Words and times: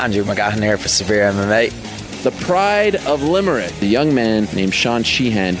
Andrew 0.00 0.24
McGahan 0.24 0.62
here 0.62 0.76
for 0.76 0.88
Severe 0.88 1.30
MMA. 1.32 2.22
The 2.22 2.30
pride 2.44 2.96
of 3.06 3.22
Limerick, 3.22 3.72
the 3.80 3.86
young 3.86 4.14
man 4.14 4.46
named 4.54 4.74
Sean 4.74 5.02
Sheehan. 5.02 5.54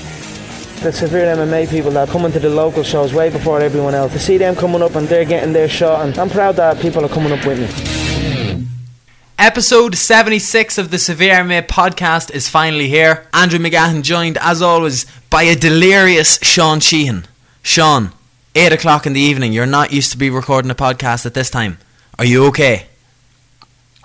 The 0.82 0.92
severe 0.92 1.34
MMA 1.34 1.70
people 1.70 1.90
that 1.92 2.08
come 2.10 2.26
into 2.26 2.38
the 2.38 2.50
local 2.50 2.82
shows 2.82 3.14
way 3.14 3.30
before 3.30 3.60
everyone 3.60 3.94
else. 3.94 4.12
To 4.12 4.18
see 4.18 4.36
them 4.36 4.54
coming 4.54 4.82
up 4.82 4.94
and 4.94 5.08
they're 5.08 5.24
getting 5.24 5.52
their 5.52 5.68
shot, 5.68 6.04
and 6.04 6.16
I'm 6.18 6.28
proud 6.28 6.56
that 6.56 6.80
people 6.80 7.04
are 7.04 7.08
coming 7.08 7.32
up 7.32 7.46
with 7.46 7.58
me. 7.58 8.66
Episode 9.38 9.94
76 9.94 10.76
of 10.76 10.90
the 10.90 10.98
Severe 10.98 11.36
MMA 11.36 11.66
podcast 11.66 12.30
is 12.30 12.48
finally 12.48 12.88
here. 12.88 13.26
Andrew 13.32 13.58
McGahan 13.58 14.02
joined, 14.02 14.38
as 14.38 14.60
always, 14.60 15.06
by 15.30 15.44
a 15.44 15.54
delirious 15.54 16.38
Sean 16.42 16.80
Sheehan. 16.80 17.26
Sean, 17.62 18.12
8 18.54 18.72
o'clock 18.72 19.06
in 19.06 19.12
the 19.12 19.20
evening, 19.20 19.52
you're 19.52 19.66
not 19.66 19.92
used 19.92 20.12
to 20.12 20.18
be 20.18 20.30
recording 20.30 20.70
a 20.70 20.74
podcast 20.74 21.26
at 21.26 21.34
this 21.34 21.50
time. 21.50 21.78
Are 22.18 22.24
you 22.24 22.46
okay? 22.46 22.86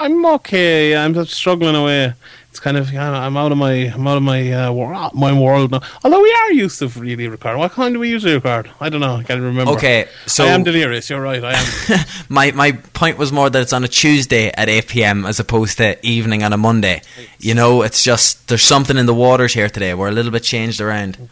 I'm 0.02 0.26
okay. 0.26 0.96
I'm 0.96 1.14
just 1.14 1.32
struggling 1.34 1.76
away. 1.76 2.14
It's 2.50 2.60
kind 2.60 2.76
of 2.76 2.94
I'm 2.94 3.38
out 3.38 3.52
of 3.52 3.58
my 3.60 3.72
I'm 3.72 4.08
out 4.08 4.18
of 4.18 4.24
my 4.24 4.52
uh, 4.52 4.72
wor- 4.74 5.12
my 5.14 5.32
world 5.32 5.72
now. 5.72 5.82
Although 6.04 6.22
we 6.22 6.34
are 6.34 6.52
used 6.52 6.80
to 6.80 6.88
really 6.88 7.28
record. 7.28 7.58
What 7.58 7.72
kind 7.72 7.94
do 7.94 8.00
we 8.00 8.10
usually 8.10 8.34
record? 8.34 8.70
I 8.80 8.90
don't 8.90 9.00
know. 9.00 9.16
I 9.16 9.24
can't 9.24 9.42
remember. 9.42 9.72
Okay, 9.74 10.08
so 10.26 10.44
I 10.44 10.48
am 10.48 10.64
delirious. 10.64 11.08
You're 11.10 11.22
right. 11.22 11.44
I 11.44 11.54
am. 11.54 12.06
my 12.30 12.52
my 12.52 12.72
point 12.72 13.20
was 13.20 13.32
more 13.32 13.50
that 13.52 13.62
it's 13.62 13.74
on 13.74 13.84
a 13.84 13.88
Tuesday 13.88 14.52
at 14.58 14.68
8 14.70 14.88
p.m. 14.88 15.26
as 15.26 15.40
opposed 15.40 15.78
to 15.78 16.04
evening 16.06 16.44
on 16.44 16.52
a 16.52 16.58
Monday. 16.58 17.04
You 17.40 17.54
know, 17.54 17.84
it's 17.84 18.04
just 18.04 18.48
there's 18.48 18.64
something 18.64 18.98
in 18.98 19.06
the 19.06 19.14
waters 19.14 19.54
here 19.54 19.70
today. 19.70 19.94
We're 19.94 20.10
a 20.10 20.12
little 20.12 20.32
bit 20.32 20.44
changed 20.44 20.82
around. 20.82 21.30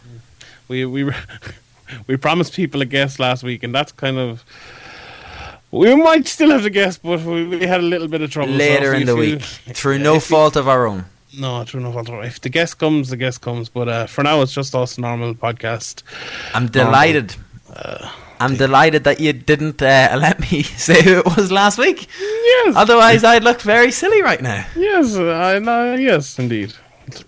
we 0.68 0.86
we 0.86 1.10
we 2.06 2.16
promised 2.16 2.54
people 2.54 2.80
a 2.82 2.86
guest 2.86 3.18
last 3.18 3.42
week, 3.42 3.64
and 3.64 3.74
that's 3.74 3.90
kind 3.90 4.16
of. 4.16 4.44
We 5.72 5.94
might 5.94 6.26
still 6.26 6.50
have 6.50 6.62
to 6.62 6.70
guess, 6.70 6.98
but 6.98 7.20
we, 7.22 7.46
we 7.46 7.66
had 7.66 7.80
a 7.80 7.84
little 7.84 8.08
bit 8.08 8.22
of 8.22 8.30
trouble. 8.30 8.52
Later 8.52 8.92
if 8.94 9.00
in 9.02 9.06
the 9.06 9.14
you- 9.14 9.20
week, 9.36 9.42
through 9.74 9.98
no 9.98 10.16
if 10.16 10.28
you- 10.28 10.36
fault 10.36 10.56
of 10.56 10.66
our 10.68 10.86
own. 10.86 11.04
No, 11.38 11.62
through 11.64 11.80
no 11.82 11.92
fault. 11.92 12.08
of 12.08 12.14
our- 12.14 12.20
own. 12.20 12.26
If 12.26 12.40
the 12.40 12.48
guest 12.48 12.78
comes, 12.78 13.10
the 13.10 13.16
guest 13.16 13.40
comes. 13.40 13.68
But 13.68 13.88
uh, 13.88 14.06
for 14.06 14.24
now, 14.24 14.42
it's 14.42 14.52
just 14.52 14.74
us 14.74 14.98
normal 14.98 15.34
podcast. 15.34 16.02
I'm 16.54 16.66
delighted. 16.68 17.36
Uh, 17.72 18.10
I'm 18.40 18.56
delighted 18.56 19.04
that 19.04 19.20
you 19.20 19.32
didn't 19.32 19.80
uh, 19.80 20.16
let 20.20 20.40
me 20.40 20.62
say 20.64 21.02
who 21.02 21.18
it 21.18 21.26
was 21.36 21.52
last 21.52 21.78
week. 21.78 22.08
Yes. 22.18 22.74
Otherwise, 22.74 23.22
I'd 23.22 23.44
look 23.44 23.60
very 23.60 23.92
silly 23.92 24.22
right 24.22 24.40
now. 24.42 24.66
Yes, 24.74 25.14
I 25.14 25.58
know. 25.60 25.94
Yes, 25.94 26.36
indeed. 26.38 26.72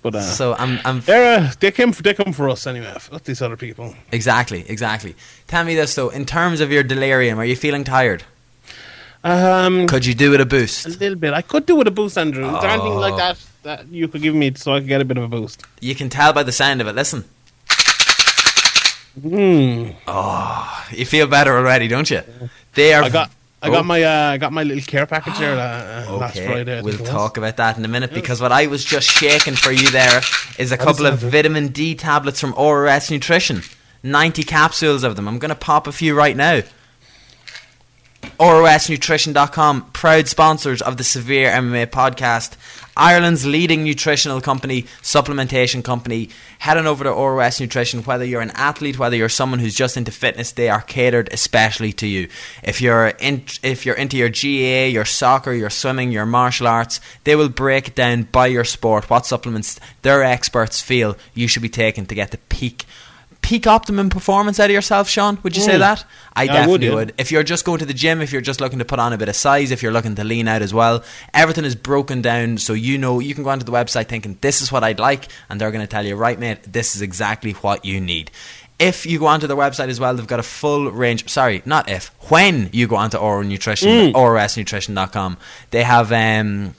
But 0.03 0.15
uh, 0.15 0.21
So 0.23 0.55
I'm, 0.55 0.79
I'm 0.85 1.01
they're, 1.01 1.41
uh, 1.41 1.53
they 1.61 1.71
came 1.71 1.91
they 1.93 2.15
come 2.15 2.33
for 2.33 2.49
us 2.49 2.67
anyway. 2.67 2.95
Not 3.11 3.25
these 3.25 3.41
other 3.43 3.57
people. 3.57 3.95
exactly, 4.11 4.65
exactly. 4.69 5.15
Tell 5.47 5.65
me 5.65 5.75
this 5.75 5.95
though: 5.95 6.09
in 6.11 6.25
terms 6.27 6.61
of 6.61 6.71
your 6.73 6.83
delirium, 6.83 7.39
are 7.39 7.45
you 7.45 7.57
feeling 7.57 7.85
tired? 7.85 8.25
Um, 9.25 9.87
Could 9.87 10.05
you 10.05 10.15
do 10.15 10.35
it 10.35 10.41
a 10.41 10.45
boost? 10.47 10.85
a 10.87 10.89
little 10.91 11.15
bit. 11.17 11.33
I 11.33 11.43
could 11.43 11.65
do 11.65 11.77
with 11.77 11.87
a 11.87 11.93
boost, 11.93 12.19
Andrew. 12.19 12.45
Is 12.45 12.61
there 12.61 12.71
anything 12.71 12.93
Oh. 12.93 12.99
like 12.99 13.17
that 13.17 13.39
that 13.63 13.87
you 13.89 14.09
could 14.09 14.21
give 14.23 14.35
me 14.35 14.53
so 14.57 14.75
I 14.75 14.81
could 14.81 14.89
get 14.89 15.01
a 15.01 15.05
bit 15.05 15.17
of 15.17 15.23
a 15.25 15.29
boost? 15.29 15.63
You 15.81 15.95
can 15.95 16.09
tell 16.09 16.33
by 16.33 16.43
the 16.43 16.51
sound 16.53 16.81
of 16.81 16.89
it. 16.89 16.95
Listen, 16.97 17.25
Hmm. 19.21 19.91
you 20.97 21.05
feel 21.05 21.27
better 21.27 21.57
already, 21.57 21.87
don't 21.87 22.11
you? 22.11 22.23
They 22.75 22.95
are. 22.95 23.03
I 23.05 23.11
got 23.11 23.31
I 23.63 23.69
Oh. 23.69 23.73
got 23.73 23.85
my 23.87 24.03
uh, 24.03 24.31
I 24.33 24.39
got 24.39 24.53
my 24.53 24.65
little 24.65 24.83
care 24.85 25.07
package 25.07 25.39
there 25.39 25.55
uh, 25.55 26.05
uh, 26.09 26.17
last 26.17 26.37
Okay, 26.37 26.47
Friday. 26.47 26.83
We'll 26.83 26.99
talk 26.99 27.37
about 27.37 27.57
that 27.59 27.79
in 27.79 27.85
a 27.85 27.89
minute 27.89 28.13
because 28.13 28.41
what 28.41 28.51
I 28.51 28.67
was 28.67 28.85
just 28.85 29.09
shaking 29.09 29.55
for 29.55 29.71
you 29.71 29.89
there 29.91 30.21
is 30.59 30.73
a 30.73 30.77
couple 30.77 31.07
of 31.07 31.21
that? 31.21 31.29
vitamin 31.31 31.69
D 31.69 31.95
tablets 31.95 32.41
from 32.41 32.55
ORS 32.57 33.11
Nutrition. 33.11 33.63
90 34.03 34.43
capsules 34.43 35.05
of 35.05 35.15
them. 35.15 35.29
I'm 35.29 35.39
going 35.39 35.51
to 35.51 35.55
pop 35.55 35.87
a 35.87 35.93
few 35.93 36.13
right 36.13 36.37
now. 36.37 36.63
ORSNutrition.com, 38.41 39.91
proud 39.93 40.29
sponsors 40.29 40.83
of 40.83 40.97
the 40.97 41.05
Severe 41.05 41.51
MMA 41.51 41.87
podcast. 41.87 42.57
Ireland's 42.97 43.47
leading 43.47 43.85
nutritional 43.85 44.41
company, 44.41 44.83
supplementation 45.03 45.83
company. 45.83 46.29
Head 46.59 46.77
on 46.77 46.87
over 46.87 47.05
to 47.05 47.11
ORS 47.11 47.61
Nutrition. 47.61 48.03
Whether 48.03 48.25
you're 48.25 48.43
an 48.43 48.51
athlete, 48.51 48.99
whether 48.99 49.17
you're 49.17 49.29
someone 49.29 49.61
who's 49.61 49.75
just 49.75 49.97
into 49.97 50.11
fitness, 50.11 50.53
they 50.53 50.69
are 50.69 50.83
catered 50.83 51.31
especially 51.33 51.93
to 51.95 52.07
you. 52.07 52.29
If 52.63 52.83
you're 52.83 53.09
in, 53.09 53.45
if 53.63 53.87
you're 53.87 53.97
into 53.97 54.17
your 54.17 54.29
GAA, 54.29 54.93
your 54.93 55.07
soccer, 55.07 55.53
your 55.53 55.71
swimming, 55.71 56.13
your 56.13 56.27
martial 56.27 56.67
arts, 56.67 57.01
they 57.25 57.35
will 57.35 57.49
break 57.49 57.95
down 57.95 58.25
by 58.25 58.49
your 58.49 58.65
sport 58.65 59.09
what 59.09 59.27
supplements 59.27 59.81
their 60.03 60.23
experts 60.23 60.81
feel 60.81 61.17
you 61.35 61.49
should 61.49 61.63
be 61.63 61.69
taking 61.69 62.07
to 62.07 62.15
get 62.15 62.31
the 62.31 62.39
peak 62.49 62.85
peak 63.43 63.67
optimum 63.67 64.09
performance 64.09 64.59
out 64.61 64.67
of 64.67 64.71
yourself, 64.71 65.09
Sean. 65.09 65.39
Would 65.43 65.57
you 65.57 65.63
say 65.63 65.75
Mm. 65.75 65.81
that? 65.81 66.05
I 66.35 66.45
Yeah, 66.45 66.53
I 66.53 66.55
would, 66.55 66.81
definitely 66.81 66.87
yeah. 66.87 66.95
would. 66.95 67.15
If 67.19 67.31
you're 67.33 67.43
just 67.43 67.65
going 67.65 67.81
to 67.81 67.85
the 67.85 67.93
gym, 67.93 68.23
if 68.23 68.33
you're 68.33 68.41
just 68.41 68.61
looking 68.61 68.79
to 68.79 68.85
put 68.85 68.99
on 68.99 69.13
a 69.13 69.19
bit 69.19 69.29
of 69.29 69.37
size, 69.37 69.71
if 69.71 69.83
you're 69.83 69.93
looking 69.93 70.15
to 70.15 70.25
lean 70.25 70.49
out 70.49 70.63
as 70.63 70.73
well, 70.73 71.03
everything 71.35 71.65
is 71.65 71.75
broken 71.75 72.23
down 72.23 72.57
so 72.59 72.73
you 72.73 72.97
know 72.97 73.19
you 73.21 73.35
can 73.35 73.45
go 73.45 73.51
onto 73.51 73.65
the 73.65 73.73
website 73.73 74.07
thinking 74.09 74.39
this 74.41 74.63
is 74.63 74.73
what 74.73 74.83
I'd 74.85 74.99
like, 75.01 75.29
and 75.51 75.61
they're 75.61 75.71
going 75.73 75.83
to 75.85 75.87
tell 75.91 76.07
you, 76.07 76.15
right, 76.17 76.39
mate, 76.39 76.73
this 76.73 76.95
is 76.97 77.03
exactly 77.03 77.53
what 77.53 77.85
you 77.85 78.01
need. 78.01 78.31
If 78.79 79.07
you 79.07 79.19
go 79.19 79.27
onto 79.27 79.47
their 79.47 79.57
website 79.57 79.89
as 79.89 80.01
well, 80.01 80.15
they've 80.15 80.27
got 80.27 80.41
a 80.41 80.45
full 80.45 80.91
range. 80.91 81.29
Sorry, 81.29 81.63
not 81.65 81.89
if. 81.89 82.11
When 82.31 82.69
you 82.73 82.87
go 82.89 82.97
onto 82.97 83.17
Oral 83.17 83.45
Nutrition, 83.45 83.89
Mm. 83.89 84.13
ORSNutrition.com, 84.15 85.37
they 85.71 85.83
have 85.85 86.11
um, 86.13 86.75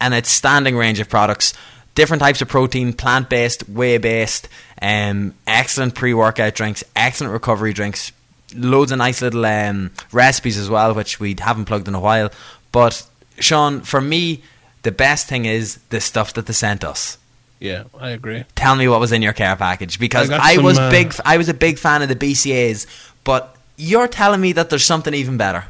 an 0.00 0.12
outstanding 0.14 0.76
range 0.76 1.00
of 1.00 1.08
products. 1.08 1.54
Different 1.94 2.20
types 2.22 2.40
of 2.40 2.48
protein, 2.48 2.92
plant 2.92 3.28
based, 3.28 3.68
whey 3.68 3.98
based, 3.98 4.48
um, 4.80 5.34
excellent 5.46 5.94
pre 5.94 6.14
workout 6.14 6.54
drinks, 6.54 6.84
excellent 6.94 7.32
recovery 7.32 7.72
drinks, 7.72 8.12
loads 8.54 8.92
of 8.92 8.98
nice 8.98 9.22
little 9.22 9.44
um, 9.44 9.90
recipes 10.12 10.56
as 10.56 10.70
well, 10.70 10.94
which 10.94 11.20
we 11.20 11.36
haven't 11.38 11.66
plugged 11.66 11.88
in 11.88 11.94
a 11.94 12.00
while. 12.00 12.30
But 12.72 13.06
Sean, 13.38 13.80
for 13.80 14.00
me, 14.00 14.42
the 14.82 14.92
best 14.92 15.26
thing 15.26 15.44
is 15.44 15.76
the 15.90 16.00
stuff 16.00 16.34
that 16.34 16.46
they 16.46 16.52
sent 16.52 16.84
us. 16.84 17.18
Yeah, 17.58 17.84
I 17.98 18.10
agree. 18.10 18.44
Tell 18.54 18.74
me 18.74 18.88
what 18.88 19.00
was 19.00 19.12
in 19.12 19.20
your 19.20 19.34
care 19.34 19.54
package 19.54 19.98
because 19.98 20.30
I 20.30 20.38
I, 20.38 20.54
some, 20.54 20.64
was 20.64 20.78
uh, 20.78 20.90
big. 20.90 21.14
I 21.24 21.36
was 21.36 21.48
a 21.48 21.54
big 21.54 21.78
fan 21.78 22.00
of 22.00 22.08
the 22.08 22.16
BCAA's, 22.16 22.86
but 23.22 23.54
you're 23.76 24.08
telling 24.08 24.40
me 24.40 24.52
that 24.52 24.70
there's 24.70 24.84
something 24.84 25.12
even 25.12 25.36
better. 25.36 25.66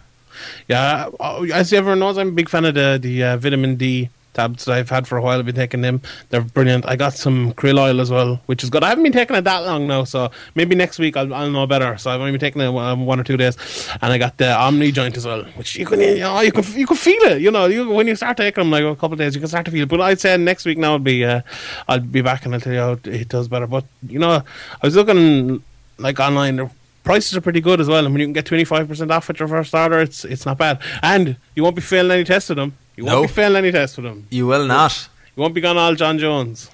Yeah, 0.69 1.11
uh, 1.19 1.43
as 1.53 1.73
everyone 1.73 1.99
knows, 1.99 2.17
I'm 2.17 2.29
a 2.29 2.33
big 2.33 2.49
fan 2.49 2.65
of 2.65 2.75
the 2.75 2.99
the 3.01 3.25
uh, 3.25 3.37
vitamin 3.39 3.75
D 3.75 4.09
tablets 4.35 4.65
that 4.65 4.77
I've 4.77 4.91
had 4.91 5.07
for 5.07 5.17
a 5.19 5.23
while. 5.23 5.39
I've 5.39 5.47
been 5.47 5.55
taking 5.55 5.81
them; 5.81 6.01
they're 6.29 6.41
brilliant. 6.41 6.87
I 6.87 6.97
got 6.97 7.15
some 7.15 7.53
krill 7.55 7.79
oil 7.79 8.01
as 8.01 8.11
well, 8.11 8.41
which 8.47 8.63
is 8.63 8.71
good. 8.71 8.83
I 8.85 8.89
haven't 8.89 9.05
been 9.05 9.13
taking 9.13 9.37
it 9.37 9.43
that 9.43 9.65
long 9.65 9.87
now, 9.87 10.05
so 10.05 10.31
maybe 10.55 10.75
next 10.75 10.99
week 10.99 11.17
I'll, 11.17 11.33
I'll 11.33 11.51
know 11.51 11.67
better. 11.67 11.97
So 11.99 12.11
I've 12.11 12.21
only 12.21 12.33
been 12.33 12.41
taking 12.41 12.63
it 12.63 12.69
um, 12.69 13.07
one 13.07 13.21
or 13.21 13.25
two 13.25 13.37
days, 13.37 13.57
and 14.01 14.13
I 14.13 14.19
got 14.19 14.37
the 14.37 14.55
Omni 14.55 14.93
joint 14.93 15.17
as 15.17 15.27
well, 15.27 15.45
which 15.57 15.77
you 15.77 15.87
can 15.87 16.01
you, 16.01 16.19
know, 16.19 16.41
you 16.41 16.53
can 16.53 16.65
you 16.79 16.87
can 16.87 16.97
feel 16.97 17.23
it. 17.23 17.41
You 17.41 17.51
know, 17.51 17.67
you, 17.67 17.89
when 17.91 18.07
you 18.07 18.17
start 18.17 18.37
taking 18.37 18.63
them 18.63 18.71
like 18.71 18.85
a 18.85 18.95
couple 18.95 19.13
of 19.13 19.19
days, 19.19 19.35
you 19.35 19.41
can 19.41 19.49
start 19.49 19.65
to 19.67 19.71
feel 19.71 19.83
it. 19.83 19.89
But 19.89 20.01
I'd 20.01 20.21
say 20.21 20.37
next 20.37 20.65
week 20.65 20.79
now 20.79 20.93
I'll 20.93 20.99
be 20.99 21.25
uh, 21.25 21.43
I'll 21.89 22.01
be 22.01 22.23
back 22.23 22.45
and 22.45 22.55
I'll 22.55 22.61
tell 22.61 22.73
you 22.73 22.79
how 22.79 22.99
it, 23.05 23.29
does 23.29 23.49
better. 23.49 23.67
But 23.67 23.85
you 24.07 24.19
know, 24.19 24.31
I 24.31 24.87
was 24.87 24.97
looking 24.97 25.63
like 25.99 26.19
online. 26.21 26.57
The 26.57 26.71
prices 27.03 27.37
are 27.37 27.41
pretty 27.41 27.61
good 27.61 27.81
as 27.81 27.89
well. 27.89 28.05
and 28.05 28.15
when 28.15 28.21
you 28.21 28.27
can 28.27 28.33
get 28.33 28.47
twenty 28.47 28.65
five 28.65 28.89
percent 28.89 29.11
off 29.11 29.29
with 29.29 29.39
your 29.39 29.49
first 29.49 29.75
order, 29.75 30.01
it's 30.01 30.25
it's 30.25 30.47
not 30.47 30.59
bad. 30.59 30.81
And 31.03 31.37
you 31.55 31.63
won't 31.63 31.77
be 31.77 31.83
failing 31.83 32.13
any 32.13 32.25
tests 32.25 32.49
with 32.49 32.59
them. 32.59 32.77
You 33.01 33.07
won't 33.07 33.17
No. 33.17 33.23
be 33.23 33.33
failing 33.33 33.57
any 33.65 33.73
tests 33.73 33.97
with 33.97 34.05
them. 34.05 34.27
You 34.31 34.47
will 34.47 34.67
not. 34.67 35.09
You 35.35 35.41
won't 35.43 35.55
be 35.55 35.63
gone 35.63 35.79
all 35.79 35.95
Jon 35.95 36.19
Jones. 36.19 36.69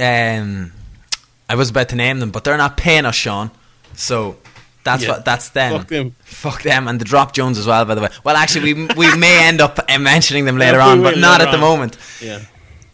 um, 0.00 0.72
I 1.48 1.54
was 1.54 1.70
about 1.70 1.88
to 1.90 1.96
name 1.96 2.18
them, 2.18 2.30
but 2.32 2.42
they're 2.42 2.56
not 2.56 2.76
paying 2.76 3.04
us, 3.06 3.14
Sean. 3.14 3.52
So 3.94 4.38
that's 4.82 5.04
Yeah. 5.04 5.10
what 5.10 5.24
that's 5.24 5.50
them. 5.50 5.78
Fuck 5.78 5.88
them. 5.88 6.16
Fuck 6.24 6.62
them, 6.64 6.88
and 6.88 7.00
the 7.00 7.04
Drop 7.04 7.32
Jones 7.32 7.56
as 7.56 7.66
well. 7.68 7.84
By 7.84 7.94
the 7.94 8.00
way, 8.00 8.08
well, 8.24 8.34
actually, 8.36 8.74
we 8.74 8.86
we 8.96 9.14
may 9.16 9.44
end 9.46 9.60
up 9.60 9.78
mentioning 10.00 10.44
them 10.44 10.58
later 10.58 10.78
Yeah, 10.78 10.86
on, 10.88 11.02
but 11.02 11.18
not 11.18 11.40
at 11.40 11.52
the 11.52 11.58
moment. 11.58 11.96
Yeah. 12.20 12.40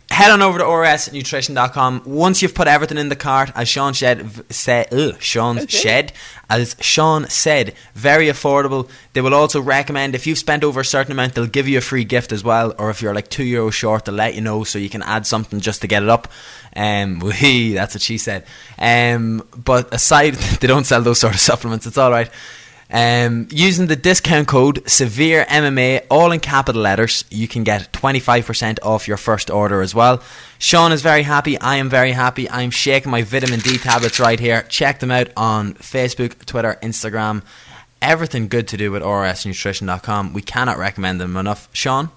Head 0.08 0.30
on 0.30 0.40
over 0.40 0.58
to 0.58 0.64
orsnutrition.com. 0.64 2.02
Once 2.06 2.40
you've 2.40 2.54
put 2.54 2.68
everything 2.68 2.96
in 2.96 3.08
the 3.08 3.16
cart, 3.16 3.50
as 3.56 3.68
Sean 3.68 3.92
said, 3.92 4.24
said 4.52 4.92
ugh, 4.94 5.20
Sean 5.20 5.66
shed, 5.66 6.12
as 6.48 6.76
Sean 6.80 7.28
said, 7.28 7.74
very 7.94 8.26
affordable. 8.26 8.88
They 9.14 9.20
will 9.20 9.34
also 9.34 9.60
recommend 9.60 10.14
if 10.14 10.26
you've 10.26 10.38
spent 10.38 10.62
over 10.62 10.80
a 10.80 10.84
certain 10.84 11.10
amount, 11.10 11.34
they'll 11.34 11.46
give 11.46 11.66
you 11.66 11.78
a 11.78 11.82
free 11.82 12.04
gift 12.04 12.30
as 12.30 12.44
well. 12.44 12.72
Or 12.78 12.88
if 12.90 13.02
you're 13.02 13.14
like 13.14 13.28
two 13.28 13.42
euros 13.42 13.72
short, 13.72 14.04
they'll 14.04 14.14
let 14.14 14.36
you 14.36 14.40
know 14.40 14.62
so 14.62 14.78
you 14.78 14.88
can 14.88 15.02
add 15.02 15.26
something 15.26 15.58
just 15.58 15.80
to 15.80 15.88
get 15.88 16.04
it 16.04 16.08
up. 16.08 16.28
Um, 16.76 17.18
wee, 17.42 17.74
that's 17.74 17.94
what 17.94 18.02
she 18.02 18.16
said. 18.16 18.46
Um, 18.78 19.46
but 19.56 19.92
aside, 19.92 20.34
they 20.60 20.68
don't 20.68 20.84
sell 20.86 21.02
those 21.02 21.18
sort 21.18 21.34
of 21.34 21.40
supplements. 21.40 21.84
It's 21.84 21.98
all 21.98 22.12
right. 22.12 22.30
Um, 22.90 23.48
using 23.50 23.86
the 23.86 23.96
discount 23.96 24.46
code 24.46 24.88
Severe 24.88 25.44
MMA, 25.46 26.06
all 26.08 26.30
in 26.30 26.40
capital 26.40 26.82
letters, 26.82 27.24
you 27.30 27.48
can 27.48 27.64
get 27.64 27.92
25% 27.92 28.78
off 28.82 29.08
your 29.08 29.16
first 29.16 29.50
order 29.50 29.82
as 29.82 29.94
well. 29.94 30.22
Sean 30.58 30.92
is 30.92 31.02
very 31.02 31.22
happy. 31.22 31.58
I 31.58 31.76
am 31.76 31.90
very 31.90 32.12
happy. 32.12 32.48
I'm 32.48 32.70
shaking 32.70 33.10
my 33.10 33.22
vitamin 33.22 33.60
D 33.60 33.76
tablets 33.78 34.20
right 34.20 34.38
here. 34.38 34.62
Check 34.68 35.00
them 35.00 35.10
out 35.10 35.28
on 35.36 35.74
Facebook, 35.74 36.44
Twitter, 36.44 36.78
Instagram. 36.82 37.42
Everything 38.00 38.46
good 38.46 38.68
to 38.68 38.76
do 38.76 38.92
with 38.92 39.02
orsnutrition.com. 39.02 40.32
We 40.32 40.42
cannot 40.42 40.78
recommend 40.78 41.20
them 41.20 41.36
enough. 41.36 41.68
Sean, 41.72 42.10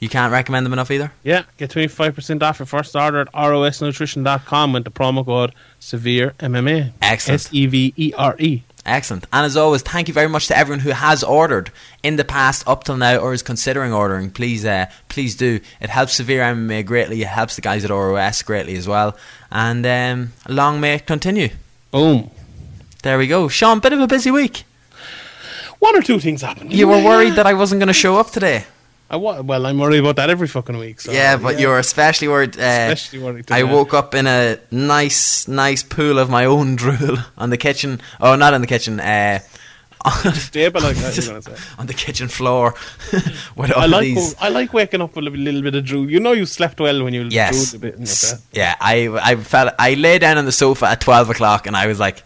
you 0.00 0.08
can't 0.08 0.32
recommend 0.32 0.66
them 0.66 0.72
enough 0.72 0.90
either. 0.90 1.12
Yeah, 1.22 1.44
get 1.58 1.70
25% 1.70 2.42
off 2.42 2.58
your 2.58 2.66
first 2.66 2.96
order 2.96 3.20
at 3.20 3.32
rosnutrition.com 3.32 4.72
with 4.72 4.84
the 4.84 4.90
promo 4.90 5.24
code 5.24 5.54
SEVERE 5.78 6.32
MMA. 6.38 6.92
Excellent. 7.02 7.40
S 7.42 7.48
E 7.52 7.66
V 7.66 7.94
E 7.96 8.12
R 8.16 8.34
E. 8.38 8.62
Excellent. 8.86 9.26
And 9.32 9.44
as 9.44 9.56
always, 9.56 9.82
thank 9.82 10.08
you 10.08 10.14
very 10.14 10.28
much 10.28 10.48
to 10.48 10.56
everyone 10.56 10.80
who 10.80 10.90
has 10.90 11.22
ordered 11.22 11.70
in 12.02 12.16
the 12.16 12.24
past 12.24 12.66
up 12.66 12.84
till 12.84 12.96
now 12.96 13.18
or 13.18 13.32
is 13.32 13.42
considering 13.42 13.92
ordering. 13.92 14.30
Please, 14.30 14.64
uh, 14.64 14.86
please 15.08 15.36
do. 15.36 15.60
It 15.80 15.90
helps 15.90 16.14
Severe 16.14 16.42
MMA 16.42 16.86
greatly. 16.86 17.20
It 17.20 17.28
helps 17.28 17.56
the 17.56 17.62
guys 17.62 17.84
at 17.84 17.90
ROS 17.90 18.42
greatly 18.42 18.76
as 18.76 18.88
well. 18.88 19.16
And 19.50 19.84
um, 19.86 20.32
long 20.48 20.80
may 20.80 20.94
it 20.94 21.06
continue. 21.06 21.50
Boom. 21.90 22.30
There 23.02 23.18
we 23.18 23.26
go. 23.26 23.48
Sean, 23.48 23.80
bit 23.80 23.92
of 23.92 24.00
a 24.00 24.06
busy 24.06 24.30
week. 24.30 24.64
One 25.78 25.96
or 25.96 26.02
two 26.02 26.20
things 26.20 26.42
happened. 26.42 26.72
You 26.72 26.88
were 26.88 27.02
worried 27.02 27.34
that 27.34 27.46
I 27.46 27.54
wasn't 27.54 27.80
going 27.80 27.88
to 27.88 27.94
show 27.94 28.16
up 28.16 28.30
today. 28.30 28.64
I 29.10 29.16
wa- 29.16 29.40
well, 29.40 29.66
I'm 29.66 29.78
worried 29.78 29.98
about 29.98 30.16
that 30.16 30.30
every 30.30 30.46
fucking 30.46 30.78
week. 30.78 31.00
So, 31.00 31.10
yeah, 31.10 31.36
but 31.36 31.58
you're 31.58 31.78
especially 31.80 32.28
worried. 32.28 32.56
Uh, 32.56 32.62
Especially 32.92 33.18
worried 33.18 33.50
I 33.50 33.64
woke 33.64 33.92
up 33.92 34.14
in 34.14 34.26
a 34.28 34.58
nice, 34.70 35.48
nice 35.48 35.82
pool 35.82 36.18
of 36.18 36.30
my 36.30 36.44
own 36.44 36.76
drool 36.76 37.16
on 37.36 37.50
the 37.50 37.56
kitchen. 37.56 38.00
Oh, 38.20 38.36
not 38.36 38.54
on 38.54 38.60
the 38.60 38.68
kitchen. 38.68 39.00
Uh, 39.00 39.40
on, 40.02 40.32
Stable 40.34 40.80
like 40.80 40.96
that, 40.96 41.16
you're 41.16 41.26
gonna 41.26 41.42
say. 41.42 41.52
on 41.78 41.86
the 41.86 41.92
kitchen 41.92 42.28
floor. 42.28 42.74
with 43.56 43.72
all 43.72 43.82
I 43.82 43.86
like 43.86 44.04
these. 44.04 44.34
I 44.40 44.48
like 44.48 44.72
waking 44.72 45.02
up 45.02 45.14
with 45.16 45.26
a 45.26 45.30
little 45.30 45.60
bit 45.60 45.74
of 45.74 45.84
drool. 45.84 46.08
You 46.10 46.20
know 46.20 46.32
you 46.32 46.46
slept 46.46 46.78
well 46.80 47.02
when 47.04 47.12
you 47.12 47.24
Yes. 47.24 47.72
drooled 47.72 47.74
a 47.74 47.78
bit 47.86 47.94
in 47.96 48.06
your 48.06 48.14
bed. 48.30 48.40
Yeah, 48.52 48.74
I 48.80 49.08
I 49.32 49.36
felt 49.36 49.74
I 49.78 49.94
lay 49.94 50.18
down 50.20 50.38
on 50.38 50.44
the 50.46 50.52
sofa 50.52 50.86
at 50.86 51.00
twelve 51.00 51.28
o'clock 51.30 51.66
and 51.66 51.76
I 51.76 51.86
was 51.86 51.98
like, 51.98 52.22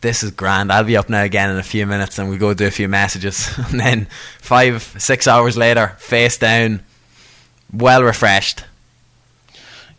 "This 0.00 0.22
is 0.22 0.30
grand. 0.30 0.72
I'll 0.72 0.84
be 0.84 0.96
up 0.96 1.08
now 1.08 1.22
again 1.22 1.50
in 1.50 1.56
a 1.56 1.62
few 1.62 1.86
minutes 1.86 2.18
and 2.18 2.28
we 2.30 2.38
go 2.38 2.54
do 2.54 2.66
a 2.66 2.70
few 2.70 2.88
messages." 2.88 3.48
and 3.70 3.80
then 3.80 4.06
five 4.40 4.82
six 4.98 5.26
hours 5.26 5.56
later, 5.56 5.94
face 5.98 6.38
down, 6.38 6.80
well 7.72 8.02
refreshed. 8.02 8.64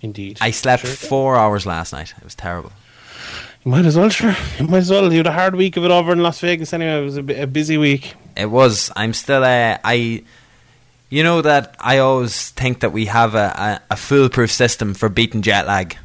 Indeed. 0.01 0.37
I 0.41 0.51
slept 0.51 0.83
Sure. 0.85 0.91
four 0.95 1.35
hours 1.37 1.65
last 1.65 1.91
night. 1.91 2.13
It 2.17 2.23
was 2.23 2.35
terrible. 2.35 2.71
You 3.65 3.71
might 3.71 3.85
as 3.85 3.97
well, 3.97 4.09
sure. 4.09 4.35
You 4.59 4.67
might 4.67 4.77
as 4.77 4.91
well. 4.91 5.11
You 5.11 5.17
had 5.17 5.27
a 5.27 5.31
hard 5.31 5.55
week 5.55 5.75
of 5.75 5.83
it 5.83 5.91
over 5.91 6.11
in 6.13 6.19
Las 6.21 6.39
Vegas 6.39 6.71
anyway. 6.71 7.01
It 7.01 7.03
was 7.03 7.17
a, 7.17 7.41
a 7.43 7.47
busy 7.47 7.77
week. 7.77 8.13
It 8.35 8.45
was. 8.49 8.91
I'm 8.95 9.13
still. 9.13 9.43
Uh, 9.43 9.77
I. 9.83 10.23
You 11.09 11.23
know 11.23 11.41
that 11.41 11.75
I 11.79 11.97
always 11.99 12.49
think 12.51 12.81
that 12.81 12.91
we 12.91 13.05
have 13.05 13.33
a, 13.33 13.79
a, 13.89 13.93
a 13.93 13.95
foolproof 13.95 14.51
system 14.51 14.93
for 14.93 15.07
beating 15.09 15.41
jet 15.41 15.65
lag, 15.65 15.97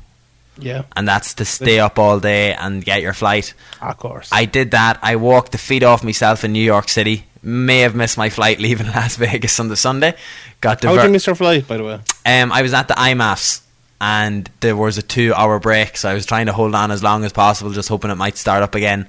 Yeah, 0.59 0.83
and 0.97 1.09
that's 1.09 1.35
to 1.35 1.45
stay 1.45 1.81
up 1.81 1.99
all 1.99 2.21
day 2.21 2.53
and 2.55 2.85
get 2.85 3.01
your 3.03 3.15
flight. 3.15 3.55
of 3.81 3.97
course. 3.97 4.29
I 4.33 4.45
did 4.45 4.73
that. 4.73 4.99
I 5.03 5.17
walked 5.17 5.53
the 5.53 5.59
feet 5.59 5.83
off 5.83 6.05
myself 6.05 6.45
in 6.45 6.53
New 6.53 6.65
York 6.65 6.89
City. 6.89 7.25
May 7.43 7.81
have 7.81 7.95
missed 7.95 8.17
my 8.19 8.29
flight 8.31 8.61
leaving 8.61 8.87
Las 8.95 9.17
Vegas 9.17 9.59
on 9.59 9.69
the 9.69 9.77
Sunday. 9.77 10.15
Got 10.61 10.85
How 10.85 10.95
did 10.95 11.05
you 11.05 11.11
miss 11.11 11.27
your 11.27 11.35
flight, 11.35 11.67
by 11.67 11.77
the 11.79 11.85
way? 11.85 12.01
um, 12.27 12.53
I 12.53 12.63
was 12.63 12.73
at 12.75 12.87
the 12.87 12.95
IMMAFs 12.95 13.63
and 14.01 14.49
there 14.61 14.77
was 14.77 14.99
a 14.99 15.03
two 15.03 15.33
hour 15.35 15.59
break, 15.59 15.97
so 15.97 16.09
I 16.09 16.15
was 16.15 16.27
trying 16.27 16.47
to 16.47 16.53
hold 16.53 16.75
on 16.75 16.91
as 16.91 17.03
long 17.03 17.25
as 17.25 17.33
possible, 17.33 17.73
just 17.73 17.89
hoping 17.89 18.11
it 18.11 18.17
might 18.17 18.37
start 18.37 18.63
up 18.63 18.75
again. 18.75 19.09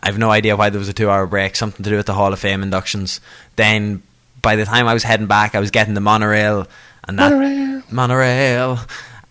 I 0.00 0.06
have 0.06 0.18
no 0.18 0.30
idea 0.30 0.56
why 0.56 0.70
there 0.70 0.78
was 0.78 0.88
a 0.88 0.92
two 0.92 1.08
hour 1.10 1.26
break, 1.26 1.56
something 1.56 1.82
to 1.84 1.90
do 1.90 1.96
with 1.96 2.06
the 2.06 2.14
Hall 2.14 2.32
of 2.32 2.38
Fame 2.38 2.62
inductions. 2.62 3.20
Then 3.56 4.02
by 4.42 4.56
the 4.56 4.64
time 4.64 4.86
I 4.86 4.94
was 4.94 5.04
heading 5.04 5.26
back, 5.26 5.54
I 5.54 5.60
was 5.60 5.70
getting 5.70 5.94
the 5.94 6.00
monorail 6.00 6.66
and 7.08 7.18
that 7.18 7.30
Monorail. 7.32 7.82
monorail, 7.90 8.78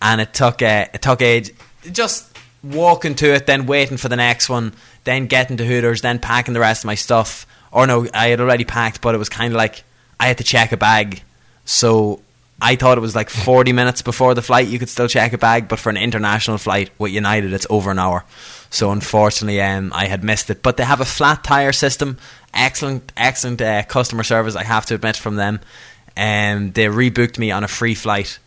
and 0.02 0.20
it 0.20 0.34
took 0.34 0.60
uh, 0.60 0.86
it 0.92 1.00
took 1.00 1.22
age. 1.22 1.52
Just 1.90 2.36
walking 2.62 3.14
to 3.16 3.34
it, 3.34 3.46
then 3.46 3.66
waiting 3.66 3.96
for 3.96 4.08
the 4.08 4.16
next 4.16 4.48
one, 4.48 4.74
then 5.04 5.26
getting 5.26 5.56
to 5.56 5.64
Hooters, 5.64 6.02
then 6.02 6.18
packing 6.18 6.54
the 6.54 6.60
rest 6.60 6.82
of 6.82 6.86
my 6.86 6.94
stuff. 6.94 7.46
Or 7.70 7.86
no, 7.86 8.06
I 8.12 8.28
had 8.28 8.40
already 8.40 8.64
packed, 8.64 9.00
but 9.00 9.14
it 9.14 9.18
was 9.18 9.28
kind 9.28 9.52
of 9.52 9.56
like 9.56 9.84
I 10.20 10.26
had 10.26 10.38
to 10.38 10.44
check 10.44 10.72
a 10.72 10.76
bag, 10.76 11.22
so 11.64 12.20
I 12.60 12.76
thought 12.76 12.98
it 12.98 13.00
was 13.00 13.16
like 13.16 13.30
40 13.30 13.72
minutes 13.80 14.02
before 14.02 14.34
the 14.34 14.42
flight 14.42 14.68
you 14.68 14.78
could 14.78 14.88
still 14.88 15.08
check 15.08 15.32
a 15.32 15.38
bag, 15.38 15.68
but 15.68 15.78
for 15.78 15.90
an 15.90 15.96
international 15.96 16.58
flight 16.58 16.90
with 16.98 17.12
United, 17.12 17.52
it's 17.52 17.66
over 17.70 17.90
an 17.90 17.98
hour. 17.98 18.24
So 18.70 18.90
unfortunately, 18.90 19.60
um, 19.60 19.92
I 19.94 20.06
had 20.06 20.24
missed 20.24 20.48
it. 20.48 20.62
But 20.62 20.76
they 20.76 20.84
have 20.84 21.00
a 21.00 21.04
flat 21.04 21.44
tire 21.44 21.72
system. 21.72 22.18
Excellent, 22.54 23.12
excellent 23.16 23.60
uh, 23.60 23.82
customer 23.84 24.22
service. 24.22 24.56
I 24.56 24.64
have 24.64 24.86
to 24.86 24.94
admit 24.94 25.16
from 25.16 25.36
them. 25.36 25.60
Um, 26.16 26.72
they 26.72 26.86
rebooked 26.86 27.38
me 27.38 27.50
on 27.50 27.64
a 27.64 27.68
free 27.68 27.94
flight, 27.94 28.38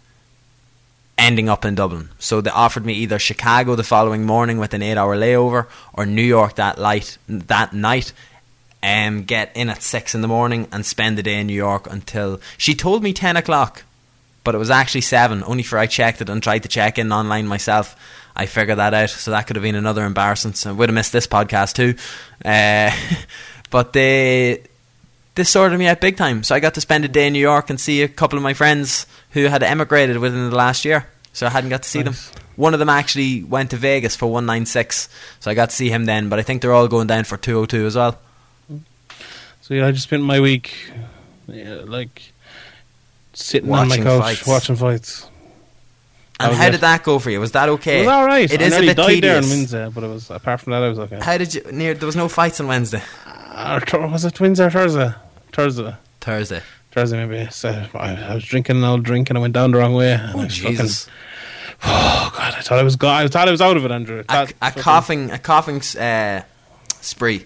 ending 1.17 1.49
up 1.49 1.65
in 1.65 1.75
Dublin. 1.75 2.09
So 2.19 2.41
they 2.41 2.49
offered 2.49 2.85
me 2.85 2.93
either 2.93 3.19
Chicago 3.19 3.75
the 3.75 3.83
following 3.83 4.25
morning 4.25 4.57
with 4.57 4.73
an 4.73 4.81
eight-hour 4.81 5.15
layover, 5.15 5.67
or 5.93 6.05
New 6.05 6.23
York 6.23 6.55
that 6.55 6.77
light 6.77 7.17
that 7.27 7.73
night. 7.73 8.13
Um, 8.83 9.23
get 9.23 9.51
in 9.55 9.71
at 9.71 9.81
six 9.81 10.13
in 10.13 10.21
the 10.21 10.27
morning 10.27 10.67
and 10.71 10.85
spend 10.85 11.17
the 11.17 11.23
day 11.23 11.39
in 11.39 11.47
New 11.47 11.55
York 11.55 11.87
until 11.89 12.39
she 12.57 12.75
told 12.75 13.01
me 13.01 13.13
ten 13.13 13.35
o'clock 13.35 13.83
but 14.45 14.55
it 14.55 14.59
was 14.59 14.69
actually 14.69 15.01
seven. 15.01 15.43
Only 15.43 15.63
for 15.63 15.77
I 15.77 15.87
checked 15.87 16.21
it 16.21 16.29
and 16.29 16.41
tried 16.41 16.63
to 16.63 16.69
check 16.69 16.97
in 16.97 17.11
online 17.11 17.47
myself. 17.47 17.97
I 18.33 18.45
figured 18.45 18.77
that 18.77 18.93
out, 18.93 19.09
so 19.09 19.31
that 19.31 19.47
could 19.47 19.57
have 19.57 19.63
been 19.63 19.75
another 19.75 20.05
embarrassment. 20.05 20.55
So 20.55 20.69
I 20.69 20.73
would 20.73 20.87
have 20.87 20.93
missed 20.93 21.11
this 21.11 21.27
podcast 21.27 21.73
too. 21.73 21.95
Uh, 22.45 22.91
but 23.71 23.91
they 23.91 24.63
they 25.33 25.43
sorted 25.43 25.77
me 25.77 25.87
out 25.87 25.99
big 25.99 26.15
time. 26.15 26.43
So 26.43 26.55
I 26.55 26.61
got 26.61 26.75
to 26.75 26.81
spend 26.81 27.03
a 27.03 27.09
day 27.09 27.27
in 27.27 27.33
New 27.33 27.39
York 27.39 27.69
and 27.69 27.79
see 27.79 28.03
a 28.03 28.07
couple 28.07 28.37
of 28.37 28.43
my 28.43 28.53
friends 28.53 29.05
who 29.35 29.43
had 29.45 29.61
emigrated 29.61 30.17
within 30.17 30.49
the 30.49 30.55
last 30.55 30.83
year. 30.85 31.05
So 31.33 31.45
I 31.45 31.49
hadn't 31.51 31.69
got 31.69 31.83
to 31.83 31.89
see 31.89 32.01
Nice. 32.01 32.29
them. 32.31 32.41
One 32.55 32.73
of 32.73 32.79
them 32.79 32.89
actually 32.89 33.43
went 33.43 33.69
to 33.71 33.77
Vegas 33.77 34.15
for 34.15 34.25
196, 34.27 35.09
so 35.41 35.51
I 35.51 35.53
got 35.53 35.69
to 35.69 35.75
see 35.75 35.89
him 35.89 36.05
then. 36.05 36.29
But 36.29 36.39
I 36.39 36.41
think 36.41 36.61
they're 36.61 36.73
all 36.73 36.87
going 36.87 37.07
down 37.07 37.25
for 37.25 37.35
202 37.37 37.85
as 37.85 37.95
well. 37.97 38.17
So 39.61 39.73
yeah, 39.73 39.85
I 39.87 39.91
just 39.91 40.03
spent 40.05 40.23
my 40.23 40.39
week, 40.39 40.91
yeah, 41.47 41.81
like 41.85 42.31
sitting 43.33 43.69
on 43.71 43.87
my 43.89 43.97
Watching 43.97 44.03
couch 44.05 44.21
fights. 44.23 44.47
watching 44.47 44.75
fights. 44.77 45.27
And 46.39 46.53
how 46.55 46.69
did 46.69 46.81
that 46.81 47.03
go 47.03 47.17
for 47.19 47.29
you? 47.29 47.39
Was 47.39 47.51
that 47.53 47.69
okay? 47.69 47.97
It 47.99 48.05
was 48.05 48.07
all 48.09 48.25
right. 48.25 48.51
It 48.51 48.61
I 48.61 48.65
is 48.65 48.73
a 48.73 48.79
bit 48.81 48.97
died 48.97 49.23
there 49.23 49.37
on 49.37 49.43
tedious. 49.43 49.49
Wednesday, 49.49 49.89
but 49.93 50.03
it 50.03 50.07
was 50.07 50.29
apart 50.29 50.61
from 50.61 50.71
that, 50.71 50.83
I 50.83 50.89
was 50.89 50.99
okay. 50.99 51.19
How 51.21 51.37
did 51.37 51.53
you? 51.55 51.61
Near 51.71 51.93
there 51.93 52.05
was 52.05 52.15
no 52.15 52.27
fights 52.27 52.59
on 52.59 52.67
Wednesday, 52.67 53.01
Uh, 53.25 53.79
Thur- 53.81 54.07
was 54.07 54.23
it 54.25 54.39
Wednesday 54.39 54.65
or 54.65 54.69
Thursday? 54.69 55.13
Thursday. 55.53 55.95
Thursday. 56.21 56.61
Thursday 56.95 57.25
maybe. 57.25 57.49
So 57.51 57.85
I, 57.93 58.15
I 58.15 58.33
was 58.35 58.43
drinking 58.45 58.77
an 58.77 58.83
old 58.83 59.03
drink 59.03 59.29
and 59.29 59.37
I 59.37 59.41
went 59.41 59.53
down 59.53 59.71
the 59.71 59.77
wrong 59.77 59.93
way. 59.93 60.13
and 60.13 60.21
I 60.23 60.33
Oh 60.33 60.37
was 60.45 60.57
fucking- 60.57 60.77
Jesus! 60.77 61.07
oh 61.83 62.31
god! 62.35 62.53
I 62.57 62.61
thought 62.61 62.79
I 62.79 62.83
was 62.83 62.95
go- 62.95 63.09
I 63.09 63.27
thought 63.27 63.47
I 63.47 63.51
was 63.51 63.61
out 63.61 63.75
of 63.77 63.83
it, 63.85 63.91
Andrew. 63.91 64.23
I 64.29 64.37
A, 64.37 64.43
a 64.43 64.47
fucking- 64.47 64.81
coughing, 64.83 65.31
a 65.31 65.37
coughing 65.37 65.81
uh, 66.01 66.41
spree. 67.01 67.45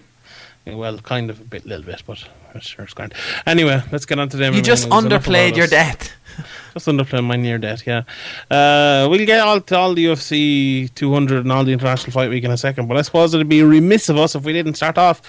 Yeah, 0.64 0.74
Well, 0.76 0.98
kind 0.98 1.30
of 1.30 1.40
a 1.40 1.44
bit, 1.44 1.66
little 1.66 1.84
bit, 1.84 2.02
but 2.06 2.24
sure 2.58 2.84
it's 2.84 2.94
grand. 2.94 3.14
Anyway, 3.46 3.80
let's 3.92 4.06
get 4.06 4.18
on 4.18 4.28
to 4.30 4.36
them. 4.36 4.54
You 4.54 4.62
just 4.62 4.88
underplayed 4.88 5.56
your 5.56 5.66
death. 5.66 6.10
Just 6.74 6.86
underplayed 6.86 7.24
my 7.26 7.34
near 7.34 7.58
death. 7.58 7.84
Yeah, 7.84 8.04
uh, 8.48 9.08
we'll 9.10 9.26
get 9.26 9.40
all 9.40 9.60
to 9.60 9.76
all 9.76 9.92
the 9.92 10.04
UFC 10.06 10.88
200 10.94 11.38
and 11.40 11.50
all 11.50 11.64
the 11.64 11.72
international 11.72 12.12
fight 12.12 12.30
week 12.30 12.44
in 12.44 12.52
a 12.52 12.56
second. 12.56 12.86
But 12.86 12.96
I 12.96 13.02
suppose 13.02 13.34
it'd 13.34 13.48
be 13.48 13.64
remiss 13.64 14.08
of 14.08 14.16
us 14.16 14.36
if 14.36 14.44
we 14.44 14.52
didn't 14.52 14.74
start 14.74 14.96
off 14.96 15.20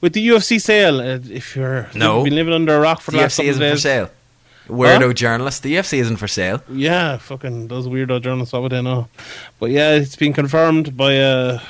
with 0.00 0.12
the 0.14 0.26
UFC 0.28 0.60
sale. 0.60 1.00
Uh, 1.00 1.20
if 1.30 1.54
you're 1.54 1.88
No. 1.94 2.16
you've 2.16 2.24
been 2.24 2.34
living 2.34 2.52
under 2.52 2.74
a 2.74 2.80
rock 2.80 3.00
for 3.00 3.12
The 3.12 3.18
the 3.18 3.22
last 3.22 3.34
UFC 3.34 3.36
couple 3.36 3.50
isn't 3.50 3.62
for 3.62 3.70
days, 3.74 3.82
sale. 3.82 4.10
Weirdo 4.68 5.14
journalist. 5.14 5.62
The 5.62 5.76
UFC 5.76 5.98
isn't 5.98 6.16
for 6.16 6.26
sale. 6.28 6.62
Yeah, 6.68 7.16
fucking 7.18 7.68
those 7.68 7.86
weirdo 7.86 8.20
journalists, 8.20 8.52
what 8.52 8.62
would 8.62 8.72
they 8.72 8.82
know? 8.82 9.06
But 9.60 9.70
yeah, 9.70 9.92
it's 9.94 10.16
been 10.16 10.32
confirmed 10.32 10.96
by 10.96 11.16
uh, 11.20 11.60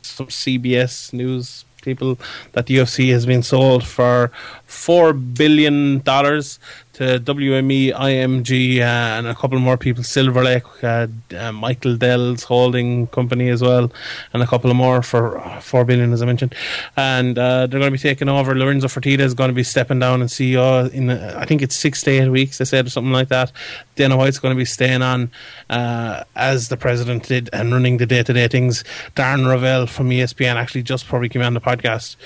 some 0.00 0.28
CBS 0.28 1.12
News 1.12 1.66
people 1.90 2.18
that 2.52 2.66
UFC 2.66 3.10
has 3.16 3.24
been 3.32 3.42
sold 3.42 3.82
for 3.96 4.30
four 4.64 5.12
billion 5.12 6.00
dollars 6.12 6.58
to 6.98 7.20
WME, 7.20 7.94
IMG, 7.94 8.80
uh, 8.80 8.82
and 8.82 9.28
a 9.28 9.34
couple 9.36 9.56
more 9.60 9.76
people, 9.76 10.02
Silver 10.02 10.42
Lake, 10.42 10.64
uh, 10.82 11.06
uh, 11.36 11.52
Michael 11.52 11.96
Dell's 11.96 12.42
holding 12.42 13.06
company 13.06 13.50
as 13.50 13.62
well, 13.62 13.92
and 14.32 14.42
a 14.42 14.46
couple 14.48 14.74
more 14.74 15.00
for 15.00 15.38
uh, 15.38 15.60
four 15.60 15.84
billion, 15.84 16.12
as 16.12 16.22
I 16.22 16.26
mentioned. 16.26 16.56
And 16.96 17.38
uh, 17.38 17.68
they're 17.68 17.78
going 17.78 17.92
to 17.92 17.96
be 17.96 17.98
taking 17.98 18.28
over. 18.28 18.52
Lorenzo 18.52 18.88
Fertitta 18.88 19.20
is 19.20 19.32
going 19.32 19.46
to 19.46 19.54
be 19.54 19.62
stepping 19.62 20.00
down 20.00 20.20
and 20.20 20.28
CEO 20.28 20.90
in, 20.90 21.10
uh, 21.10 21.34
I 21.38 21.44
think 21.44 21.62
it's 21.62 21.76
six 21.76 22.02
to 22.02 22.10
eight 22.10 22.28
weeks. 22.30 22.58
They 22.58 22.64
said 22.64 22.88
or 22.88 22.90
something 22.90 23.12
like 23.12 23.28
that. 23.28 23.52
Dana 23.94 24.16
White's 24.16 24.40
going 24.40 24.54
to 24.54 24.58
be 24.58 24.64
staying 24.64 25.02
on 25.02 25.30
as 25.70 26.68
the 26.68 26.76
president 26.76 27.28
did 27.28 27.48
and 27.52 27.72
running 27.72 27.98
the 27.98 28.06
day 28.06 28.24
to 28.24 28.32
day 28.32 28.48
things. 28.48 28.82
Darren 29.14 29.46
Rovell 29.46 29.88
from 29.88 30.10
ESPN 30.10 30.56
actually 30.56 30.82
just 30.82 31.06
probably 31.06 31.28
came 31.28 31.42
on 31.42 31.54
the 31.54 31.60
podcast. 31.60 32.16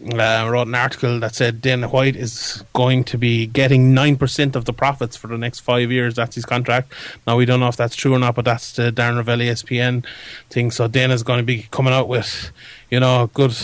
Uh, 0.00 0.48
wrote 0.48 0.68
an 0.68 0.76
article 0.76 1.18
that 1.18 1.34
said 1.34 1.60
Dana 1.60 1.88
White 1.88 2.14
is 2.14 2.62
going 2.72 3.02
to 3.02 3.18
be 3.18 3.48
getting 3.48 3.92
9% 3.92 4.54
of 4.54 4.64
the 4.64 4.72
profits 4.72 5.16
for 5.16 5.26
the 5.26 5.36
next 5.36 5.58
five 5.58 5.90
years. 5.90 6.14
That's 6.14 6.36
his 6.36 6.44
contract. 6.44 6.92
Now, 7.26 7.36
we 7.36 7.44
don't 7.44 7.58
know 7.58 7.66
if 7.66 7.76
that's 7.76 7.96
true 7.96 8.14
or 8.14 8.18
not, 8.20 8.36
but 8.36 8.44
that's 8.44 8.76
the 8.76 8.92
Darren 8.92 9.20
Rovell 9.20 9.40
ESPN 9.40 10.06
thing. 10.50 10.70
So, 10.70 10.86
Dana's 10.86 11.24
going 11.24 11.38
to 11.38 11.44
be 11.44 11.66
coming 11.72 11.92
out 11.92 12.06
with, 12.06 12.52
you 12.90 13.00
know, 13.00 13.28
good 13.34 13.56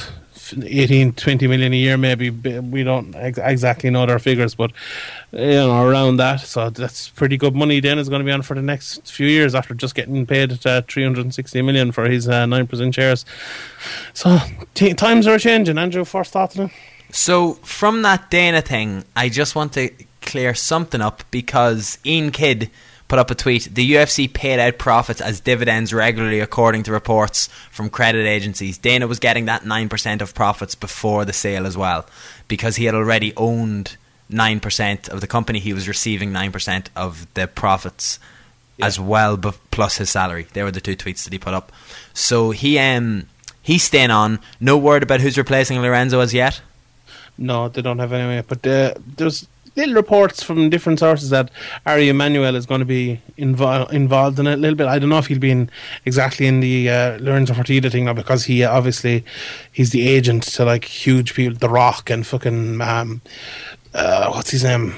18, 0.63 1.15
20 1.15 1.47
million 1.47 1.73
a 1.73 1.77
year, 1.77 1.97
maybe. 1.97 2.31
We 2.31 2.85
don't 2.85 3.15
ex- 3.15 3.39
exactly 3.39 3.91
know 3.91 4.07
their 4.07 4.19
figures, 4.19 4.55
but, 4.55 4.73
you 5.33 5.47
know, 5.47 5.87
around 5.87 6.19
that. 6.19 6.41
So, 6.41 6.71
that's 6.71 7.09
pretty 7.09 7.37
good 7.37 7.55
money 7.55 7.81
Then 7.81 7.99
is 7.99 8.09
going 8.09 8.21
to 8.21 8.27
be 8.27 8.33
on 8.33 8.43
for 8.43 8.55
the 8.55 8.63
next 8.63 9.11
few 9.11 9.27
years 9.27 9.55
after 9.55 9.75
just 9.75 9.95
getting 9.95 10.27
paid 10.27 10.65
uh, 10.67 10.83
360 10.83 11.63
million 11.63 11.93
for 11.93 12.09
his 12.09 12.29
uh, 12.29 12.45
9% 12.45 12.95
shares. 12.95 13.25
So, 14.13 14.39
t- 14.75 14.95
times 14.95 15.27
are 15.27 15.39
changing. 15.39 15.79
Andrew, 15.79 16.05
first 16.05 16.33
thoughts 16.33 16.59
on? 16.59 16.71
So 17.15 17.55
from 17.63 18.03
that 18.03 18.29
Dana 18.29 18.61
thing, 18.61 19.05
I 19.15 19.29
just 19.29 19.55
want 19.55 19.73
to 19.75 19.91
clear 20.21 20.53
something 20.53 21.01
up 21.01 21.23
because 21.31 21.99
Iain 22.05 22.33
Kidd 22.33 22.71
put 23.09 23.19
up 23.19 23.31
a 23.31 23.35
tweet. 23.35 23.69
The 23.75 23.93
UFC 23.93 24.33
paid 24.33 24.59
out 24.59 24.79
profits 24.79 25.21
as 25.21 25.41
dividends 25.41 25.93
regularly, 25.93 26.41
according 26.41 26.85
to 26.85 26.93
reports 26.93 27.49
from 27.71 27.91
credit 27.91 28.27
agencies. 28.27 28.79
Dana 28.79 29.07
was 29.07 29.19
getting 29.19 29.45
that 29.47 29.63
9% 29.63 30.21
of 30.21 30.35
profits 30.35 30.75
before 30.75 31.25
the 31.25 31.33
sale 31.33 31.67
as 31.67 31.77
well, 31.77 32.07
because 32.49 32.77
he 32.77 32.87
had 32.87 32.95
already 32.95 33.35
owned 33.37 33.97
9% 34.31 35.09
of 35.09 35.21
the 35.21 35.27
company. 35.27 35.59
He 35.59 35.73
was 35.73 35.89
receiving 35.89 36.33
9% 36.33 36.87
of 36.97 37.27
the 37.35 37.47
profits 37.47 38.19
as 38.83 38.99
well, 38.99 39.37
plus 39.37 39.99
his 39.99 40.11
salary. 40.11 40.47
They 40.53 40.63
were 40.63 40.71
the 40.71 40.81
two 40.81 40.97
tweets 40.97 41.25
that 41.25 41.33
he 41.33 41.39
put 41.39 41.55
up. 41.55 41.73
So 42.13 42.51
he 42.51 42.79
um 42.79 43.27
he's 43.63 43.85
staying 43.85 44.11
on. 44.11 44.41
No 44.61 44.77
word 44.77 45.03
about 45.03 45.21
who's 45.21 45.39
replacing 45.39 45.81
Lorenzo 45.81 46.21
as 46.21 46.35
yet. 46.35 46.61
No, 47.37 47.69
they 47.69 47.83
don't 47.83 47.99
have 47.99 48.13
any. 48.13 48.43
But 48.43 48.67
uh, 48.67 48.95
there's 49.17 49.47
little 49.77 49.95
reports 49.95 50.43
from 50.43 50.71
different 50.71 50.99
sources 50.99 51.31
that 51.31 51.51
Ari 51.87 52.09
Emanuel 52.09 52.57
is 52.57 52.67
going 52.67 52.81
to 52.81 52.85
be 52.85 53.21
invo- 53.39 53.91
involved 53.93 54.39
in 54.39 54.47
it 54.47 54.55
a 54.55 54.57
little 54.57 54.77
bit. 54.77 54.87
I 54.87 54.99
don't 54.99 55.09
know 55.09 55.19
if 55.19 55.27
he'll 55.27 55.39
be 55.39 55.51
in 55.51 55.71
exactly 56.05 56.47
in 56.47 56.61
the 56.61 56.89
uh, 56.91 57.19
Lorenzo 57.19 57.55
Fertitta 57.55 57.91
thing 57.91 58.05
now 58.05 58.13
because 58.13 58.45
he 58.45 58.63
uh, 58.63 58.73
obviously 58.77 59.25
he's 59.73 59.91
the 59.91 60.09
agent 60.09 60.45
to 60.45 60.65
like 60.65 60.85
huge 60.85 61.35
people, 61.35 61.59
The 61.59 61.69
Rock 61.69 62.11
and 62.11 62.27
fucking 62.27 62.81
um, 62.81 63.21
uh, 63.95 64.31
what's 64.33 64.51
his 64.51 64.65
name. 64.65 64.95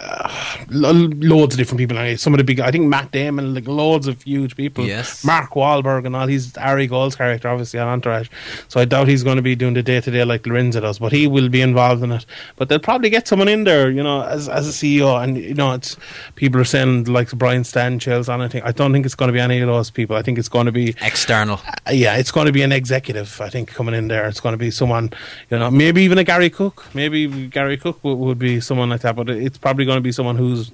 Uh, 0.00 0.64
loads 0.70 1.54
of 1.54 1.58
different 1.58 1.78
people. 1.78 2.16
Some 2.16 2.32
of 2.34 2.38
the 2.38 2.44
big, 2.44 2.60
I 2.60 2.70
think 2.70 2.86
Matt 2.86 3.10
Damon, 3.10 3.54
like 3.54 3.66
loads 3.66 4.06
of 4.06 4.22
huge 4.22 4.54
people. 4.56 4.86
Yes. 4.86 5.24
Mark 5.24 5.50
Wahlberg 5.50 6.06
and 6.06 6.14
all. 6.14 6.28
He's 6.28 6.56
Ari 6.56 6.86
Gold's 6.86 7.16
character, 7.16 7.48
obviously 7.48 7.80
on 7.80 7.88
Entourage. 7.88 8.28
So 8.68 8.80
I 8.80 8.84
doubt 8.84 9.08
he's 9.08 9.24
going 9.24 9.36
to 9.36 9.42
be 9.42 9.56
doing 9.56 9.74
the 9.74 9.82
day 9.82 10.00
to 10.00 10.10
day 10.10 10.24
like 10.24 10.46
Lorenzo 10.46 10.80
does, 10.80 11.00
but 11.00 11.10
he 11.10 11.26
will 11.26 11.48
be 11.48 11.60
involved 11.62 12.02
in 12.02 12.12
it. 12.12 12.26
But 12.56 12.68
they'll 12.68 12.78
probably 12.78 13.10
get 13.10 13.26
someone 13.26 13.48
in 13.48 13.64
there, 13.64 13.90
you 13.90 14.02
know, 14.02 14.22
as 14.22 14.48
as 14.48 14.68
a 14.68 14.72
CEO. 14.72 15.20
And 15.22 15.36
you 15.36 15.54
know, 15.54 15.72
it's 15.72 15.96
people 16.36 16.60
are 16.60 16.64
saying 16.64 17.04
like 17.04 17.30
Brian 17.32 17.62
Stanchels 17.62 18.28
on. 18.28 18.40
I 18.40 18.48
think 18.48 18.64
I 18.64 18.72
don't 18.72 18.92
think 18.92 19.04
it's 19.04 19.16
going 19.16 19.28
to 19.28 19.32
be 19.32 19.40
any 19.40 19.60
of 19.60 19.66
those 19.66 19.90
people. 19.90 20.16
I 20.16 20.22
think 20.22 20.38
it's 20.38 20.48
going 20.48 20.66
to 20.66 20.72
be 20.72 20.94
External. 21.02 21.60
uh, 21.86 21.90
yeah, 21.90 22.16
it's 22.16 22.30
going 22.30 22.46
to 22.46 22.52
be 22.52 22.62
an 22.62 22.72
executive. 22.72 23.40
I 23.40 23.48
think 23.48 23.68
coming 23.70 23.94
in 23.94 24.08
there, 24.08 24.28
it's 24.28 24.40
going 24.40 24.52
to 24.52 24.58
be 24.58 24.70
someone, 24.70 25.10
you 25.50 25.58
know, 25.58 25.70
maybe 25.70 26.02
even 26.02 26.18
a 26.18 26.24
Gary 26.24 26.50
Cook. 26.50 26.86
Maybe 26.94 27.48
Gary 27.48 27.76
Cook 27.76 28.02
would, 28.04 28.14
would 28.14 28.38
be 28.38 28.60
someone 28.60 28.90
like 28.90 29.00
that. 29.00 29.16
But 29.16 29.30
it's 29.30 29.58
probably 29.58 29.87
going 29.88 29.98
to 29.98 30.02
be 30.02 30.12
someone 30.12 30.36
who's 30.36 30.70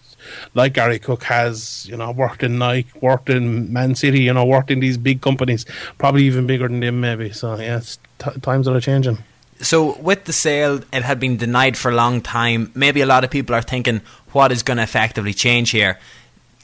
like 0.55 0.75
Gary 0.75 0.99
Cook 0.99 1.23
has, 1.25 1.87
you 1.89 1.97
know, 1.97 2.11
worked 2.11 2.43
in 2.43 2.59
Nike, 2.59 2.91
worked 3.01 3.31
in 3.31 3.73
Man 3.73 3.95
City, 3.95 4.21
you 4.21 4.33
know, 4.33 4.45
worked 4.45 4.71
in 4.71 4.81
these 4.81 4.99
big 4.99 5.23
companies, 5.23 5.65
probably 5.99 6.25
even 6.25 6.47
bigger 6.47 6.69
than 6.69 6.81
them, 6.81 7.01
maybe. 7.01 7.33
So 7.33 7.57
yeah, 7.57 7.81
t- 8.19 8.41
times 8.41 8.69
are 8.69 8.81
changing. 8.81 9.19
So 9.61 9.97
with 9.99 10.25
the 10.25 10.33
sale, 10.33 10.81
it 10.93 11.03
had 11.03 11.21
been 11.21 11.37
denied 11.37 11.77
for 11.77 11.91
a 11.91 11.95
long 11.95 12.21
time. 12.21 12.71
Maybe 12.75 13.01
a 13.01 13.07
lot 13.07 13.25
of 13.25 13.31
people 13.31 13.55
are 13.55 13.63
thinking, 13.63 14.03
what 14.33 14.53
is 14.53 14.63
going 14.63 14.79
to 14.79 14.83
effectively 14.83 15.33
change 15.33 15.71
here? 15.71 15.99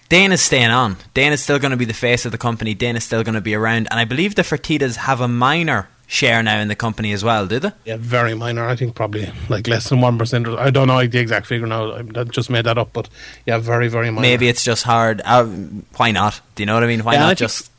Dana's 0.09 0.43
staying 0.43 0.71
on. 0.71 0.97
Dana's 1.15 1.41
still 1.41 1.61
going 1.61 1.71
to 1.71 1.77
be 1.77 1.85
the 1.85 1.95
face 1.95 2.27
of 2.27 2.33
the 2.33 2.39
company. 2.39 2.75
Dana's 2.75 3.05
still 3.05 3.23
going 3.23 3.37
to 3.37 3.41
be 3.41 3.55
around, 3.55 3.87
and 3.91 4.01
I 4.01 4.05
believe 4.05 4.35
the 4.35 4.43
Fertittas 4.43 4.97
have 4.97 5.21
a 5.21 5.29
minor 5.29 5.89
share 6.13 6.43
now 6.43 6.59
in 6.61 6.67
the 6.67 6.75
company 6.75 7.13
as 7.13 7.23
well. 7.23 7.47
Do 7.47 7.61
they? 7.61 7.71
Yeah, 7.85 7.97
very 7.99 8.35
minor. 8.35 8.67
I 8.67 8.75
think 8.77 8.95
probably 8.97 9.31
like 9.49 9.69
less 9.69 9.89
than 9.89 10.01
one 10.01 10.19
percent. 10.19 10.47
I 10.49 10.69
don't 10.71 10.89
know 10.89 11.07
the 11.07 11.19
exact 11.21 11.47
figure 11.47 11.67
now. 11.69 11.93
I 11.93 12.01
I 12.01 12.25
just 12.25 12.51
made 12.51 12.65
that 12.67 12.77
up, 12.79 12.93
but 12.93 13.09
yeah, 13.47 13.59
very 13.59 13.89
very 13.89 14.11
minor. 14.11 14.21
Maybe 14.23 14.49
it's 14.49 14.65
just 14.65 14.83
hard. 14.83 15.23
Uh, 15.25 15.45
why 15.97 16.11
not? 16.11 16.41
Do 16.57 16.63
you 16.63 16.67
know 16.67 16.75
what 16.75 16.83
I 16.85 16.89
mean? 16.89 17.05
Why 17.05 17.13
Yeah, 17.15 17.19
I 17.21 17.23
not 17.23 17.29
think- 17.39 17.39
just? 17.39 17.71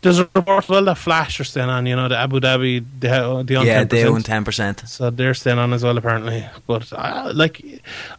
There's 0.00 0.18
a 0.18 0.28
report 0.34 0.68
well 0.68 0.84
that 0.86 0.96
Flash 0.98 1.38
are 1.40 1.44
staying 1.44 1.68
on. 1.68 1.86
You 1.86 1.96
know, 1.96 2.08
the 2.08 2.16
Abu 2.16 2.40
Dhabi, 2.40 2.84
they, 3.00 3.08
they 3.08 3.56
own 3.56 3.66
Yeah, 3.66 3.84
10%. 3.84 3.88
they 3.90 4.04
own 4.04 4.22
ten 4.22 4.44
percent. 4.44 4.82
So 4.86 5.10
they're 5.10 5.34
staying 5.34 5.58
on 5.58 5.72
as 5.72 5.84
well, 5.84 5.96
apparently. 5.98 6.46
But 6.66 6.92
uh, 6.92 7.32
like, 7.34 7.62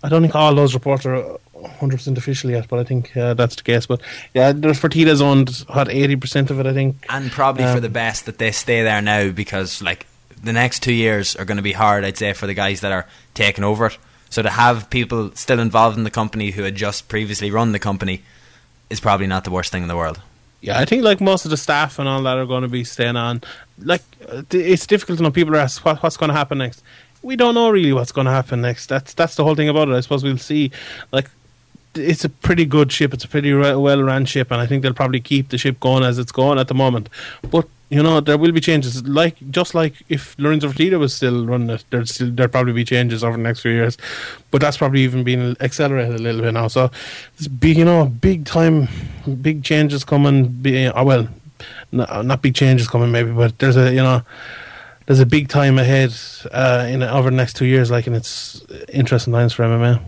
I 0.04 0.10
don't 0.10 0.22
think 0.22 0.36
all 0.36 0.54
those 0.54 0.74
reports 0.74 1.06
are 1.06 1.16
100 1.54 1.98
percent 1.98 2.18
official 2.18 2.52
yet. 2.52 2.68
But 2.68 2.80
I 2.80 2.84
think 2.84 3.16
uh, 3.18 3.34
that's 3.34 3.56
the 3.56 3.64
case. 3.64 3.86
But 3.86 4.02
yeah, 4.34 4.52
there's 4.52 4.80
Fertitta's 4.80 5.22
owned 5.22 5.50
what 5.70 5.90
80 5.90 6.16
percent 6.18 6.52
of 6.52 6.60
it. 6.60 6.66
I 6.68 6.74
think. 6.74 7.06
and 7.10 7.32
probably 7.32 7.64
for 7.64 7.70
Um, 7.78 7.82
the 7.82 7.90
best 7.90 8.26
that 8.26 8.38
they 8.38 8.52
stay 8.52 8.84
there 8.84 9.02
now 9.02 9.32
because 9.32 9.82
like 9.82 10.06
the 10.44 10.54
next 10.54 10.84
two 10.84 10.94
years 10.94 11.36
are 11.38 11.46
going 11.46 11.58
to 11.58 11.64
be 11.64 11.72
hard 11.72 12.04
I'd 12.04 12.18
say 12.18 12.34
for 12.34 12.48
the 12.48 12.54
guys 12.54 12.82
that 12.82 12.92
are 12.92 13.08
taking 13.34 13.64
over 13.64 13.86
it 13.86 13.98
so 14.30 14.42
to 14.42 14.50
have 14.50 14.90
people 14.90 15.32
still 15.36 15.60
involved 15.60 15.98
in 15.98 16.04
the 16.04 16.12
company 16.12 16.52
who 16.52 16.64
had 16.64 16.76
just 16.76 17.08
previously 17.08 17.50
run 17.50 17.72
the 17.72 17.80
company 17.80 18.24
is 18.90 19.00
probably 19.00 19.26
not 19.26 19.46
the 19.46 19.52
worst 19.52 19.72
thing 19.72 19.84
in 19.84 19.88
the 19.88 19.96
world 19.96 20.20
Yeah, 20.64 20.80
I 20.80 20.86
think 20.86 21.04
like 21.04 21.20
most 21.20 21.44
of 21.44 21.52
the 21.52 21.58
staff 21.58 22.00
and 22.00 22.08
all 22.08 22.24
that 22.24 22.38
are 22.38 22.46
going 22.46 22.62
to 22.62 22.70
be 22.70 22.86
staying 22.86 23.18
on. 23.18 23.42
Like, 23.80 24.02
it's 24.50 24.88
difficult 24.88 25.18
to 25.18 25.24
know. 25.24 25.30
People 25.30 25.54
are 25.56 25.60
asked 25.60 25.84
what, 25.84 26.02
what's 26.02 26.16
going 26.16 26.30
to 26.30 26.34
happen 26.34 26.58
next. 26.58 26.82
We 27.22 27.36
don't 27.36 27.54
know 27.54 27.70
really 27.70 27.92
what's 27.92 28.14
going 28.14 28.28
to 28.28 28.32
happen 28.32 28.62
next. 28.62 28.88
That's 28.88 29.14
that's 29.14 29.36
the 29.36 29.44
whole 29.44 29.56
thing 29.56 29.68
about 29.68 29.90
it. 29.90 29.94
I 29.94 30.00
suppose 30.00 30.24
we'll 30.24 30.38
see. 30.38 30.72
Like, 31.12 31.30
it's 31.96 32.26
a 32.26 32.30
pretty 32.30 32.66
good 32.66 32.92
ship. 32.92 33.14
It's 33.14 33.24
a 33.24 33.28
pretty 33.28 33.54
well 33.54 34.02
run 34.02 34.26
ship, 34.26 34.52
and 34.52 34.60
I 34.62 34.66
think 34.66 34.84
they'll 34.84 34.94
probably 34.94 35.20
keep 35.20 35.50
the 35.50 35.58
ship 35.58 35.80
going 35.80 36.04
as 36.04 36.18
it's 36.20 36.32
going 36.32 36.60
at 36.60 36.68
the 36.68 36.74
moment. 36.74 37.10
But 37.50 37.68
you 37.90 38.02
know, 38.02 38.20
there 38.20 38.38
will 38.38 38.52
be 38.52 38.60
changes. 38.60 39.08
Like 39.08 39.36
just 39.52 39.76
like 39.76 39.94
if 40.10 40.36
Lorenzo 40.40 40.70
Fertitta 40.70 40.98
was 40.98 41.14
still 41.14 41.46
running 41.46 41.70
it, 41.70 41.86
there'd 41.92 42.10
still 42.10 42.32
there'll 42.32 42.52
probably 42.52 42.74
be 42.74 42.84
changes 42.84 43.24
over 43.24 43.38
the 43.38 43.44
next 43.44 43.62
few 43.62 43.72
years. 43.72 43.98
But 44.50 44.62
that's 44.62 44.78
probably 44.78 45.02
even 45.02 45.24
been 45.24 45.56
accelerated 45.60 46.16
a 46.16 46.24
little 46.24 46.42
bit 46.42 46.54
now. 46.54 46.68
So 46.68 46.90
it's 47.38 47.48
big, 47.48 47.78
you 47.78 47.86
know, 47.86 48.06
big 48.06 48.46
time, 48.46 48.88
big 49.42 49.64
changes 49.64 50.04
coming. 50.04 50.64
Oh, 50.96 51.04
well, 51.04 51.28
no, 51.92 52.22
not 52.24 52.42
big 52.42 52.56
changes 52.56 52.88
coming 52.88 53.12
maybe, 53.12 53.32
but 53.32 53.60
there's 53.60 53.78
a 53.78 53.92
you 53.92 54.02
know. 54.02 54.24
There's 55.06 55.20
a 55.20 55.26
big 55.26 55.50
time 55.50 55.80
ahead 55.80 56.14
uh, 56.54 56.88
in 56.90 57.04
over 57.04 57.30
the 57.30 57.36
next 57.36 57.58
two 57.58 57.66
years, 57.66 57.92
like, 57.92 58.08
and 58.08 58.16
it's 58.16 58.66
interesting 58.88 59.34
times 59.34 59.52
for 59.52 59.64
MMA. 59.64 60.02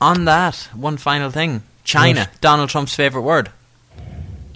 On 0.00 0.24
that 0.26 0.56
one 0.74 0.96
final 0.96 1.30
thing 1.30 1.62
China 1.84 2.20
Yes. 2.20 2.38
Donald 2.40 2.68
Trump's 2.70 2.94
favorite 2.94 3.22
word 3.22 3.50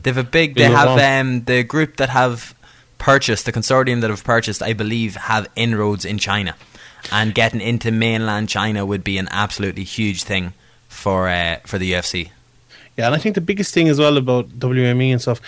they've 0.02 0.16
a 0.16 0.22
big 0.24 0.54
they 0.54 0.64
have 0.64 0.98
um, 0.98 1.44
the 1.44 1.62
group 1.62 1.96
that 1.96 2.08
have 2.10 2.54
purchased 2.98 3.46
the 3.46 3.52
consortium 3.52 4.00
that 4.00 4.10
have 4.10 4.22
purchased 4.24 4.62
I 4.62 4.72
believe 4.72 5.16
have 5.16 5.48
inroads 5.56 6.04
in 6.04 6.18
China 6.18 6.54
and 7.10 7.34
getting 7.34 7.60
into 7.60 7.90
mainland 7.90 8.48
China 8.48 8.86
would 8.86 9.02
be 9.02 9.18
an 9.18 9.28
absolutely 9.30 9.84
huge 9.84 10.22
thing 10.22 10.52
for 10.88 11.28
uh, 11.28 11.56
for 11.66 11.78
the 11.78 11.92
UFC 11.92 12.30
Yeah, 12.96 13.06
and 13.06 13.14
I 13.14 13.18
think 13.18 13.34
the 13.34 13.40
biggest 13.40 13.72
thing 13.74 13.88
as 13.88 13.98
well 13.98 14.16
about 14.18 14.48
WME 14.58 15.10
and 15.12 15.20
stuff, 15.20 15.40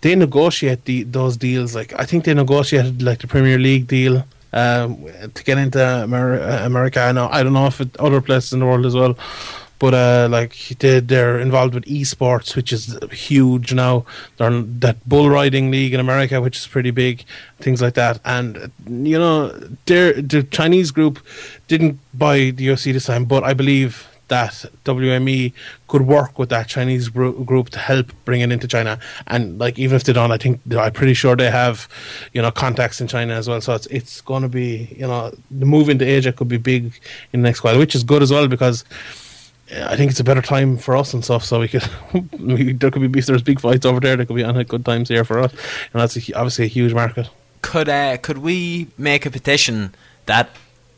they 0.00 0.14
negotiate 0.16 0.84
the, 0.86 1.04
those 1.04 1.36
deals. 1.36 1.74
Like 1.74 1.94
I 1.98 2.04
think 2.04 2.24
they 2.24 2.34
negotiated 2.34 3.00
like 3.00 3.20
the 3.20 3.28
Premier 3.28 3.58
League 3.58 3.86
deal 3.86 4.24
um, 4.52 5.06
to 5.34 5.44
get 5.44 5.58
into 5.58 5.80
Amer- 5.80 6.40
uh, 6.40 6.66
America. 6.66 7.00
I 7.00 7.12
know 7.12 7.28
I 7.30 7.42
don't 7.42 7.52
know 7.52 7.66
if 7.66 7.80
it, 7.80 7.96
other 7.98 8.20
places 8.20 8.52
in 8.52 8.60
the 8.60 8.66
world 8.66 8.86
as 8.86 8.94
well, 8.94 9.16
but 9.78 9.94
uh, 9.94 10.28
like 10.30 10.56
they, 10.78 11.00
they're 11.00 11.40
involved 11.40 11.74
with 11.74 11.84
esports, 11.84 12.54
which 12.54 12.72
is 12.72 12.98
huge 13.10 13.72
now. 13.72 14.04
They're 14.36 14.50
that 14.50 15.08
bull 15.08 15.30
riding 15.30 15.70
league 15.70 15.94
in 15.94 16.00
America, 16.00 16.40
which 16.40 16.58
is 16.58 16.66
pretty 16.66 16.90
big, 16.90 17.24
things 17.60 17.80
like 17.80 17.94
that. 17.94 18.20
And 18.24 18.70
you 18.86 19.18
know, 19.18 19.48
the 19.86 20.46
Chinese 20.50 20.90
group 20.90 21.18
didn't 21.68 21.98
buy 22.12 22.50
the 22.50 22.68
UFC 22.68 22.92
this 22.92 23.06
time, 23.06 23.24
but 23.24 23.42
I 23.42 23.54
believe 23.54 24.09
that 24.30 24.64
WME 24.84 25.52
could 25.88 26.02
work 26.02 26.38
with 26.38 26.48
that 26.48 26.66
Chinese 26.68 27.08
group 27.08 27.68
to 27.70 27.78
help 27.78 28.12
bring 28.24 28.40
it 28.40 28.50
into 28.50 28.66
China. 28.66 28.98
And 29.26 29.58
like 29.58 29.78
even 29.78 29.96
if 29.96 30.04
they 30.04 30.12
don't, 30.12 30.32
I 30.32 30.38
think 30.38 30.60
I'm 30.76 30.92
pretty 30.92 31.14
sure 31.14 31.36
they 31.36 31.50
have, 31.50 31.86
you 32.32 32.40
know, 32.40 32.50
contacts 32.50 33.00
in 33.00 33.06
China 33.06 33.34
as 33.34 33.48
well. 33.48 33.60
So 33.60 33.74
it's 33.74 33.86
it's 33.86 34.20
going 34.22 34.42
to 34.42 34.48
be, 34.48 34.96
you 34.98 35.06
know, 35.06 35.32
the 35.50 35.66
move 35.66 35.88
into 35.88 36.06
Asia 36.06 36.32
could 36.32 36.48
be 36.48 36.56
big 36.56 36.84
in 37.32 37.42
the 37.42 37.48
next 37.48 37.62
while, 37.62 37.78
which 37.78 37.94
is 37.94 38.02
good 38.02 38.22
as 38.22 38.32
well 38.32 38.48
because. 38.48 38.84
I 39.72 39.94
think 39.94 40.10
it's 40.10 40.18
a 40.18 40.24
better 40.24 40.42
time 40.42 40.78
for 40.78 40.96
us 40.96 41.14
and 41.14 41.22
stuff, 41.24 41.44
so 41.44 41.60
we 41.60 41.68
could. 41.68 41.88
we, 42.40 42.72
there 42.72 42.90
could 42.90 43.12
be 43.12 43.20
if 43.20 43.26
there's 43.26 43.40
big 43.40 43.60
fights 43.60 43.86
over 43.86 44.00
there. 44.00 44.16
There 44.16 44.26
could 44.26 44.34
be 44.34 44.42
on 44.42 44.60
good 44.64 44.84
times 44.84 45.08
here 45.08 45.22
for 45.22 45.38
us, 45.38 45.52
and 45.92 46.02
that's 46.02 46.16
a, 46.16 46.32
obviously 46.34 46.64
a 46.64 46.66
huge 46.66 46.92
market. 46.92 47.30
could 47.62 47.88
uh, 47.88 48.16
could 48.16 48.38
we 48.38 48.88
make 48.98 49.26
a 49.26 49.30
petition 49.30 49.94
that 50.26 50.50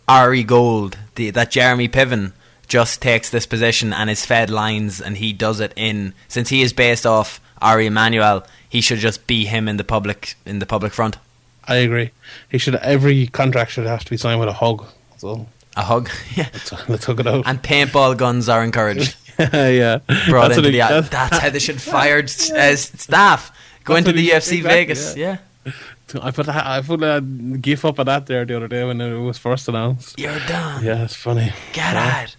Ari 0.08 0.42
Gold, 0.42 0.96
the, 1.16 1.28
that 1.30 1.50
Jeremy 1.50 1.86
Piven, 1.86 2.32
just 2.68 3.02
takes 3.02 3.30
this 3.30 3.46
position 3.46 3.92
and 3.92 4.08
is 4.10 4.24
fed 4.24 4.50
lines, 4.50 5.00
and 5.00 5.16
he 5.16 5.32
does 5.32 5.60
it 5.60 5.72
in 5.76 6.14
since 6.28 6.48
he 6.48 6.62
is 6.62 6.72
based 6.72 7.04
off 7.06 7.40
Ari 7.60 7.86
Emanuel, 7.86 8.44
he 8.68 8.80
should 8.80 8.98
just 8.98 9.26
be 9.26 9.44
him 9.44 9.68
in 9.68 9.76
the 9.76 9.84
public 9.84 10.34
in 10.46 10.58
the 10.58 10.66
public 10.66 10.92
front. 10.92 11.18
I 11.66 11.76
agree. 11.76 12.10
He 12.50 12.58
should 12.58 12.74
every 12.76 13.26
contract 13.28 13.72
should 13.72 13.86
have 13.86 14.04
to 14.04 14.10
be 14.10 14.16
signed 14.16 14.40
with 14.40 14.48
a 14.48 14.52
hug. 14.54 14.84
So 15.18 15.46
A 15.76 15.82
hug, 15.82 16.10
yeah. 16.34 16.48
let's, 16.52 16.88
let's 16.88 17.04
hug 17.04 17.20
it 17.20 17.26
out. 17.26 17.44
And 17.46 17.62
paintball 17.62 18.16
guns 18.16 18.48
are 18.48 18.64
encouraged. 18.64 19.16
yeah, 19.38 19.98
Brought 20.28 20.48
That's 20.48 20.58
into 20.58 20.70
the 20.70 20.72
he- 20.72 20.78
that's, 21.10 21.38
how 21.38 21.50
they 21.50 21.58
should 21.60 21.80
fire 21.80 22.18
uh, 22.18 22.76
staff. 22.76 23.52
Go 23.84 23.94
That's 23.94 24.06
into 24.08 24.18
the 24.20 24.28
UFC 24.28 24.58
exactly, 24.58 24.60
Vegas, 24.62 25.16
yeah. 25.16 25.38
yeah. 25.64 25.72
I 26.20 26.30
put 26.30 26.46
a, 26.48 26.68
I 26.68 26.82
put 26.82 27.02
a 27.02 27.20
gif 27.20 27.84
up 27.86 27.98
of 27.98 28.06
that 28.06 28.26
there 28.26 28.44
the 28.44 28.56
other 28.56 28.68
day 28.68 28.84
when 28.84 29.00
it 29.00 29.16
was 29.18 29.38
first 29.38 29.66
announced. 29.68 30.18
You're 30.18 30.38
done. 30.40 30.84
Yeah, 30.84 31.04
it's 31.04 31.14
funny. 31.16 31.52
Get 31.72 31.94
Yeah. 31.94 32.22
out. 32.24 32.36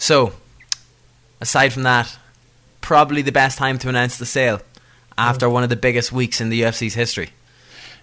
So, 0.00 0.32
aside 1.42 1.74
from 1.74 1.82
that, 1.82 2.18
probably 2.80 3.20
the 3.20 3.32
best 3.32 3.58
time 3.58 3.78
to 3.80 3.88
announce 3.90 4.16
the 4.16 4.24
sale 4.24 4.62
after 5.18 5.48
one 5.48 5.62
of 5.62 5.68
the 5.68 5.76
biggest 5.76 6.10
weeks 6.10 6.40
in 6.40 6.48
the 6.48 6.62
UFC's 6.62 6.94
history. 6.94 7.30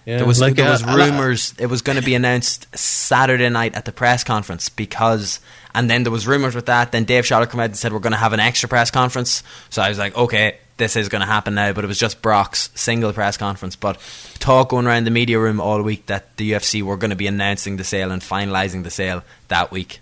Yeah, 0.06 0.18
there 0.18 0.26
was 0.26 0.40
like, 0.40 0.54
there 0.54 0.68
uh, 0.68 0.72
was 0.72 0.84
rumors 0.84 1.54
it 1.58 1.66
was 1.66 1.82
going 1.82 1.98
to 1.98 2.04
be 2.04 2.14
announced 2.14 2.68
Saturday 2.78 3.48
night 3.48 3.74
at 3.74 3.84
the 3.84 3.92
press 3.92 4.22
conference 4.22 4.68
because 4.68 5.40
and 5.74 5.90
then 5.90 6.04
there 6.04 6.12
was 6.12 6.26
rumors 6.26 6.54
with 6.54 6.66
that 6.66 6.92
then 6.92 7.04
Dave 7.04 7.24
Sholler 7.24 7.50
came 7.50 7.60
out 7.60 7.64
and 7.64 7.76
said 7.76 7.92
we're 7.92 7.98
going 7.98 8.12
to 8.12 8.16
have 8.16 8.32
an 8.32 8.40
extra 8.40 8.68
press 8.70 8.90
conference. 8.90 9.42
So 9.68 9.82
I 9.82 9.90
was 9.90 9.98
like 9.98 10.16
okay 10.16 10.56
this 10.78 10.96
is 10.96 11.10
going 11.10 11.20
to 11.20 11.26
happen 11.26 11.54
now 11.56 11.72
but 11.74 11.84
it 11.84 11.88
was 11.88 11.98
just 11.98 12.22
Brock's 12.22 12.70
single 12.74 13.12
press 13.12 13.36
conference. 13.36 13.76
But 13.76 13.98
talk 14.38 14.70
going 14.70 14.86
around 14.86 15.04
the 15.04 15.10
media 15.10 15.38
room 15.38 15.60
all 15.60 15.82
week 15.82 16.06
that 16.06 16.36
the 16.38 16.52
UFC 16.52 16.80
were 16.80 16.96
going 16.96 17.10
to 17.10 17.16
be 17.16 17.26
announcing 17.26 17.76
the 17.76 17.84
sale 17.84 18.12
and 18.12 18.22
finalising 18.22 18.84
the 18.84 18.90
sale 18.90 19.24
that 19.48 19.70
week 19.72 19.98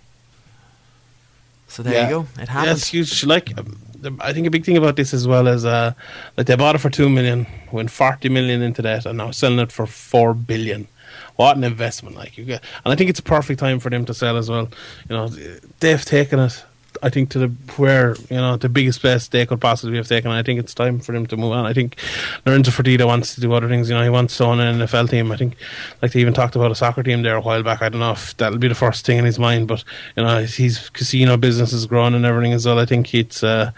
so 1.67 1.83
there 1.83 1.93
Yeah. 1.93 2.03
you 2.03 2.09
go 2.09 2.21
it 2.21 2.27
Yeah, 2.37 2.45
happened 2.53 2.77
it's 2.77 2.87
huge. 2.87 3.23
Like, 3.25 3.57
um, 3.57 3.77
I 4.21 4.31
think 4.33 4.47
a 4.47 4.51
big 4.51 4.63
thing 4.65 4.77
about 4.77 4.95
this 4.95 5.13
as 5.13 5.27
well 5.27 5.47
is, 5.47 5.65
uh, 5.65 5.93
like 6.37 6.47
they 6.47 6.55
bought 6.55 6.75
it 6.75 6.79
for 6.79 6.89
two 6.89 7.09
million, 7.09 7.47
went 7.71 7.91
forty 7.91 8.29
million 8.29 8.61
into 8.61 8.81
that, 8.83 9.05
and 9.05 9.17
now 9.17 9.31
selling 9.31 9.59
it 9.59 9.71
for 9.71 9.85
four 9.87 10.33
billion. 10.33 10.87
What 11.35 11.57
an 11.57 11.63
investment! 11.63 12.15
Like 12.15 12.37
you 12.37 12.45
get, 12.45 12.63
and 12.83 12.91
I 12.93 12.95
think 12.95 13.09
it's 13.09 13.19
a 13.19 13.23
perfect 13.23 13.59
time 13.59 13.79
for 13.79 13.89
them 13.89 14.05
to 14.05 14.13
sell 14.13 14.37
as 14.37 14.49
well. 14.49 14.69
You 15.09 15.15
know, 15.15 15.27
they've 15.79 16.03
taken 16.03 16.39
it. 16.39 16.63
I 17.03 17.09
think 17.09 17.29
to 17.31 17.39
the 17.39 17.47
where 17.77 18.15
you 18.29 18.37
know 18.37 18.57
the 18.57 18.69
biggest 18.69 19.01
place 19.01 19.27
they 19.27 19.45
could 19.45 19.61
possibly 19.61 19.97
have 19.97 20.07
taken. 20.07 20.31
I 20.31 20.43
think 20.43 20.59
it's 20.59 20.73
time 20.73 20.99
for 20.99 21.11
them 21.11 21.25
to 21.27 21.37
move 21.37 21.51
on. 21.51 21.65
I 21.65 21.73
think 21.73 21.97
Lorenzo 22.45 22.71
Fertitta 22.71 23.05
wants 23.05 23.35
to 23.35 23.41
do 23.41 23.53
other 23.53 23.67
things. 23.67 23.89
You 23.89 23.95
know, 23.95 24.03
he 24.03 24.09
wants 24.09 24.37
to 24.37 24.45
own 24.45 24.59
an 24.59 24.79
NFL 24.79 25.09
team. 25.09 25.31
I 25.31 25.37
think, 25.37 25.55
like 26.01 26.11
they 26.11 26.19
even 26.21 26.33
talked 26.33 26.55
about 26.55 26.71
a 26.71 26.75
soccer 26.75 27.03
team 27.03 27.21
there 27.23 27.35
a 27.35 27.41
while 27.41 27.63
back. 27.63 27.81
I 27.81 27.89
don't 27.89 27.99
know 28.01 28.11
if 28.11 28.35
that'll 28.37 28.59
be 28.59 28.67
the 28.67 28.75
first 28.75 29.05
thing 29.05 29.17
in 29.17 29.25
his 29.25 29.39
mind, 29.39 29.67
but 29.67 29.83
you 30.15 30.23
know, 30.23 30.39
his 30.39 30.89
casino 30.89 31.37
business 31.37 31.73
is 31.73 31.85
growing 31.85 32.13
and 32.13 32.25
everything 32.25 32.53
as 32.53 32.65
well. 32.65 32.79
I 32.79 32.85
think 32.85 33.13
it's 33.13 33.43
uh, 33.43 33.71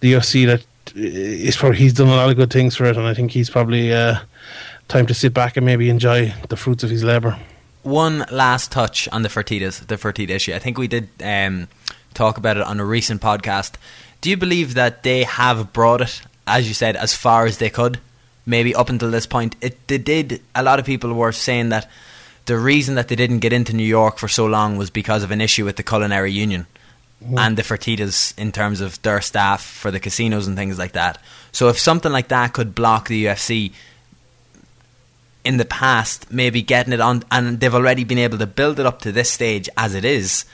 the 0.00 0.12
UFC 0.12 0.46
that 0.46 0.64
is 0.94 1.56
probably 1.56 1.78
he's 1.78 1.94
done 1.94 2.08
a 2.08 2.16
lot 2.16 2.30
of 2.30 2.36
good 2.36 2.52
things 2.52 2.76
for 2.76 2.84
it, 2.84 2.96
and 2.96 3.06
I 3.06 3.14
think 3.14 3.30
he's 3.30 3.50
probably 3.50 3.92
uh, 3.92 4.16
time 4.88 5.06
to 5.06 5.14
sit 5.14 5.34
back 5.34 5.56
and 5.56 5.64
maybe 5.64 5.88
enjoy 5.88 6.32
the 6.48 6.56
fruits 6.56 6.84
of 6.84 6.90
his 6.90 7.02
labour. 7.04 7.38
one 7.82 8.24
last 8.30 8.72
touch 8.72 9.08
on 9.08 9.22
the 9.22 9.28
Fertittas, 9.28 9.86
the 9.86 9.96
Fertitta 9.96 10.30
issue. 10.30 10.54
I 10.54 10.58
think 10.58 10.78
we 10.78 10.88
did 10.88 11.08
um, 11.22 11.68
talk 12.14 12.38
about 12.38 12.56
it 12.56 12.62
on 12.62 12.80
a 12.80 12.84
recent 12.84 13.20
podcast. 13.20 13.74
Do 14.20 14.30
you 14.30 14.36
believe 14.36 14.74
that 14.74 15.02
they 15.02 15.24
have 15.24 15.72
brought 15.72 16.00
it, 16.00 16.22
as 16.46 16.66
you 16.66 16.74
said, 16.74 16.96
as 16.96 17.14
far 17.14 17.46
as 17.46 17.58
they 17.58 17.70
could? 17.70 18.00
Maybe 18.46 18.74
up 18.74 18.88
until 18.88 19.10
this 19.10 19.26
point, 19.26 19.56
it 19.60 19.86
they 19.88 19.98
did. 19.98 20.42
A 20.54 20.62
lot 20.62 20.78
of 20.78 20.84
people 20.84 21.12
were 21.14 21.32
saying 21.32 21.70
that 21.70 21.90
the 22.46 22.58
reason 22.58 22.94
that 22.94 23.08
they 23.08 23.16
didn't 23.16 23.38
get 23.38 23.52
into 23.52 23.74
New 23.74 23.84
York 23.84 24.18
for 24.18 24.28
so 24.28 24.46
long 24.46 24.76
was 24.76 24.90
because 24.90 25.22
of 25.22 25.30
an 25.30 25.40
issue 25.40 25.64
with 25.64 25.76
the 25.76 25.82
culinary 25.82 26.30
union 26.32 26.66
hmm. 27.24 27.38
and 27.38 27.56
the 27.56 27.62
Fertittas 27.62 28.38
in 28.38 28.52
terms 28.52 28.80
of 28.80 29.00
their 29.02 29.20
staff 29.20 29.62
for 29.62 29.90
the 29.90 30.00
casinos 30.00 30.46
and 30.46 30.56
things 30.56 30.78
like 30.78 30.92
that. 30.92 31.18
So 31.52 31.68
if 31.68 31.78
something 31.78 32.12
like 32.12 32.28
that 32.28 32.52
could 32.52 32.74
block 32.74 33.08
the 33.08 33.24
UFC, 33.24 33.72
in 35.44 35.58
the 35.58 35.64
past, 35.64 36.32
maybe 36.32 36.62
getting 36.62 36.92
it 36.92 37.00
on, 37.00 37.22
and 37.30 37.60
they've 37.60 37.74
already 37.74 38.02
been 38.02 38.18
able 38.18 38.38
to 38.38 38.46
build 38.46 38.80
it 38.80 38.86
up 38.86 39.02
to 39.02 39.12
this 39.12 39.30
stage 39.30 39.68
as 39.76 39.94
it 39.94 40.04
is. 40.04 40.46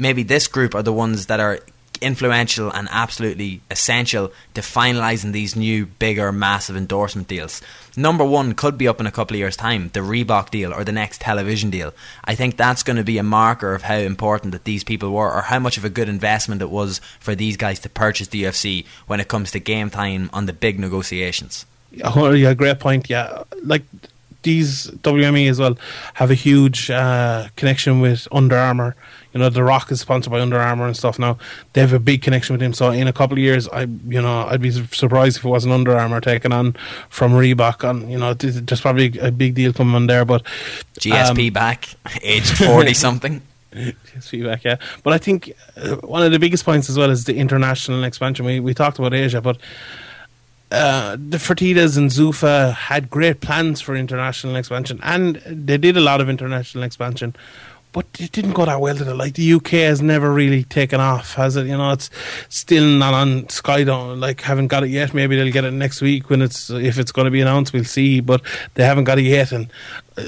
Maybe 0.00 0.22
this 0.22 0.48
group 0.48 0.74
are 0.74 0.82
the 0.82 0.92
ones 0.92 1.26
that 1.26 1.38
are 1.38 1.60
influential 2.00 2.70
and 2.72 2.88
absolutely 2.90 3.60
essential 3.70 4.32
to 4.54 4.60
finalising 4.62 5.32
these 5.32 5.54
new, 5.54 5.84
bigger, 5.86 6.32
massive 6.32 6.76
endorsement 6.76 7.28
deals. 7.28 7.60
Number 7.96 8.24
one 8.24 8.54
could 8.54 8.78
be 8.78 8.88
up 8.88 9.00
in 9.00 9.06
a 9.06 9.10
couple 9.10 9.34
of 9.34 9.38
years' 9.38 9.56
time, 9.56 9.90
the 9.92 10.00
Reebok 10.00 10.50
deal 10.50 10.72
or 10.72 10.82
the 10.82 10.92
next 10.92 11.20
television 11.20 11.68
deal. 11.68 11.92
I 12.24 12.34
think 12.34 12.56
that's 12.56 12.82
going 12.82 12.96
to 12.96 13.04
be 13.04 13.18
a 13.18 13.22
marker 13.22 13.74
of 13.74 13.82
how 13.82 13.96
important 13.96 14.52
that 14.52 14.64
these 14.64 14.84
people 14.84 15.12
were, 15.12 15.30
or 15.30 15.42
how 15.42 15.58
much 15.58 15.76
of 15.76 15.84
a 15.84 15.90
good 15.90 16.08
investment 16.08 16.62
it 16.62 16.70
was 16.70 17.00
for 17.18 17.34
these 17.34 17.56
guys 17.56 17.80
to 17.80 17.90
purchase 17.90 18.28
the 18.28 18.44
UFC 18.44 18.86
when 19.06 19.20
it 19.20 19.28
comes 19.28 19.50
to 19.50 19.60
game 19.60 19.90
time 19.90 20.30
on 20.32 20.46
the 20.46 20.54
big 20.54 20.78
negotiations. 20.78 21.66
Oh, 22.02 22.30
yeah, 22.30 22.54
great 22.54 22.78
point. 22.78 23.10
Yeah, 23.10 23.42
like 23.62 23.82
these 24.42 24.86
WME 25.02 25.50
as 25.50 25.58
well 25.58 25.76
have 26.14 26.30
a 26.30 26.34
huge 26.34 26.90
uh, 26.90 27.48
connection 27.56 28.00
with 28.00 28.26
Under 28.32 28.56
Armour. 28.56 28.96
You 29.32 29.40
know, 29.40 29.48
The 29.48 29.62
Rock 29.62 29.92
is 29.92 30.00
sponsored 30.00 30.32
by 30.32 30.40
Under 30.40 30.58
Armour 30.58 30.86
and 30.86 30.96
stuff. 30.96 31.18
Now 31.18 31.38
they 31.72 31.80
have 31.80 31.92
a 31.92 31.98
big 32.00 32.22
connection 32.22 32.54
with 32.54 32.62
him. 32.62 32.72
So 32.72 32.90
in 32.90 33.06
a 33.06 33.12
couple 33.12 33.34
of 33.34 33.38
years, 33.38 33.68
I 33.68 33.82
you 33.82 34.20
know 34.20 34.46
I'd 34.46 34.60
be 34.60 34.70
surprised 34.70 35.36
if 35.38 35.44
it 35.44 35.48
wasn't 35.48 35.72
Under 35.72 35.96
Armour 35.96 36.20
taking 36.20 36.52
on 36.52 36.74
from 37.10 37.32
Reebok. 37.32 37.88
And 37.88 38.10
you 38.10 38.18
know, 38.18 38.34
th- 38.34 38.54
there's 38.54 38.80
probably 38.80 39.16
a 39.18 39.30
big 39.30 39.54
deal 39.54 39.72
coming 39.72 39.94
on 39.94 40.06
there. 40.08 40.24
But 40.24 40.42
GSP 40.98 41.48
Um, 41.48 41.52
back, 41.52 41.88
aged 42.22 42.56
40 42.56 42.94
something. 42.94 43.42
Feedback, 44.20 44.64
yeah. 44.64 44.76
But 45.04 45.12
I 45.12 45.18
think 45.18 45.52
uh, 45.76 45.94
one 45.98 46.24
of 46.24 46.32
the 46.32 46.40
biggest 46.40 46.64
points 46.64 46.90
as 46.90 46.98
well 46.98 47.08
is 47.08 47.24
the 47.24 47.36
international 47.36 48.02
expansion. 48.02 48.44
We 48.44 48.58
we 48.58 48.74
talked 48.74 48.98
about 48.98 49.14
Asia, 49.14 49.40
but 49.40 49.58
uh, 50.70 51.16
the 51.16 51.38
Fertittas 51.38 51.96
and 51.98 52.10
Zuffa 52.10 52.72
had 52.72 53.10
great 53.10 53.40
plans 53.40 53.80
for 53.80 53.96
international 53.96 54.56
expansion, 54.56 55.00
and 55.02 55.36
they 55.46 55.78
did 55.78 55.96
a 55.96 56.00
lot 56.00 56.20
of 56.20 56.28
international 56.28 56.84
expansion. 56.84 57.34
But 57.92 58.06
it 58.20 58.30
didn't 58.30 58.52
go 58.52 58.64
that 58.66 58.80
well, 58.80 58.94
did 58.94 59.08
it? 59.08 59.14
Like 59.14 59.34
the 59.34 59.54
UK 59.54 59.70
has 59.70 60.00
never 60.00 60.32
really 60.32 60.62
taken 60.62 61.00
off, 61.00 61.34
has 61.34 61.56
it? 61.56 61.66
You 61.66 61.76
know, 61.76 61.90
it's 61.90 62.08
still 62.48 62.84
not 62.84 63.14
on 63.14 63.48
Sky. 63.48 63.82
Don't 63.82 64.20
like 64.20 64.42
haven't 64.42 64.68
got 64.68 64.84
it 64.84 64.90
yet. 64.90 65.12
Maybe 65.12 65.34
they'll 65.34 65.52
get 65.52 65.64
it 65.64 65.72
next 65.72 66.00
week 66.00 66.30
when 66.30 66.40
it's 66.40 66.70
if 66.70 66.98
it's 66.98 67.10
going 67.10 67.24
to 67.24 67.32
be 67.32 67.40
announced. 67.40 67.72
We'll 67.72 67.84
see, 67.84 68.20
but 68.20 68.42
they 68.74 68.84
haven't 68.84 69.04
got 69.04 69.18
it 69.18 69.24
yet. 69.24 69.50
And 69.50 69.72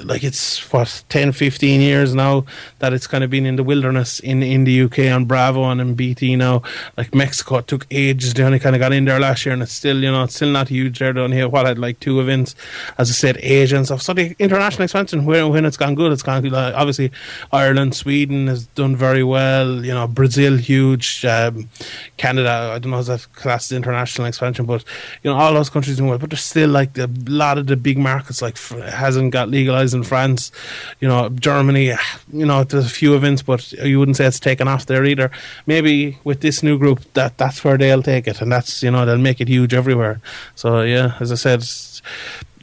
like 0.04 0.24
it's 0.24 0.72
what 0.72 1.04
10, 1.08 1.32
15 1.32 1.80
years 1.80 2.14
now 2.14 2.44
that 2.78 2.92
it's 2.92 3.06
kind 3.06 3.24
of 3.24 3.30
been 3.30 3.46
in 3.46 3.56
the 3.56 3.62
wilderness 3.62 4.20
in 4.20 4.42
in 4.42 4.64
the 4.64 4.82
UK 4.82 4.98
on 5.12 5.24
Bravo 5.24 5.64
and 5.64 5.80
in 5.80 5.94
BT 5.94 6.36
now. 6.36 6.62
Like 6.96 7.14
Mexico, 7.14 7.60
took 7.60 7.86
ages. 7.90 8.34
They 8.34 8.42
only 8.42 8.58
kind 8.58 8.76
of 8.76 8.80
got 8.80 8.92
in 8.92 9.04
there 9.04 9.20
last 9.20 9.44
year, 9.44 9.52
and 9.52 9.62
it's 9.62 9.72
still 9.72 10.02
you 10.02 10.10
know 10.10 10.24
it's 10.24 10.36
still 10.36 10.50
not 10.50 10.68
huge 10.68 10.98
there. 10.98 11.12
down 11.12 11.32
here 11.32 11.48
what 11.48 11.66
had 11.66 11.78
like 11.78 12.00
two 12.00 12.20
events, 12.20 12.54
as 12.98 13.10
I 13.10 13.12
said, 13.12 13.38
Asia 13.40 13.76
and 13.76 13.86
stuff. 13.86 14.02
So 14.02 14.12
the 14.12 14.34
international 14.38 14.84
expansion 14.84 15.24
when 15.24 15.50
when 15.50 15.64
it's 15.64 15.76
gone 15.76 15.94
good, 15.94 16.12
it's 16.12 16.22
gone 16.22 16.42
good. 16.42 16.52
Like, 16.52 16.74
obviously, 16.74 17.10
Ireland, 17.52 17.94
Sweden 17.94 18.46
has 18.46 18.66
done 18.66 18.96
very 18.96 19.24
well. 19.24 19.84
You 19.84 19.92
know, 19.92 20.06
Brazil 20.06 20.56
huge. 20.56 21.24
Um, 21.24 21.68
Canada, 22.16 22.72
I 22.74 22.78
don't 22.78 22.92
know 22.92 23.00
if 23.00 23.06
that 23.06 23.26
class 23.34 23.66
is 23.66 23.72
international 23.72 24.26
expansion, 24.26 24.66
but 24.66 24.84
you 25.22 25.30
know 25.30 25.36
all 25.36 25.52
those 25.52 25.70
countries 25.70 25.96
doing 25.96 26.08
well. 26.08 26.18
But 26.18 26.30
there's 26.30 26.44
still 26.44 26.70
like 26.70 26.96
a 26.98 27.10
lot 27.26 27.58
of 27.58 27.66
the 27.66 27.76
big 27.76 27.98
markets 27.98 28.42
like 28.42 28.58
hasn't 28.58 29.32
got 29.32 29.48
legalized 29.72 29.94
in 29.94 30.02
France. 30.02 30.52
You 31.00 31.08
know, 31.08 31.28
Germany. 31.30 31.92
You 32.32 32.46
know, 32.46 32.64
there's 32.64 32.86
a 32.86 32.90
few 32.90 33.14
events, 33.14 33.42
but 33.42 33.72
you 33.72 33.98
wouldn't 33.98 34.16
say 34.16 34.26
it's 34.26 34.40
taken 34.40 34.68
off 34.68 34.86
there 34.86 35.04
either. 35.04 35.30
Maybe 35.66 36.18
with 36.24 36.40
this 36.40 36.62
new 36.62 36.78
group, 36.78 37.00
that 37.14 37.38
that's 37.38 37.64
where 37.64 37.78
they'll 37.78 38.02
take 38.02 38.28
it, 38.28 38.40
and 38.40 38.52
that's 38.52 38.82
you 38.82 38.90
know 38.90 39.04
they'll 39.06 39.18
make 39.18 39.40
it 39.40 39.48
huge 39.48 39.74
everywhere. 39.74 40.20
So 40.54 40.82
yeah, 40.82 41.16
as 41.20 41.32
I 41.32 41.36
said. 41.36 41.64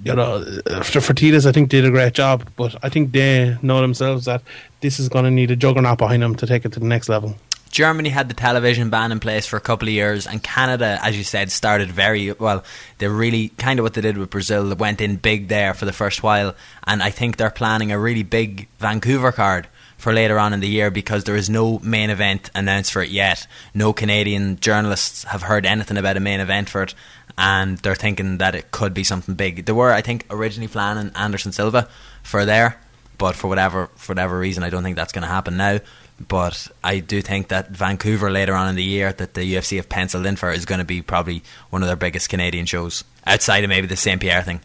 You 0.01 0.15
know, 0.15 0.39
the 0.39 0.79
Fertittas, 0.79 1.45
I 1.45 1.51
think, 1.51 1.67
did 1.67 1.83
a 1.83 1.91
great 1.91 2.13
job, 2.13 2.49
but 2.55 2.73
I 2.81 2.87
think 2.87 3.11
they 3.11 3.57
know 3.61 3.81
themselves 3.81 4.23
that 4.23 4.41
this 4.79 4.97
is 4.97 5.09
going 5.09 5.25
to 5.25 5.31
need 5.31 5.51
a 5.51 5.57
juggernaut 5.57 5.97
behind 5.97 6.23
them 6.23 6.35
to 6.35 6.47
take 6.47 6.63
it 6.63 6.71
to 6.71 6.79
the 6.79 6.85
next 6.85 7.09
level. 7.09 7.35
Germany 7.69 8.09
had 8.09 8.29
the 8.29 8.33
television 8.33 8.89
ban 8.89 9.11
in 9.11 9.19
place 9.19 9.45
for 9.45 9.57
a 9.57 9.61
couple 9.61 9.87
of 9.87 9.93
years, 9.93 10.25
and 10.25 10.41
Canada, 10.41 10.99
as 11.01 11.17
you 11.17 11.23
said, 11.23 11.51
started 11.51 11.91
very 11.91 12.31
well. 12.31 12.63
They 12.97 13.07
really 13.07 13.49
kind 13.49 13.79
of 13.79 13.83
what 13.83 13.93
they 13.93 14.01
did 14.01 14.17
with 14.17 14.31
Brazil. 14.31 14.67
They 14.67 14.75
went 14.75 15.01
in 15.01 15.17
big 15.17 15.47
there 15.47 15.73
for 15.73 15.85
the 15.85 15.93
first 15.93 16.23
while, 16.23 16.55
and 16.85 17.03
I 17.03 17.11
think 17.11 17.37
they're 17.37 17.49
planning 17.49 17.91
a 17.91 17.99
really 17.99 18.23
big 18.23 18.67
Vancouver 18.79 19.31
card 19.31 19.67
for 19.97 20.13
later 20.13 20.39
on 20.39 20.53
in 20.53 20.61
the 20.61 20.67
year 20.67 20.89
because 20.89 21.25
there 21.25 21.35
is 21.35 21.49
no 21.49 21.77
main 21.79 22.09
event 22.09 22.49
announced 22.55 22.91
for 22.91 23.01
it 23.01 23.09
yet. 23.09 23.45
No 23.73 23.93
Canadian 23.93 24.59
journalists 24.59 25.25
have 25.25 25.43
heard 25.43 25.65
anything 25.65 25.97
about 25.97 26.17
a 26.17 26.21
main 26.21 26.39
event 26.39 26.69
for 26.69 26.83
it, 26.83 26.95
and 27.37 27.77
they're 27.79 27.95
thinking 27.95 28.37
that 28.39 28.55
it 28.55 28.71
could 28.71 28.93
be 28.93 29.03
something 29.03 29.35
big. 29.35 29.65
They 29.65 29.73
were, 29.73 29.91
I 29.91 30.01
think, 30.01 30.25
originally 30.29 30.69
planning 30.69 31.11
Anderson 31.15 31.51
Silva 31.51 31.87
for 32.23 32.45
there, 32.45 32.79
but 33.17 33.35
for 33.35 33.47
whatever 33.47 33.89
for 33.95 34.13
whatever 34.13 34.39
reason, 34.39 34.63
I 34.63 34.69
don't 34.69 34.83
think 34.83 34.95
that's 34.95 35.11
going 35.11 35.23
to 35.23 35.27
happen 35.27 35.57
now. 35.57 35.79
But 36.27 36.67
I 36.83 36.99
do 36.99 37.21
think 37.21 37.47
that 37.47 37.69
Vancouver 37.69 38.29
later 38.29 38.53
on 38.53 38.69
in 38.69 38.75
the 38.75 38.83
year 38.83 39.13
that 39.13 39.33
the 39.33 39.41
UFC 39.41 39.77
have 39.77 39.89
penciled 39.89 40.25
in 40.25 40.35
for 40.35 40.51
is 40.51 40.65
going 40.65 40.79
to 40.79 40.85
be 40.85 41.01
probably 41.01 41.43
one 41.69 41.81
of 41.81 41.87
their 41.87 41.95
biggest 41.95 42.29
Canadian 42.29 42.65
shows 42.65 43.03
outside 43.25 43.63
of 43.63 43.69
maybe 43.69 43.87
the 43.87 43.95
St 43.95 44.19
Pierre 44.19 44.43
thing. 44.43 44.59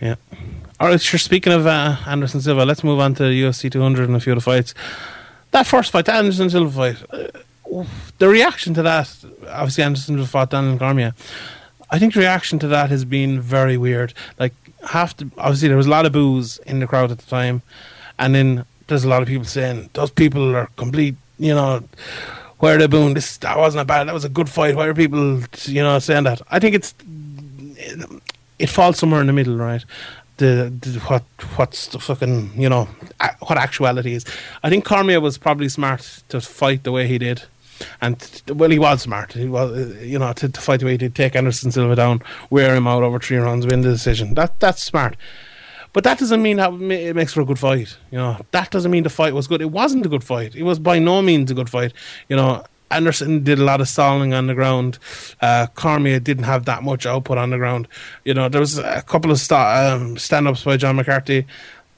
Yeah. 0.00 0.16
All 0.80 0.88
right, 0.88 1.00
sure. 1.00 1.18
Speaking 1.18 1.52
of 1.52 1.66
uh, 1.66 1.96
Anderson 2.06 2.40
Silva, 2.40 2.64
let's 2.64 2.84
move 2.84 3.00
on 3.00 3.14
to 3.14 3.24
UFC 3.24 3.70
200 3.70 4.08
and 4.08 4.16
a 4.16 4.20
few 4.20 4.32
of 4.32 4.38
the 4.38 4.42
fights. 4.42 4.74
That 5.52 5.66
first 5.66 5.90
fight, 5.90 6.08
Anderson 6.08 6.50
Silva 6.50 6.70
fight, 6.70 7.02
uh, 7.10 7.84
the 8.18 8.28
reaction 8.28 8.74
to 8.74 8.82
that, 8.82 9.14
obviously 9.48 9.84
Anderson 9.84 10.16
Silva 10.16 10.28
fought 10.28 10.50
Daniel 10.50 10.78
Cormier. 10.78 11.14
I 11.90 11.98
think 11.98 12.14
the 12.14 12.20
reaction 12.20 12.58
to 12.60 12.68
that 12.68 12.90
has 12.90 13.04
been 13.04 13.40
very 13.40 13.76
weird. 13.76 14.12
Like, 14.38 14.54
half 14.88 15.16
the, 15.16 15.30
obviously 15.38 15.68
there 15.68 15.76
was 15.76 15.86
a 15.86 15.90
lot 15.90 16.06
of 16.06 16.12
boos 16.12 16.58
in 16.66 16.80
the 16.80 16.86
crowd 16.86 17.10
at 17.10 17.18
the 17.18 17.26
time, 17.26 17.62
and 18.18 18.34
then 18.34 18.64
there's 18.86 19.04
a 19.04 19.08
lot 19.08 19.22
of 19.22 19.28
people 19.28 19.44
saying 19.46 19.90
those 19.94 20.10
people 20.10 20.54
are 20.54 20.68
complete, 20.76 21.16
you 21.38 21.54
know, 21.54 21.82
where 22.58 22.78
they 22.78 22.86
booing? 22.86 23.14
This 23.14 23.36
that 23.38 23.58
wasn't 23.58 23.82
a 23.82 23.84
bad, 23.84 24.08
that 24.08 24.14
was 24.14 24.24
a 24.24 24.28
good 24.28 24.48
fight. 24.48 24.76
Why 24.76 24.86
are 24.86 24.94
people, 24.94 25.42
you 25.64 25.82
know, 25.82 25.98
saying 25.98 26.24
that? 26.24 26.40
I 26.50 26.58
think 26.58 26.74
it's 26.74 26.94
it 28.58 28.68
falls 28.68 28.98
somewhere 28.98 29.20
in 29.20 29.26
the 29.26 29.32
middle, 29.32 29.56
right? 29.56 29.84
The, 30.38 30.72
the 30.80 30.98
what 31.00 31.22
what's 31.56 31.88
the 31.88 31.98
fucking 31.98 32.52
you 32.60 32.68
know 32.68 32.88
a, 33.20 33.30
what 33.46 33.58
actuality 33.58 34.14
is. 34.14 34.24
I 34.62 34.68
think 34.68 34.84
Cormier 34.84 35.20
was 35.20 35.38
probably 35.38 35.68
smart 35.68 36.22
to 36.28 36.40
fight 36.40 36.84
the 36.84 36.92
way 36.92 37.06
he 37.06 37.18
did, 37.18 37.42
and 38.00 38.42
well, 38.48 38.70
he 38.70 38.78
was 38.78 39.02
smart. 39.02 39.32
He 39.32 39.46
was 39.46 39.96
you 40.02 40.18
know 40.18 40.32
to, 40.34 40.48
to 40.48 40.60
fight 40.60 40.80
the 40.80 40.86
way 40.86 40.92
he 40.92 40.98
did, 40.98 41.14
take 41.14 41.36
Anderson 41.36 41.72
Silva 41.72 41.96
down, 41.96 42.22
wear 42.50 42.74
him 42.74 42.86
out 42.86 43.02
over 43.02 43.18
three 43.18 43.38
rounds, 43.38 43.66
win 43.66 43.80
the 43.80 43.90
decision. 43.90 44.34
That 44.34 44.60
that's 44.60 44.82
smart. 44.82 45.16
But 45.96 46.04
that 46.04 46.18
doesn't 46.18 46.42
mean 46.42 46.58
that 46.58 46.74
it 46.74 47.16
makes 47.16 47.32
for 47.32 47.40
a 47.40 47.44
good 47.46 47.58
fight. 47.58 47.96
You 48.10 48.18
know, 48.18 48.36
that 48.50 48.70
doesn't 48.70 48.90
mean 48.90 49.04
the 49.04 49.08
fight 49.08 49.32
was 49.32 49.46
good. 49.46 49.62
It 49.62 49.70
wasn't 49.70 50.04
a 50.04 50.10
good 50.10 50.22
fight. 50.22 50.54
It 50.54 50.62
was 50.62 50.78
by 50.78 50.98
no 50.98 51.22
means 51.22 51.50
a 51.50 51.54
good 51.54 51.70
fight. 51.70 51.94
You 52.28 52.36
know, 52.36 52.66
Anderson 52.90 53.42
did 53.42 53.58
a 53.58 53.64
lot 53.64 53.80
of 53.80 53.88
stalling 53.88 54.34
on 54.34 54.46
the 54.46 54.52
ground. 54.52 54.98
Uh, 55.40 55.68
Cormier 55.74 56.20
didn't 56.20 56.44
have 56.44 56.66
that 56.66 56.82
much 56.82 57.06
output 57.06 57.38
on 57.38 57.48
the 57.48 57.56
ground. 57.56 57.88
You 58.26 58.34
know, 58.34 58.50
there 58.50 58.60
was 58.60 58.76
a 58.76 59.00
couple 59.06 59.30
of 59.30 59.50
um, 59.50 60.18
stand 60.18 60.46
ups 60.46 60.64
by 60.64 60.76
John 60.76 60.96
McCarthy. 60.96 61.46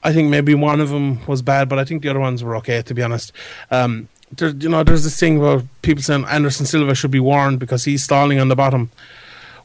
I 0.01 0.13
think 0.13 0.29
maybe 0.29 0.55
one 0.55 0.79
of 0.79 0.87
them 0.87 1.25
was 1.25 1.41
bad, 1.41 1.67
but 1.67 1.77
I 1.77 1.83
think 1.83 2.01
the 2.01 2.07
other 2.07 2.21
ones 2.21 2.41
were 2.41 2.55
okay, 2.55 2.81
to 2.81 2.93
be 2.93 3.03
honest. 3.03 3.33
Um, 3.69 4.07
there, 4.31 4.51
you 4.51 4.69
know, 4.69 4.81
there's 4.81 5.03
this 5.03 5.19
thing 5.19 5.39
about 5.39 5.65
people 5.81 6.03
saying 6.03 6.23
Anderson 6.23 6.65
Silva 6.65 6.95
should 6.95 7.11
be 7.11 7.19
warned 7.19 7.59
because 7.59 7.83
he's 7.83 8.01
stalling 8.01 8.39
on 8.39 8.47
the 8.47 8.55
bottom. 8.55 8.91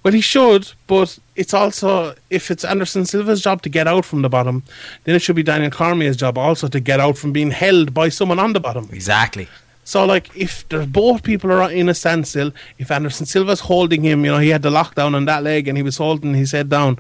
Well, 0.05 0.13
he 0.13 0.21
should, 0.21 0.71
but 0.87 1.19
it's 1.35 1.55
also 1.55 2.15
if 2.29 2.51
it's 2.51 2.63
Anderson 2.63 3.07
Silva's 3.07 3.41
job 3.41 3.63
to 3.63 3.71
get 3.71 3.89
out 3.89 4.05
from 4.05 4.21
the 4.21 4.29
bottom, 4.29 4.63
then 5.05 5.15
it 5.15 5.23
should 5.23 5.35
be 5.35 5.43
Daniel 5.43 5.71
Cormier's 5.71 6.19
job 6.19 6.37
also 6.37 6.69
to 6.69 6.79
get 6.79 7.01
out 7.01 7.17
from 7.17 7.33
being 7.33 7.51
held 7.51 7.95
by 7.95 8.11
someone 8.11 8.39
on 8.39 8.53
the 8.53 8.61
bottom. 8.61 8.87
Exactly. 8.93 9.49
So, 9.85 10.05
like, 10.05 10.35
if 10.37 10.69
there's 10.69 10.87
both 10.87 11.23
people 11.23 11.51
are 11.53 11.71
in 11.71 11.89
a 11.89 11.95
standstill, 11.95 12.53
if 12.79 12.91
Anderson 12.91 13.27
Silva's 13.27 13.61
holding 13.61 14.03
him, 14.03 14.25
you 14.25 14.31
know, 14.31 14.39
he 14.39 14.51
had 14.51 14.63
the 14.63 14.71
lockdown 14.71 15.15
on 15.15 15.25
that 15.25 15.43
leg 15.43 15.69
and 15.69 15.77
he 15.77 15.83
was 15.83 15.97
holding 15.97 16.35
his 16.35 16.53
head 16.53 16.69
down, 16.69 16.99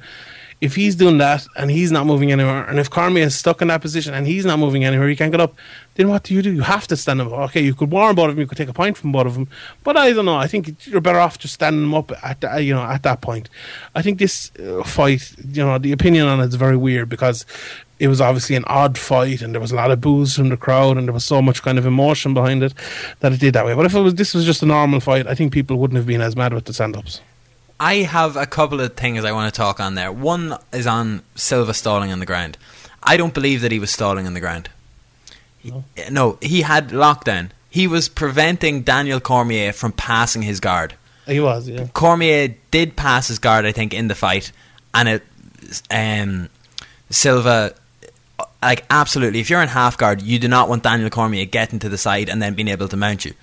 if 0.64 0.74
he's 0.76 0.96
doing 0.96 1.18
that 1.18 1.46
and 1.56 1.70
he's 1.70 1.92
not 1.92 2.06
moving 2.06 2.32
anywhere, 2.32 2.64
and 2.64 2.78
if 2.78 2.88
Cormier 2.88 3.24
is 3.24 3.36
stuck 3.36 3.60
in 3.60 3.68
that 3.68 3.82
position 3.82 4.14
and 4.14 4.26
he's 4.26 4.46
not 4.46 4.58
moving 4.58 4.82
anywhere, 4.82 5.08
he 5.08 5.14
can't 5.14 5.30
get 5.30 5.40
up, 5.40 5.54
then 5.96 6.08
what 6.08 6.22
do 6.22 6.32
you 6.32 6.40
do? 6.40 6.50
You 6.50 6.62
have 6.62 6.86
to 6.88 6.96
stand 6.96 7.20
him. 7.20 7.30
Up. 7.30 7.50
Okay, 7.50 7.60
you 7.60 7.74
could 7.74 7.90
warn 7.90 8.14
both 8.14 8.30
of 8.30 8.36
them, 8.36 8.40
you 8.40 8.46
could 8.46 8.56
take 8.56 8.70
a 8.70 8.72
point 8.72 8.96
from 8.96 9.12
both 9.12 9.26
of 9.26 9.34
them, 9.34 9.46
but 9.84 9.98
I 9.98 10.14
don't 10.14 10.24
know. 10.24 10.36
I 10.36 10.46
think 10.46 10.86
you're 10.86 11.02
better 11.02 11.20
off 11.20 11.38
just 11.38 11.52
standing 11.52 11.82
them 11.82 11.94
up 11.94 12.12
at 12.24 12.40
the, 12.40 12.62
you 12.62 12.74
know 12.74 12.82
at 12.82 13.02
that 13.02 13.20
point. 13.20 13.50
I 13.94 14.00
think 14.00 14.18
this 14.18 14.50
uh, 14.58 14.82
fight, 14.84 15.34
you 15.46 15.62
know, 15.62 15.76
the 15.76 15.92
opinion 15.92 16.28
on 16.28 16.40
it 16.40 16.46
is 16.46 16.54
very 16.54 16.78
weird 16.78 17.10
because 17.10 17.44
it 17.98 18.08
was 18.08 18.22
obviously 18.22 18.56
an 18.56 18.64
odd 18.66 18.96
fight 18.96 19.42
and 19.42 19.52
there 19.52 19.60
was 19.60 19.70
a 19.70 19.76
lot 19.76 19.90
of 19.90 20.00
boos 20.00 20.34
from 20.34 20.48
the 20.48 20.56
crowd 20.56 20.96
and 20.96 21.06
there 21.06 21.12
was 21.12 21.24
so 21.24 21.42
much 21.42 21.62
kind 21.62 21.78
of 21.78 21.84
emotion 21.84 22.32
behind 22.32 22.62
it 22.62 22.72
that 23.20 23.34
it 23.34 23.40
did 23.40 23.54
that 23.54 23.66
way. 23.66 23.74
But 23.74 23.84
if 23.84 23.94
it 23.94 24.00
was 24.00 24.14
this 24.14 24.32
was 24.32 24.46
just 24.46 24.62
a 24.62 24.66
normal 24.66 25.00
fight, 25.00 25.26
I 25.26 25.34
think 25.34 25.52
people 25.52 25.76
wouldn't 25.76 25.98
have 25.98 26.06
been 26.06 26.22
as 26.22 26.34
mad 26.34 26.54
with 26.54 26.64
the 26.64 26.72
stand 26.72 26.96
ups. 26.96 27.20
I 27.84 27.96
have 27.96 28.36
a 28.36 28.46
couple 28.46 28.80
of 28.80 28.94
things 28.94 29.26
I 29.26 29.32
want 29.32 29.52
to 29.52 29.56
talk 29.56 29.78
on 29.78 29.94
there. 29.94 30.10
One 30.10 30.56
is 30.72 30.86
on 30.86 31.22
Silva 31.34 31.74
stalling 31.74 32.10
on 32.10 32.18
the 32.18 32.24
ground. 32.24 32.56
I 33.02 33.18
don't 33.18 33.34
believe 33.34 33.60
that 33.60 33.72
he 33.72 33.78
was 33.78 33.90
stalling 33.90 34.26
on 34.26 34.32
the 34.32 34.40
ground. 34.40 34.70
No, 35.62 35.84
no 36.10 36.38
he 36.40 36.62
had 36.62 36.88
lockdown. 36.88 37.50
He 37.68 37.86
was 37.86 38.08
preventing 38.08 38.84
Daniel 38.84 39.20
Cormier 39.20 39.74
from 39.74 39.92
passing 39.92 40.40
his 40.40 40.60
guard. 40.60 40.94
He 41.26 41.40
was, 41.40 41.68
yeah. 41.68 41.88
Cormier 41.92 42.54
did 42.70 42.96
pass 42.96 43.28
his 43.28 43.38
guard, 43.38 43.66
I 43.66 43.72
think, 43.72 43.92
in 43.92 44.08
the 44.08 44.14
fight, 44.14 44.50
and 44.94 45.06
it 45.06 45.22
um, 45.90 46.48
Silva 47.10 47.74
like 48.62 48.86
absolutely. 48.88 49.40
If 49.40 49.50
you're 49.50 49.60
in 49.60 49.68
half 49.68 49.98
guard, 49.98 50.22
you 50.22 50.38
do 50.38 50.48
not 50.48 50.70
want 50.70 50.84
Daniel 50.84 51.10
Cormier 51.10 51.44
getting 51.44 51.80
to 51.80 51.90
the 51.90 51.98
side 51.98 52.30
and 52.30 52.40
then 52.40 52.54
being 52.54 52.68
able 52.68 52.88
to 52.88 52.96
mount 52.96 53.26
you. 53.26 53.34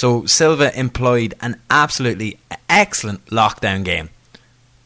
So 0.00 0.24
Silva 0.24 0.74
employed 0.80 1.34
an 1.42 1.60
absolutely 1.68 2.38
excellent 2.70 3.26
lockdown 3.26 3.84
game 3.84 4.08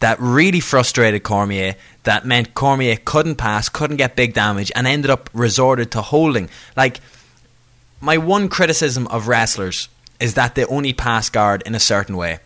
that 0.00 0.18
really 0.18 0.58
frustrated 0.58 1.22
Cormier. 1.22 1.76
That 2.02 2.26
meant 2.26 2.54
Cormier 2.54 2.96
couldn't 2.96 3.36
pass, 3.36 3.68
couldn't 3.68 3.98
get 3.98 4.16
big 4.16 4.34
damage, 4.34 4.72
and 4.74 4.88
ended 4.88 5.12
up 5.12 5.30
resorted 5.32 5.92
to 5.92 6.02
holding. 6.02 6.50
Like 6.76 6.98
my 8.00 8.18
one 8.18 8.48
criticism 8.48 9.06
of 9.06 9.28
wrestlers 9.28 9.88
is 10.18 10.34
that 10.34 10.56
they 10.56 10.64
only 10.64 10.92
pass 10.92 11.30
guard 11.30 11.62
in 11.64 11.76
a 11.76 11.80
certain 11.80 12.16
way. 12.16 12.40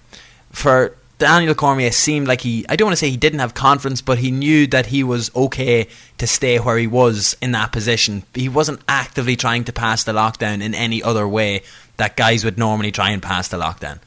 For 0.52 0.94
Daniel 1.16 1.54
Cormier 1.54 1.90
seemed 1.90 2.28
like 2.28 2.42
he, 2.42 2.66
I 2.68 2.76
don't 2.76 2.88
want 2.88 2.92
to 2.92 3.00
say 3.00 3.09
he 3.09 3.16
didn't 3.16 3.40
have 3.40 3.54
confidence, 3.54 4.02
but 4.02 4.18
he 4.18 4.31
knew 4.31 4.66
that 4.66 4.87
he 4.87 5.02
was 5.02 5.35
okay 5.35 5.88
to 6.18 6.26
stay 6.26 6.59
where 6.59 6.76
he 6.76 6.87
was 6.87 7.35
in 7.40 7.52
that 7.52 7.72
position. 7.72 8.24
He 8.35 8.50
wasn't 8.50 8.81
actively 8.87 9.37
trying 9.37 9.64
to 9.64 9.72
pass 9.72 10.04
the 10.04 10.12
lockdown 10.12 10.62
in 10.62 10.74
any 10.74 11.02
other 11.02 11.26
way 11.26 11.62
that 11.98 12.16
guys 12.16 12.44
would 12.44 12.58
normally 12.58 12.90
try 12.90 13.11
and 13.11 13.22
pass 13.22 13.48
the 13.48 13.58
lockdown. 13.58 13.98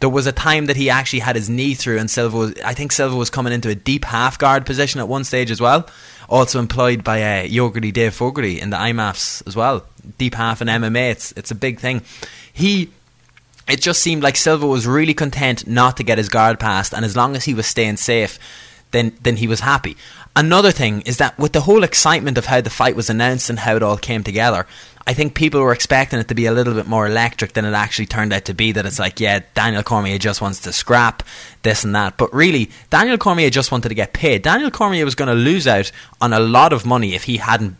There 0.00 0.08
was 0.08 0.26
a 0.26 0.32
time 0.32 0.66
that 0.66 0.76
he 0.76 0.88
actually 0.88 1.18
had 1.18 1.36
his 1.36 1.50
knee 1.50 1.74
through, 1.74 1.98
and 1.98 2.10
Silva 2.10 2.36
was, 2.36 2.54
I 2.64 2.72
think 2.72 2.90
Silva 2.90 3.14
was 3.14 3.28
coming 3.28 3.52
into 3.52 3.68
a 3.68 3.74
deep 3.74 4.06
half 4.06 4.38
guard 4.38 4.64
position 4.64 4.98
at 4.98 5.08
one 5.08 5.24
stage 5.24 5.50
as 5.50 5.60
well. 5.60 5.86
Also 6.28 6.58
employed 6.58 7.04
by 7.04 7.20
uh, 7.20 7.46
Yogerty 7.46 7.92
Dave 7.92 8.14
Fogarty 8.14 8.60
in 8.60 8.70
the 8.70 8.78
IMMAFs 8.78 9.46
as 9.46 9.54
well. 9.54 9.84
Deep 10.16 10.34
half 10.34 10.62
in 10.62 10.68
MMA, 10.68 11.10
it's, 11.10 11.32
it's 11.32 11.50
a 11.50 11.54
big 11.54 11.80
thing. 11.80 12.02
He 12.52 12.90
it 13.70 13.80
just 13.80 14.02
seemed 14.02 14.22
like 14.22 14.36
Silva 14.36 14.66
was 14.66 14.86
really 14.86 15.14
content 15.14 15.66
not 15.66 15.96
to 15.98 16.02
get 16.02 16.18
his 16.18 16.28
guard 16.28 16.58
passed, 16.58 16.92
and 16.92 17.04
as 17.04 17.16
long 17.16 17.36
as 17.36 17.44
he 17.44 17.54
was 17.54 17.66
staying 17.66 17.96
safe, 17.96 18.38
then 18.90 19.12
then 19.22 19.36
he 19.36 19.46
was 19.46 19.60
happy. 19.60 19.96
Another 20.34 20.72
thing 20.72 21.02
is 21.02 21.18
that 21.18 21.38
with 21.38 21.52
the 21.52 21.60
whole 21.60 21.84
excitement 21.84 22.38
of 22.38 22.46
how 22.46 22.60
the 22.60 22.70
fight 22.70 22.96
was 22.96 23.10
announced 23.10 23.50
and 23.50 23.58
how 23.58 23.76
it 23.76 23.82
all 23.82 23.96
came 23.96 24.24
together, 24.24 24.66
I 25.06 25.14
think 25.14 25.34
people 25.34 25.60
were 25.60 25.72
expecting 25.72 26.18
it 26.18 26.28
to 26.28 26.34
be 26.34 26.46
a 26.46 26.52
little 26.52 26.74
bit 26.74 26.86
more 26.86 27.06
electric 27.06 27.54
than 27.54 27.64
it 27.64 27.72
actually 27.72 28.06
turned 28.06 28.32
out 28.32 28.44
to 28.46 28.54
be. 28.54 28.72
That 28.72 28.86
it's 28.86 28.98
like, 28.98 29.18
yeah, 29.18 29.40
Daniel 29.54 29.82
Cormier 29.82 30.18
just 30.18 30.40
wants 30.40 30.60
to 30.60 30.72
scrap 30.72 31.22
this 31.62 31.84
and 31.84 31.94
that. 31.94 32.16
But 32.16 32.32
really, 32.34 32.70
Daniel 32.90 33.18
Cormier 33.18 33.50
just 33.50 33.72
wanted 33.72 33.88
to 33.88 33.94
get 33.94 34.12
paid. 34.12 34.42
Daniel 34.42 34.70
Cormier 34.70 35.04
was 35.04 35.14
going 35.14 35.28
to 35.28 35.34
lose 35.34 35.66
out 35.66 35.90
on 36.20 36.32
a 36.32 36.40
lot 36.40 36.72
of 36.72 36.84
money 36.84 37.14
if 37.14 37.24
he 37.24 37.38
hadn't 37.38 37.76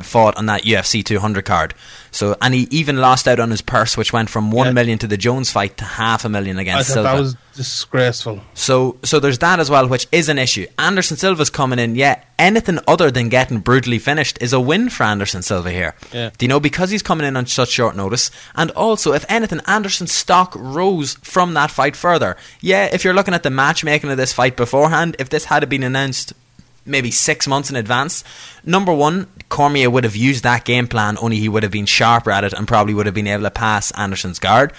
fought 0.00 0.36
on 0.36 0.46
that 0.46 0.62
UFC 0.62 1.04
200 1.04 1.44
card. 1.44 1.74
So, 2.12 2.36
and 2.42 2.52
he 2.52 2.68
even 2.70 2.98
lost 2.98 3.26
out 3.26 3.40
on 3.40 3.50
his 3.50 3.62
purse, 3.62 3.96
which 3.96 4.12
went 4.12 4.28
from 4.28 4.50
one 4.50 4.68
yeah. 4.68 4.72
million 4.72 4.98
to 4.98 5.06
the 5.06 5.16
Jones 5.16 5.50
fight 5.50 5.78
to 5.78 5.84
half 5.84 6.26
a 6.26 6.28
million 6.28 6.58
against 6.58 6.90
I 6.90 6.94
Silva. 6.94 7.08
That 7.08 7.20
was 7.20 7.36
disgraceful. 7.54 8.42
So, 8.52 8.98
so 9.02 9.18
there's 9.18 9.38
that 9.38 9.60
as 9.60 9.70
well, 9.70 9.88
which 9.88 10.06
is 10.12 10.28
an 10.28 10.38
issue. 10.38 10.66
Anderson 10.78 11.16
Silva's 11.16 11.48
coming 11.48 11.78
in. 11.78 11.96
Yeah, 11.96 12.22
anything 12.38 12.78
other 12.86 13.10
than 13.10 13.30
getting 13.30 13.60
brutally 13.60 13.98
finished 13.98 14.36
is 14.42 14.52
a 14.52 14.60
win 14.60 14.90
for 14.90 15.04
Anderson 15.04 15.40
Silva 15.40 15.70
here. 15.70 15.94
Yeah. 16.12 16.30
Do 16.36 16.44
you 16.44 16.48
know 16.48 16.60
because 16.60 16.90
he's 16.90 17.02
coming 17.02 17.26
in 17.26 17.34
on 17.34 17.46
such 17.46 17.70
short 17.70 17.96
notice, 17.96 18.30
and 18.54 18.70
also 18.72 19.14
if 19.14 19.24
anything, 19.30 19.60
Anderson's 19.66 20.12
stock 20.12 20.54
rose 20.54 21.14
from 21.14 21.54
that 21.54 21.70
fight 21.70 21.96
further. 21.96 22.36
Yeah, 22.60 22.90
if 22.92 23.04
you're 23.04 23.14
looking 23.14 23.34
at 23.34 23.42
the 23.42 23.50
matchmaking 23.50 24.10
of 24.10 24.18
this 24.18 24.34
fight 24.34 24.56
beforehand, 24.56 25.16
if 25.18 25.30
this 25.30 25.46
had 25.46 25.66
been 25.70 25.82
announced 25.82 26.34
maybe 26.84 27.10
six 27.10 27.46
months 27.46 27.70
in 27.70 27.76
advance. 27.76 28.24
Number 28.64 28.92
one, 28.92 29.28
Cormier 29.48 29.90
would 29.90 30.04
have 30.04 30.16
used 30.16 30.42
that 30.44 30.64
game 30.64 30.88
plan, 30.88 31.16
only 31.20 31.38
he 31.38 31.48
would 31.48 31.62
have 31.62 31.72
been 31.72 31.86
sharper 31.86 32.30
at 32.30 32.44
it 32.44 32.52
and 32.52 32.66
probably 32.66 32.94
would 32.94 33.06
have 33.06 33.14
been 33.14 33.26
able 33.26 33.44
to 33.44 33.50
pass 33.50 33.90
Anderson's 33.92 34.38
guard 34.38 34.72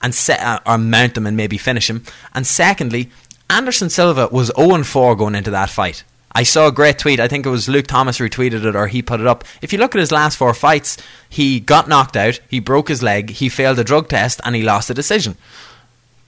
and 0.00 0.14
set 0.14 0.40
uh, 0.40 0.60
or 0.66 0.78
mount 0.78 1.16
him 1.16 1.26
and 1.26 1.36
maybe 1.36 1.58
finish 1.58 1.90
him. 1.90 2.04
And 2.34 2.46
secondly, 2.46 3.10
Anderson 3.48 3.90
Silva 3.90 4.28
was 4.30 4.52
0 4.56 4.82
4 4.84 5.16
going 5.16 5.34
into 5.34 5.50
that 5.50 5.70
fight. 5.70 6.04
I 6.32 6.44
saw 6.44 6.68
a 6.68 6.72
great 6.72 6.98
tweet. 6.98 7.18
I 7.18 7.26
think 7.26 7.44
it 7.44 7.50
was 7.50 7.68
Luke 7.68 7.88
Thomas 7.88 8.18
retweeted 8.18 8.64
it 8.64 8.76
or 8.76 8.86
he 8.86 9.02
put 9.02 9.20
it 9.20 9.26
up. 9.26 9.42
If 9.60 9.72
you 9.72 9.80
look 9.80 9.94
at 9.96 10.00
his 10.00 10.12
last 10.12 10.36
four 10.36 10.54
fights, 10.54 10.96
he 11.28 11.58
got 11.58 11.88
knocked 11.88 12.16
out, 12.16 12.40
he 12.48 12.60
broke 12.60 12.88
his 12.88 13.02
leg, 13.02 13.30
he 13.30 13.48
failed 13.48 13.80
a 13.80 13.84
drug 13.84 14.08
test, 14.08 14.40
and 14.44 14.54
he 14.54 14.62
lost 14.62 14.90
a 14.90 14.94
decision. 14.94 15.36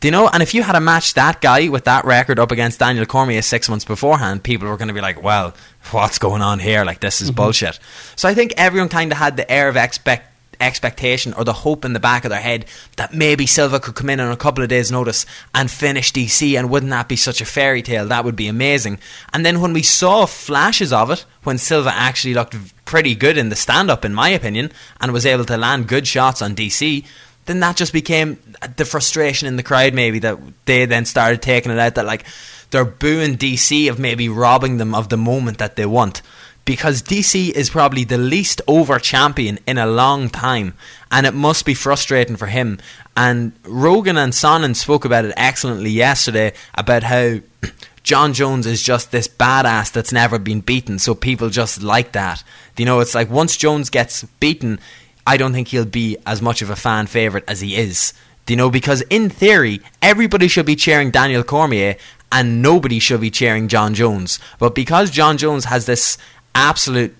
Do 0.03 0.09
you 0.09 0.13
know? 0.13 0.29
And 0.29 0.43
if 0.43 0.53
you 0.53 0.65
had 0.65 0.75
a 0.75 0.81
match 0.81 1.15
that 1.15 1.41
guy 1.41 1.69
with 1.69 1.85
that 1.85 2.05
record 2.05 2.41
up 2.41 2.51
against 2.51 2.81
Daniel 2.81 3.07
Cormier 3.07 3.41
six 3.41 3.69
months 3.69 3.85
beforehand, 3.85 4.43
people 4.43 4.67
were 4.67 4.77
going 4.77 4.89
to 4.89 4.95
be 4.95 5.01
like, 5.01 5.23
well, 5.23 5.55
what's 5.93 6.19
going 6.19 6.43
on 6.43 6.59
here? 6.59 6.85
Like, 6.85 6.99
this 6.99 7.21
is 7.21 7.29
mm-hmm. 7.29 7.37
bullshit. 7.37 7.79
So 8.17 8.29
I 8.29 8.35
think 8.35 8.53
everyone 8.57 8.89
kind 8.89 9.13
of 9.13 9.19
had 9.19 9.37
the 9.37 9.49
air 9.49 9.69
of 9.69 9.77
expect 9.77 10.27
expectation 10.61 11.33
or 11.35 11.45
the 11.45 11.53
hope 11.53 11.85
in 11.85 11.93
the 11.93 12.01
back 12.01 12.25
of 12.25 12.31
their 12.31 12.41
head 12.41 12.67
that 12.97 13.15
maybe 13.15 13.47
Silva 13.47 13.79
could 13.79 13.95
come 13.95 14.11
in 14.11 14.19
on 14.19 14.33
a 14.33 14.37
couple 14.37 14.65
of 14.65 14.69
days' 14.69 14.91
notice 14.91 15.25
and 15.55 15.71
finish 15.71 16.13
DC, 16.13 16.59
and 16.59 16.69
wouldn't 16.69 16.91
that 16.91 17.09
be 17.09 17.15
such 17.15 17.41
a 17.41 17.45
fairy 17.45 17.83
tale? 17.83 18.09
That 18.09 18.25
would 18.25 18.37
be 18.37 18.49
amazing. 18.49 18.99
And 19.33 19.47
then 19.47 19.61
when 19.61 19.73
we 19.73 19.83
saw 19.83 20.27
flashes 20.27 20.93
of 20.93 21.13
it, 21.13 21.25
when 21.45 21.59
Silva 21.59 21.93
actually 21.95 22.35
looked 22.35 22.57
pretty 22.85 23.15
good 23.15 23.39
in 23.39 23.51
the 23.51 23.57
stand 23.57 23.89
up, 23.89 24.05
in 24.05 24.15
my 24.15 24.31
opinion, 24.31 24.73
and 25.01 25.13
was 25.13 25.27
able 25.27 25.45
to 25.45 25.57
land 25.57 25.87
good 25.87 26.09
shots 26.09 26.43
on 26.43 26.57
DC, 26.57 27.05
then 27.47 27.61
that 27.61 27.77
just 27.77 27.93
became 27.93 28.39
the 28.77 28.85
frustration 28.85 29.49
in 29.49 29.57
the 29.57 29.63
crowd 29.63 29.95
maybe 29.95 30.21
that 30.21 30.39
they 30.65 30.87
then 30.87 31.05
started 31.05 31.43
taking 31.43 31.73
it 31.73 31.79
out 31.79 31.97
that 31.97 32.07
like 32.07 32.25
they're 32.71 32.85
booing 32.85 33.37
DC 33.37 33.89
of 33.91 33.99
maybe 33.99 34.29
robbing 34.29 34.79
them 34.79 34.95
of 34.95 35.09
the 35.09 35.17
moment 35.17 35.59
that 35.59 35.77
they 35.77 35.87
want. 35.87 36.23
Because 36.65 37.03
DC 37.03 37.51
is 37.51 37.71
probably 37.71 38.05
the 38.05 38.19
least 38.19 38.61
over 38.69 38.99
champion 39.01 39.59
in 39.67 39.79
a 39.79 39.87
long 39.87 40.31
time 40.31 40.75
and 41.11 41.27
it 41.27 41.35
must 41.35 41.67
be 41.67 41.75
frustrating 41.75 42.37
for 42.37 42.47
him. 42.47 42.79
And 43.17 43.53
Rogan 43.65 44.17
and 44.17 44.33
Sonnen 44.33 44.77
spoke 44.77 45.05
about 45.05 45.25
it 45.25 45.35
excellently 45.37 45.91
yesterday 45.91 46.53
about 46.75 47.03
how 47.03 47.41
Jon 48.05 48.33
Jones 48.33 48.67
is 48.67 48.83
just 48.83 49.11
this 49.11 49.29
badass 49.29 49.93
that's 49.93 50.13
never 50.13 50.39
been 50.39 50.61
beaten 50.61 50.99
so 50.99 51.15
people 51.15 51.51
just 51.51 51.83
like 51.83 52.13
that. 52.13 52.45
You 52.79 52.87
know 52.87 53.01
it's 53.01 53.15
like 53.15 53.29
once 53.29 53.57
Jones 53.57 53.91
gets 53.91 54.25
beaten 54.41 54.79
I 55.27 55.37
don't 55.37 55.53
think 55.53 55.69
he'll 55.69 55.85
be 55.85 56.17
as 56.27 56.43
much 56.43 56.63
of 56.63 56.71
a 56.71 56.77
fan 56.77 57.07
favourite 57.07 57.45
as 57.49 57.61
he 57.61 57.77
is. 57.77 58.13
Do 58.47 58.53
you 58.53 58.57
know? 58.57 58.71
Because 58.71 59.03
in 59.03 59.31
theory, 59.31 59.81
everybody 60.01 60.49
should 60.49 60.67
be 60.67 60.77
cheering 60.77 61.11
Daniel 61.11 61.45
Cormier 61.45 61.97
and 62.33 62.63
nobody 62.63 62.99
should 62.99 63.21
be 63.21 63.31
cheering 63.31 63.69
Jon 63.69 63.95
Jones. 63.95 64.39
But 64.59 64.75
because 64.75 65.11
Jon 65.11 65.37
Jones 65.39 65.67
has 65.67 65.87
this 65.87 66.19
absolute 66.55 67.15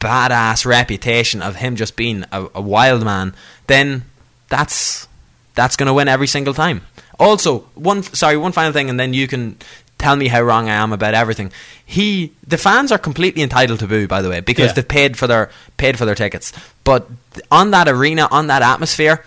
badass 0.00 0.66
reputation 0.66 1.42
of 1.42 1.56
him 1.56 1.76
just 1.76 1.96
being 1.96 2.24
a, 2.32 2.48
a 2.54 2.60
wild 2.60 3.04
man, 3.04 3.34
then 3.66 4.04
that's 4.48 5.06
that's 5.54 5.76
going 5.76 5.86
to 5.86 5.94
win 5.94 6.08
every 6.08 6.26
single 6.26 6.54
time. 6.54 6.82
Also, 7.18 7.60
one 7.74 8.02
sorry, 8.02 8.36
one 8.36 8.52
final 8.52 8.72
thing, 8.72 8.90
and 8.90 8.98
then 8.98 9.14
you 9.14 9.28
can 9.28 9.56
tell 10.04 10.16
me 10.16 10.28
how 10.28 10.42
wrong 10.42 10.68
I 10.68 10.74
am 10.74 10.92
about 10.92 11.14
everything. 11.14 11.50
He, 11.84 12.32
the 12.46 12.58
fans 12.58 12.92
are 12.92 12.98
completely 12.98 13.42
entitled 13.42 13.78
to 13.80 13.86
boo, 13.86 14.06
by 14.06 14.20
the 14.22 14.28
way, 14.28 14.40
because 14.40 14.68
Yeah. 14.68 14.72
they've 14.74 14.88
paid 14.88 15.16
for 15.16 15.26
their 15.26 15.50
paid 15.76 15.98
for 15.98 16.04
their 16.04 16.14
tickets. 16.14 16.52
But 16.84 17.08
on 17.50 17.70
that 17.72 17.88
arena, 17.88 18.28
on 18.30 18.46
that 18.48 18.62
atmosphere, 18.62 19.24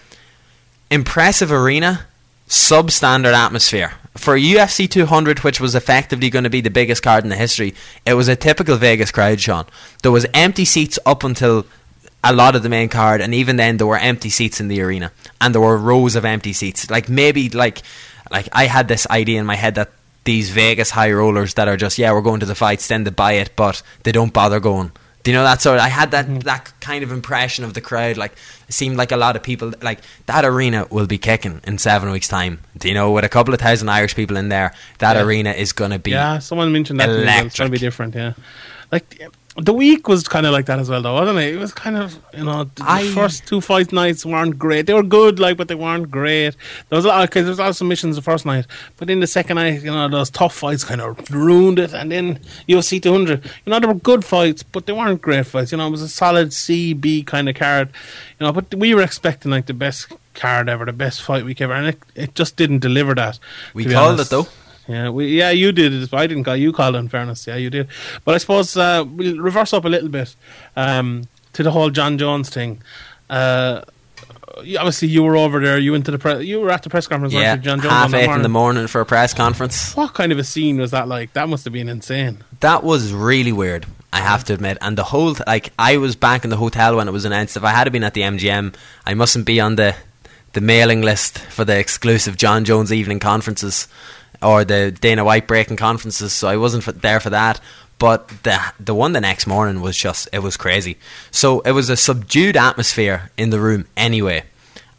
impressive 0.90 1.52
arena, 1.52 2.06
substandard 2.48 3.34
atmosphere. 3.34 3.94
For 4.16 4.36
UFC 4.38 4.88
200, 4.90 5.40
which 5.44 5.60
was 5.60 5.76
effectively 5.76 6.30
going 6.30 6.44
to 6.44 6.50
be 6.50 6.62
the 6.62 6.72
biggest 6.72 7.04
card 7.04 7.24
in 7.24 7.30
the 7.30 7.36
history, 7.36 7.76
it 8.06 8.16
was 8.16 8.28
a 8.28 8.36
typical 8.36 8.76
Vegas 8.78 9.12
crowd, 9.12 9.40
Sean. 9.40 9.66
There 10.02 10.12
was 10.12 10.26
empty 10.34 10.66
seats 10.66 10.98
up 11.06 11.24
until 11.24 11.66
a 12.24 12.34
lot 12.34 12.56
of 12.56 12.64
the 12.64 12.70
main 12.70 12.90
card, 12.90 13.22
and 13.22 13.34
even 13.34 13.58
then 13.58 13.78
there 13.78 13.86
were 13.86 13.98
empty 13.98 14.30
seats 14.30 14.60
in 14.60 14.70
the 14.70 14.82
arena, 14.82 15.12
and 15.40 15.54
there 15.54 15.62
were 15.62 15.78
rows 15.78 16.16
of 16.16 16.26
empty 16.26 16.52
seats. 16.54 16.90
Like 16.90 17.10
maybe 17.10 17.50
like 17.50 17.84
like 18.32 18.50
I 18.52 18.66
had 18.66 18.88
this 18.88 19.06
idea 19.08 19.40
in 19.40 19.46
my 19.46 19.56
head 19.56 19.76
that 19.76 19.90
these 20.28 20.50
Vegas 20.52 20.92
high 20.92 21.12
rollers 21.12 21.54
that 21.56 21.68
are 21.68 21.78
just 21.78 21.98
yeah 21.98 22.12
we're 22.12 22.22
going 22.22 22.42
to 22.42 22.46
the 22.46 22.54
fights, 22.66 22.88
then 22.88 23.04
they 23.06 23.12
buy 23.12 23.34
it, 23.44 23.50
but 23.56 23.82
they 24.04 24.12
don't 24.12 24.34
bother 24.34 24.60
going. 24.60 24.92
Do 25.24 25.32
you 25.32 25.38
know 25.38 25.44
that 25.44 25.62
sort? 25.62 25.78
Of, 25.78 25.84
I 25.84 25.90
had 25.90 26.12
that 26.12 26.28
mm. 26.28 26.44
that 26.44 26.72
kind 26.80 27.04
of 27.04 27.12
impression 27.12 27.66
of 27.66 27.74
the 27.74 27.82
crowd. 27.82 28.18
Like 28.18 28.34
it 28.68 28.74
seemed 28.74 28.98
like 28.98 29.12
a 29.12 29.18
lot 29.18 29.36
of 29.36 29.44
people 29.44 29.74
like 29.82 30.00
that 30.26 30.46
arena 30.46 30.86
will 30.90 31.08
be 31.08 31.18
kicking 31.18 31.62
in 31.64 31.78
seven 31.78 32.12
weeks' 32.12 32.28
time. 32.28 32.60
Do 32.78 32.88
you 32.88 32.94
know 32.94 33.12
with 33.12 33.26
a 33.26 33.30
couple 33.30 33.54
of 33.54 33.60
thousand 33.60 33.90
Irish 33.90 34.16
people 34.16 34.38
in 34.38 34.50
there, 34.50 34.74
that 35.00 35.16
Yeah. 35.16 35.24
arena 35.24 35.52
is 35.52 35.74
going 35.74 35.92
to 35.92 36.00
be 36.00 36.12
Yeah, 36.12 36.40
someone 36.40 36.72
mentioned 36.72 37.00
that. 37.00 37.08
to 37.08 37.46
It's 37.46 37.58
going 37.58 37.72
to 37.72 37.78
be 37.80 37.86
different. 37.88 38.16
Yeah, 38.16 38.34
like 38.92 39.22
the 39.60 39.74
week 39.74 40.08
was 40.08 40.28
kind 40.28 40.46
of 40.46 40.52
like 40.52 40.68
that 40.68 40.78
as 40.78 40.88
well, 40.90 41.02
though, 41.02 41.16
wasn't 41.16 41.40
it? 41.40 41.56
It 41.56 41.58
was 41.58 41.74
kind 41.74 41.98
of 41.98 42.20
you 42.34 42.44
know 42.44 42.66
the, 42.66 42.70
the 42.76 42.84
I- 42.90 43.08
first 43.10 43.48
two 43.48 43.60
fight 43.60 43.92
nights 43.92 44.26
weren't 44.26 44.58
great. 44.60 44.86
They 44.86 44.94
were 44.94 45.04
good, 45.04 45.40
like, 45.40 45.58
but 45.58 45.68
they 45.68 45.76
weren't 45.76 46.12
great. 46.12 46.56
There 46.90 46.98
was 46.98 47.06
a 47.06 47.08
lot 47.10 47.28
because 47.28 47.44
there 47.46 47.50
was 47.52 47.60
a 47.60 47.64
lot 47.64 47.70
of 47.70 47.76
submissions 47.78 48.16
the 48.16 48.22
first 48.22 48.46
night, 48.46 48.66
but 48.98 49.10
in 49.10 49.20
the 49.20 49.28
second 49.28 49.56
night, 49.56 49.82
you 49.82 49.92
know, 49.92 50.08
those 50.08 50.30
tough 50.30 50.56
fights 50.56 50.84
kind 50.84 51.02
of 51.02 51.32
ruined 51.32 51.80
it. 51.80 51.94
And 51.94 52.12
then 52.12 52.40
UFC 52.70 53.02
200, 53.02 53.44
you 53.44 53.52
know, 53.72 53.80
they 53.80 53.88
were 53.88 53.96
good 53.96 54.24
fights, 54.24 54.62
but 54.64 54.86
they 54.86 54.94
weren't 54.94 55.22
great 55.22 55.48
fights. 55.48 55.72
You 55.72 55.80
know, 55.80 55.88
it 55.88 55.92
was 55.92 56.04
a 56.04 56.10
solid 56.10 56.54
C 56.54 56.94
B 56.94 57.24
kind 57.24 57.50
of 57.50 57.56
card. 57.56 57.90
You 58.40 58.46
know, 58.46 58.54
but 58.54 58.74
we 58.76 58.94
were 58.94 59.02
expecting 59.02 59.50
like 59.50 59.66
the 59.66 59.74
best 59.74 60.12
card 60.36 60.70
ever, 60.70 60.86
the 60.86 60.94
best 60.94 61.22
fight 61.24 61.44
week 61.46 61.62
ever, 61.62 61.74
and 61.74 61.88
it, 61.88 62.00
it 62.14 62.36
just 62.36 62.58
didn't 62.58 62.80
deliver 62.80 63.16
that. 63.16 63.40
We 63.74 63.86
called 63.86 64.20
honest. 64.20 64.32
it 64.32 64.36
though. 64.36 64.48
Yeah, 64.88 65.10
we, 65.10 65.38
yeah, 65.38 65.52
you 65.52 65.72
did 65.72 65.94
it. 65.94 66.14
I 66.14 66.28
didn't 66.28 66.46
call 66.46 66.56
you 66.56 66.72
called 66.72 66.96
it 66.96 67.00
in 67.00 67.10
fairness. 67.10 67.46
Yeah, 67.46 67.58
you 67.58 67.70
did. 67.70 67.88
But 68.24 68.36
I 68.36 68.38
suppose 68.38 68.76
uh, 68.78 69.04
we'll 69.08 69.38
reverse 69.38 69.74
up 69.74 69.86
a 69.86 69.90
little 69.90 70.10
bit 70.10 70.36
um, 70.76 71.28
to 71.54 71.64
the 71.64 71.72
whole 71.72 71.90
Jon 71.90 72.18
Jones 72.18 72.50
thing. 72.50 72.82
Uh, 73.30 73.82
obviously, 74.58 75.10
you 75.10 75.24
were 75.24 75.36
over 75.36 75.60
there. 75.60 75.78
You 75.78 75.92
went 75.92 76.06
to 76.06 76.12
the 76.12 76.20
pre- 76.20 76.46
you 76.46 76.60
were 76.60 76.72
at 76.72 76.84
the 76.84 76.90
press 76.90 77.08
conference. 77.08 77.34
Yeah, 77.34 77.56
you, 77.56 77.62
Jon 77.62 77.82
Jones 77.82 77.92
half 77.92 78.14
eight 78.14 78.30
in 78.30 78.42
the 78.42 78.50
morning? 78.50 78.88
for 78.88 79.02
a 79.02 79.06
press 79.06 79.34
conference. 79.34 79.96
What 79.96 80.14
kind 80.14 80.32
of 80.32 80.40
a 80.40 80.44
scene 80.44 80.78
was 80.78 80.92
that 80.92 81.08
like? 81.08 81.34
That 81.34 81.50
must 81.50 81.66
have 81.66 81.74
been 81.74 81.90
insane. 81.90 82.44
That 82.62 82.84
was 82.84 83.14
really 83.14 83.52
weird. 83.52 83.86
I 84.14 84.22
have 84.22 84.46
to 84.46 84.54
admit, 84.54 84.78
and 84.82 84.98
the 84.98 85.04
whole 85.04 85.36
like 85.46 85.74
I 85.78 85.98
was 85.98 86.16
back 86.16 86.44
in 86.44 86.50
the 86.50 86.58
hotel 86.58 86.96
when 86.96 87.08
it 87.08 87.12
was 87.12 87.26
announced. 87.26 87.58
If 87.58 87.64
I 87.64 87.72
had 87.72 87.92
been 87.92 88.04
at 88.04 88.14
the 88.14 88.22
MGM, 88.22 88.74
I 89.06 89.14
mustn't 89.14 89.46
be 89.46 89.60
on 89.60 89.76
the 89.76 89.96
the 90.54 90.62
mailing 90.62 91.02
list 91.02 91.38
for 91.40 91.66
the 91.66 91.78
exclusive 91.78 92.38
Jon 92.38 92.66
Jones 92.66 92.92
evening 92.94 93.20
conferences 93.20 93.88
or 94.42 94.64
the 94.64 94.92
Dana 94.92 95.24
White 95.24 95.48
breaking 95.48 95.78
conferences. 95.78 96.34
So 96.34 96.48
I 96.48 96.58
wasn't 96.58 97.02
there 97.02 97.20
for 97.20 97.30
that. 97.30 97.60
But 98.00 98.28
the 98.44 98.60
the 98.80 98.94
one 98.94 99.14
the 99.14 99.22
next 99.22 99.48
morning 99.48 99.82
was 99.82 99.98
just 99.98 100.30
it 100.32 100.40
was 100.40 100.56
crazy. 100.56 100.98
So 101.32 101.62
it 101.62 101.72
was 101.72 101.90
a 101.90 101.98
subdued 101.98 102.56
atmosphere 102.56 103.32
in 103.38 103.50
the 103.50 103.60
room 103.60 103.88
anyway, 103.98 104.44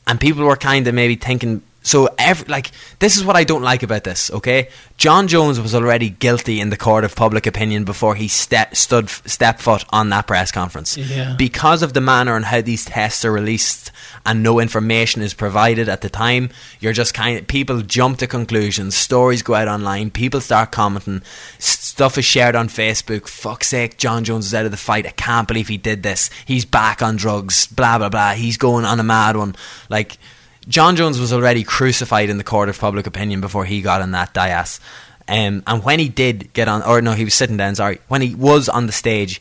and 0.07 0.19
people 0.21 0.45
were 0.45 0.57
kind 0.57 0.87
of 0.87 0.95
maybe 0.95 1.15
thinking. 1.15 1.63
So 1.83 2.09
every 2.19 2.47
like 2.49 2.71
this 2.99 3.17
is 3.17 3.25
what 3.25 3.37
I 3.37 3.45
don't 3.45 3.63
like 3.63 3.83
about 3.83 4.05
this. 4.05 4.31
Okay, 4.31 4.69
Jon 4.99 5.27
Jones 5.29 5.59
was 5.61 5.75
already 5.75 6.11
guilty 6.11 6.61
in 6.61 6.71
the 6.71 6.77
court 6.77 7.05
of 7.05 7.15
public 7.17 7.47
opinion 7.47 7.85
before 7.85 8.15
he 8.15 8.29
step 8.29 8.75
stood 8.77 9.09
step 9.09 9.61
foot 9.61 9.85
on 9.91 10.11
that 10.11 10.27
press 10.27 10.51
conference 10.53 10.97
Yeah. 10.99 11.35
because 11.39 11.83
of 11.83 11.93
the 11.95 12.01
manner 12.01 12.37
and 12.37 12.45
how 12.45 12.61
these 12.61 12.85
tests 12.85 13.25
are 13.25 13.33
released 13.33 13.91
and 14.27 14.43
no 14.43 14.61
information 14.61 15.23
is 15.23 15.33
provided 15.35 15.89
at 15.89 16.01
the 16.03 16.11
time 16.11 16.51
you're 16.81 16.93
just 16.93 17.15
kind 17.15 17.39
of 17.39 17.47
people 17.47 17.81
jump 17.83 18.19
to 18.19 18.27
conclusions 18.27 18.95
stories 18.97 19.43
go 19.43 19.55
out 19.55 19.69
online 19.69 20.11
people 20.11 20.41
start 20.41 20.73
commenting 20.73 21.23
stuff 21.59 22.19
is 22.19 22.25
shared 22.25 22.57
on 22.57 22.69
facebook 22.69 23.29
fuck's 23.29 23.69
sake 23.69 23.97
jon 23.97 24.25
jones 24.25 24.47
is 24.47 24.55
out 24.55 24.65
of 24.65 24.71
the 24.73 24.77
fight 24.77 25.07
i 25.07 25.11
can't 25.11 25.49
believe 25.49 25.69
he 25.69 25.77
did 25.79 26.03
this 26.03 26.29
he's 26.45 26.65
back 26.65 27.01
on 27.03 27.17
drugs 27.17 27.67
blah 27.69 27.97
blah 27.99 28.09
blah 28.09 28.33
he's 28.33 28.57
going 28.59 28.85
on 28.85 28.99
a 29.01 29.05
mad 29.05 29.37
one 29.37 29.55
like 29.89 30.19
jon 30.69 30.97
jones 30.97 31.19
was 31.19 31.33
already 31.33 31.65
crucified 31.65 32.31
in 32.31 32.39
the 32.39 32.45
court 32.45 32.69
of 32.69 32.79
public 32.79 33.07
opinion 33.07 33.41
before 33.41 33.65
he 33.65 33.83
got 33.83 34.03
on 34.03 34.13
that 34.13 34.33
dais 34.35 34.81
um, 35.31 35.63
and 35.67 35.85
when 35.85 35.99
he 35.99 36.09
did 36.09 36.53
get 36.53 36.69
on 36.69 36.83
or 36.83 37.03
no 37.03 37.13
he 37.13 37.25
was 37.25 37.35
sitting 37.35 37.57
down 37.57 37.75
sorry 37.75 37.99
when 38.09 38.23
he 38.23 38.35
was 38.35 38.69
on 38.69 38.87
the 38.87 38.93
stage 38.93 39.41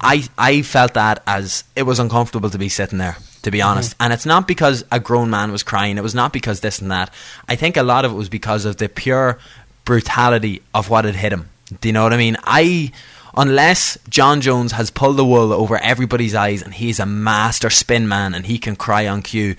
I 0.00 0.24
I 0.38 0.62
felt 0.62 0.94
that 0.94 1.22
as 1.26 1.64
it 1.76 1.82
was 1.82 1.98
uncomfortable 1.98 2.50
to 2.50 2.58
be 2.58 2.68
sitting 2.68 2.98
there, 2.98 3.18
to 3.42 3.50
be 3.50 3.60
honest. 3.60 3.94
And 4.00 4.12
it's 4.12 4.26
not 4.26 4.48
because 4.48 4.84
a 4.90 4.98
grown 4.98 5.30
man 5.30 5.52
was 5.52 5.62
crying. 5.62 5.98
It 5.98 6.02
was 6.02 6.14
not 6.14 6.32
because 6.32 6.60
this 6.60 6.78
and 6.78 6.90
that. 6.90 7.12
I 7.48 7.56
think 7.56 7.76
a 7.76 7.82
lot 7.82 8.04
of 8.04 8.12
it 8.12 8.16
was 8.16 8.28
because 8.28 8.64
of 8.64 8.78
the 8.78 8.88
pure 8.88 9.38
brutality 9.84 10.62
of 10.74 10.88
what 10.88 11.04
had 11.04 11.16
hit 11.16 11.32
him. 11.32 11.50
Do 11.80 11.88
you 11.88 11.92
know 11.92 12.02
what 12.02 12.12
I 12.12 12.16
mean? 12.16 12.36
I 12.44 12.92
unless 13.36 13.98
Jon 14.08 14.40
Jones 14.40 14.72
has 14.72 14.90
pulled 14.90 15.16
the 15.16 15.24
wool 15.24 15.52
over 15.52 15.78
everybody's 15.78 16.34
eyes 16.34 16.62
and 16.62 16.74
he's 16.74 16.98
a 16.98 17.06
master 17.06 17.70
spin 17.70 18.08
man 18.08 18.34
and 18.34 18.46
he 18.46 18.58
can 18.58 18.76
cry 18.76 19.06
on 19.06 19.22
cue. 19.22 19.54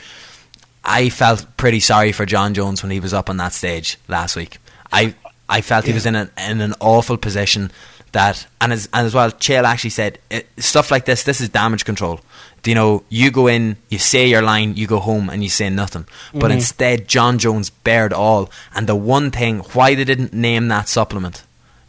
I 0.84 1.10
felt 1.10 1.46
pretty 1.58 1.80
sorry 1.80 2.12
for 2.12 2.26
Jon 2.26 2.54
Jones 2.54 2.82
when 2.82 2.92
he 2.92 3.00
was 3.00 3.14
up 3.14 3.30
on 3.30 3.38
that 3.38 3.54
stage 3.54 3.98
last 4.08 4.36
week. 4.36 4.58
I 4.92 5.16
I 5.48 5.62
felt 5.62 5.86
he 5.86 5.94
was 5.94 6.06
in 6.06 6.16
an 6.16 6.30
in 6.38 6.62
an 6.62 6.74
awful 6.80 7.18
position 7.18 7.72
that 8.14 8.46
and 8.60 8.74
as 8.74 8.90
and 8.94 9.06
as 9.06 9.14
well 9.14 9.32
Chael 9.32 9.64
actually 9.64 9.92
said 9.92 10.20
it, 10.30 10.48
stuff 10.58 10.92
like 10.92 11.06
this 11.06 11.24
this 11.24 11.42
is 11.42 11.50
damage 11.50 11.86
control. 11.86 12.20
Do 12.64 12.72
you 12.72 12.76
know 12.76 13.04
you 13.10 13.32
go 13.32 13.48
in, 13.48 13.78
you 13.90 14.00
say 14.00 14.28
your 14.28 14.42
line, 14.42 14.76
you 14.76 14.86
go 14.88 15.00
home 15.00 15.30
and 15.30 15.44
you 15.44 15.50
say 15.50 15.70
nothing. 15.70 16.06
But 16.34 16.44
mm-hmm. 16.44 16.52
instead 16.52 17.08
Jon 17.08 17.38
Jones 17.38 17.70
bared 17.70 18.14
all 18.14 18.50
and 18.76 18.88
the 18.88 18.96
one 18.96 19.32
thing 19.32 19.60
why 19.74 19.96
they 19.96 20.04
didn't 20.04 20.34
name 20.34 20.68
that 20.70 20.88
supplement 20.90 21.44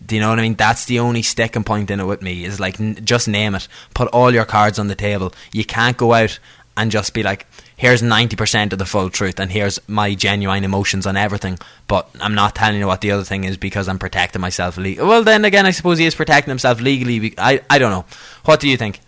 do 0.05 0.17
you 0.17 0.21
know 0.21 0.31
what 0.31 0.39
I 0.39 0.43
mean? 0.43 0.55
That's 0.55 0.85
the 0.87 0.99
only 0.99 1.23
sticking 1.23 1.65
point 1.65 1.91
in 1.91 2.01
it 2.01 2.05
with 2.05 2.23
me 2.23 2.45
is 2.45 2.59
like 2.59 2.81
n- 2.81 2.99
just 3.05 3.29
name 3.29 3.55
it. 3.55 3.69
Put 3.95 4.09
all 4.09 4.33
your 4.33 4.45
cards 4.45 4.79
on 4.79 4.89
the 4.89 4.95
table. 4.95 5.33
You 5.53 5.65
can't 5.65 5.97
go 5.97 6.13
out 6.13 6.39
and 6.77 6.91
just 6.91 7.15
be 7.15 7.23
like, 7.23 7.47
here's 7.83 8.01
ninety 8.01 8.37
percent 8.37 8.73
of 8.73 8.79
the 8.79 8.87
full 8.87 9.11
truth, 9.11 9.41
and 9.41 9.51
here's 9.51 9.81
my 9.89 10.15
genuine 10.15 10.63
emotions 10.63 11.05
on 11.05 11.17
everything. 11.17 11.59
But 11.89 12.09
I'm 12.21 12.35
not 12.35 12.55
telling 12.55 12.79
you 12.79 12.87
what 12.87 13.01
the 13.01 13.11
other 13.11 13.25
thing 13.25 13.43
is 13.43 13.57
because 13.57 13.89
I'm 13.89 13.99
protecting 13.99 14.41
myself. 14.41 14.77
Le- 14.77 15.05
well, 15.05 15.25
then 15.25 15.45
again, 15.45 15.67
I 15.67 15.73
suppose 15.73 15.99
he 15.99 16.07
is 16.07 16.15
protecting 16.15 16.53
himself 16.53 16.81
legally. 16.81 17.35
I 17.37 17.61
I 17.69 17.79
don't 17.81 17.91
know. 17.91 18.05
What 18.45 18.61
do 18.61 18.69
you 18.69 18.77
think? 18.77 19.01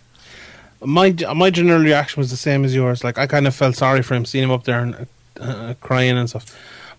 My 0.81 1.15
my 1.33 1.49
general 1.49 1.81
reaction 1.81 2.19
was 2.19 2.29
the 2.31 2.37
same 2.47 2.65
as 2.65 2.75
yours. 2.75 3.01
Like 3.01 3.17
I 3.17 3.27
kind 3.27 3.47
of 3.47 3.55
felt 3.55 3.75
sorry 3.77 4.03
for 4.03 4.13
him, 4.13 4.25
seeing 4.25 4.43
him 4.43 4.51
up 4.51 4.65
there 4.65 4.81
and 4.81 5.07
uh, 5.39 5.73
crying 5.79 6.17
and 6.17 6.29
stuff. 6.29 6.45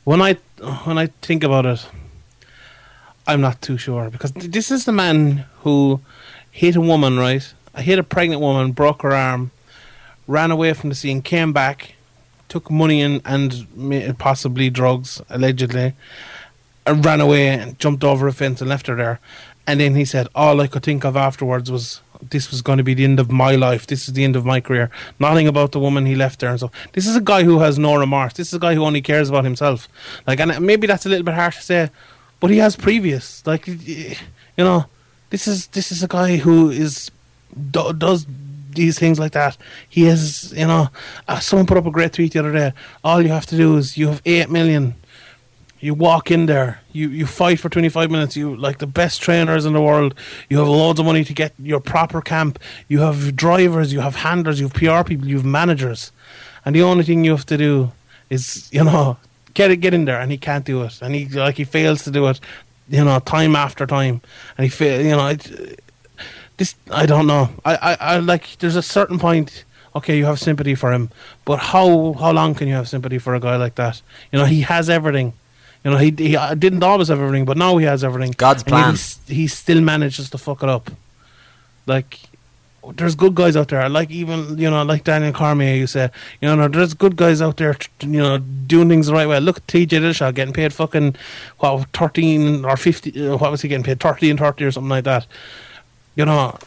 When 0.05 0.23
I 0.23 0.39
when 0.85 0.97
I 0.97 1.09
think 1.21 1.45
about 1.45 1.67
it, 1.67 1.87
I'm 3.27 3.43
not 3.43 3.61
too 3.61 3.77
sure 3.77 4.09
because 4.09 4.33
this 4.33 4.71
is 4.71 4.87
the 4.87 4.93
man 4.93 5.45
who 5.63 6.01
hit 6.51 6.75
a 6.75 6.81
woman, 6.81 7.19
right? 7.19 7.47
I 7.75 7.83
hit 7.83 7.99
a 7.99 8.03
pregnant 8.03 8.41
woman, 8.41 8.73
broke 8.73 9.03
her 9.03 9.13
arm, 9.13 9.51
ran 10.27 10.51
away 10.51 10.73
from 10.73 10.91
the 10.91 10.95
scene, 10.97 11.23
came 11.23 11.53
back, 11.53 11.95
took 12.49 12.71
money 12.71 13.03
and 13.03 13.21
and 13.25 14.19
possibly 14.19 14.71
drugs, 14.71 15.21
allegedly, 15.29 15.95
and 16.87 17.05
ran 17.05 17.21
away 17.21 17.49
and 17.49 17.79
jumped 17.79 18.05
over 18.05 18.29
a 18.29 18.33
fence 18.33 18.61
and 18.61 18.71
left 18.71 18.87
her 18.87 18.97
there. 18.97 19.21
And 19.67 19.81
then 19.81 19.95
he 19.97 20.05
said, 20.05 20.29
all 20.35 20.61
I 20.61 20.69
could 20.69 20.85
think 20.85 21.05
of 21.05 21.17
afterwards 21.17 21.71
was 21.71 22.01
this 22.31 22.51
was 22.51 22.63
going 22.63 22.79
to 22.79 22.85
be 22.85 22.95
the 22.95 23.05
end 23.05 23.19
of 23.19 23.31
my 23.31 23.57
life. 23.57 23.87
This 23.87 24.09
is 24.09 24.15
the 24.15 24.25
end 24.25 24.37
of 24.37 24.45
my 24.45 24.61
career. 24.61 24.91
Nothing 25.19 25.49
about 25.49 25.73
the 25.73 25.81
woman 25.81 26.07
he 26.07 26.15
left 26.15 26.41
there 26.41 26.51
and 26.51 26.61
so. 26.61 26.71
This 26.93 27.07
is 27.07 27.17
a 27.17 27.21
guy 27.21 27.43
who 27.43 27.59
has 27.59 27.79
no 27.79 27.97
remorse. 27.97 28.35
This 28.35 28.49
is 28.49 28.55
a 28.55 28.59
guy 28.59 28.75
who 28.75 28.85
only 28.85 29.03
cares 29.03 29.29
about 29.29 29.45
himself. 29.45 29.89
Like, 30.27 30.41
and 30.41 30.61
maybe 30.61 30.87
that's 30.87 31.05
a 31.05 31.09
little 31.09 31.25
bit 31.25 31.35
harsh 31.35 31.57
to 31.57 31.63
say, 31.63 31.91
but 32.41 32.51
he 32.51 32.59
has 32.59 32.77
previous. 32.77 33.47
Like, 33.47 33.67
you 33.67 34.17
know, 34.57 34.87
this 35.31 35.49
is 35.49 35.67
this 35.69 35.91
is 35.91 36.03
a 36.03 36.09
guy 36.09 36.37
who 36.37 36.71
is 36.71 37.11
do, 37.71 37.93
does 37.93 38.27
these 38.77 38.99
things 38.99 39.19
like 39.19 39.33
that. 39.33 39.57
He 39.89 40.07
is, 40.07 40.53
you 40.53 40.67
know, 40.67 40.89
uh, 41.27 41.41
someone 41.41 41.67
put 41.67 41.77
up 41.77 41.87
a 41.87 41.91
great 41.91 42.13
tweet 42.13 42.33
the 42.33 42.39
other 42.39 42.53
day. 42.53 42.73
All 43.03 43.21
you 43.21 43.29
have 43.29 43.47
to 43.47 43.57
do 43.57 43.77
is 43.77 43.97
you 43.97 44.09
have 44.09 44.23
eight 44.25 44.51
million 44.51 44.95
you 45.81 45.95
walk 45.95 46.31
in 46.31 46.47
there, 46.47 46.81
you, 46.93 47.09
you 47.11 47.27
fight 47.27 47.61
for 47.61 47.69
25 47.69 48.11
minutes, 48.11 48.37
you 48.37 48.57
like 48.57 48.79
the 48.79 48.87
best 48.87 49.21
trainers 49.21 49.65
in 49.65 49.73
the 49.73 49.81
world, 49.81 50.15
you 50.49 50.59
have 50.59 50.69
loads 50.69 50.99
of 50.99 51.07
money 51.07 51.23
to 51.25 51.35
get 51.35 51.53
your 51.59 51.81
proper 51.81 52.21
camp, 52.23 52.59
you 52.89 53.01
have 53.01 53.37
drivers, 53.37 53.93
you 53.93 54.01
have 54.01 54.17
handlers, 54.17 54.59
you 54.59 54.69
have 54.69 54.75
PR 54.75 55.07
people, 55.07 55.29
you 55.29 55.37
have 55.37 55.45
managers. 55.45 56.13
And 56.65 56.75
the 56.75 56.83
only 56.83 57.05
thing 57.05 57.25
you 57.25 57.33
have 57.33 57.47
to 57.47 57.59
do 57.59 57.93
is, 58.31 58.69
you 58.73 58.85
know, 58.85 59.19
get 59.55 59.71
it, 59.71 59.77
get 59.77 59.93
in 59.95 60.07
there, 60.07 60.21
and 60.21 60.31
he 60.31 60.39
can't 60.39 60.65
do 60.65 60.83
it. 60.83 61.01
And 61.03 61.15
he, 61.15 61.29
like, 61.29 61.57
he 61.57 61.65
fails 61.65 62.03
to 62.05 62.11
do 62.11 62.27
it, 62.27 62.41
you 62.89 63.05
know, 63.05 63.19
time 63.21 63.55
after 63.55 63.87
time. 63.87 64.23
And 64.57 64.65
he 64.65 64.71
fail, 64.71 65.01
you 65.03 65.13
know, 65.13 65.29
it, 65.29 65.81
this, 66.57 66.75
I 66.91 67.07
don't 67.07 67.27
know. 67.27 67.51
I, 67.65 67.75
I, 67.77 67.97
I 68.01 68.19
like, 68.19 68.59
there's 68.59 68.77
a 68.77 68.83
certain 68.83 69.19
point, 69.19 69.65
okay, 69.95 70.17
you 70.19 70.25
have 70.27 70.39
sympathy 70.39 70.75
for 70.75 70.93
him, 70.93 71.11
but 71.45 71.59
how, 71.59 72.15
how 72.15 72.33
long 72.33 72.55
can 72.55 72.69
you 72.69 72.75
have 72.75 72.89
sympathy 72.89 73.19
for 73.19 73.35
a 73.35 73.41
guy 73.41 73.57
like 73.57 73.75
that? 73.77 74.01
You 74.33 74.39
know, 74.39 74.45
he 74.47 74.61
has 74.63 74.89
everything 74.91 75.33
You 75.85 75.93
know, 75.93 75.99
he 75.99 76.11
he 76.19 76.37
uh, 76.37 76.55
didn't 76.55 76.83
always 76.83 77.09
have 77.09 77.21
everything, 77.21 77.45
but 77.47 77.57
now 77.57 77.77
he 77.79 77.87
has 77.87 78.03
everything. 78.03 78.33
God's 78.37 78.63
plan. 78.65 78.91
he's- 78.95 79.19
he 79.29 79.47
still 79.47 79.81
manages 79.81 80.29
to 80.31 80.39
fuck 80.39 80.63
it 80.65 80.69
up. 80.69 80.91
Like, 81.87 82.19
there's 82.95 83.15
good 83.15 83.35
guys 83.35 83.57
out 83.57 83.69
there. 83.69 83.89
Like 83.89 84.11
even 84.11 84.59
you 84.59 84.71
know, 84.71 84.83
like 84.85 85.05
Daniel 85.05 85.33
Cormier, 85.33 85.75
you 85.75 85.87
say, 85.87 86.11
you 86.41 86.49
know, 86.55 86.69
there's 86.69 86.95
good 86.95 87.15
guys 87.17 87.41
out 87.41 87.57
there, 87.57 87.77
you 88.01 88.21
know, 88.21 88.39
doing 88.39 88.89
things 88.89 89.07
the 89.07 89.13
right 89.13 89.29
way. 89.29 89.39
Look 89.41 89.59
at 89.59 89.69
T.J. 89.69 89.99
Dillashaw 89.99 90.33
getting 90.35 90.55
paid 90.55 90.73
fucking 90.73 91.15
what 91.59 91.87
thirteen 91.93 92.65
or 92.65 92.77
fifty. 92.77 93.11
Uh, 93.29 93.37
what 93.37 93.51
was 93.51 93.63
he 93.63 93.69
getting 93.69 93.85
paid? 93.85 93.99
Thirty 94.01 94.31
and 94.31 94.39
thirty 94.39 94.65
or 94.65 94.71
something 94.73 94.89
like 94.91 95.05
that. 95.05 95.27
You 96.17 96.25
know, 96.25 96.59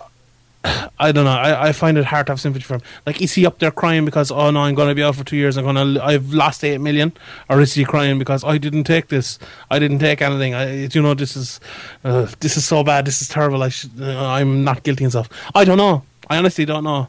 I 1.00 1.12
don't 1.12 1.26
know. 1.26 1.32
I, 1.32 1.68
I 1.70 1.72
find 1.72 1.98
it 1.98 2.06
hard 2.06 2.28
to 2.28 2.34
have 2.34 2.42
sympathy 2.42 2.64
for 2.64 2.76
him. 2.76 2.82
Like, 3.06 3.22
is 3.22 3.34
he 3.34 3.46
up 3.46 3.60
there 3.60 3.72
crying 3.72 4.06
because 4.06 4.32
oh 4.32 4.52
no, 4.52 4.62
I'm 4.62 4.76
going 4.76 4.90
to 4.90 4.96
be 4.96 5.04
out 5.04 5.16
for 5.16 5.24
two 5.24 5.38
years. 5.38 5.58
I'm 5.58 5.74
to 5.76 6.04
I've 6.04 6.34
lost 6.34 6.64
eight 6.64 6.80
million, 6.80 7.14
or 7.50 7.62
is 7.62 7.74
he 7.74 7.86
crying 7.86 8.20
because 8.20 8.44
I 8.44 8.58
didn't 8.58 8.84
take 8.84 9.08
this? 9.08 9.40
I 9.72 9.80
didn't 9.80 10.00
take 10.00 10.22
anything. 10.22 10.54
I, 10.54 10.86
you 10.86 11.02
know, 11.02 11.14
this 11.14 11.36
is 11.36 11.60
uh, 12.04 12.28
this 12.40 12.58
is 12.58 12.66
so 12.66 12.84
bad. 12.84 13.06
This 13.06 13.22
is 13.22 13.28
terrible. 13.28 13.64
I 13.64 13.70
should, 13.70 13.92
uh, 14.00 14.28
I'm 14.28 14.64
not 14.64 14.84
guilty 14.84 15.04
and 15.04 15.12
stuff. 15.12 15.30
I 15.56 15.66
don't 15.66 15.78
know. 15.78 16.04
I 16.30 16.38
honestly 16.38 16.66
don't 16.66 16.84
know. 16.84 17.08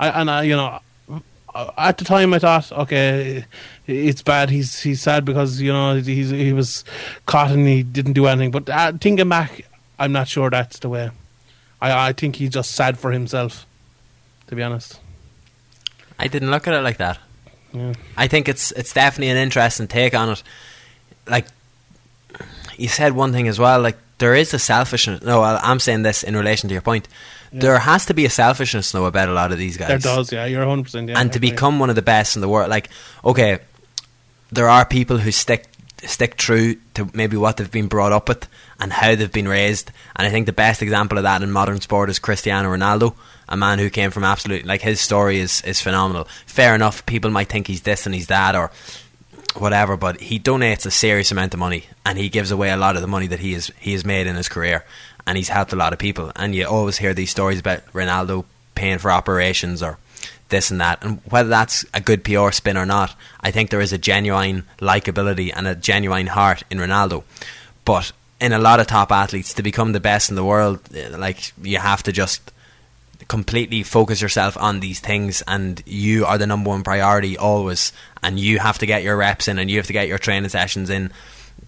I 0.00 0.08
and 0.20 0.30
I, 0.30 0.42
you 0.42 0.56
know, 0.56 0.80
at 1.76 1.98
the 1.98 2.04
time 2.04 2.34
I 2.34 2.38
thought, 2.38 2.70
okay, 2.72 3.44
it's 3.86 4.22
bad. 4.22 4.50
He's 4.50 4.80
he's 4.80 5.02
sad 5.02 5.24
because 5.24 5.60
you 5.60 5.72
know 5.72 5.96
he's 5.96 6.30
he 6.30 6.52
was 6.52 6.84
caught 7.26 7.50
and 7.50 7.66
he 7.66 7.82
didn't 7.82 8.14
do 8.14 8.26
anything. 8.26 8.50
But 8.50 8.68
uh, 8.68 8.92
thinking 8.92 9.28
back, 9.28 9.66
I'm 9.98 10.12
not 10.12 10.28
sure 10.28 10.50
that's 10.50 10.78
the 10.78 10.88
way. 10.88 11.10
I 11.92 12.08
I 12.08 12.12
think 12.12 12.36
he's 12.36 12.50
just 12.50 12.72
sad 12.72 12.98
for 12.98 13.12
himself. 13.12 13.66
To 14.48 14.54
be 14.56 14.62
honest, 14.62 15.00
I 16.18 16.28
didn't 16.28 16.50
look 16.50 16.68
at 16.68 16.74
it 16.74 16.82
like 16.82 16.98
that. 16.98 17.18
Yeah. 17.72 17.92
I 18.16 18.26
think 18.28 18.48
it's 18.48 18.72
it's 18.72 18.92
definitely 18.92 19.30
an 19.30 19.36
interesting 19.36 19.88
take 19.88 20.14
on 20.14 20.30
it. 20.30 20.42
Like 21.26 21.46
you 22.76 22.88
said 22.88 23.12
one 23.12 23.32
thing 23.32 23.48
as 23.48 23.58
well. 23.58 23.80
Like 23.80 23.98
there 24.18 24.34
is 24.34 24.54
a 24.54 24.58
selfishness. 24.58 25.22
No, 25.22 25.42
I'm 25.42 25.80
saying 25.80 26.02
this 26.02 26.22
in 26.22 26.36
relation 26.36 26.68
to 26.68 26.72
your 26.74 26.82
point. 26.82 27.08
There 27.52 27.78
has 27.78 28.06
to 28.06 28.14
be 28.14 28.24
a 28.26 28.30
selfishness 28.30 28.92
though 28.92 29.06
about 29.06 29.28
a 29.28 29.32
lot 29.32 29.52
of 29.52 29.58
these 29.58 29.76
guys. 29.76 29.88
there 29.88 29.98
does. 29.98 30.32
Yeah, 30.32 30.46
you're 30.46 30.60
100. 30.66 30.82
percent 30.82 31.10
and 31.10 31.32
to 31.32 31.40
become 31.40 31.78
one 31.78 31.90
of 31.90 31.96
the 31.96 32.02
best 32.02 32.36
in 32.36 32.42
the 32.42 32.48
world. 32.48 32.68
Like, 32.68 32.88
okay, 33.24 33.60
there 34.52 34.68
are 34.68 34.84
people 34.84 35.18
who 35.18 35.30
stick 35.30 35.66
stick 36.04 36.36
true 36.36 36.76
to 36.94 37.08
maybe 37.14 37.36
what 37.36 37.56
they've 37.56 37.70
been 37.70 37.88
brought 37.88 38.12
up 38.12 38.28
with 38.28 38.48
and 38.78 38.92
how 38.92 39.14
they've 39.14 39.32
been 39.32 39.48
raised. 39.48 39.90
And 40.14 40.26
I 40.26 40.30
think 40.30 40.46
the 40.46 40.52
best 40.52 40.82
example 40.82 41.18
of 41.18 41.24
that 41.24 41.42
in 41.42 41.50
modern 41.50 41.80
sport 41.80 42.10
is 42.10 42.18
Cristiano 42.18 42.74
Ronaldo, 42.74 43.14
a 43.48 43.56
man 43.56 43.78
who 43.78 43.90
came 43.90 44.10
from 44.10 44.24
absolute 44.24 44.66
like 44.66 44.82
his 44.82 45.00
story 45.00 45.38
is 45.38 45.62
is 45.62 45.80
phenomenal. 45.80 46.24
Fair 46.46 46.74
enough, 46.74 47.06
people 47.06 47.30
might 47.30 47.48
think 47.48 47.66
he's 47.66 47.82
this 47.82 48.06
and 48.06 48.14
he's 48.14 48.26
that 48.26 48.54
or 48.54 48.70
whatever, 49.56 49.96
but 49.96 50.20
he 50.20 50.38
donates 50.38 50.84
a 50.84 50.90
serious 50.90 51.30
amount 51.30 51.54
of 51.54 51.60
money 51.60 51.84
and 52.04 52.18
he 52.18 52.28
gives 52.28 52.50
away 52.50 52.70
a 52.70 52.76
lot 52.76 52.96
of 52.96 53.02
the 53.02 53.08
money 53.08 53.26
that 53.26 53.40
he 53.40 53.54
has 53.54 53.70
he 53.78 53.92
has 53.92 54.04
made 54.04 54.26
in 54.26 54.36
his 54.36 54.48
career 54.48 54.84
and 55.26 55.36
he's 55.36 55.48
helped 55.48 55.72
a 55.72 55.76
lot 55.76 55.92
of 55.92 55.98
people. 55.98 56.30
And 56.36 56.54
you 56.54 56.66
always 56.66 56.98
hear 56.98 57.14
these 57.14 57.30
stories 57.30 57.60
about 57.60 57.86
Ronaldo 57.92 58.44
paying 58.74 58.98
for 58.98 59.10
operations 59.10 59.82
or 59.82 59.98
this 60.48 60.70
and 60.70 60.80
that. 60.80 61.02
And 61.04 61.20
whether 61.28 61.48
that's 61.48 61.84
a 61.92 62.00
good 62.00 62.24
PR 62.24 62.50
spin 62.50 62.76
or 62.76 62.86
not, 62.86 63.14
I 63.40 63.50
think 63.50 63.70
there 63.70 63.80
is 63.80 63.92
a 63.92 63.98
genuine 63.98 64.64
likability 64.78 65.52
and 65.54 65.66
a 65.66 65.74
genuine 65.74 66.28
heart 66.28 66.62
in 66.70 66.78
Ronaldo. 66.78 67.24
But 67.84 68.12
in 68.40 68.52
a 68.52 68.58
lot 68.58 68.80
of 68.80 68.86
top 68.86 69.12
athletes, 69.12 69.54
to 69.54 69.62
become 69.62 69.92
the 69.92 70.00
best 70.00 70.30
in 70.30 70.36
the 70.36 70.44
world, 70.44 70.80
eh, 70.94 71.08
like 71.16 71.52
you 71.62 71.78
have 71.78 72.02
to 72.04 72.12
just 72.12 72.52
completely 73.28 73.82
focus 73.82 74.20
yourself 74.20 74.56
on 74.56 74.80
these 74.80 75.00
things 75.00 75.42
and 75.48 75.82
you 75.86 76.26
are 76.26 76.38
the 76.38 76.46
number 76.46 76.70
one 76.70 76.82
priority 76.82 77.36
always 77.36 77.92
and 78.22 78.38
you 78.38 78.58
have 78.58 78.78
to 78.78 78.86
get 78.86 79.02
your 79.02 79.16
reps 79.16 79.48
in 79.48 79.58
and 79.58 79.70
you 79.70 79.78
have 79.78 79.86
to 79.86 79.92
get 79.92 80.06
your 80.06 80.18
training 80.18 80.48
sessions 80.48 80.90
in 80.90 81.10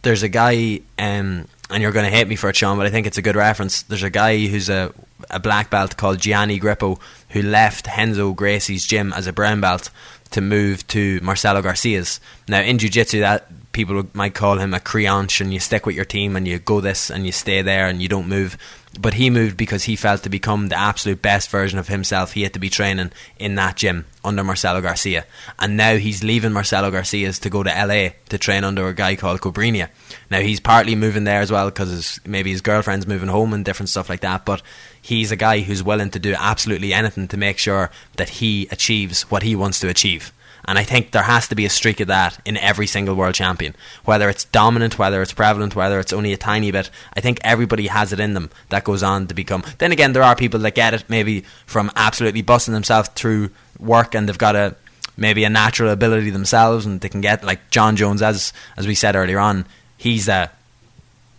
there's 0.03 0.23
a 0.23 0.29
guy 0.29 0.81
um, 0.99 1.47
and 1.71 1.83
you're 1.83 1.91
going 1.91 2.09
to 2.09 2.15
hate 2.15 2.29
me 2.29 2.37
for 2.37 2.49
it 2.51 2.55
Sean 2.55 2.77
but 2.77 2.87
I 2.87 2.91
think 2.91 3.07
it's 3.07 3.19
a 3.19 3.23
good 3.23 3.35
reference 3.35 3.83
there's 3.83 4.05
a 4.05 4.11
guy 4.11 4.47
who's 4.47 4.69
a, 4.69 4.93
a 5.31 5.41
black 5.41 5.71
belt 5.71 5.97
called 5.97 6.21
Gianni 6.21 6.61
Grippo 6.61 7.01
who 7.31 7.43
left 7.43 7.87
Renzo 7.87 8.33
Gracie's 8.33 8.87
gym 8.87 9.13
as 9.13 9.27
a 9.27 9.33
brown 9.33 9.61
belt 9.61 9.91
to 10.31 10.41
move 10.41 10.87
to 10.89 11.21
Marcelo 11.23 11.63
Garcia's. 11.63 12.21
Now 12.49 12.61
in 12.61 12.79
jiu-jitsu 12.79 13.21
that 13.21 13.73
people 13.73 14.09
might 14.13 14.35
call 14.35 14.59
him 14.59 14.75
a 14.75 14.81
creonte 14.81 15.41
and 15.41 15.53
you 15.53 15.61
stick 15.61 15.87
with 15.87 15.95
your 15.97 16.05
team 16.05 16.37
and 16.37 16.49
you 16.49 16.59
go 16.59 16.81
this 16.81 17.11
and 17.11 17.25
you 17.27 17.33
stay 17.33 17.63
there 17.63 17.87
and 17.87 18.03
you 18.03 18.09
don't 18.09 18.29
move 18.29 18.57
but 19.01 19.15
he 19.15 19.31
moved 19.31 19.57
because 19.57 19.85
he 19.85 19.97
felt 19.97 20.23
to 20.25 20.29
become 20.29 20.69
the 20.69 20.79
absolute 20.79 21.23
best 21.23 21.51
version 21.51 21.79
of 21.79 21.89
himself 21.89 22.33
he 22.33 22.43
had 22.43 22.53
to 22.53 22.59
be 22.59 22.69
training 22.69 23.13
in 23.39 23.55
that 23.55 23.77
gym 23.77 24.07
under 24.25 24.43
Marcelo 24.43 24.81
Garcia. 24.81 25.25
And 25.59 25.77
now 25.77 25.97
he's 25.97 26.25
leaving 26.25 26.53
Marcelo 26.53 26.91
Garcia's 26.91 27.39
to 27.41 27.51
go 27.51 27.63
to 27.63 27.71
LA 27.71 28.11
to 28.29 28.39
train 28.39 28.65
under 28.65 28.89
a 28.89 28.95
guy 28.95 29.17
called 29.17 29.41
Cobrinha 29.41 29.89
now 30.31 30.41
he's 30.41 30.61
partly 30.61 30.95
moving 30.95 31.25
there 31.25 31.41
as 31.41 31.51
well 31.51 31.67
because 31.67 32.21
maybe 32.27 32.51
his 32.51 32.61
girlfriend's 32.61 33.07
moving 33.07 33.29
home 33.29 33.53
and 33.53 33.65
different 33.65 33.89
stuff 33.89 34.09
like 34.09 34.21
that 34.21 34.45
but 34.45 34.63
he's 35.01 35.33
a 35.33 35.37
guy 35.37 35.61
who's 35.61 35.83
willing 35.83 36.11
to 36.11 36.19
do 36.19 36.35
absolutely 36.39 36.93
anything 36.93 37.29
to 37.29 37.37
make 37.37 37.59
sure 37.59 37.91
that 38.17 38.29
he 38.29 38.69
achieves 38.71 39.23
what 39.31 39.43
he 39.43 39.57
wants 39.57 39.81
to 39.81 39.89
achieve 39.89 40.33
and 40.69 40.79
I 40.79 40.85
think 40.85 41.11
there 41.11 41.23
has 41.23 41.49
to 41.49 41.55
be 41.55 41.65
a 41.65 41.71
streak 41.71 41.99
of 42.01 42.09
that 42.09 42.39
in 42.45 42.57
every 42.59 42.87
single 42.87 43.15
world 43.15 43.35
champion. 43.35 43.75
Whether 44.05 44.29
it's 44.29 44.45
dominant, 44.45 44.99
whether 44.99 45.23
it's 45.23 45.33
prevalent, 45.33 45.75
whether 45.75 45.99
it's 45.99 46.13
only 46.13 46.33
a 46.33 46.37
tiny 46.37 46.71
bit. 46.71 46.91
I 47.17 47.21
think 47.21 47.39
everybody 47.43 47.87
has 47.87 48.13
it 48.13 48.21
in 48.21 48.35
them 48.35 48.51
that 48.69 48.85
goes 48.85 49.03
on 49.03 49.27
to 49.29 49.35
become. 49.35 49.65
Then 49.79 49.93
again, 49.93 50.13
there 50.13 50.23
are 50.23 50.37
people 50.37 50.61
that 50.61 50.75
get 50.75 50.93
it 50.95 51.05
maybe 51.09 51.41
from 51.67 51.91
absolutely 51.97 52.43
busting 52.43 52.75
themselves 52.75 53.09
through 53.15 53.51
work 53.81 54.15
and 54.15 54.29
they've 54.29 54.37
got 54.37 54.55
a 54.57 54.77
maybe 55.17 55.43
a 55.45 55.49
natural 55.51 55.91
ability 55.91 56.31
themselves 56.31 56.87
and 56.87 57.01
they 57.01 57.09
can 57.09 57.21
get 57.23 57.43
like 57.43 57.71
Jon 57.71 57.97
Jones 57.97 58.21
as 58.23 58.53
as 58.77 58.87
we 58.87 58.95
said 58.95 59.17
earlier 59.17 59.39
on. 59.41 59.65
He's 59.97 60.29
a 60.29 60.51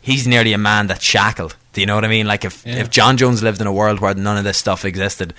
he's 0.02 0.28
nearly 0.28 0.54
a 0.54 0.58
man 0.58 0.88
that's 0.88 1.04
shackled. 1.04 1.56
Do 1.74 1.82
you 1.82 1.88
know 1.88 1.96
what 1.96 2.04
I 2.06 2.10
mean? 2.10 2.26
Like 2.26 2.46
if 2.46 2.66
Yeah. 2.66 2.78
if 2.78 2.90
Jon 2.90 3.16
Jones 3.16 3.44
lived 3.44 3.62
in 3.62 3.68
a 3.68 3.74
world 3.74 4.00
where 4.00 4.16
none 4.16 4.38
of 4.38 4.44
this 4.44 4.58
stuff 4.58 4.86
existed, 4.86 5.34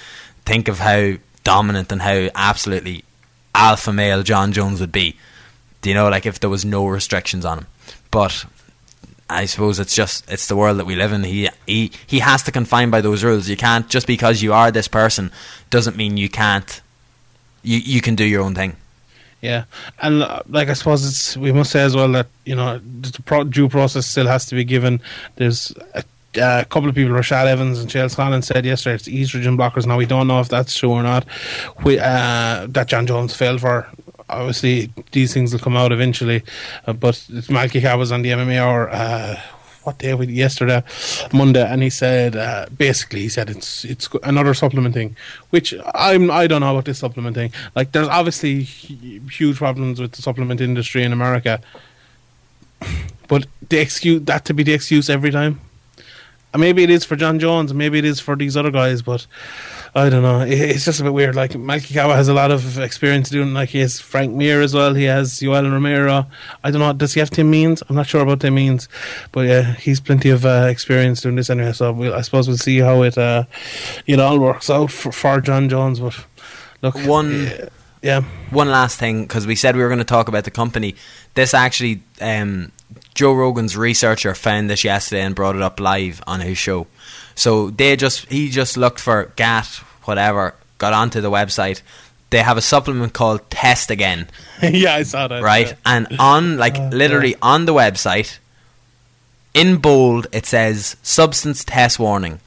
think 0.45 0.69
of 0.69 0.79
how 0.79 1.15
dominant 1.43 1.91
and 1.91 2.03
how 2.03 2.29
absolutely 2.37 3.03
alpha 3.55 3.93
male 3.93 4.23
Jon 4.23 4.53
Jones 4.53 4.81
would 4.81 4.93
be. 4.93 5.17
Do 5.83 5.89
you 5.89 5.95
know, 5.95 6.09
like 6.09 6.27
if 6.27 6.41
there 6.41 6.51
was 6.51 6.65
no 6.65 6.87
restrictions 6.87 7.45
on 7.45 7.59
him? 7.59 7.67
But 8.11 8.45
I 9.31 9.47
suppose 9.47 9.79
it's 9.79 9.95
just 9.95 10.31
it's 10.31 10.49
the 10.49 10.57
world 10.57 10.79
that 10.79 10.87
we 10.87 10.97
live 10.97 11.13
in. 11.13 11.23
He 11.25 11.49
he 11.67 11.93
he 12.07 12.19
has 12.19 12.43
to 12.45 12.53
confine 12.53 12.91
by 12.91 13.01
those 13.01 13.23
rules. 13.23 13.49
You 13.49 13.57
can't 13.57 13.89
just 13.89 14.07
because 14.07 14.43
you 14.43 14.53
are 14.53 14.71
this 14.71 14.89
person 14.89 15.31
doesn't 15.71 15.97
mean 15.97 16.17
you 16.17 16.29
can't. 16.29 16.81
You 17.63 17.79
you 17.79 18.01
can 18.01 18.17
do 18.17 18.25
your 18.25 18.43
own 18.43 18.55
thing. 18.55 18.77
Yeah, 19.41 19.65
and 20.03 20.23
uh, 20.23 20.43
like 20.49 20.69
I 20.69 20.75
suppose 20.75 21.07
it's 21.07 21.37
we 21.37 21.53
must 21.53 21.71
say 21.71 21.83
as 21.83 21.97
well 21.97 22.11
that 22.13 22.27
you 22.45 22.57
know 22.57 22.79
the 22.79 23.45
due 23.49 23.69
process 23.69 24.07
still 24.07 24.27
has 24.27 24.47
to 24.47 24.55
be 24.55 24.65
given. 24.65 25.01
There's 25.37 25.73
a, 25.95 26.05
a 26.37 26.65
couple 26.65 26.89
of 26.89 26.95
people, 26.95 27.13
Rashad 27.13 27.47
Evans 27.47 27.81
and 27.81 27.91
Chelsea 27.91 28.17
Collins 28.17 28.47
said 28.47 28.65
yesterday 28.65 28.95
it's 28.95 29.09
estrogen 29.09 29.57
blockers. 29.57 29.87
Now 29.87 29.97
we 29.97 30.07
don't 30.07 30.27
know 30.27 30.41
if 30.41 30.49
that's 30.49 30.75
true 30.75 30.91
or 30.91 31.03
not. 31.03 31.27
We 31.85 31.99
uh, 31.99 32.67
that 32.69 32.87
Jon 32.89 33.07
Jones 33.07 33.35
failed 33.35 33.61
for. 33.61 33.89
Obviously, 34.29 34.93
these 35.11 35.35
things 35.35 35.53
will 35.53 35.59
come 35.59 35.77
out 35.77 35.91
eventually, 35.91 36.45
uh, 36.87 36.93
but 36.93 37.15
Malki 37.49 37.83
Kawa 37.83 37.99
was 37.99 38.13
on 38.13 38.23
the 38.23 38.31
MMA 38.31 38.65
or 38.65 38.89
Uh, 38.91 39.41
what 39.85 39.99
day 39.99 40.15
was 40.15 40.29
yesterday, 40.29 40.83
Monday, 41.33 41.67
and 41.67 41.83
he 41.83 41.91
said 41.91 42.37
uh, 42.37 42.67
basically 42.77 43.21
he 43.23 43.29
said 43.29 43.49
it's 43.49 43.85
it's 43.85 44.09
another 44.23 44.55
supplement 44.55 44.95
thing, 44.95 45.17
which 45.51 45.75
I'm 45.95 46.31
I 46.31 46.47
don't 46.47 46.61
know 46.61 46.71
about 46.71 46.85
this 46.85 46.99
supplement 46.99 47.35
thing. 47.35 47.53
Like 47.75 47.93
there's 47.93 48.09
obviously 48.09 48.63
huge 48.63 49.57
problems 49.57 50.01
with 50.01 50.13
the 50.13 50.23
supplement 50.23 50.61
industry 50.61 51.03
in 51.03 51.13
America, 51.13 51.61
but 53.29 53.47
the 53.69 53.79
excuse 53.79 54.23
that 54.23 54.45
to 54.47 54.55
be 54.55 54.63
the 54.63 54.75
excuse 54.75 55.09
every 55.09 55.31
time. 55.31 55.61
Maybe 56.57 56.83
it 56.83 56.91
is 56.91 57.05
for 57.05 57.17
Jon 57.17 57.39
Jones, 57.39 57.73
maybe 57.73 57.99
it 57.99 58.05
is 58.05 58.19
for 58.21 58.35
these 58.37 58.57
other 58.57 58.71
guys, 58.73 59.03
but 59.03 59.27
I 59.95 60.09
don't 60.09 60.23
know. 60.23 60.41
It's 60.41 60.85
just 60.85 61.01
a 61.01 61.05
bit 61.05 61.13
weird. 61.13 61.35
Like 61.35 61.53
Malki 61.53 61.95
Kawa 61.95 62.15
has 62.15 62.29
a 62.29 62.35
lot 62.35 62.51
of 62.51 62.79
experience 62.79 63.29
doing. 63.31 63.53
Like 63.55 63.71
he 63.71 63.79
has 63.81 64.01
Frank 64.01 64.35
Mir 64.35 64.61
as 64.61 64.73
well. 64.75 64.95
He 64.95 65.05
has 65.05 65.35
Yoel 65.41 65.71
Romero. 65.71 66.27
I 66.63 66.71
don't 66.71 66.81
know. 66.81 66.93
Does 66.93 67.15
he 67.15 67.21
have 67.21 67.31
Tim 67.31 67.51
Means? 67.51 67.83
I'm 67.89 67.97
not 67.97 68.07
sure 68.07 68.21
about 68.21 68.41
Tim 68.41 68.55
Means, 68.55 68.89
but 69.33 69.47
yeah, 69.47 69.75
he's 69.75 70.01
plenty 70.01 70.31
of 70.31 70.45
uh, 70.47 70.67
experience 70.71 71.21
doing 71.23 71.37
this 71.37 71.51
anyway. 71.51 71.73
So 71.73 71.93
we'll, 71.93 72.15
I 72.15 72.21
suppose 72.21 72.47
we'll 72.47 72.57
see 72.57 72.79
how 72.79 73.03
it 73.03 73.19
uh, 73.19 73.45
it 74.07 74.21
all 74.21 74.39
works 74.39 74.71
out 74.71 74.91
for, 74.93 75.11
for 75.13 75.41
John 75.41 75.69
Jones. 75.69 75.99
But 76.01 76.25
look, 76.83 76.97
One- 77.07 77.45
yeah, 77.47 77.69
yeah. 78.03 78.21
One 78.51 78.71
last 78.71 78.99
thing, 78.99 79.23
because 79.23 79.47
we 79.47 79.57
said 79.57 79.75
we 79.77 79.83
were 79.83 79.89
going 79.89 79.99
to 79.99 80.05
talk 80.05 80.29
about 80.29 80.45
the 80.45 80.51
company. 80.51 80.95
This 81.35 81.53
actually, 81.55 82.03
um, 82.21 82.71
Joe 83.21 83.35
Rogan's 83.35 83.77
researcher 83.77 84.35
found 84.35 84.71
this 84.71 84.83
yesterday 84.83 85.21
and 85.21 85.35
brought 85.35 85.55
it 85.55 85.61
up 85.61 85.79
live 85.79 86.23
on 86.27 86.41
his 86.41 86.57
show. 86.57 86.87
So 87.35 87.69
they 87.69 87.95
just 87.95 88.25
he 88.33 88.49
just 88.49 88.79
looked 88.79 88.99
for 88.99 89.31
GAT 89.37 89.67
whatever, 90.05 90.55
got 90.79 90.95
onto 90.95 91.21
the 91.21 91.31
website. 91.31 91.83
They 92.31 92.39
have 92.39 92.57
a 92.57 92.63
supplement 92.63 93.13
called 93.13 93.43
Test 93.51 93.91
Again, 93.91 94.29
yeah, 94.63 94.95
I 94.95 95.03
saw 95.03 95.29
that. 95.29 95.43
right? 95.43 95.69
yeah. 95.69 95.77
And 95.85 96.17
on 96.19 96.57
like 96.57 96.79
Uh, 96.79 96.89
literally 96.89 97.37
on 97.43 97.67
the 97.67 97.75
website, 97.75 98.39
in 99.53 99.77
bold 99.77 100.27
it 100.33 100.47
says 100.47 100.97
substance 101.03 101.63
test 101.63 101.99
warning. 101.99 102.41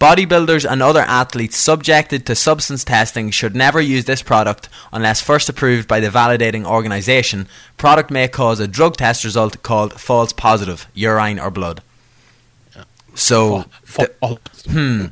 Bodybuilders 0.00 0.70
and 0.70 0.80
other 0.80 1.00
athletes 1.00 1.56
subjected 1.56 2.24
to 2.26 2.34
substance 2.36 2.84
testing 2.84 3.30
should 3.32 3.56
never 3.56 3.80
use 3.80 4.04
this 4.04 4.22
product 4.22 4.68
unless 4.92 5.20
first 5.20 5.48
approved 5.48 5.88
by 5.88 5.98
the 5.98 6.08
validating 6.08 6.64
organisation. 6.64 7.48
Product 7.76 8.08
may 8.10 8.28
cause 8.28 8.60
a 8.60 8.68
drug 8.68 8.96
test 8.96 9.24
result 9.24 9.60
called 9.64 10.00
false 10.00 10.32
positive, 10.32 10.86
urine 10.94 11.40
or 11.40 11.50
blood. 11.50 11.82
So, 13.14 13.64
the- 14.20 14.38
hmm, 14.70 15.06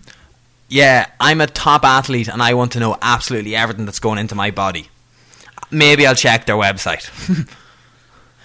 yeah, 0.68 1.06
I'm 1.18 1.40
a 1.40 1.48
top 1.48 1.84
athlete 1.84 2.28
and 2.28 2.40
I 2.40 2.54
want 2.54 2.70
to 2.72 2.80
know 2.80 2.96
absolutely 3.02 3.56
everything 3.56 3.86
that's 3.86 3.98
going 3.98 4.18
into 4.18 4.36
my 4.36 4.52
body. 4.52 4.88
Maybe 5.72 6.06
I'll 6.06 6.14
check 6.14 6.46
their 6.46 6.54
website. 6.54 7.08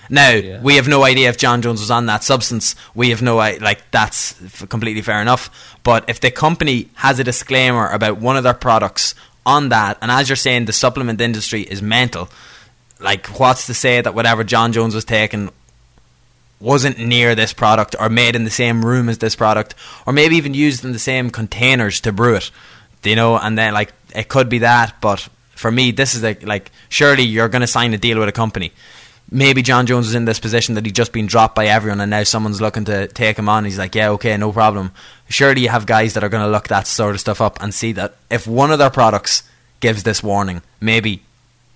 now, 0.10 0.60
we 0.62 0.76
have 0.76 0.88
no 0.88 1.04
idea 1.04 1.30
if 1.30 1.38
Jon 1.38 1.62
Jones 1.62 1.80
was 1.80 1.92
on 1.92 2.06
that 2.08 2.24
substance. 2.24 2.76
We 2.96 3.10
have 3.12 3.22
no 3.22 3.40
i- 3.40 3.58
like 3.62 3.90
that's 3.92 4.36
f- 4.44 4.68
completely 4.70 5.02
fair 5.02 5.22
enough. 5.22 5.50
But 5.84 6.06
if 6.10 6.20
the 6.20 6.32
company 6.32 6.90
has 6.96 7.20
a 7.20 7.24
disclaimer 7.24 7.88
about 7.90 8.18
one 8.18 8.36
of 8.38 8.44
their 8.44 8.54
products 8.54 9.16
on 9.46 9.70
that, 9.70 9.98
and 10.02 10.12
as 10.12 10.30
you're 10.30 10.36
saying, 10.36 10.66
the 10.66 10.74
supplement 10.74 11.22
industry 11.22 11.62
is 11.62 11.82
mental. 11.82 12.30
Like, 13.00 13.28
what's 13.40 13.66
to 13.68 13.74
say 13.74 14.02
that 14.02 14.14
whatever 14.14 14.44
Jon 14.44 14.74
Jones 14.74 14.94
was 14.94 15.06
taking 15.06 15.50
wasn't 16.60 17.00
near 17.00 17.34
this 17.34 17.54
product 17.54 17.96
or 18.00 18.08
made 18.10 18.36
in 18.36 18.44
the 18.44 18.52
same 18.52 18.86
room 18.86 19.10
as 19.10 19.18
this 19.18 19.36
product 19.36 19.74
or 20.06 20.14
maybe 20.14 20.36
even 20.36 20.54
used 20.54 20.86
in 20.86 20.92
the 20.92 21.00
same 21.00 21.32
containers 21.32 22.00
to 22.02 22.12
brew 22.12 22.36
it 22.36 22.52
you 23.04 23.16
know 23.16 23.36
and 23.36 23.58
then 23.58 23.74
like 23.74 23.92
it 24.16 24.28
could 24.30 24.48
be 24.48 24.60
that 24.60 24.94
but 25.02 25.28
for 25.56 25.72
me 25.72 25.90
this 25.90 26.14
is 26.14 26.22
like 26.22 26.44
like 26.46 26.70
surely 26.88 27.24
you're 27.24 27.50
going 27.50 27.62
to 27.62 27.66
sign 27.68 27.92
a 27.96 27.98
deal 27.98 28.20
with 28.20 28.30
a 28.30 28.32
company 28.32 28.72
maybe 29.32 29.62
Jon 29.62 29.86
Jones 29.88 30.08
was 30.08 30.16
in 30.16 30.26
this 30.26 30.40
position 30.40 30.76
that 30.76 30.86
he'd 30.86 30.94
just 30.96 31.14
been 31.14 31.26
dropped 31.26 31.56
by 31.56 31.66
everyone 31.68 32.02
and 32.02 32.10
now 32.12 32.24
someone's 32.24 32.62
looking 32.62 32.86
to 32.86 33.08
take 33.08 33.38
him 33.40 33.48
on 33.50 33.64
he's 33.66 33.78
like 33.80 33.96
yeah 33.96 34.10
okay 34.10 34.36
no 34.38 34.52
problem 34.52 34.92
surely 35.30 35.62
you 35.62 35.70
have 35.70 35.86
guys 35.86 36.14
that 36.14 36.24
are 36.24 36.30
going 36.30 36.44
to 36.44 36.50
look 36.52 36.68
that 36.68 36.86
sort 36.88 37.16
of 37.16 37.22
stuff 37.22 37.40
up 37.42 37.62
and 37.64 37.74
see 37.74 37.92
that 37.94 38.16
if 38.30 38.46
one 38.46 38.72
of 38.72 38.78
their 38.80 38.90
products 38.90 39.44
gives 39.80 40.04
this 40.04 40.22
warning 40.22 40.62
maybe 40.80 41.22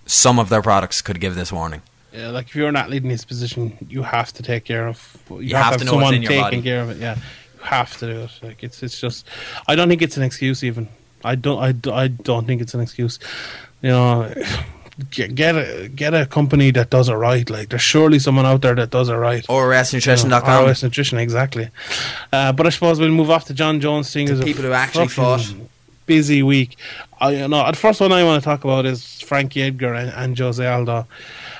some 0.06 0.38
of 0.38 0.48
their 0.50 0.62
products 0.62 1.00
could 1.02 1.18
give 1.20 1.34
this 1.34 1.50
warning 1.52 1.80
Yeah, 2.12 2.28
like 2.28 2.46
if 2.48 2.54
you're 2.54 2.68
an 2.68 2.76
athlete 2.76 3.02
in 3.02 3.08
this 3.08 3.24
position, 3.24 3.76
you 3.90 4.02
have 4.02 4.32
to 4.34 4.42
take 4.42 4.64
care 4.64 4.86
of. 4.88 5.16
You, 5.30 5.40
You 5.40 5.56
have 5.56 5.76
to 5.78 5.84
know 5.84 5.94
what's 5.94 6.04
someone 6.06 6.14
in 6.14 6.22
your 6.22 6.30
taking 6.30 6.42
body. 6.42 6.62
care 6.62 6.80
of 6.82 6.88
it. 6.90 6.98
Yeah, 6.98 7.16
you 7.16 7.62
have 7.64 7.96
to 7.98 8.06
do 8.06 8.20
it. 8.20 8.30
Like 8.42 8.62
it's 8.62 8.82
it's 8.82 8.98
just. 9.00 9.26
I 9.66 9.74
don't 9.76 9.88
think 9.88 10.00
it's 10.02 10.16
an 10.16 10.22
excuse. 10.22 10.62
Even 10.64 10.88
I 11.24 11.34
don't. 11.34 11.58
I, 11.60 11.74
I 12.04 12.08
don't 12.08 12.46
think 12.46 12.62
it's 12.62 12.72
an 12.74 12.80
excuse. 12.80 13.18
You 13.82 13.90
know, 13.90 14.32
get 15.10 15.34
get 15.34 15.54
a 15.54 15.88
get 15.88 16.14
a 16.14 16.26
company 16.26 16.70
that 16.72 16.90
does 16.90 17.08
it 17.08 17.14
right. 17.14 17.48
Like 17.48 17.68
there's 17.68 17.82
surely 17.82 18.18
someone 18.18 18.46
out 18.46 18.62
there 18.62 18.74
that 18.74 18.90
does 18.90 19.08
it 19.08 19.14
right. 19.14 19.44
or 19.48 19.68
You 20.24 20.30
know, 20.30 20.66
ROS 20.66 20.82
Nutrition, 20.82 21.18
exactly. 21.18 21.68
Uh, 22.32 22.52
but 22.52 22.66
I 22.66 22.70
suppose 22.70 22.98
we'll 22.98 23.10
move 23.10 23.30
off 23.30 23.44
to 23.46 23.54
Jon 23.54 23.80
Jones 23.80 24.12
thing. 24.12 24.26
To 24.26 24.32
as 24.32 24.40
a 24.40 24.44
people 24.44 24.62
who 24.62 24.72
actually 24.72 25.08
fought. 25.08 25.46
Busy 26.06 26.40
week. 26.40 26.76
I, 27.20 27.30
you 27.32 27.48
know, 27.48 27.68
the 27.68 27.76
first 27.76 28.00
one 28.00 28.12
I 28.12 28.22
want 28.22 28.40
to 28.40 28.44
talk 28.44 28.62
about 28.62 28.86
is 28.86 29.20
Frankie 29.22 29.60
Edgar 29.62 29.92
and, 29.92 30.08
and 30.10 30.38
Jose 30.38 30.64
Aldo. 30.64 31.04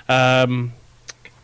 Um, 0.09 0.73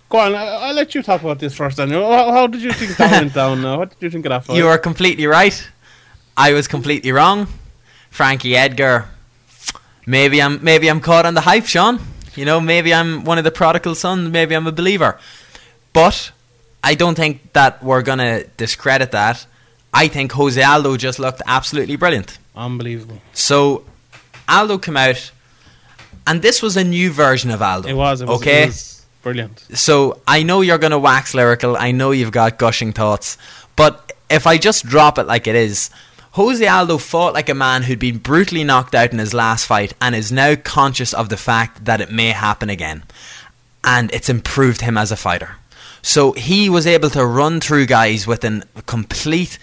go 0.08 0.18
on, 0.18 0.36
I, 0.36 0.46
I'll 0.46 0.74
let 0.74 0.94
you 0.94 1.02
talk 1.02 1.20
about 1.20 1.40
this 1.40 1.52
first. 1.52 1.78
Then, 1.78 1.90
how, 1.90 2.30
how 2.30 2.46
did 2.46 2.62
you 2.62 2.72
think 2.72 2.96
that 2.98 3.10
went 3.10 3.34
down? 3.34 3.60
Now, 3.60 3.78
what 3.80 3.90
did 3.90 4.00
you 4.00 4.10
think 4.10 4.24
of 4.26 4.30
that 4.30 4.44
fight? 4.44 4.56
You 4.56 4.68
are 4.68 4.78
completely 4.78 5.26
right. 5.26 5.68
I 6.36 6.52
was 6.52 6.68
completely 6.68 7.10
wrong. 7.10 7.48
Frankie 8.10 8.54
Edgar. 8.56 9.08
Maybe 10.06 10.42
I'm 10.42 10.62
maybe 10.62 10.88
I'm 10.88 11.00
caught 11.00 11.26
on 11.26 11.34
the 11.34 11.42
hype, 11.42 11.66
Sean. 11.66 12.00
You 12.34 12.44
know, 12.44 12.60
maybe 12.60 12.92
I'm 12.94 13.24
one 13.24 13.38
of 13.38 13.44
the 13.44 13.50
prodigal 13.50 13.94
sons. 13.94 14.30
Maybe 14.30 14.54
I'm 14.54 14.66
a 14.66 14.72
believer. 14.72 15.18
But 15.92 16.32
I 16.82 16.94
don't 16.94 17.14
think 17.14 17.52
that 17.52 17.82
we're 17.82 18.02
gonna 18.02 18.44
discredit 18.56 19.10
that. 19.12 19.46
I 19.94 20.08
think 20.08 20.32
Jose 20.32 20.60
Aldo 20.62 20.96
just 20.96 21.18
looked 21.18 21.42
absolutely 21.46 21.96
brilliant. 21.96 22.38
unbelievable. 22.56 23.20
So 23.34 23.84
Aldo 24.48 24.78
came 24.78 24.96
out, 24.96 25.30
and 26.26 26.42
this 26.42 26.62
was 26.62 26.76
a 26.76 26.84
new 26.84 27.12
version 27.12 27.50
of 27.50 27.60
Aldo. 27.62 27.88
It 27.88 27.94
was. 27.94 28.20
It 28.22 28.28
was 28.28 28.40
okay. 28.40 28.62
It 28.64 28.66
was 28.68 29.06
brilliant. 29.22 29.64
So 29.74 30.20
I 30.26 30.42
know 30.42 30.62
you're 30.62 30.78
going 30.78 30.92
to 30.92 30.98
wax 30.98 31.34
lyrical. 31.34 31.76
I 31.76 31.92
know 31.92 32.10
you've 32.10 32.32
got 32.32 32.58
gushing 32.58 32.92
thoughts. 32.92 33.38
But 33.76 34.12
if 34.30 34.46
I 34.46 34.58
just 34.58 34.86
drop 34.86 35.18
it 35.18 35.26
like 35.26 35.46
it 35.46 35.54
is, 35.54 35.90
Jose 36.32 36.66
Aldo 36.66 36.96
fought 36.96 37.34
like 37.34 37.50
a 37.50 37.54
man 37.54 37.82
who'd 37.82 37.98
been 37.98 38.16
brutally 38.16 38.64
knocked 38.64 38.94
out 38.94 39.12
in 39.12 39.18
his 39.18 39.34
last 39.34 39.66
fight 39.66 39.92
and 40.00 40.14
is 40.14 40.32
now 40.32 40.54
conscious 40.54 41.12
of 41.12 41.28
the 41.28 41.36
fact 41.36 41.84
that 41.84 42.00
it 42.00 42.10
may 42.10 42.28
happen 42.28 42.70
again. 42.70 43.02
And 43.84 44.10
it's 44.14 44.30
improved 44.30 44.80
him 44.80 44.96
as 44.96 45.12
a 45.12 45.16
fighter. 45.16 45.56
So 46.00 46.32
he 46.32 46.70
was 46.70 46.86
able 46.86 47.10
to 47.10 47.26
run 47.26 47.60
through 47.60 47.84
guys 47.84 48.26
with 48.26 48.44
a 48.44 48.62
complete 48.86 49.58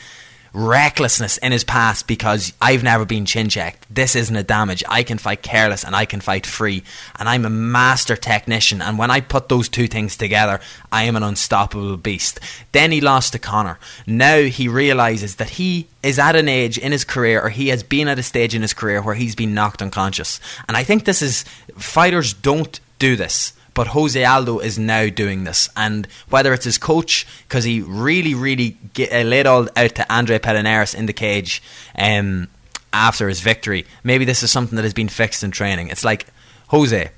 recklessness 0.53 1.37
in 1.37 1.51
his 1.51 1.63
past 1.63 2.07
because 2.07 2.53
I've 2.61 2.83
never 2.83 3.05
been 3.05 3.25
chin 3.25 3.49
checked. 3.49 3.85
This 3.93 4.15
isn't 4.15 4.35
a 4.35 4.43
damage. 4.43 4.83
I 4.87 5.03
can 5.03 5.17
fight 5.17 5.41
careless 5.41 5.83
and 5.83 5.95
I 5.95 6.05
can 6.05 6.21
fight 6.21 6.45
free. 6.45 6.83
And 7.17 7.29
I'm 7.29 7.45
a 7.45 7.49
master 7.49 8.15
technician. 8.15 8.81
And 8.81 8.97
when 8.97 9.11
I 9.11 9.21
put 9.21 9.49
those 9.49 9.69
two 9.69 9.87
things 9.87 10.17
together, 10.17 10.59
I 10.91 11.03
am 11.03 11.15
an 11.15 11.23
unstoppable 11.23 11.97
beast. 11.97 12.39
Then 12.71 12.91
he 12.91 13.01
lost 13.01 13.33
to 13.33 13.39
Conor. 13.39 13.79
Now 14.07 14.41
he 14.41 14.67
realizes 14.67 15.35
that 15.35 15.51
he 15.51 15.87
is 16.01 16.19
at 16.19 16.35
an 16.35 16.47
age 16.47 16.77
in 16.77 16.91
his 16.91 17.03
career, 17.03 17.41
or 17.41 17.49
he 17.49 17.67
has 17.69 17.83
been 17.83 18.07
at 18.07 18.19
a 18.19 18.23
stage 18.23 18.55
in 18.55 18.61
his 18.61 18.73
career 18.73 19.01
where 19.01 19.15
he's 19.15 19.35
been 19.35 19.53
knocked 19.53 19.81
unconscious. 19.81 20.39
And 20.67 20.77
I 20.77 20.83
think 20.83 21.05
this 21.05 21.21
is 21.21 21.43
fighters 21.77 22.33
don't 22.33 22.79
do 22.99 23.15
this 23.15 23.53
but 23.73 23.87
Jose 23.87 24.23
Aldo 24.23 24.59
is 24.59 24.77
now 24.79 25.09
doing 25.09 25.43
this, 25.43 25.69
and 25.75 26.07
whether 26.29 26.53
it's 26.53 26.65
his 26.65 26.77
coach 26.77 27.27
because 27.47 27.63
he 27.63 27.81
really, 27.81 28.33
really 28.33 28.77
get, 28.93 29.11
uh, 29.11 29.27
laid 29.27 29.47
all 29.47 29.67
out 29.75 29.95
to 29.95 30.13
Andre 30.13 30.39
Pederneiras 30.39 30.95
in 30.95 31.05
the 31.05 31.13
cage 31.13 31.61
um, 31.97 32.47
after 32.91 33.29
his 33.29 33.41
victory, 33.41 33.85
maybe 34.03 34.25
this 34.25 34.43
is 34.43 34.51
something 34.51 34.75
that 34.75 34.83
has 34.83 34.93
been 34.93 35.09
fixed 35.09 35.43
in 35.43 35.51
training. 35.51 35.89
It's 35.89 36.03
like 36.03 36.27
Jose, 36.69 37.11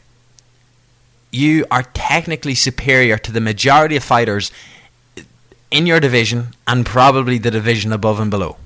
you 1.32 1.66
are 1.72 1.84
technically 1.94 2.56
superior 2.56 3.18
to 3.18 3.32
the 3.32 3.42
majority 3.42 3.96
of 3.96 4.04
fighters 4.04 4.52
in 5.72 5.86
your 5.86 6.00
division 6.00 6.50
and 6.68 6.86
probably 6.86 7.38
the 7.38 7.52
division 7.52 7.94
above 7.94 8.20
and 8.20 8.30
below. 8.30 8.58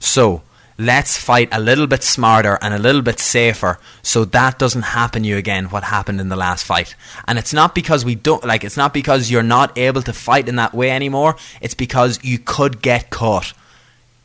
So 0.00 0.42
let's 0.80 1.18
fight 1.18 1.50
a 1.52 1.60
little 1.60 1.86
bit 1.86 2.02
smarter 2.02 2.58
and 2.62 2.72
a 2.72 2.78
little 2.78 3.02
bit 3.02 3.18
safer 3.18 3.78
so 4.02 4.24
that 4.24 4.58
doesn't 4.58 4.82
happen 4.82 5.24
you 5.24 5.36
again 5.36 5.66
what 5.66 5.84
happened 5.84 6.20
in 6.20 6.30
the 6.30 6.36
last 6.36 6.64
fight. 6.64 6.94
And 7.28 7.38
it's 7.38 7.52
not 7.52 7.74
because 7.74 8.02
we 8.02 8.14
don't 8.14 8.44
like 8.44 8.64
it's 8.64 8.78
not 8.78 8.94
because 8.94 9.30
you're 9.30 9.42
not 9.42 9.76
able 9.76 10.00
to 10.02 10.12
fight 10.14 10.48
in 10.48 10.56
that 10.56 10.72
way 10.72 10.90
anymore. 10.90 11.36
It's 11.60 11.74
because 11.74 12.18
you 12.24 12.38
could 12.38 12.80
get 12.80 13.10
caught 13.10 13.52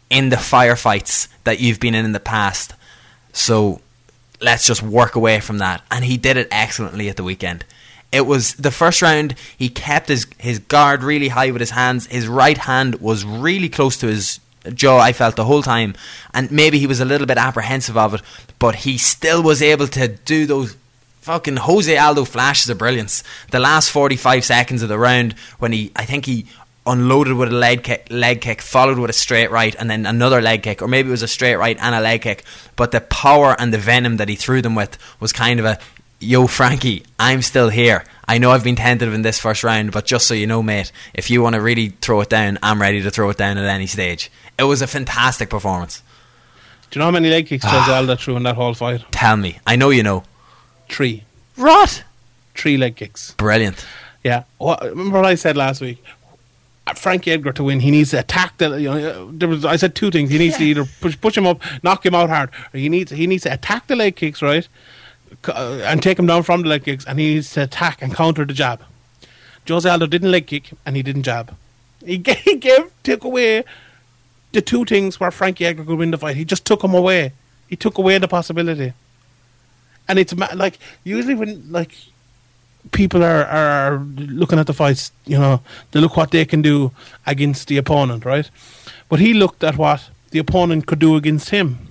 in 0.10 0.30
the 0.30 0.38
firefights 0.38 1.28
that 1.44 1.60
you've 1.60 1.82
been 1.82 1.94
in 1.94 2.06
in 2.06 2.14
the 2.14 2.22
past. 2.22 2.74
So 3.34 3.82
let's 4.40 4.66
just 4.66 4.82
work 4.82 5.16
away 5.16 5.42
from 5.42 5.58
that. 5.58 5.84
And 5.92 6.06
he 6.06 6.16
did 6.16 6.38
it 6.38 6.48
excellently 6.52 7.10
at 7.10 7.18
the 7.18 7.24
weekend. 7.24 7.66
It 8.14 8.26
was 8.26 8.54
the 8.54 8.72
first 8.72 9.02
round 9.02 9.36
he 9.58 9.68
kept 9.68 10.08
his 10.08 10.26
his 10.38 10.60
guard 10.60 11.04
really 11.04 11.28
high 11.28 11.52
with 11.52 11.60
his 11.60 11.72
hands. 11.72 12.08
His 12.08 12.30
right 12.30 12.58
hand 12.58 13.02
was 13.02 13.26
really 13.26 13.68
close 13.68 13.98
to 13.98 14.08
his 14.08 14.40
jaw 14.72 15.00
I 15.00 15.14
felt 15.14 15.36
the 15.36 15.46
whole 15.46 15.62
time. 15.62 15.96
And 16.34 16.52
maybe 16.52 16.80
he 16.80 16.88
was 16.88 17.00
a 17.00 17.06
little 17.06 17.28
bit 17.28 17.38
apprehensive 17.38 17.98
of 17.98 18.14
it 18.16 18.22
but 18.60 18.76
he 18.76 18.98
still 18.98 19.44
was 19.44 19.62
able 19.62 19.88
to 19.88 20.08
do 20.08 20.46
those 20.46 20.76
fucking 21.22 21.58
Jose 21.58 21.98
Aldo 21.98 22.26
flashes 22.26 22.70
of 22.70 22.78
brilliance. 22.78 23.24
The 23.52 23.60
last 23.60 23.90
45 23.92 24.46
seconds 24.46 24.82
of 24.82 24.90
the 24.90 24.98
round 24.98 25.34
when 25.60 25.72
he 25.72 25.92
I 25.96 26.06
think 26.06 26.26
he 26.26 26.46
unloaded 26.88 27.34
with 27.34 27.50
a 27.50 27.56
leg 27.56 27.84
kick, 27.84 28.08
leg 28.12 28.42
kick 28.42 28.62
followed 28.62 29.00
with 29.00 29.10
a 29.10 29.14
straight 29.14 29.50
right 29.50 29.76
and 29.80 29.90
then 29.90 30.06
another 30.06 30.40
leg 30.40 30.62
kick 30.62 30.84
or 30.84 30.88
maybe 30.88 31.10
it 31.10 31.12
was 31.12 31.24
a 31.24 31.28
straight 31.28 31.56
right 31.56 31.78
and 31.82 31.96
a 31.96 32.02
leg 32.02 32.22
kick. 32.22 32.44
But 32.76 32.92
the 32.92 33.02
power 33.02 33.56
and 33.60 33.74
the 33.74 33.78
venom 33.78 34.18
that 34.18 34.30
he 34.30 34.36
threw 34.36 34.62
them 34.62 34.76
with 34.76 34.98
was 35.20 35.34
kind 35.34 35.60
of 35.60 35.66
a 35.66 35.80
yo 36.20 36.48
Frankie 36.48 37.04
I'm 37.20 37.42
still 37.42 37.70
here. 37.70 38.04
I 38.28 38.38
know 38.38 38.52
I've 38.52 38.64
been 38.64 38.76
tentative 38.76 39.14
in 39.14 39.22
this 39.22 39.40
first 39.40 39.64
round 39.64 39.92
but 39.92 40.06
just 40.06 40.28
so 40.28 40.34
you 40.34 40.48
know 40.48 40.64
mate 40.64 40.92
if 41.14 41.30
you 41.30 41.42
want 41.42 41.56
to 41.56 41.62
really 41.62 41.90
throw 41.90 42.22
it 42.22 42.30
down 42.30 42.60
I'm 42.64 42.82
ready 42.82 43.02
to 43.02 43.12
throw 43.12 43.30
it 43.32 43.38
down 43.38 43.58
at 43.58 43.66
any 43.66 43.88
stage 43.88 44.32
it 44.58 44.64
was 44.64 44.82
a 44.82 44.88
fantastic 44.88 45.50
performance 45.50 46.02
Do 46.92 46.98
you 46.98 47.00
know 47.00 47.06
how 47.06 47.12
many 47.12 47.30
leg 47.30 47.48
kicks 47.48 47.66
Ah. 47.66 47.70
Jose 47.82 47.92
Aldo 47.98 48.16
threw 48.16 48.36
in 48.36 48.44
that 48.44 48.56
whole 48.56 48.74
fight? 48.74 49.04
tell 49.12 49.38
me 49.38 49.60
I 49.68 49.76
know 49.76 49.90
you 49.90 50.04
know 50.04 50.24
Three. 50.90 51.24
Rot 51.58 52.04
Three 52.56 52.78
leg 52.78 52.96
kicks. 52.96 53.34
brilliant 53.38 53.86
Yeah. 54.24 54.44
What, 54.58 54.82
remember 54.84 55.18
what 55.22 55.26
I 55.26 55.36
said 55.36 55.56
last 55.58 55.82
week? 55.82 56.04
Frankie 56.96 57.32
Edgar 57.32 57.52
to 57.54 57.64
win, 57.64 57.80
he 57.80 57.90
needs 57.92 58.12
to 58.12 58.20
attack 58.20 58.58
the. 58.60 58.80
You 58.82 58.90
know, 58.90 59.32
there 59.32 59.50
was, 59.50 59.66
I 59.66 59.76
said 59.76 59.96
two 59.96 60.12
things. 60.12 60.30
He 60.30 60.38
needs 60.38 60.58
to 60.58 60.64
either 60.64 60.86
push, 61.02 61.20
push 61.20 61.36
him 61.36 61.48
up, 61.48 61.60
knock 61.84 62.06
him 62.06 62.14
out 62.14 62.30
hard, 62.30 62.50
or 62.74 62.80
he 62.80 62.90
needs 62.90 63.12
he 63.12 63.26
needs 63.26 63.44
to 63.44 63.54
attack 63.54 63.88
the 63.88 63.96
leg 63.96 64.16
kicks, 64.16 64.42
right, 64.44 64.68
uh, 65.48 65.80
and 65.84 66.02
take 66.04 66.20
him 66.20 66.28
down 66.28 66.44
from 66.44 66.62
the 66.62 66.68
leg 66.68 66.84
kicks, 66.86 67.04
and 67.06 67.20
he 67.20 67.34
needs 67.36 67.52
to 67.54 67.64
attack 67.64 68.02
and 68.04 68.14
counter 68.14 68.46
the 68.46 68.54
jab. 68.54 68.82
Jose 69.68 69.90
Aldo 69.90 70.06
didn't 70.06 70.30
leg 70.32 70.46
kick 70.46 70.72
and 70.86 70.96
he 70.96 71.02
didn't 71.02 71.24
jab. 71.24 71.56
He 72.06 72.20
gave, 72.20 72.38
he 72.46 72.56
gave 72.58 72.92
took 73.02 73.24
away 73.24 73.64
the 74.56 74.62
two 74.62 74.86
things 74.86 75.20
where 75.20 75.32
Frankie 75.32 75.66
Edgar 75.66 75.86
could 75.86 76.00
win 76.00 76.12
the 76.12 76.18
fight. 76.18 76.36
He 76.36 76.46
just 76.46 76.66
took 76.66 76.82
them 76.82 76.94
away. 76.94 77.34
He 77.68 77.76
took 77.76 77.98
away 77.98 78.18
the 78.18 78.28
possibility. 78.28 78.94
And 80.08 80.20
it's 80.20 80.34
like 80.34 80.80
usually 81.04 81.36
when 81.36 81.72
like 81.72 81.92
people 82.92 83.24
are, 83.24 83.46
are 83.46 83.98
looking 84.18 84.60
at 84.60 84.68
the 84.68 84.74
fights, 84.74 85.12
you 85.26 85.38
know, 85.38 85.62
they 85.92 86.00
look 86.00 86.18
what 86.18 86.32
they 86.32 86.46
can 86.46 86.62
do 86.62 86.92
against 87.26 87.68
the 87.68 87.78
opponent, 87.78 88.26
right? 88.26 88.50
But 89.10 89.20
he 89.20 89.34
looked 89.34 89.64
at 89.64 89.78
what 89.78 90.10
the 90.32 90.40
opponent 90.40 90.86
could 90.86 91.00
do 91.00 91.16
against 91.16 91.50
him, 91.50 91.88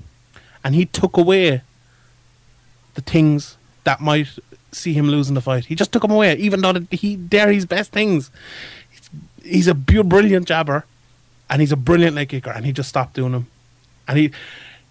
and 0.63 0.75
he 0.75 0.87
took 0.87 1.17
away 1.17 1.63
the 2.95 3.01
things 3.01 3.57
that 3.85 4.01
might 4.01 4.29
see 4.73 4.93
him 4.93 5.09
losing 5.09 5.35
the 5.35 5.41
fight. 5.41 5.67
He 5.67 5.75
just 5.75 5.93
took 5.93 6.03
them 6.03 6.11
away, 6.11 6.35
even 6.37 6.61
though 6.61 6.75
he 6.91 7.17
they're 7.17 7.53
his 7.53 7.67
best 7.67 7.93
things. 7.93 8.31
He's, 9.43 9.69
a 9.69 9.75
brilliant 9.75 10.49
jabber, 10.49 10.87
and 11.51 11.61
he's 11.61 11.73
a 11.73 11.77
brilliant 11.77 12.17
leg 12.17 12.29
kicker, 12.29 12.51
and 12.51 12.65
he 12.65 12.73
just 12.73 12.89
stopped 12.89 13.15
doing 13.15 13.33
them. 13.33 13.47
And 14.09 14.19
he, 14.19 14.33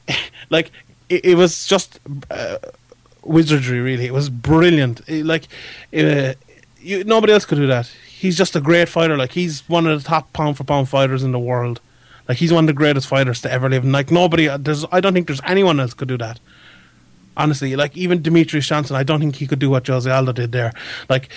like, 0.50 0.72
it, 1.10 1.26
it 1.26 1.36
was 1.36 1.66
just 1.66 2.00
uh, 2.30 2.58
wizardry. 3.24 3.80
Really, 3.80 4.06
it 4.06 4.14
was 4.14 4.30
brilliant. 4.30 5.02
It, 5.08 5.26
like, 5.26 5.48
uh, 5.96 6.34
you, 6.80 7.04
nobody 7.04 7.34
else 7.34 7.46
could 7.46 7.58
do 7.58 7.68
that. 7.68 7.88
He's 8.08 8.38
just 8.38 8.56
a 8.56 8.62
great 8.62 8.90
fighter. 8.90 9.18
Like, 9.18 9.32
he's 9.32 9.68
one 9.68 9.88
of 9.88 10.02
the 10.02 10.08
top 10.08 10.32
pound 10.34 10.58
for 10.58 10.64
pound 10.64 10.90
fighters 10.90 11.24
in 11.24 11.32
the 11.32 11.40
world. 11.40 11.82
Like, 12.28 12.38
he's 12.38 12.54
one 12.54 12.64
of 12.64 12.68
the 12.68 12.74
greatest 12.74 13.08
fighters 13.08 13.42
to 13.42 13.52
ever 13.52 13.70
live. 13.70 13.84
And 13.84 13.92
like, 13.92 14.12
nobody, 14.12 14.48
there's, 14.58 14.86
I 14.92 15.02
don't 15.02 15.14
think 15.14 15.28
there's 15.28 15.42
anyone 15.46 15.80
else 15.80 15.94
could 15.94 16.08
do 16.08 16.18
that 16.18 16.40
honestly. 17.36 17.76
Like 17.76 17.96
even 17.98 18.22
Demetrious 18.22 18.68
Johnson, 18.68 18.96
I 18.96 19.04
don't 19.04 19.20
think 19.20 19.36
he 19.36 19.48
could 19.48 19.60
do 19.60 19.70
what 19.70 19.88
Jose 19.88 20.10
Aldo 20.10 20.34
did 20.34 20.52
there. 20.52 20.74
Like 21.10 21.30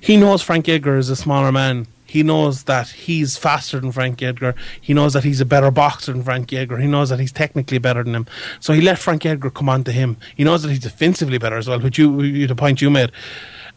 he 0.00 0.16
knows 0.16 0.42
Frank 0.42 0.68
Edgar 0.68 0.96
is 0.96 1.10
a 1.10 1.16
smaller 1.16 1.52
man. 1.52 1.86
He 2.06 2.22
knows 2.22 2.64
that 2.64 2.88
he's 2.88 3.36
faster 3.36 3.80
than 3.80 3.90
Frank 3.90 4.22
Edgar. 4.22 4.54
He 4.80 4.94
knows 4.94 5.12
that 5.14 5.24
he's 5.24 5.40
a 5.40 5.44
better 5.44 5.72
boxer 5.72 6.12
than 6.12 6.22
Frank 6.22 6.52
Edgar. 6.52 6.78
He 6.78 6.86
knows 6.86 7.10
that 7.10 7.18
he's 7.18 7.32
technically 7.32 7.78
better 7.78 8.04
than 8.04 8.14
him. 8.14 8.26
So 8.60 8.72
he 8.72 8.80
let 8.80 8.98
Frank 8.98 9.26
Edgar 9.26 9.50
come 9.50 9.68
on 9.68 9.82
to 9.84 9.92
him. 9.92 10.16
He 10.36 10.44
knows 10.44 10.62
that 10.62 10.68
he's 10.68 10.78
defensively 10.78 11.38
better 11.38 11.56
as 11.56 11.68
well, 11.68 11.80
which 11.80 11.98
you, 11.98 12.46
the 12.46 12.54
point 12.54 12.80
you 12.80 12.90
made. 12.90 13.10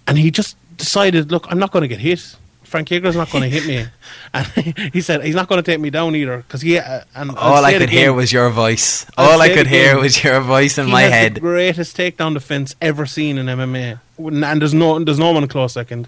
And 0.07 0.17
he 0.17 0.30
just 0.30 0.55
decided, 0.77 1.32
look, 1.32 1.47
I'm 1.49 1.59
not 1.59 1.71
going 1.71 1.82
to 1.82 1.88
get 1.88 1.99
hit. 1.99 2.36
Frank 2.69 2.91
Edgar's 2.91 3.15
not 3.15 3.32
going 3.32 3.41
to 3.41 3.49
hit 3.49 3.65
me, 3.65 3.88
and 4.34 4.45
he 4.93 5.01
said 5.01 5.23
he's 5.23 5.34
not 5.34 5.47
going 5.47 5.57
to 5.61 5.69
take 5.71 5.80
me 5.80 5.89
down 5.89 6.15
either 6.15 6.38
because 6.38 6.61
he. 6.61 6.77
Uh, 6.77 7.01
and 7.15 7.32
All 7.32 7.65
I 7.65 7.73
could 7.73 7.89
hear 7.89 8.13
was 8.13 8.32
your 8.32 8.51
voice. 8.51 9.07
I'll 9.17 9.32
All 9.32 9.41
I 9.41 9.49
could 9.49 9.65
hear 9.65 9.97
was 9.99 10.23
your 10.23 10.39
voice 10.39 10.77
in 10.77 10.86
he 10.86 10.91
my 10.91 11.01
head. 11.01 11.34
The 11.34 11.39
greatest 11.39 11.97
takedown 11.97 12.36
defense 12.36 12.75
ever 12.80 13.07
seen 13.07 13.39
in 13.39 13.47
MMA, 13.47 13.99
and 14.19 14.61
there's 14.61 14.75
no 14.75 15.03
there's 15.03 15.17
no 15.17 15.32
one 15.32 15.47
close 15.47 15.73
second. 15.73 16.07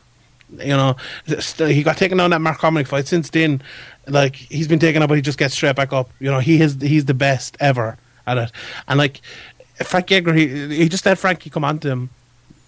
You 0.58 0.76
know, 0.78 0.96
he 1.58 1.84
got 1.84 1.98
taken 1.98 2.18
down 2.18 2.32
that 2.32 2.42
Mark 2.42 2.60
fight. 2.60 3.08
Since 3.08 3.30
then, 3.30 3.62
like 4.08 4.36
he's 4.36 4.68
been 4.68 4.80
taken 4.80 5.02
up, 5.02 5.10
but 5.10 5.16
he 5.16 5.22
just 5.22 5.38
gets 5.38 5.54
straight 5.54 5.76
back 5.76 5.94
up. 5.94 6.10
You 6.20 6.32
know, 6.32 6.40
he 6.40 6.62
is 6.62 6.82
he's 6.82 7.06
the 7.06 7.14
best 7.14 7.58
ever 7.60 7.98
at 8.28 8.38
it. 8.38 8.52
And 8.88 8.98
like 8.98 9.22
Frank 9.84 10.12
Edgar, 10.12 10.34
he, 10.34 10.76
he 10.76 10.90
just 10.90 11.06
let 11.06 11.18
Frankie 11.18 11.50
come 11.50 11.64
onto 11.64 11.90
him. 11.90 12.10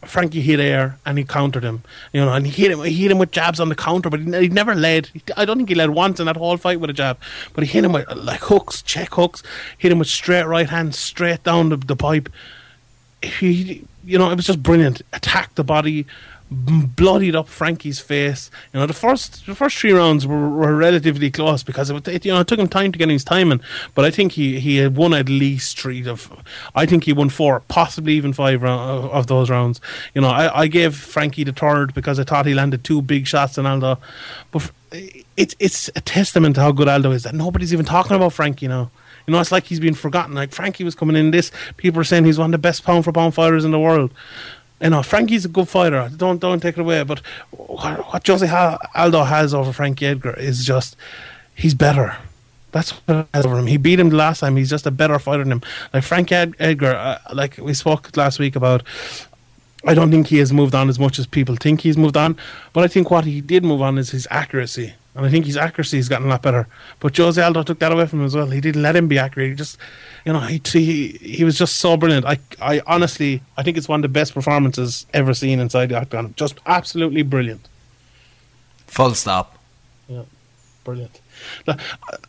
Frankie 0.05 0.41
hit 0.41 0.59
air 0.59 0.99
and 1.05 1.17
he 1.17 1.23
countered 1.23 1.63
him, 1.63 1.81
you 2.11 2.19
know, 2.19 2.33
and 2.33 2.45
he 2.45 2.51
hit 2.51 2.71
him. 2.71 2.83
He 2.83 2.93
hit 3.03 3.11
him 3.11 3.19
with 3.19 3.31
jabs 3.31 3.61
on 3.61 3.69
the 3.69 3.75
counter, 3.75 4.09
but 4.09 4.19
he, 4.19 4.49
never 4.49 4.75
led. 4.75 5.09
I 5.37 5.45
don't 5.45 5.55
think 5.55 5.69
he 5.69 5.75
led 5.75 5.91
once 5.91 6.19
in 6.19 6.25
that 6.25 6.35
whole 6.35 6.57
fight 6.57 6.81
with 6.81 6.89
a 6.89 6.93
jab, 6.93 7.17
but 7.53 7.63
he 7.63 7.69
hit 7.69 7.85
him 7.85 7.93
with 7.93 8.09
like 8.13 8.41
hooks, 8.41 8.81
check 8.81 9.13
hooks. 9.13 9.43
Hit 9.77 9.93
him 9.93 9.99
with 9.99 10.09
straight 10.09 10.43
right 10.43 10.69
hand, 10.69 10.93
straight 10.93 11.43
down 11.43 11.69
the, 11.69 11.77
the 11.77 11.95
pipe 11.95 12.27
he, 13.23 13.85
you 14.03 14.17
know, 14.17 14.29
it 14.29 14.35
was 14.35 14.45
just 14.45 14.61
brilliant. 14.61 15.01
Attacked 15.13 15.55
the 15.55 15.63
body, 15.63 16.05
bloodied 16.53 17.35
up 17.35 17.47
Frankie's 17.47 17.99
face. 17.99 18.49
You 18.73 18.79
know, 18.79 18.85
the 18.85 18.93
first 18.93 19.45
the 19.45 19.55
first 19.55 19.77
three 19.77 19.91
rounds 19.91 20.25
were, 20.25 20.49
were 20.49 20.75
relatively 20.75 21.31
close 21.31 21.63
because 21.63 21.89
it, 21.89 22.07
it, 22.07 22.25
you 22.25 22.31
know, 22.31 22.41
it 22.41 22.47
took 22.47 22.59
him 22.59 22.67
time 22.67 22.91
to 22.91 22.99
get 22.99 23.09
his 23.09 23.23
timing. 23.23 23.61
But 23.95 24.05
I 24.05 24.11
think 24.11 24.33
he, 24.33 24.59
he 24.59 24.77
had 24.77 24.95
won 24.95 25.13
at 25.13 25.29
least 25.29 25.79
three 25.79 26.07
of. 26.07 26.31
I 26.75 26.85
think 26.85 27.03
he 27.03 27.13
won 27.13 27.29
four, 27.29 27.61
possibly 27.67 28.13
even 28.13 28.33
five 28.33 28.61
round, 28.61 29.09
of 29.09 29.27
those 29.27 29.49
rounds. 29.49 29.81
You 30.13 30.21
know, 30.21 30.29
I, 30.29 30.61
I 30.61 30.67
gave 30.67 30.95
Frankie 30.95 31.43
the 31.43 31.53
third 31.53 31.93
because 31.93 32.19
I 32.19 32.23
thought 32.23 32.45
he 32.45 32.53
landed 32.53 32.83
two 32.83 33.01
big 33.01 33.27
shots 33.27 33.57
on 33.57 33.65
Aldo, 33.65 33.99
but. 34.51 34.71
It's 35.35 35.55
it's 35.57 35.89
a 35.95 36.01
testament 36.01 36.53
to 36.53 36.61
how 36.61 36.71
good 36.71 36.87
Aldo 36.87 37.09
is 37.13 37.23
that 37.23 37.33
nobody's 37.33 37.73
even 37.73 37.83
talking 37.83 38.15
about 38.15 38.31
Frankie 38.31 38.67
now. 38.67 38.91
You 39.25 39.31
know, 39.31 39.39
it's 39.39 39.51
like 39.51 39.63
he's 39.63 39.79
been 39.79 39.93
forgotten. 39.93 40.35
Like 40.35 40.51
Frankie 40.51 40.83
was 40.83 40.95
coming 40.95 41.15
in 41.15 41.31
this, 41.31 41.51
people 41.77 41.99
are 42.01 42.03
saying 42.03 42.25
he's 42.25 42.37
one 42.37 42.47
of 42.47 42.51
the 42.51 42.57
best 42.57 42.83
pound 42.83 43.03
for 43.03 43.11
pound 43.11 43.33
fighters 43.33 43.65
in 43.65 43.71
the 43.71 43.79
world. 43.79 44.13
You 44.83 44.89
know, 44.89 45.01
Frankie's 45.01 45.45
a 45.45 45.47
good 45.47 45.69
fighter. 45.69 46.11
Don't 46.17 46.39
don't 46.39 46.59
take 46.59 46.77
it 46.77 46.81
away. 46.81 47.03
But 47.03 47.19
what, 47.51 48.27
Jose 48.27 48.77
Aldo 48.93 49.23
has 49.23 49.53
over 49.53 49.71
Frankie 49.71 50.05
Edgar 50.05 50.33
is 50.33 50.65
just 50.65 50.97
he's 51.55 51.73
better. 51.73 52.17
That's 52.73 52.91
what 52.91 53.27
has 53.33 53.45
over 53.45 53.57
him. 53.57 53.67
He 53.67 53.77
beat 53.77 53.97
him 53.97 54.09
last 54.09 54.41
time. 54.41 54.57
He's 54.57 54.69
just 54.69 54.85
a 54.85 54.91
better 54.91 55.17
fighter 55.19 55.43
than 55.43 55.53
him. 55.53 55.61
Like 55.93 56.03
Frankie 56.03 56.35
Ed- 56.35 56.55
Edgar, 56.59 56.95
uh, 56.95 57.19
like 57.33 57.57
we 57.57 57.73
spoke 57.73 58.15
last 58.17 58.39
week 58.39 58.57
about. 58.57 58.83
I 59.85 59.93
don't 59.93 60.11
think 60.11 60.27
he 60.27 60.37
has 60.37 60.53
moved 60.53 60.75
on 60.75 60.89
as 60.89 60.97
much 60.97 61.19
as 61.19 61.27
people 61.27 61.55
think 61.57 61.81
he's 61.81 61.97
moved 61.97 62.15
on. 62.17 62.37
But 62.71 62.83
I 62.83 62.87
think 62.87 63.11
what 63.11 63.25
he 63.25 63.41
did 63.41 63.63
move 63.63 63.81
on 63.81 63.97
is 63.97 64.11
his 64.11 64.27
accuracy. 64.31 64.93
And 65.15 65.25
I 65.25 65.29
think 65.29 65.45
his 65.45 65.57
accuracy 65.57 65.97
has 65.97 66.09
gotten 66.09 66.25
a 66.25 66.29
lot 66.29 66.41
better. 66.41 66.67
But 66.99 67.15
Jose 67.15 67.39
Aldo 67.39 67.61
took 67.63 67.77
that 67.79 67.91
away 67.91 68.07
from 68.07 68.19
him 68.21 68.25
as 68.25 68.35
well. 68.35 68.47
He 68.49 68.59
didn't 68.59 68.81
let 68.81 68.95
him 68.95 69.07
be 69.07 69.19
accurate. 69.19 69.49
He 69.51 69.55
just, 69.55 69.77
you 70.25 70.33
know, 70.33 70.39
he 70.39 70.59
he, 70.65 71.07
he 71.21 71.43
was 71.43 71.55
just 71.55 71.75
so 71.77 71.95
brilliant. 71.97 72.25
I, 72.25 72.39
I 72.59 72.81
honestly, 72.87 73.43
I 73.55 73.61
think 73.61 73.77
it's 73.77 73.87
one 73.87 73.99
of 73.99 74.01
the 74.01 74.07
best 74.09 74.33
performances 74.33 75.05
ever 75.13 75.35
seen 75.35 75.59
inside 75.59 75.89
the 75.89 75.97
octagon. 75.99 76.33
Just 76.35 76.57
absolutely 76.65 77.21
brilliant. 77.21 77.67
Full 78.87 79.13
stop. 79.13 79.57
Yeah, 80.07 80.23
brilliant. 80.83 81.21
Now, 81.67 81.77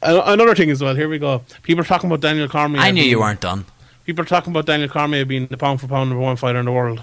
Another 0.02 0.54
thing 0.54 0.70
as 0.70 0.82
well. 0.82 0.94
Here 0.94 1.08
we 1.08 1.18
go. 1.18 1.42
People 1.62 1.82
are 1.82 1.86
talking 1.86 2.10
about 2.10 2.20
Daniel 2.20 2.48
Cormier. 2.48 2.82
I 2.82 2.90
knew 2.90 3.02
you 3.02 3.16
being- 3.16 3.20
weren't 3.20 3.40
done. 3.40 3.64
People 4.04 4.22
are 4.22 4.28
talking 4.28 4.52
about 4.52 4.66
Daniel 4.66 4.90
Cormier 4.90 5.24
being 5.24 5.46
the 5.46 5.56
pound 5.56 5.80
for 5.80 5.86
pound 5.86 6.10
number 6.10 6.22
one 6.22 6.36
fighter 6.36 6.58
in 6.58 6.66
the 6.66 6.72
world. 6.72 7.02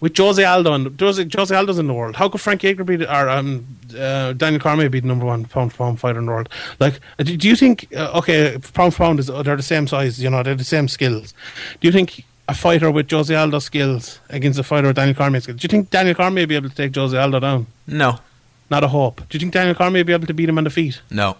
With 0.00 0.16
Jose 0.16 0.42
Aldo 0.42 0.72
and 0.72 0.98
Jose, 0.98 1.28
Jose 1.36 1.54
Aldo's 1.54 1.78
in 1.78 1.86
the 1.86 1.92
world, 1.94 2.16
how 2.16 2.28
could 2.28 2.40
Frank 2.40 2.64
Edgar 2.64 2.84
be 2.84 2.96
the, 2.96 3.14
or 3.14 3.28
um, 3.28 3.66
uh, 3.98 4.32
Daniel 4.32 4.60
Cormier 4.60 4.88
be 4.88 5.00
the 5.00 5.06
number 5.06 5.26
one 5.26 5.44
pound 5.44 5.72
for 5.72 5.78
pound 5.78 6.00
fighter 6.00 6.18
in 6.18 6.26
the 6.26 6.32
world? 6.32 6.48
Like, 6.78 7.00
uh, 7.18 7.24
do, 7.24 7.36
do 7.36 7.46
you 7.46 7.54
think? 7.56 7.88
Uh, 7.94 8.18
okay, 8.18 8.56
pound 8.72 8.94
for 8.94 9.04
pound 9.04 9.18
is 9.18 9.26
they're 9.26 9.56
the 9.56 9.62
same 9.62 9.86
size, 9.86 10.22
you 10.22 10.30
know, 10.30 10.42
they're 10.42 10.54
the 10.54 10.64
same 10.64 10.88
skills. 10.88 11.34
Do 11.80 11.88
you 11.88 11.92
think 11.92 12.24
a 12.48 12.54
fighter 12.54 12.90
with 12.90 13.10
Jose 13.10 13.34
Aldo 13.34 13.58
skills 13.58 14.20
against 14.30 14.58
a 14.58 14.62
fighter 14.62 14.86
with 14.86 14.96
Daniel 14.96 15.14
Cormier 15.14 15.40
skills? 15.40 15.60
Do 15.60 15.66
you 15.66 15.68
think 15.68 15.90
Daniel 15.90 16.14
Cormier 16.14 16.46
be 16.46 16.56
able 16.56 16.70
to 16.70 16.74
take 16.74 16.94
Jose 16.94 17.16
Aldo 17.16 17.40
down? 17.40 17.66
No. 17.86 18.18
Not 18.70 18.84
a 18.84 18.88
hope. 18.88 19.16
Do 19.28 19.36
you 19.36 19.40
think 19.40 19.52
Daniel 19.52 19.74
Cormier 19.74 20.04
be 20.04 20.12
able 20.12 20.26
to 20.26 20.34
beat 20.34 20.48
him 20.48 20.56
on 20.56 20.64
the 20.64 20.70
feet? 20.70 21.02
No. 21.10 21.32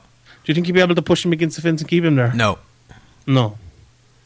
Do 0.44 0.50
you 0.50 0.54
think 0.54 0.66
he'll 0.66 0.74
be 0.74 0.80
able 0.80 0.94
to 0.94 1.02
push 1.02 1.24
him 1.24 1.32
against 1.32 1.56
the 1.56 1.62
fence 1.62 1.80
and 1.80 1.88
keep 1.88 2.04
him 2.04 2.16
there? 2.16 2.32
No. 2.34 2.58
No, 3.26 3.58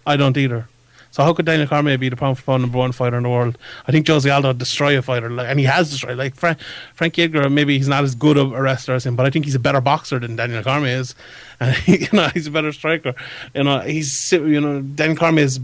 I 0.07 0.17
don't 0.17 0.37
either. 0.37 0.69
So 1.15 1.23
how 1.23 1.33
could 1.33 1.47
Daniel 1.47 1.69
Cormier 1.69 1.97
be 1.97 2.09
the 2.09 2.17
pound 2.17 2.39
for 2.39 2.43
pound 2.43 2.63
number 2.65 2.77
one 2.77 2.91
fighter 2.91 3.17
in 3.17 3.23
the 3.23 3.29
world? 3.29 3.57
I 3.87 3.93
think 3.93 4.09
Jose 4.09 4.29
Aldo 4.29 4.49
would 4.49 4.59
destroy 4.59 4.99
a 4.99 5.03
fighter, 5.03 5.31
like, 5.31 5.47
and 5.47 5.61
he 5.61 5.65
has 5.65 5.89
destroyed. 5.89 6.19
Like 6.19 6.35
Fra- 6.35 6.57
Frank 6.95 7.17
Edgar, 7.21 7.49
maybe 7.49 7.79
he's 7.79 7.87
not 7.87 8.03
as 8.03 8.17
good 8.17 8.37
of 8.37 8.53
a 8.53 8.61
wrestler 8.61 8.97
as 8.97 9.07
him, 9.07 9.15
but 9.15 9.25
I 9.25 9.31
think 9.31 9.45
he's 9.45 9.55
a 9.55 9.61
better 9.61 9.81
boxer 9.81 10.19
than 10.19 10.35
Daniel 10.35 10.65
Cormier 10.65 10.97
is. 10.97 11.15
And 11.61 11.77
you 11.87 12.09
know, 12.13 12.27
he's 12.35 12.49
a 12.49 12.51
better 12.51 12.73
striker. 12.73 13.15
You 13.55 13.63
know, 13.63 13.79
he's 13.79 14.33
you 14.33 14.61
know 14.61 14.81
Daniel 14.83 15.17
Cormier 15.17 15.45
is 15.45 15.61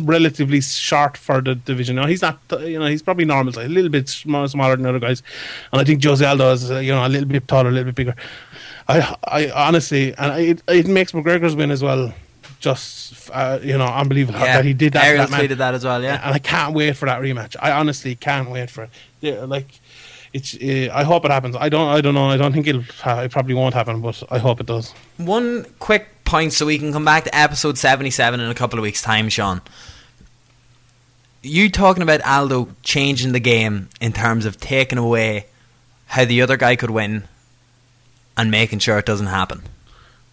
relatively 0.00 0.62
short 0.62 1.18
for 1.18 1.42
the 1.42 1.54
division. 1.54 1.96
Now 1.96 2.06
he's 2.06 2.22
not. 2.22 2.38
You 2.60 2.78
know, 2.78 2.86
he's 2.86 3.02
probably 3.02 3.26
normal, 3.26 3.52
size, 3.52 3.66
a 3.66 3.68
little 3.68 3.90
bit 3.90 4.08
smaller, 4.08 4.48
smaller 4.48 4.76
than 4.76 4.86
other 4.86 5.00
guys. 5.00 5.22
And 5.70 5.82
I 5.82 5.84
think 5.84 6.02
Jose 6.02 6.24
Aldo 6.24 6.50
is 6.52 6.70
uh, 6.70 6.78
you 6.78 6.92
know 6.92 7.06
a 7.06 7.10
little 7.10 7.28
bit 7.28 7.46
taller, 7.46 7.68
a 7.68 7.72
little 7.72 7.92
bit 7.92 7.94
bigger. 7.94 8.16
I, 8.88 9.14
I 9.24 9.50
honestly, 9.50 10.14
and 10.16 10.40
it, 10.40 10.62
it 10.66 10.86
makes 10.86 11.12
McGregor's 11.12 11.54
win 11.54 11.70
as 11.70 11.82
well. 11.82 12.14
Just 12.64 13.30
uh, 13.32 13.58
you 13.62 13.76
know, 13.76 13.84
unbelievable 13.86 14.40
Yeah. 14.40 14.56
that 14.56 14.64
he 14.64 14.72
did 14.72 14.94
that. 14.94 15.04
Ariel 15.04 15.26
that 15.26 15.38
tweeted 15.40 15.58
that 15.58 15.74
as 15.74 15.84
well, 15.84 16.02
yeah. 16.02 16.20
and 16.24 16.34
I 16.34 16.38
can't 16.38 16.72
wait 16.74 16.96
for 16.96 17.04
that 17.06 17.20
rematch. 17.20 17.56
I 17.60 17.72
honestly 17.72 18.14
can't 18.14 18.50
wait 18.50 18.70
for 18.70 18.88
it. 19.22 19.48
Like 19.48 19.68
it's. 20.32 20.54
Uh, 20.54 20.88
I 20.92 21.04
hope 21.04 21.24
it 21.26 21.30
happens. 21.30 21.56
I 21.56 21.68
don't. 21.68 21.88
I 21.88 22.00
don't 22.00 22.14
know. 22.14 22.30
I 22.30 22.36
don't 22.38 22.52
think 22.54 22.66
it'll. 22.66 22.82
ha- 23.02 23.20
It 23.20 23.30
probably 23.32 23.54
won't 23.54 23.74
happen, 23.74 24.00
but 24.00 24.22
I 24.30 24.38
hope 24.38 24.60
it 24.60 24.66
does. 24.66 24.92
One 25.18 25.66
quick 25.78 26.08
point 26.24 26.54
so 26.54 26.64
we 26.64 26.78
can 26.78 26.90
come 26.92 27.04
back 27.04 27.24
to 27.24 27.36
episode 27.36 27.76
77 27.76 28.40
in 28.40 28.48
a 28.48 28.54
couple 28.54 28.78
of 28.78 28.82
weeks' 28.82 29.02
time, 29.02 29.28
Sean. 29.28 29.60
You 31.42 31.68
talking 31.68 32.02
about 32.02 32.22
Aldo 32.22 32.68
changing 32.82 33.32
the 33.32 33.40
game 33.40 33.90
in 34.00 34.12
terms 34.12 34.46
of 34.46 34.58
taking 34.58 34.96
away 34.96 35.46
how 36.06 36.24
the 36.24 36.40
other 36.40 36.56
guy 36.56 36.76
could 36.76 36.90
win 36.90 37.24
and 38.36 38.50
making 38.50 38.78
sure 38.78 38.98
it 38.98 39.04
doesn't 39.06 39.26
happen, 39.26 39.62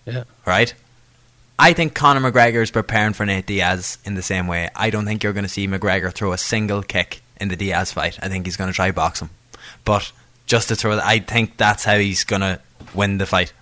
Yeah. 0.05 0.23
right? 0.45 0.73
I 1.62 1.74
think 1.74 1.93
Conor 1.93 2.32
McGregor 2.32 2.64
is 2.64 2.72
preparing 2.72 3.14
for 3.14 3.24
Nate 3.24 3.45
Diaz 3.45 3.99
in 4.03 4.16
the 4.16 4.24
same 4.24 4.47
way. 4.47 4.70
I 4.76 4.89
don't 4.89 5.05
think 5.05 5.24
you're 5.24 5.32
going 5.34 5.43
to 5.45 5.49
see 5.49 5.68
McGregor 5.68 6.12
throw 6.12 6.32
a 6.34 6.38
single 6.38 6.82
kick 6.82 7.22
in 7.39 7.49
the 7.49 7.55
Diaz 7.55 7.91
fight. 7.91 8.18
I 8.20 8.30
think 8.30 8.47
he's 8.47 8.57
going 8.57 8.70
to 8.72 8.76
try 8.76 8.89
box 8.89 9.22
him. 9.22 9.30
But 9.86 10.12
just 10.47 10.70
to 10.70 10.76
throw, 10.76 10.97
I 10.99 11.20
think 11.20 11.57
that's 11.57 11.84
how 11.84 11.99
he's 11.99 12.24
going 12.24 12.41
to 12.41 12.59
win 12.95 13.20
the 13.20 13.28
fight. 13.28 13.53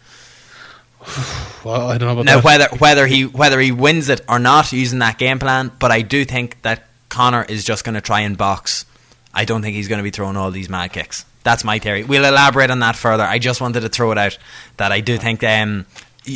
Well, 1.66 1.90
I 1.90 1.98
don't 1.98 2.08
know 2.08 2.14
about 2.14 2.26
Now, 2.26 2.40
that. 2.40 2.46
whether 2.46 2.68
whether 2.78 3.06
he 3.06 3.26
whether 3.26 3.60
he 3.60 3.74
wins 3.74 4.08
it 4.08 4.22
or 4.30 4.40
not 4.40 4.72
using 4.72 5.00
that 5.00 5.18
game 5.18 5.40
plan, 5.40 5.74
but 5.78 5.92
I 5.92 6.02
do 6.02 6.24
think 6.24 6.62
that 6.62 6.88
Conor 7.10 7.44
is 7.44 7.66
just 7.66 7.84
going 7.84 7.96
to 7.96 8.02
try 8.02 8.22
and 8.22 8.38
box. 8.38 8.86
I 9.34 9.44
don't 9.44 9.62
think 9.62 9.76
he's 9.76 9.90
going 9.90 10.00
to 10.00 10.04
be 10.04 10.10
throwing 10.10 10.38
all 10.38 10.52
these 10.52 10.70
mad 10.70 10.94
kicks. 10.94 11.26
That's 11.44 11.66
my 11.66 11.80
theory. 11.80 12.06
We'll 12.06 12.24
elaborate 12.24 12.72
on 12.72 12.80
that 12.80 12.96
further. 12.96 13.24
I 13.24 13.40
just 13.40 13.60
wanted 13.60 13.82
to 13.82 13.90
throw 13.90 14.14
it 14.14 14.18
out 14.18 14.38
that 14.78 14.94
I 14.94 15.02
do 15.02 15.18
think 15.18 15.44
um, 15.44 15.86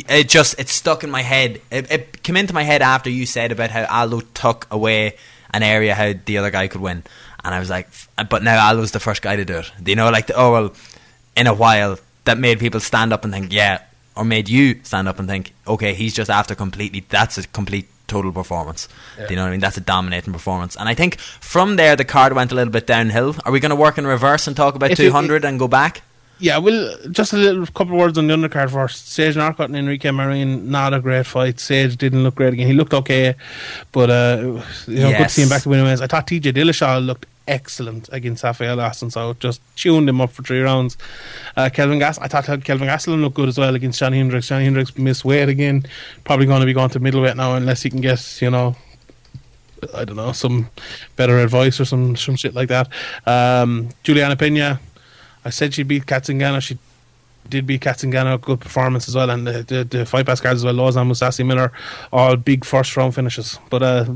it 0.08 0.28
just 0.28 0.58
it 0.58 0.68
stuck 0.68 1.04
in 1.04 1.10
my 1.10 1.22
head. 1.22 1.60
It, 1.70 1.90
it 1.90 2.22
came 2.22 2.36
into 2.36 2.54
my 2.54 2.62
head 2.62 2.82
after 2.82 3.10
you 3.10 3.26
said 3.26 3.52
about 3.52 3.70
how 3.70 3.84
Aldo 3.86 4.20
took 4.34 4.66
away 4.70 5.16
an 5.52 5.62
area 5.62 5.94
how 5.94 6.12
the 6.26 6.38
other 6.38 6.50
guy 6.50 6.66
could 6.68 6.80
win, 6.80 7.02
and 7.44 7.54
I 7.54 7.60
was 7.60 7.70
like, 7.70 7.88
but 8.28 8.42
now 8.42 8.58
Aldo's 8.68 8.90
the 8.92 9.00
first 9.00 9.22
guy 9.22 9.36
to 9.36 9.44
do 9.44 9.58
it. 9.58 9.70
You 9.86 9.94
know, 9.96 10.10
like 10.10 10.26
the, 10.26 10.34
oh 10.34 10.52
well, 10.52 10.74
in 11.36 11.46
a 11.46 11.54
while 11.54 11.98
that 12.24 12.38
made 12.38 12.58
people 12.58 12.80
stand 12.80 13.12
up 13.12 13.24
and 13.24 13.32
think, 13.32 13.52
yeah, 13.52 13.82
or 14.16 14.24
made 14.24 14.48
you 14.48 14.80
stand 14.82 15.06
up 15.08 15.18
and 15.18 15.28
think, 15.28 15.52
okay, 15.66 15.94
he's 15.94 16.14
just 16.14 16.30
after 16.30 16.54
completely. 16.54 17.04
That's 17.08 17.38
a 17.38 17.46
complete 17.48 17.86
total 18.06 18.32
performance. 18.32 18.88
Do 19.16 19.26
you 19.30 19.36
know 19.36 19.42
what 19.42 19.48
I 19.48 19.50
mean? 19.52 19.60
That's 19.60 19.76
a 19.76 19.80
dominating 19.80 20.32
performance. 20.32 20.76
And 20.76 20.88
I 20.88 20.94
think 20.94 21.18
from 21.18 21.76
there 21.76 21.96
the 21.96 22.04
card 22.04 22.32
went 22.32 22.52
a 22.52 22.54
little 22.54 22.72
bit 22.72 22.86
downhill. 22.86 23.36
Are 23.44 23.52
we 23.52 23.60
going 23.60 23.70
to 23.70 23.76
work 23.76 23.96
in 23.98 24.06
reverse 24.06 24.46
and 24.46 24.56
talk 24.56 24.74
about 24.74 24.90
If 24.90 24.98
you- 24.98 25.06
200 25.08 25.44
and 25.44 25.58
go 25.58 25.68
back? 25.68 26.02
Yeah, 26.38 26.58
well, 26.58 26.96
just 27.10 27.32
a 27.32 27.36
little 27.36 27.66
couple 27.66 27.94
of 27.94 28.00
words 28.00 28.18
on 28.18 28.26
the 28.26 28.34
undercard 28.34 28.70
first. 28.70 29.08
Sage 29.08 29.36
Northcutt 29.36 29.66
and 29.66 29.76
Enrique 29.76 30.10
Marin, 30.10 30.70
not 30.70 30.92
a 30.92 31.00
great 31.00 31.26
fight. 31.26 31.60
Sage 31.60 31.96
didn't 31.96 32.22
look 32.24 32.34
great 32.34 32.52
again. 32.52 32.66
He 32.66 32.72
looked 32.72 32.92
okay, 32.92 33.34
but 33.92 34.10
uh, 34.10 34.60
you 34.86 35.00
know, 35.00 35.10
good 35.10 35.24
to 35.24 35.28
see 35.28 35.42
him 35.42 35.48
back 35.48 35.62
to 35.62 35.68
winning 35.68 35.86
ways. 35.86 36.00
I 36.00 36.06
thought 36.06 36.26
TJ 36.26 36.52
Dillashaw 36.52 37.04
looked 37.04 37.26
excellent 37.46 38.08
against 38.12 38.42
Rafael 38.42 38.80
Aston, 38.80 39.10
so 39.10 39.34
just 39.34 39.60
tuned 39.76 40.08
him 40.08 40.20
up 40.20 40.30
for 40.30 40.42
three 40.42 40.60
rounds. 40.60 40.96
Uh, 41.56 41.70
Kelvin 41.72 41.98
Gas, 42.00 42.18
I 42.18 42.26
thought 42.26 42.44
Kelvin 42.64 42.88
Gastelum 42.88 43.20
looked 43.20 43.36
good 43.36 43.48
as 43.48 43.58
well 43.58 43.74
against 43.74 44.00
Johnny 44.00 44.18
Hendricks. 44.18 44.48
Johnny 44.48 44.64
Hendricks 44.64 44.96
missed 44.98 45.24
weight 45.24 45.48
again, 45.48 45.86
probably 46.24 46.46
going 46.46 46.60
to 46.60 46.66
be 46.66 46.72
going 46.72 46.90
to 46.90 47.00
middleweight 47.00 47.36
now 47.36 47.54
unless 47.54 47.82
he 47.82 47.90
can 47.90 48.00
get 48.00 48.42
you 48.42 48.50
know 48.50 48.76
I 49.94 50.04
don't 50.04 50.16
know, 50.16 50.32
some 50.32 50.70
better 51.16 51.38
advice 51.38 51.80
or 51.80 51.84
some 51.84 52.16
some 52.16 52.36
shit 52.36 52.54
like 52.54 52.68
that. 52.68 52.88
Um, 53.26 53.90
Julianna 54.02 54.36
Peña, 54.36 54.78
I 55.44 55.50
said 55.50 55.74
she 55.74 55.82
beat 55.82 56.06
Cat 56.06 56.24
Zingano. 56.24 56.60
She 56.60 56.78
did 57.48 57.66
beat 57.66 57.82
Cat 57.82 57.98
Zingano. 57.98 58.40
Good 58.40 58.60
performance 58.60 59.08
as 59.08 59.14
well. 59.14 59.30
And 59.30 59.46
the, 59.46 59.62
the, 59.62 59.84
the 59.84 60.06
fight 60.06 60.26
pass 60.26 60.40
cards 60.40 60.60
as 60.60 60.64
well. 60.64 60.74
Lauzon, 60.74 61.08
Mousasi 61.08 61.44
Miller, 61.44 61.72
all 62.12 62.36
big 62.36 62.64
first 62.64 62.96
round 62.96 63.14
finishes. 63.14 63.58
But 63.70 63.82
uh, 63.82 64.06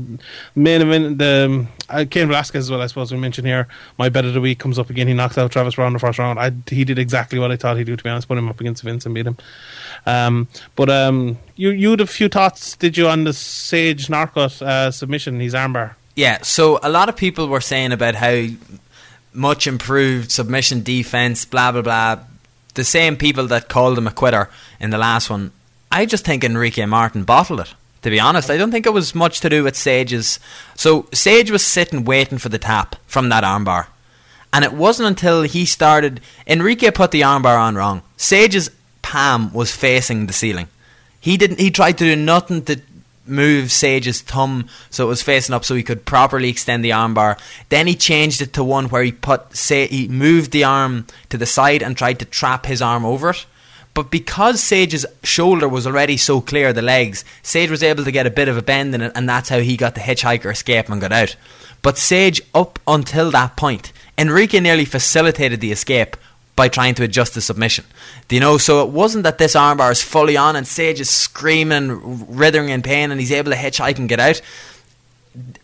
main 0.55 0.81
event, 0.81 1.17
the 1.19 1.45
um, 1.45 1.67
uh, 1.89 2.05
Cain 2.09 2.27
Velasquez 2.27 2.65
as 2.65 2.71
well. 2.71 2.81
I 2.81 2.87
suppose 2.87 3.11
we 3.11 3.19
mentioned 3.19 3.47
here. 3.47 3.67
My 3.97 4.09
bet 4.09 4.25
of 4.25 4.33
the 4.33 4.41
week 4.41 4.59
comes 4.59 4.79
up 4.79 4.89
again. 4.89 5.07
He 5.07 5.13
knocks 5.13 5.37
out 5.37 5.51
Travis 5.51 5.75
Browne 5.75 5.87
in 5.87 5.93
the 5.93 5.99
first 5.99 6.17
round. 6.19 6.39
I, 6.39 6.51
he 6.69 6.83
did 6.83 6.97
exactly 6.97 7.39
what 7.39 7.51
I 7.51 7.55
thought 7.55 7.77
he'd 7.77 7.85
do. 7.85 7.95
To 7.95 8.03
be 8.03 8.09
honest, 8.09 8.27
put 8.27 8.37
him 8.37 8.49
up 8.49 8.59
against 8.59 8.83
Vince 8.83 9.05
and 9.05 9.13
beat 9.13 9.27
him. 9.27 9.37
Um, 10.05 10.47
but 10.75 10.89
um, 10.89 11.37
you 11.55 11.69
you 11.69 11.91
had 11.91 12.01
a 12.01 12.07
few 12.07 12.29
thoughts, 12.29 12.75
did 12.75 12.97
you, 12.97 13.07
on 13.07 13.25
the 13.25 13.33
Sage 13.33 14.07
Northcutt 14.07 14.61
uh, 14.61 14.91
submission? 14.91 15.39
His 15.39 15.53
armbar. 15.53 15.95
Yeah, 16.15 16.39
so 16.41 16.79
a 16.83 16.89
lot 16.89 17.07
of 17.07 17.15
people 17.15 17.47
were 17.47 17.61
saying 17.61 17.91
about 17.91 18.15
how 18.15 18.45
much 19.33 19.67
improved 19.67 20.31
submission 20.31 20.83
defense, 20.83 21.45
blah 21.45 21.71
blah 21.71 21.81
blah. 21.81 22.19
The 22.75 22.83
same 22.83 23.17
people 23.17 23.47
that 23.47 23.69
called 23.69 23.97
him 23.97 24.07
a 24.07 24.11
quitter 24.11 24.49
in 24.79 24.89
the 24.89 24.97
last 24.97 25.29
one. 25.29 25.51
I 25.91 26.05
just 26.05 26.25
think 26.25 26.43
Enrique 26.43 26.85
Martin 26.85 27.23
bottled 27.23 27.61
it. 27.61 27.73
To 28.03 28.09
be 28.09 28.19
honest, 28.19 28.49
I 28.49 28.57
don't 28.57 28.71
think 28.71 28.85
it 28.85 28.93
was 28.93 29.13
much 29.13 29.41
to 29.41 29.49
do 29.49 29.63
with 29.63 29.75
Sage's. 29.75 30.39
So 30.75 31.07
Sage 31.13 31.51
was 31.51 31.65
sitting 31.65 32.05
waiting 32.05 32.37
for 32.37 32.49
the 32.49 32.57
tap 32.57 32.95
from 33.07 33.29
that 33.29 33.43
armbar, 33.43 33.87
and 34.53 34.63
it 34.63 34.73
wasn't 34.73 35.09
until 35.09 35.41
he 35.43 35.65
started. 35.65 36.21
Enrique 36.47 36.91
put 36.91 37.11
the 37.11 37.21
armbar 37.21 37.59
on 37.59 37.75
wrong. 37.75 38.01
Sage's 38.15 38.71
palm 39.01 39.51
was 39.53 39.75
facing 39.75 40.27
the 40.27 40.33
ceiling. 40.33 40.67
He 41.19 41.35
didn't. 41.35 41.59
He 41.59 41.71
tried 41.71 41.97
to 41.97 42.05
do 42.05 42.15
nothing 42.15 42.63
to 42.65 42.79
move 43.29 43.71
Sage's 43.71 44.21
thumb 44.21 44.67
so 44.89 45.05
it 45.05 45.09
was 45.09 45.21
facing 45.21 45.55
up, 45.55 45.63
so 45.63 45.75
he 45.75 45.83
could 45.83 46.05
properly 46.05 46.49
extend 46.49 46.83
the 46.83 46.91
armbar. 46.91 47.39
Then 47.69 47.87
he 47.87 47.95
changed 47.95 48.41
it 48.41 48.53
to 48.53 48.63
one 48.63 48.89
where 48.89 49.03
he 49.03 49.11
put 49.11 49.55
say 49.55 49.87
he 49.87 50.07
moved 50.07 50.51
the 50.51 50.63
arm 50.63 51.07
to 51.29 51.37
the 51.37 51.45
side 51.45 51.83
and 51.83 51.95
tried 51.95 52.19
to 52.19 52.25
trap 52.25 52.65
his 52.65 52.81
arm 52.81 53.05
over 53.05 53.29
it. 53.31 53.45
But 53.93 54.11
because 54.11 54.61
Sage's 54.61 55.05
shoulder 55.23 55.67
was 55.67 55.85
already 55.85 56.15
so 56.15 56.41
clear, 56.41 56.71
the 56.71 56.81
legs, 56.81 57.25
Sage 57.41 57.69
was 57.69 57.83
able 57.83 58.03
to 58.03 58.11
get 58.11 58.27
a 58.27 58.31
bit 58.31 58.47
of 58.47 58.55
a 58.55 58.61
bend 58.61 58.95
in 58.95 59.01
it, 59.01 59.11
and 59.15 59.27
that's 59.27 59.49
how 59.49 59.59
he 59.59 59.75
got 59.75 59.95
the 59.95 60.01
hitchhiker 60.01 60.51
escape 60.51 60.89
and 60.89 61.01
got 61.01 61.11
out. 61.11 61.35
But 61.81 61.97
Sage, 61.97 62.41
up 62.53 62.79
until 62.87 63.31
that 63.31 63.57
point, 63.57 63.91
Enrique 64.17 64.59
nearly 64.59 64.85
facilitated 64.85 65.59
the 65.59 65.71
escape 65.71 66.15
by 66.59 66.67
trying 66.67 66.93
to 66.93 67.03
adjust 67.03 67.35
the 67.35 67.39
submission. 67.39 67.85
Do 68.27 68.35
you 68.35 68.41
know? 68.41 68.57
So 68.57 68.83
it 68.83 68.89
wasn't 68.89 69.23
that 69.23 69.37
this 69.37 69.55
armbar 69.55 69.93
is 69.93 70.01
fully 70.01 70.35
on 70.35 70.57
and 70.57 70.67
Sage 70.67 70.99
is 70.99 71.09
screaming, 71.09 72.27
writhing 72.27 72.67
in 72.67 72.81
pain, 72.81 73.11
and 73.11 73.19
he's 73.21 73.31
able 73.31 73.51
to 73.51 73.57
hitchhike 73.57 73.97
and 73.97 74.09
get 74.09 74.19
out. 74.19 74.41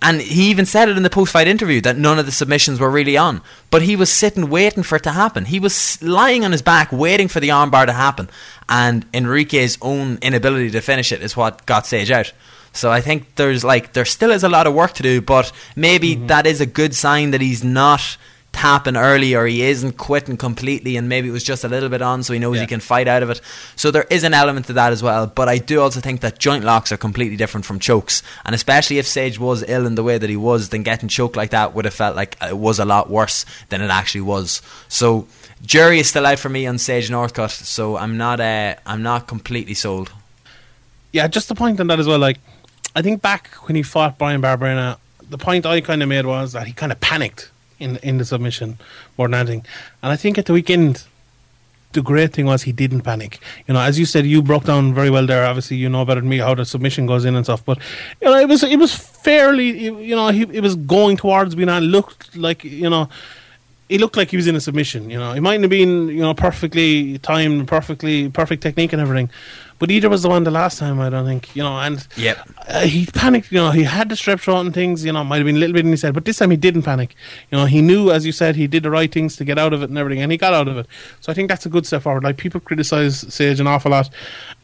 And 0.02 0.22
he 0.22 0.50
even 0.52 0.66
said 0.66 0.88
it 0.88 0.96
in 0.96 1.04
the 1.04 1.10
post-fight 1.10 1.50
interview 1.50 1.82
that 1.82 1.98
none 1.98 2.18
of 2.18 2.26
the 2.26 2.32
submissions 2.32 2.80
were 2.80 2.90
really 2.90 3.18
on, 3.18 3.42
but 3.72 3.82
he 3.82 3.98
was 3.98 4.10
sitting 4.10 4.50
waiting 4.50 4.84
for 4.84 4.96
it 4.96 5.04
to 5.04 5.12
happen. 5.12 5.44
He 5.44 5.60
was 5.60 6.02
lying 6.02 6.46
on 6.46 6.54
his 6.54 6.62
back 6.62 6.94
waiting 6.94 7.28
for 7.28 7.42
the 7.42 7.50
armbar 7.50 7.86
to 7.88 7.92
happen, 7.92 8.30
and 8.70 9.06
Enrique's 9.14 9.78
own 9.82 10.18
inability 10.22 10.72
to 10.72 10.80
finish 10.80 11.12
it 11.12 11.22
is 11.22 11.36
what 11.36 11.66
got 11.66 11.86
Sage 11.86 12.10
out. 12.10 12.32
So 12.72 12.90
I 12.90 13.02
think 13.02 13.36
there's 13.36 13.66
like 13.66 13.92
there 13.92 14.06
still 14.06 14.32
is 14.32 14.46
a 14.46 14.50
lot 14.50 14.66
of 14.66 14.74
work 14.74 14.94
to 14.94 15.04
do, 15.04 15.20
but 15.20 15.52
maybe 15.76 16.16
mm-hmm. 16.16 16.28
that 16.28 16.48
is 16.48 16.62
a 16.62 16.66
good 16.66 16.96
sign 16.96 17.32
that 17.32 17.42
he's 17.42 17.66
not 17.66 18.16
tapping 18.56 18.96
early 18.96 19.36
or 19.36 19.46
he 19.46 19.62
isn't 19.64 19.98
quitting 19.98 20.38
completely 20.38 20.96
and 20.96 21.10
maybe 21.10 21.28
it 21.28 21.34
was 21.34 21.44
just 21.44 21.66
a 21.66 21.68
little 21.68 21.90
bit 21.90 22.02
on 22.02 22.24
so 22.24 22.32
he 22.32 22.40
knows 22.40 22.58
he 22.58 22.66
can 22.66 22.80
fight 22.80 23.06
out 23.06 23.22
of 23.22 23.30
it. 23.30 23.42
So 23.76 23.92
there 23.92 24.08
is 24.10 24.24
an 24.24 24.34
element 24.34 24.68
to 24.68 24.74
that 24.74 24.94
as 24.94 25.04
well. 25.04 25.28
But 25.28 25.50
I 25.50 25.58
do 25.58 25.82
also 25.82 26.00
think 26.00 26.22
that 26.22 26.40
joint 26.40 26.64
locks 26.64 26.90
are 26.94 26.98
completely 26.98 27.36
different 27.36 27.66
from 27.66 27.80
chokes. 27.80 28.24
And 28.46 28.56
especially 28.56 28.98
if 28.98 29.06
Sage 29.06 29.38
was 29.38 29.66
ill 29.68 29.86
in 29.86 29.96
the 29.96 30.04
way 30.04 30.18
that 30.18 30.30
he 30.30 30.38
was, 30.38 30.70
then 30.70 30.84
getting 30.84 31.10
choked 31.10 31.36
like 31.36 31.50
that 31.50 31.76
would 31.76 31.84
have 31.84 31.94
felt 31.94 32.16
like 32.16 32.38
it 32.42 32.58
was 32.58 32.80
a 32.80 32.86
lot 32.86 33.10
worse 33.10 33.46
than 33.68 33.82
it 33.82 33.90
actually 33.90 34.22
was. 34.22 34.62
So 34.88 35.28
jury 35.62 36.00
is 36.00 36.08
still 36.08 36.26
out 36.26 36.40
for 36.40 36.48
me 36.48 36.66
on 36.66 36.78
Sage 36.78 37.10
Northcutt, 37.10 37.52
so 37.52 37.98
I'm 37.98 38.16
not 38.16 38.40
uh, 38.40 38.76
I'm 38.86 39.04
not 39.04 39.28
completely 39.28 39.74
sold. 39.74 40.14
Yeah, 41.12 41.28
just 41.28 41.50
the 41.50 41.56
point 41.56 41.82
on 41.82 41.88
that 41.88 42.00
as 42.00 42.08
well. 42.08 42.20
Like, 42.20 42.40
I 42.96 43.02
think 43.02 43.22
back 43.22 43.50
when 43.68 43.76
he 43.76 43.84
fought 43.84 44.18
Brian 44.18 44.42
Barberena, 44.42 44.98
the 45.30 45.38
point 45.38 45.66
I 45.66 45.82
kind 45.82 46.02
of 46.02 46.08
made 46.08 46.26
was 46.26 46.54
that 46.54 46.68
he 46.68 46.74
kind 46.74 46.94
of 46.94 47.02
panicked 47.02 47.52
in 47.80 47.98
in 47.98 48.18
the 48.18 48.26
submission 48.26 48.78
more 49.18 49.28
than 49.28 49.36
anything. 49.36 49.66
And 50.02 50.12
I 50.12 50.16
think 50.16 50.38
at 50.38 50.46
the 50.46 50.54
weekend, 50.54 51.04
the 51.96 52.02
great 52.02 52.34
thing 52.34 52.46
was 52.46 52.64
he 52.64 52.72
didn't 52.72 53.02
panic. 53.02 53.40
You 53.68 53.74
know, 53.74 53.80
as 53.80 53.98
you 53.98 54.06
said, 54.06 54.26
you 54.26 54.42
broke 54.42 54.66
down 54.66 54.94
very 54.94 55.10
well 55.10 55.26
there. 55.26 55.46
Obviously, 55.46 55.78
you 55.78 55.90
know 55.90 56.06
better 56.06 56.22
than 56.22 56.30
me 56.30 56.38
how 56.38 56.54
the 56.54 56.66
submission 56.66 57.08
goes 57.08 57.26
in 57.26 57.36
and 57.36 57.46
stuff. 57.46 57.66
But 57.66 57.80
you 58.22 58.30
know, 58.30 58.38
it 58.38 58.48
was 58.48 58.64
it 58.64 58.78
was 58.78 58.94
fairly. 58.94 59.70
You 59.88 60.16
know, 60.16 60.28
he 60.30 60.44
it 60.44 60.62
was 60.62 60.76
going 60.76 61.18
towards 61.18 61.56
being 61.56 61.70
on. 61.70 61.84
Looked 61.84 62.36
like 62.36 62.64
you 62.64 62.90
know. 62.90 63.10
He 63.88 64.00
looked 64.00 64.18
like 64.18 64.32
he 64.32 64.36
was 64.36 64.48
in 64.48 64.56
a 64.56 64.60
submission, 64.60 65.12
you 65.12 65.20
know. 65.20 65.34
He 65.34 65.40
mightn't 65.40 65.62
have 65.62 65.70
been, 65.70 66.08
you 66.08 66.22
know, 66.22 66.34
perfectly 66.34 67.20
timed, 67.20 67.68
perfectly 67.68 68.30
perfect 68.30 68.64
technique 68.64 68.94
and 68.94 69.00
everything, 69.00 69.30
but 69.80 69.92
either 69.92 70.10
was 70.10 70.22
the 70.24 70.30
one 70.30 70.44
the 70.44 70.52
last 70.52 70.80
time. 70.80 71.00
I 71.00 71.10
don't 71.10 71.26
think, 71.26 71.56
you 71.56 71.64
know. 71.64 71.78
And 71.80 72.06
Yep. 72.18 72.50
uh, 72.68 72.80
he 72.82 73.06
panicked. 73.08 73.52
You 73.52 73.58
know, 73.60 73.72
he 73.72 73.84
had 73.84 74.10
the 74.10 74.16
strep 74.16 74.40
throat 74.40 74.62
and 74.62 74.74
things. 74.74 75.04
You 75.04 75.12
know, 75.12 75.24
might 75.24 75.38
have 75.38 75.46
been 75.46 75.58
a 75.58 75.60
little 75.60 75.74
bit 75.74 75.86
in 75.86 75.92
his 75.92 76.02
head, 76.02 76.14
but 76.14 76.26
this 76.26 76.38
time 76.38 76.52
he 76.52 76.58
didn't 76.58 76.84
panic. 76.84 77.16
You 77.52 77.58
know, 77.58 77.66
he 77.66 77.82
knew, 77.82 78.12
as 78.12 78.26
you 78.26 78.32
said, 78.32 78.56
he 78.56 78.68
did 78.68 78.84
the 78.84 78.90
right 78.92 79.12
things 79.12 79.36
to 79.38 79.46
get 79.46 79.58
out 79.58 79.74
of 79.74 79.82
it 79.84 79.90
and 79.90 79.98
everything, 79.98 80.22
and 80.24 80.32
he 80.32 80.38
got 80.38 80.54
out 80.54 80.68
of 80.68 80.78
it. 80.78 80.88
So 81.22 81.32
I 81.32 81.36
think 81.36 81.50
that's 81.50 81.66
a 81.66 81.70
good 81.70 81.86
step 81.86 82.04
forward. 82.04 82.24
Like 82.24 82.38
people 82.38 82.60
criticize 82.60 83.20
Sage 83.34 83.60
an 83.60 83.68
awful 83.68 83.92
lot, 83.92 84.10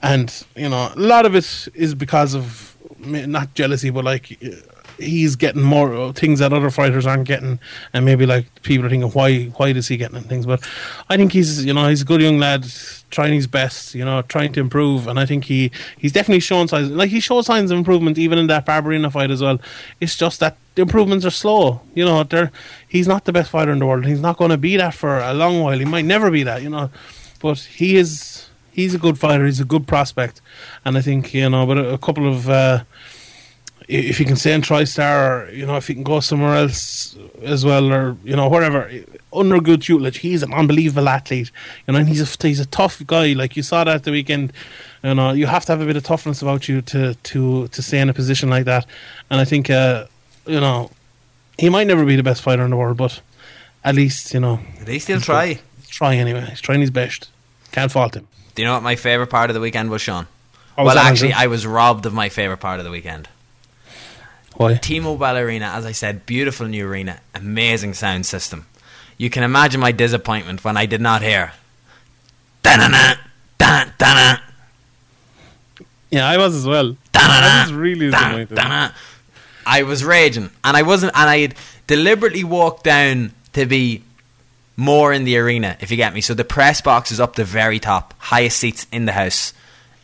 and 0.01 0.33
you 0.55 0.69
know, 0.69 0.91
a 0.95 0.99
lot 0.99 1.25
of 1.25 1.35
it 1.35 1.67
is 1.73 1.93
because 1.95 2.33
of 2.33 2.75
not 2.99 3.53
jealousy, 3.53 3.89
but 3.89 4.05
like. 4.05 4.37
He's 5.01 5.35
getting 5.35 5.63
more 5.63 5.93
uh, 5.95 6.13
things 6.13 6.39
that 6.39 6.53
other 6.53 6.69
fighters 6.69 7.07
aren't 7.07 7.27
getting, 7.27 7.59
and 7.93 8.05
maybe 8.05 8.25
like 8.25 8.61
people 8.61 8.85
are 8.85 8.89
thinking, 8.89 9.09
why, 9.09 9.45
why 9.57 9.69
is 9.69 9.87
he 9.87 9.97
getting 9.97 10.21
things? 10.21 10.45
But 10.45 10.63
I 11.09 11.17
think 11.17 11.31
he's, 11.31 11.65
you 11.65 11.73
know, 11.73 11.87
he's 11.87 12.03
a 12.03 12.05
good 12.05 12.21
young 12.21 12.37
lad, 12.37 12.65
trying 13.09 13.33
his 13.33 13.47
best, 13.47 13.95
you 13.95 14.05
know, 14.05 14.21
trying 14.21 14.53
to 14.53 14.59
improve, 14.59 15.07
and 15.07 15.19
I 15.19 15.25
think 15.25 15.45
he, 15.45 15.71
he's 15.97 16.11
definitely 16.11 16.41
shown 16.41 16.67
signs, 16.67 16.91
like 16.91 17.09
he 17.09 17.19
showed 17.19 17.45
signs 17.45 17.71
of 17.71 17.77
improvement 17.77 18.17
even 18.17 18.37
in 18.37 18.47
that 18.47 18.65
Barberena 18.65 19.11
fight 19.11 19.31
as 19.31 19.41
well. 19.41 19.59
It's 19.99 20.15
just 20.15 20.39
that 20.39 20.57
the 20.75 20.83
improvements 20.83 21.25
are 21.25 21.31
slow, 21.31 21.81
you 21.95 22.05
know. 22.05 22.23
They're, 22.23 22.51
he's 22.87 23.07
not 23.07 23.25
the 23.25 23.33
best 23.33 23.49
fighter 23.49 23.71
in 23.71 23.79
the 23.79 23.85
world. 23.87 24.05
He's 24.05 24.21
not 24.21 24.37
going 24.37 24.51
to 24.51 24.57
be 24.57 24.77
that 24.77 24.93
for 24.93 25.19
a 25.19 25.33
long 25.33 25.61
while. 25.61 25.77
He 25.77 25.85
might 25.85 26.05
never 26.05 26.29
be 26.29 26.43
that, 26.43 26.61
you 26.61 26.69
know, 26.69 26.91
but 27.41 27.57
he 27.59 27.97
is, 27.97 28.47
he's 28.71 28.93
a 28.93 28.99
good 28.99 29.17
fighter. 29.17 29.45
He's 29.45 29.59
a 29.59 29.65
good 29.65 29.87
prospect, 29.87 30.41
and 30.85 30.97
I 30.97 31.01
think 31.01 31.33
you 31.33 31.49
know, 31.49 31.65
but 31.65 31.77
a, 31.77 31.93
a 31.93 31.97
couple 31.97 32.27
of. 32.27 32.49
Uh, 32.49 32.83
if 33.91 34.17
he 34.17 34.25
can 34.25 34.37
stay 34.37 34.53
in 34.53 34.61
TriStar, 34.61 35.49
or 35.49 35.51
you 35.51 35.65
know, 35.65 35.75
if 35.75 35.87
he 35.87 35.93
can 35.93 36.03
go 36.03 36.21
somewhere 36.21 36.55
else 36.55 37.15
as 37.43 37.65
well, 37.65 37.91
or 37.91 38.15
you 38.23 38.35
know, 38.35 38.47
wherever 38.47 38.89
under 39.33 39.59
good 39.59 39.81
tutelage, 39.81 40.19
he's 40.19 40.43
an 40.43 40.53
unbelievable 40.53 41.09
athlete. 41.09 41.51
You 41.85 41.93
know, 41.93 41.99
and 41.99 42.07
he's 42.07 42.21
a 42.21 42.47
he's 42.47 42.59
a 42.59 42.65
tough 42.65 43.05
guy. 43.05 43.33
Like 43.33 43.57
you 43.57 43.63
saw 43.63 43.83
that 43.83 44.03
the 44.03 44.11
weekend. 44.11 44.53
You 45.03 45.15
know, 45.15 45.31
you 45.31 45.47
have 45.47 45.65
to 45.65 45.71
have 45.71 45.81
a 45.81 45.85
bit 45.85 45.97
of 45.97 46.03
toughness 46.03 46.41
about 46.41 46.69
you 46.69 46.81
to 46.83 47.15
to 47.15 47.67
to 47.67 47.81
stay 47.81 47.99
in 47.99 48.09
a 48.09 48.13
position 48.13 48.49
like 48.49 48.65
that. 48.65 48.85
And 49.29 49.41
I 49.41 49.45
think, 49.45 49.69
uh, 49.69 50.05
you 50.45 50.59
know, 50.59 50.91
he 51.57 51.69
might 51.69 51.87
never 51.87 52.05
be 52.05 52.15
the 52.15 52.23
best 52.23 52.41
fighter 52.41 52.63
in 52.63 52.69
the 52.69 52.77
world, 52.77 52.97
but 52.97 53.19
at 53.83 53.95
least 53.95 54.33
you 54.33 54.39
know, 54.39 54.59
he 54.87 54.99
still 54.99 55.19
try? 55.19 55.59
try 55.89 56.15
anyway. 56.15 56.45
He's 56.49 56.61
trying 56.61 56.81
his 56.81 56.91
best. 56.91 57.29
Can't 57.71 57.91
fault 57.91 58.15
him. 58.15 58.27
Do 58.55 58.61
you 58.61 58.67
know 58.67 58.73
what 58.73 58.83
my 58.83 58.95
favourite 58.95 59.29
part 59.29 59.49
of 59.49 59.53
the 59.53 59.59
weekend 59.59 59.89
was, 59.89 60.01
Sean? 60.01 60.27
Was 60.77 60.85
well, 60.85 60.97
actually? 60.97 61.33
I 61.33 61.47
was 61.47 61.65
robbed 61.65 62.05
of 62.05 62.13
my 62.13 62.29
favourite 62.29 62.59
part 62.59 62.79
of 62.79 62.85
the 62.85 62.91
weekend. 62.91 63.27
Why? 64.55 64.75
T-Mobile 64.75 65.37
Arena, 65.37 65.67
as 65.67 65.85
I 65.85 65.91
said, 65.91 66.25
beautiful 66.25 66.67
new 66.67 66.87
arena, 66.87 67.19
amazing 67.33 67.93
sound 67.93 68.25
system. 68.25 68.65
You 69.17 69.29
can 69.29 69.43
imagine 69.43 69.79
my 69.79 69.91
disappointment 69.91 70.63
when 70.63 70.77
I 70.77 70.85
did 70.85 71.01
not 71.01 71.21
hear. 71.21 71.53
Da-na-na, 72.63 73.15
da-da-na, 73.57 74.37
Yeah, 76.09 76.27
I 76.27 76.37
was 76.37 76.55
as 76.55 76.65
well. 76.65 76.95
da-na-na, 77.13 77.47
I 77.47 77.63
was 77.63 77.73
really 77.73 78.11
disappointed. 78.11 78.49
da-da-na. 78.49 78.91
I 79.65 79.83
was 79.83 80.03
raging, 80.03 80.49
and 80.63 80.75
I 80.75 80.81
wasn't, 80.81 81.13
and 81.15 81.29
I 81.29 81.39
had 81.39 81.55
deliberately 81.87 82.43
walked 82.43 82.83
down 82.83 83.31
to 83.53 83.65
be 83.65 84.03
more 84.75 85.13
in 85.13 85.23
the 85.23 85.37
arena, 85.37 85.77
if 85.79 85.91
you 85.91 85.97
get 85.97 86.13
me. 86.13 86.21
So 86.21 86.33
the 86.33 86.43
press 86.43 86.81
box 86.81 87.11
is 87.11 87.19
up 87.19 87.35
the 87.35 87.45
very 87.45 87.79
top, 87.79 88.13
highest 88.17 88.57
seats 88.57 88.87
in 88.91 89.05
the 89.05 89.11
house. 89.11 89.53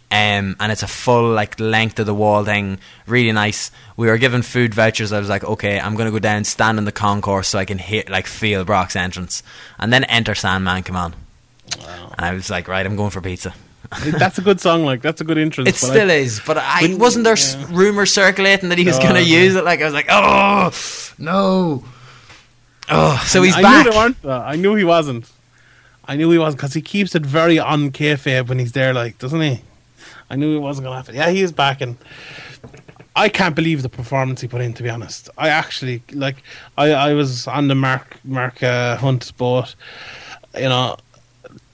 Um, 0.09 0.55
and 0.61 0.71
it's 0.71 0.83
a 0.83 0.87
full 0.87 1.31
like 1.33 1.59
length 1.59 1.99
of 1.99 2.05
the 2.05 2.13
wall 2.13 2.45
thing, 2.45 2.79
really 3.07 3.33
nice. 3.33 3.71
We 3.97 4.07
were 4.07 4.17
given 4.17 4.41
food 4.41 4.73
vouchers. 4.73 5.11
I 5.11 5.19
was 5.19 5.27
like, 5.27 5.43
okay, 5.43 5.79
I'm 5.81 5.95
gonna 5.95 6.11
go 6.11 6.19
down, 6.19 6.45
stand 6.45 6.77
in 6.77 6.85
the 6.85 6.93
concourse 6.93 7.49
so 7.49 7.59
I 7.59 7.65
can 7.65 7.77
hear 7.77 8.03
like 8.07 8.25
feel 8.25 8.63
Brock's 8.63 8.95
entrance, 8.95 9.43
and 9.77 9.91
then 9.91 10.05
enter 10.05 10.33
Sandman 10.33 10.83
come 10.83 10.95
on. 10.95 11.13
And 11.77 12.25
I 12.25 12.33
was 12.33 12.49
like, 12.49 12.69
right, 12.69 12.85
I'm 12.85 12.95
going 12.95 13.09
for 13.09 13.19
pizza. 13.19 13.53
that's 14.05 14.37
a 14.37 14.41
good 14.41 14.61
song. 14.61 14.85
Like 14.85 15.01
that's 15.01 15.19
a 15.19 15.25
good 15.25 15.37
entrance. 15.37 15.67
It 15.69 15.75
still 15.75 16.09
I, 16.09 16.15
is, 16.15 16.41
but 16.45 16.57
I 16.57 16.95
wasn't 16.97 17.25
there 17.25 17.35
yeah. 17.37 17.63
s 17.63 17.69
rumors 17.69 18.13
circulating 18.13 18.69
that 18.69 18.77
he 18.77 18.85
was 18.85 18.97
Oh, 18.97 19.01
going 19.01 19.15
to 19.15 19.21
okay. 19.21 19.43
use 19.43 19.55
it. 19.55 19.65
Like 19.65 19.81
I 19.81 19.85
was 19.85 19.93
like, 19.93 20.07
oh 20.09 20.71
no, 21.17 21.83
oh. 22.89 23.23
So 23.27 23.41
he's 23.43 23.55
I 23.55 23.61
back. 23.61 23.85
Knew 23.85 23.91
they 23.91 23.97
weren't, 23.97 24.21
though. 24.21 24.39
I 24.41 24.55
knew 24.55 24.75
he 24.75 24.83
wasn't. 24.85 25.29
I 26.05 26.15
knew 26.15 26.31
he 26.31 26.37
wasn't 26.37 26.59
because 26.59 26.73
he 26.73 26.81
keeps 26.81 27.13
it 27.15 27.25
very 27.25 27.59
on 27.59 27.91
kayfabe 27.91 28.47
when 28.47 28.59
he's 28.59 28.71
there, 28.71 28.93
like 28.93 29.17
doesn't 29.19 29.41
he? 29.41 29.61
I 30.29 30.35
knew 30.35 30.55
it 30.55 30.59
wasn't 30.59 30.85
going 30.85 30.93
to 30.93 30.97
happen. 30.97 31.15
Yeah, 31.15 31.29
he 31.29 31.41
is 31.41 31.51
back, 31.51 31.81
and 31.81 31.97
I 33.15 33.29
can't 33.29 33.55
believe 33.55 33.81
the 33.81 33.89
performance 33.89 34.41
he 34.41 34.47
put 34.47 34.61
in. 34.61 34.73
To 34.73 34.83
be 34.83 34.89
honest, 34.89 35.29
I 35.37 35.49
actually 35.49 36.03
like. 36.11 36.37
I 36.77 36.91
I 36.91 37.13
was 37.13 37.47
on 37.47 37.67
the 37.67 37.75
Mark 37.75 38.17
Mark 38.23 38.61
uh, 38.61 38.97
Hunt 38.97 39.35
boat, 39.37 39.75
you 40.55 40.69
know. 40.69 40.97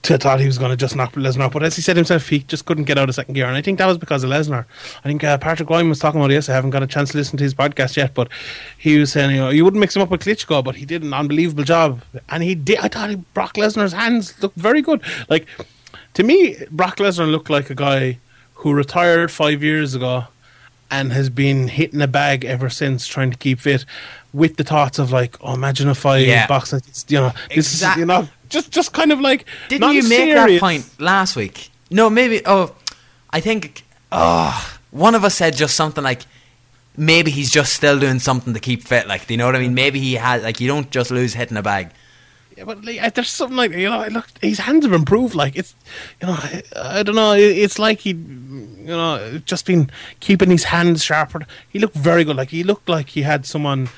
To 0.04 0.18
thought 0.18 0.38
he 0.38 0.44
was 0.44 0.58
going 0.58 0.70
to 0.70 0.76
just 0.76 0.94
knock 0.94 1.14
Lesnar 1.14 1.50
but 1.50 1.62
as 1.62 1.76
he 1.76 1.80
said 1.80 1.96
himself, 1.96 2.28
he 2.28 2.40
just 2.40 2.66
couldn't 2.66 2.84
get 2.84 2.98
out 2.98 3.08
of 3.08 3.14
second 3.14 3.32
gear, 3.32 3.46
and 3.46 3.56
I 3.56 3.62
think 3.62 3.78
that 3.78 3.86
was 3.86 3.96
because 3.96 4.22
of 4.22 4.28
Lesnar. 4.28 4.66
I 5.02 5.08
think 5.08 5.24
uh, 5.24 5.38
Patrick 5.38 5.70
Wyman 5.70 5.88
was 5.88 5.98
talking 5.98 6.20
about 6.20 6.28
this. 6.28 6.50
I 6.50 6.52
haven't 6.52 6.70
got 6.70 6.82
a 6.82 6.86
chance 6.86 7.12
to 7.12 7.16
listen 7.16 7.38
to 7.38 7.44
his 7.44 7.54
podcast 7.54 7.96
yet, 7.96 8.12
but 8.12 8.28
he 8.76 8.98
was 8.98 9.10
saying, 9.12 9.30
you 9.30 9.38
know, 9.38 9.48
you 9.48 9.64
wouldn't 9.64 9.80
mix 9.80 9.96
him 9.96 10.02
up 10.02 10.10
with 10.10 10.20
Klitschko, 10.20 10.62
but 10.62 10.76
he 10.76 10.84
did 10.84 11.02
an 11.02 11.14
unbelievable 11.14 11.64
job, 11.64 12.02
and 12.28 12.42
he 12.42 12.54
did. 12.54 12.80
I 12.80 12.88
thought 12.88 13.08
he, 13.08 13.16
Brock 13.16 13.54
Lesnar's 13.54 13.94
hands 13.94 14.40
looked 14.42 14.58
very 14.58 14.82
good. 14.82 15.00
Like 15.30 15.46
to 16.14 16.22
me, 16.22 16.56
Brock 16.70 16.96
Lesnar 16.98 17.30
looked 17.30 17.50
like 17.50 17.70
a 17.70 17.74
guy 17.74 18.18
who 18.54 18.72
retired 18.72 19.30
five 19.30 19.62
years 19.62 19.94
ago 19.94 20.24
and 20.90 21.12
has 21.12 21.28
been 21.30 21.68
hitting 21.68 22.00
a 22.00 22.06
bag 22.06 22.44
ever 22.44 22.70
since, 22.70 23.06
trying 23.06 23.30
to 23.30 23.36
keep 23.36 23.60
fit, 23.60 23.84
with 24.32 24.56
the 24.56 24.64
thoughts 24.64 24.98
of 24.98 25.10
like, 25.12 25.36
oh, 25.42 25.54
imagine 25.54 25.88
if 25.88 26.04
I 26.06 26.18
Yeah. 26.18 26.46
box 26.46 26.72
like 26.72 26.84
this, 26.86 27.04
you 27.08 27.18
know, 27.18 27.32
this 27.54 27.72
Exact- 27.72 27.96
is, 27.96 28.00
you 28.00 28.06
know, 28.06 28.28
just 28.48 28.70
just 28.70 28.92
kind 28.92 29.10
of 29.12 29.20
like 29.20 29.44
Didn't 29.68 29.92
you 29.94 30.02
make 30.02 30.18
serious. 30.18 30.36
that 30.52 30.60
point 30.60 30.84
last 31.00 31.36
week? 31.36 31.70
No, 31.90 32.08
maybe. 32.10 32.42
Oh, 32.46 32.72
I 33.30 33.40
think. 33.40 33.84
Oh, 34.12 34.76
one 34.90 35.14
of 35.16 35.24
us 35.24 35.34
said 35.34 35.56
just 35.56 35.74
something 35.74 36.04
like, 36.04 36.22
maybe 36.96 37.30
he's 37.32 37.50
just 37.50 37.72
still 37.72 37.98
doing 37.98 38.20
something 38.20 38.54
to 38.54 38.60
keep 38.60 38.84
fit. 38.84 39.08
Like, 39.08 39.26
do 39.26 39.34
you 39.34 39.38
know 39.38 39.46
what 39.46 39.56
I 39.56 39.60
mean? 39.60 39.74
Maybe 39.74 39.98
he 39.98 40.14
had 40.14 40.42
like 40.44 40.60
you 40.60 40.68
don't 40.68 40.88
just 40.90 41.10
lose 41.10 41.34
hitting 41.34 41.56
a 41.56 41.62
bag. 41.62 41.90
Yeah, 42.56 42.64
but 42.64 42.84
like, 42.84 43.02
uh, 43.02 43.10
there's 43.14 43.30
something 43.30 43.56
like 43.56 43.72
you 43.72 43.90
know, 43.90 44.06
look, 44.08 44.26
his 44.40 44.58
hands 44.60 44.84
have 44.84 44.92
improved. 44.92 45.34
Like 45.34 45.56
it's, 45.56 45.74
you 46.20 46.28
know, 46.28 46.34
I, 46.34 46.62
I 46.76 47.02
don't 47.02 47.16
know. 47.16 47.32
it- 47.32 47.58
It's 47.58 47.78
like 47.78 48.00
he, 48.00 48.10
you 48.10 48.84
know, 48.86 49.40
just 49.44 49.66
been 49.66 49.90
keeping 50.20 50.50
his 50.50 50.64
hands 50.64 51.02
sharper. 51.02 51.46
He 51.68 51.78
looked 51.78 51.96
very 51.96 52.22
good. 52.24 52.36
Like 52.36 52.50
he 52.50 52.62
looked 52.62 52.88
like 52.88 53.08
he 53.10 53.22
had 53.22 53.44
someone 53.46 53.88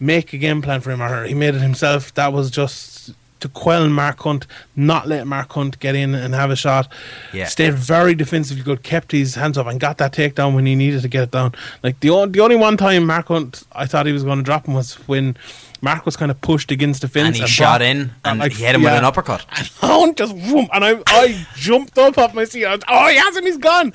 make 0.00 0.32
a 0.32 0.38
game 0.38 0.62
plan 0.62 0.80
for 0.80 0.90
him, 0.90 1.00
or 1.00 1.24
he 1.24 1.34
made 1.34 1.54
it 1.54 1.60
himself. 1.60 2.12
That 2.14 2.32
was 2.32 2.50
just 2.50 3.12
to 3.38 3.48
quell 3.48 3.88
Mark 3.88 4.20
Hunt, 4.20 4.46
not 4.76 5.06
let 5.08 5.26
Mark 5.26 5.52
Hunt 5.52 5.78
get 5.80 5.94
in 5.96 6.14
and 6.14 6.32
have 6.34 6.50
a 6.50 6.56
shot. 6.56 6.86
Yeah. 7.32 7.46
Stayed 7.46 7.74
very 7.74 8.14
defensively 8.14 8.62
good, 8.62 8.82
kept 8.84 9.10
his 9.12 9.34
hands 9.36 9.58
up, 9.58 9.66
and 9.66 9.78
got 9.80 9.98
that 9.98 10.12
takedown 10.12 10.54
when 10.54 10.64
he 10.66 10.74
needed 10.76 11.02
to 11.02 11.08
get 11.08 11.22
it 11.24 11.30
down. 11.32 11.52
Like 11.84 11.98
the 12.00 12.10
on, 12.10 12.32
the 12.32 12.40
only 12.40 12.56
one 12.56 12.76
time 12.76 13.04
Mark 13.06 13.28
Hunt, 13.28 13.62
I 13.72 13.86
thought 13.86 14.06
he 14.06 14.12
was 14.12 14.22
going 14.24 14.38
to 14.38 14.44
drop 14.44 14.66
him 14.66 14.74
was 14.74 14.94
when. 15.08 15.36
Mark 15.84 16.06
was 16.06 16.16
kind 16.16 16.30
of 16.30 16.40
pushed 16.40 16.70
against 16.70 17.02
the 17.02 17.08
fence 17.08 17.26
And 17.26 17.36
he 17.36 17.46
shot 17.48 17.80
Brock- 17.80 17.90
in, 17.90 18.12
and 18.24 18.38
like, 18.38 18.52
he 18.52 18.62
hit 18.64 18.76
him 18.76 18.82
with 18.82 18.92
an 18.92 19.04
uppercut. 19.04 19.44
And 19.82 20.16
just 20.16 20.32
whoom, 20.36 20.68
and 20.72 20.84
I 20.84 21.02
I 21.08 21.46
jumped 21.56 21.98
up 21.98 22.16
off 22.18 22.34
my 22.34 22.44
seat. 22.44 22.64
I 22.64 22.76
was, 22.76 22.84
oh, 22.88 23.08
he 23.08 23.16
has 23.16 23.36
him, 23.36 23.44
he's 23.44 23.58
gone. 23.58 23.92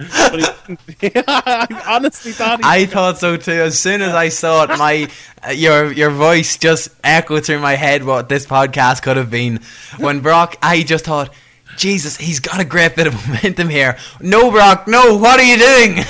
He, 0.99 1.11
I 1.27 1.83
honestly 1.87 2.33
thought 2.33 2.59
he, 2.59 2.65
I 2.65 2.85
thought 2.87 3.17
so 3.19 3.37
too. 3.37 3.53
As 3.53 3.79
soon 3.79 4.01
as 4.01 4.13
I 4.13 4.27
saw 4.27 4.65
it, 4.65 4.77
my 4.77 5.09
your 5.53 5.93
your 5.93 6.09
voice 6.11 6.57
just 6.57 6.89
echoed 7.05 7.45
through 7.45 7.59
my 7.59 7.75
head 7.75 8.03
what 8.03 8.27
this 8.27 8.45
podcast 8.45 9.01
could 9.01 9.15
have 9.15 9.31
been. 9.31 9.61
When 9.97 10.19
Brock, 10.19 10.57
I 10.61 10.83
just 10.83 11.05
thought, 11.05 11.33
Jesus, 11.77 12.17
he's 12.17 12.41
got 12.41 12.59
a 12.59 12.65
great 12.65 12.97
bit 12.97 13.07
of 13.07 13.13
momentum 13.27 13.69
here. 13.69 13.97
No, 14.19 14.51
Brock, 14.51 14.89
no, 14.89 15.15
what 15.15 15.39
are 15.39 15.43
you 15.43 15.57
doing? 15.57 16.03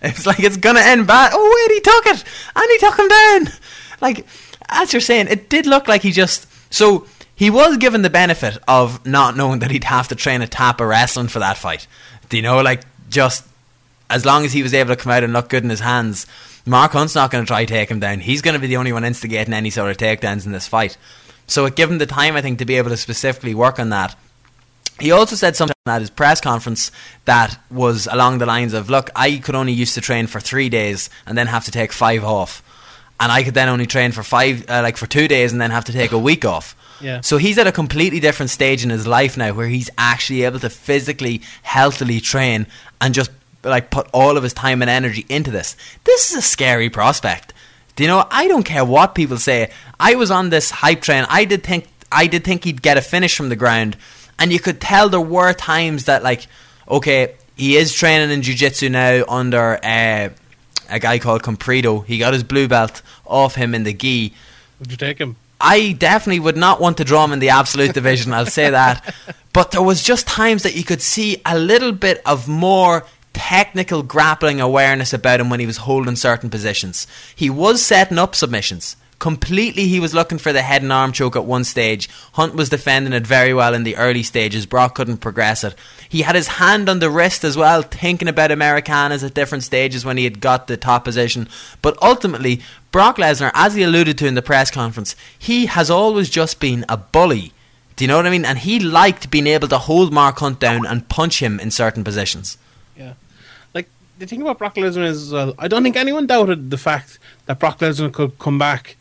it's 0.00 0.24
like 0.24 0.40
it's 0.40 0.56
gonna 0.56 0.80
end 0.80 1.06
bad. 1.06 1.32
Oh 1.34 1.66
wait, 1.68 1.74
he 1.74 1.80
took 1.80 2.06
it, 2.06 2.24
and 2.56 2.70
he 2.70 2.78
took 2.78 2.98
him 2.98 3.08
down. 3.08 3.48
Like 4.00 4.26
as 4.74 4.92
you're 4.92 5.00
saying, 5.00 5.28
it 5.28 5.48
did 5.48 5.66
look 5.66 5.88
like 5.88 6.02
he 6.02 6.12
just 6.12 6.46
so. 6.72 7.06
He 7.36 7.50
was 7.50 7.78
given 7.78 8.02
the 8.02 8.10
benefit 8.10 8.58
of 8.68 9.04
not 9.04 9.36
knowing 9.36 9.58
that 9.58 9.72
he'd 9.72 9.84
have 9.84 10.06
to 10.08 10.14
train 10.14 10.40
a 10.40 10.46
tap 10.46 10.80
of 10.80 10.86
wrestling 10.86 11.26
for 11.26 11.40
that 11.40 11.56
fight. 11.56 11.88
Do 12.28 12.36
you 12.36 12.42
know, 12.44 12.60
like 12.60 12.82
just 13.08 13.44
as 14.08 14.24
long 14.24 14.44
as 14.44 14.52
he 14.52 14.62
was 14.62 14.72
able 14.72 14.94
to 14.94 15.02
come 15.02 15.10
out 15.10 15.24
and 15.24 15.32
look 15.32 15.48
good 15.48 15.64
in 15.64 15.70
his 15.70 15.80
hands, 15.80 16.26
Mark 16.64 16.92
Hunt's 16.92 17.14
not 17.14 17.32
going 17.32 17.44
to 17.44 17.48
try 17.48 17.64
to 17.64 17.72
take 17.72 17.90
him 17.90 17.98
down. 17.98 18.20
He's 18.20 18.40
going 18.40 18.54
to 18.54 18.60
be 18.60 18.68
the 18.68 18.76
only 18.76 18.92
one 18.92 19.04
instigating 19.04 19.52
any 19.52 19.70
sort 19.70 19.90
of 19.90 19.96
takedowns 19.96 20.46
in 20.46 20.52
this 20.52 20.68
fight. 20.68 20.96
So 21.46 21.66
it 21.66 21.74
gave 21.76 21.90
him 21.90 21.98
the 21.98 22.06
time, 22.06 22.36
I 22.36 22.42
think, 22.42 22.58
to 22.60 22.64
be 22.64 22.76
able 22.76 22.90
to 22.90 22.96
specifically 22.96 23.54
work 23.54 23.78
on 23.78 23.90
that. 23.90 24.16
He 25.00 25.10
also 25.10 25.34
said 25.34 25.56
something 25.56 25.74
at 25.86 26.00
his 26.00 26.10
press 26.10 26.40
conference 26.40 26.92
that 27.24 27.58
was 27.70 28.06
along 28.06 28.38
the 28.38 28.46
lines 28.46 28.72
of, 28.72 28.88
"Look, 28.88 29.10
I 29.16 29.38
could 29.38 29.56
only 29.56 29.72
used 29.72 29.94
to 29.94 30.00
train 30.00 30.28
for 30.28 30.40
three 30.40 30.68
days 30.68 31.10
and 31.26 31.36
then 31.36 31.48
have 31.48 31.64
to 31.64 31.72
take 31.72 31.92
five 31.92 32.22
off, 32.24 32.62
and 33.20 33.30
I 33.30 33.42
could 33.42 33.54
then 33.54 33.68
only 33.68 33.86
train 33.86 34.12
for 34.12 34.22
five, 34.22 34.68
uh, 34.68 34.80
like 34.82 34.96
for 34.96 35.06
two 35.06 35.28
days, 35.28 35.52
and 35.52 35.60
then 35.60 35.70
have 35.70 35.84
to 35.86 35.92
take 35.92 36.12
a 36.12 36.18
week 36.18 36.44
off." 36.44 36.76
Yeah. 37.00 37.20
So 37.20 37.36
he's 37.36 37.58
at 37.58 37.66
a 37.66 37.72
completely 37.72 38.20
different 38.20 38.50
stage 38.50 38.84
in 38.84 38.90
his 38.90 39.06
life 39.06 39.36
now, 39.36 39.52
where 39.52 39.66
he's 39.66 39.90
actually 39.98 40.44
able 40.44 40.60
to 40.60 40.70
physically, 40.70 41.42
healthily 41.62 42.20
train 42.20 42.66
and 43.00 43.14
just 43.14 43.30
like 43.62 43.90
put 43.90 44.08
all 44.12 44.36
of 44.36 44.42
his 44.42 44.52
time 44.52 44.82
and 44.82 44.90
energy 44.90 45.26
into 45.28 45.50
this. 45.50 45.76
This 46.04 46.30
is 46.30 46.36
a 46.36 46.42
scary 46.42 46.90
prospect. 46.90 47.52
Do 47.96 48.02
you 48.02 48.08
know? 48.08 48.26
I 48.30 48.48
don't 48.48 48.64
care 48.64 48.84
what 48.84 49.14
people 49.14 49.38
say. 49.38 49.70
I 50.00 50.16
was 50.16 50.30
on 50.30 50.50
this 50.50 50.70
hype 50.70 51.02
train. 51.02 51.26
I 51.28 51.44
did 51.44 51.62
think 51.62 51.86
I 52.10 52.26
did 52.26 52.44
think 52.44 52.64
he'd 52.64 52.82
get 52.82 52.96
a 52.96 53.02
finish 53.02 53.36
from 53.36 53.48
the 53.48 53.56
ground, 53.56 53.96
and 54.38 54.52
you 54.52 54.60
could 54.60 54.80
tell 54.80 55.08
there 55.08 55.20
were 55.20 55.52
times 55.52 56.04
that 56.04 56.22
like, 56.22 56.46
okay, 56.88 57.34
he 57.56 57.76
is 57.76 57.92
training 57.92 58.30
in 58.30 58.42
jiu-jitsu 58.42 58.88
now 58.88 59.24
under 59.28 59.78
uh, 59.84 60.30
a 60.88 60.98
guy 60.98 61.18
called 61.18 61.42
Comprido. 61.42 62.04
He 62.04 62.18
got 62.18 62.32
his 62.32 62.42
blue 62.42 62.68
belt 62.68 63.02
off 63.26 63.54
him 63.54 63.74
in 63.74 63.84
the 63.84 63.92
gi. 63.92 64.32
would 64.80 64.90
you 64.90 64.96
take 64.96 65.18
him? 65.18 65.36
I 65.60 65.92
definitely 65.92 66.40
would 66.40 66.56
not 66.56 66.80
want 66.80 66.98
to 66.98 67.04
draw 67.04 67.24
him 67.24 67.32
in 67.32 67.38
the 67.38 67.50
absolute 67.50 67.94
division. 68.00 68.32
I'll 68.32 68.46
say 68.46 68.70
that. 68.70 69.14
But 69.52 69.70
there 69.70 69.82
was 69.82 70.02
just 70.02 70.26
times 70.26 70.62
that 70.62 70.76
you 70.76 70.84
could 70.84 71.00
see 71.00 71.40
a 71.46 71.58
little 71.58 71.92
bit 71.92 72.20
of 72.26 72.48
more 72.48 73.06
technical 73.32 74.02
grappling 74.02 74.60
awareness 74.60 75.12
about 75.12 75.40
him 75.40 75.50
when 75.50 75.60
he 75.60 75.66
was 75.66 75.78
holding 75.78 76.16
certain 76.16 76.50
positions. 76.50 77.06
He 77.34 77.50
was 77.50 77.82
setting 77.82 78.18
up 78.18 78.34
submissions. 78.34 78.96
Completely, 79.18 79.86
he 79.86 80.00
was 80.00 80.12
looking 80.12 80.38
for 80.38 80.52
the 80.52 80.62
head 80.62 80.82
and 80.82 80.92
arm 80.92 81.12
choke 81.12 81.36
at 81.36 81.44
one 81.44 81.64
stage. 81.64 82.08
Hunt 82.32 82.54
was 82.54 82.68
defending 82.68 83.12
it 83.12 83.26
very 83.26 83.54
well 83.54 83.72
in 83.72 83.84
the 83.84 83.96
early 83.96 84.22
stages. 84.22 84.66
Brock 84.66 84.94
couldn't 84.94 85.18
progress 85.18 85.64
it. 85.64 85.74
He 86.08 86.22
had 86.22 86.34
his 86.34 86.48
hand 86.48 86.88
on 86.88 86.98
the 86.98 87.10
wrist 87.10 87.44
as 87.44 87.56
well, 87.56 87.82
thinking 87.82 88.28
about 88.28 88.50
Americanas 88.50 89.24
at 89.24 89.34
different 89.34 89.64
stages 89.64 90.04
when 90.04 90.16
he 90.16 90.24
had 90.24 90.40
got 90.40 90.66
the 90.66 90.76
top 90.76 91.04
position. 91.04 91.48
But 91.80 91.96
ultimately, 92.02 92.60
Brock 92.92 93.16
Lesnar, 93.16 93.50
as 93.54 93.74
he 93.74 93.82
alluded 93.82 94.18
to 94.18 94.26
in 94.26 94.34
the 94.34 94.42
press 94.42 94.70
conference, 94.70 95.16
he 95.38 95.66
has 95.66 95.90
always 95.90 96.28
just 96.28 96.60
been 96.60 96.84
a 96.88 96.96
bully. 96.96 97.52
Do 97.96 98.04
you 98.04 98.08
know 98.08 98.16
what 98.16 98.26
I 98.26 98.30
mean? 98.30 98.44
And 98.44 98.58
he 98.58 98.80
liked 98.80 99.30
being 99.30 99.46
able 99.46 99.68
to 99.68 99.78
hold 99.78 100.12
Mark 100.12 100.38
Hunt 100.38 100.58
down 100.58 100.84
and 100.84 101.08
punch 101.08 101.40
him 101.40 101.60
in 101.60 101.70
certain 101.70 102.02
positions. 102.02 102.58
Yeah. 102.96 103.14
Like 103.72 103.88
the 104.18 104.26
thing 104.26 104.42
about 104.42 104.58
Brock 104.58 104.74
Lesnar 104.74 105.06
is, 105.06 105.32
uh, 105.32 105.52
I 105.58 105.68
don't 105.68 105.82
think 105.82 105.96
anyone 105.96 106.26
doubted 106.26 106.70
the 106.70 106.78
fact 106.78 107.18
that 107.46 107.60
Brock 107.60 107.78
Lesnar 107.78 108.12
could 108.12 108.38
come 108.38 108.58
back 108.58 108.96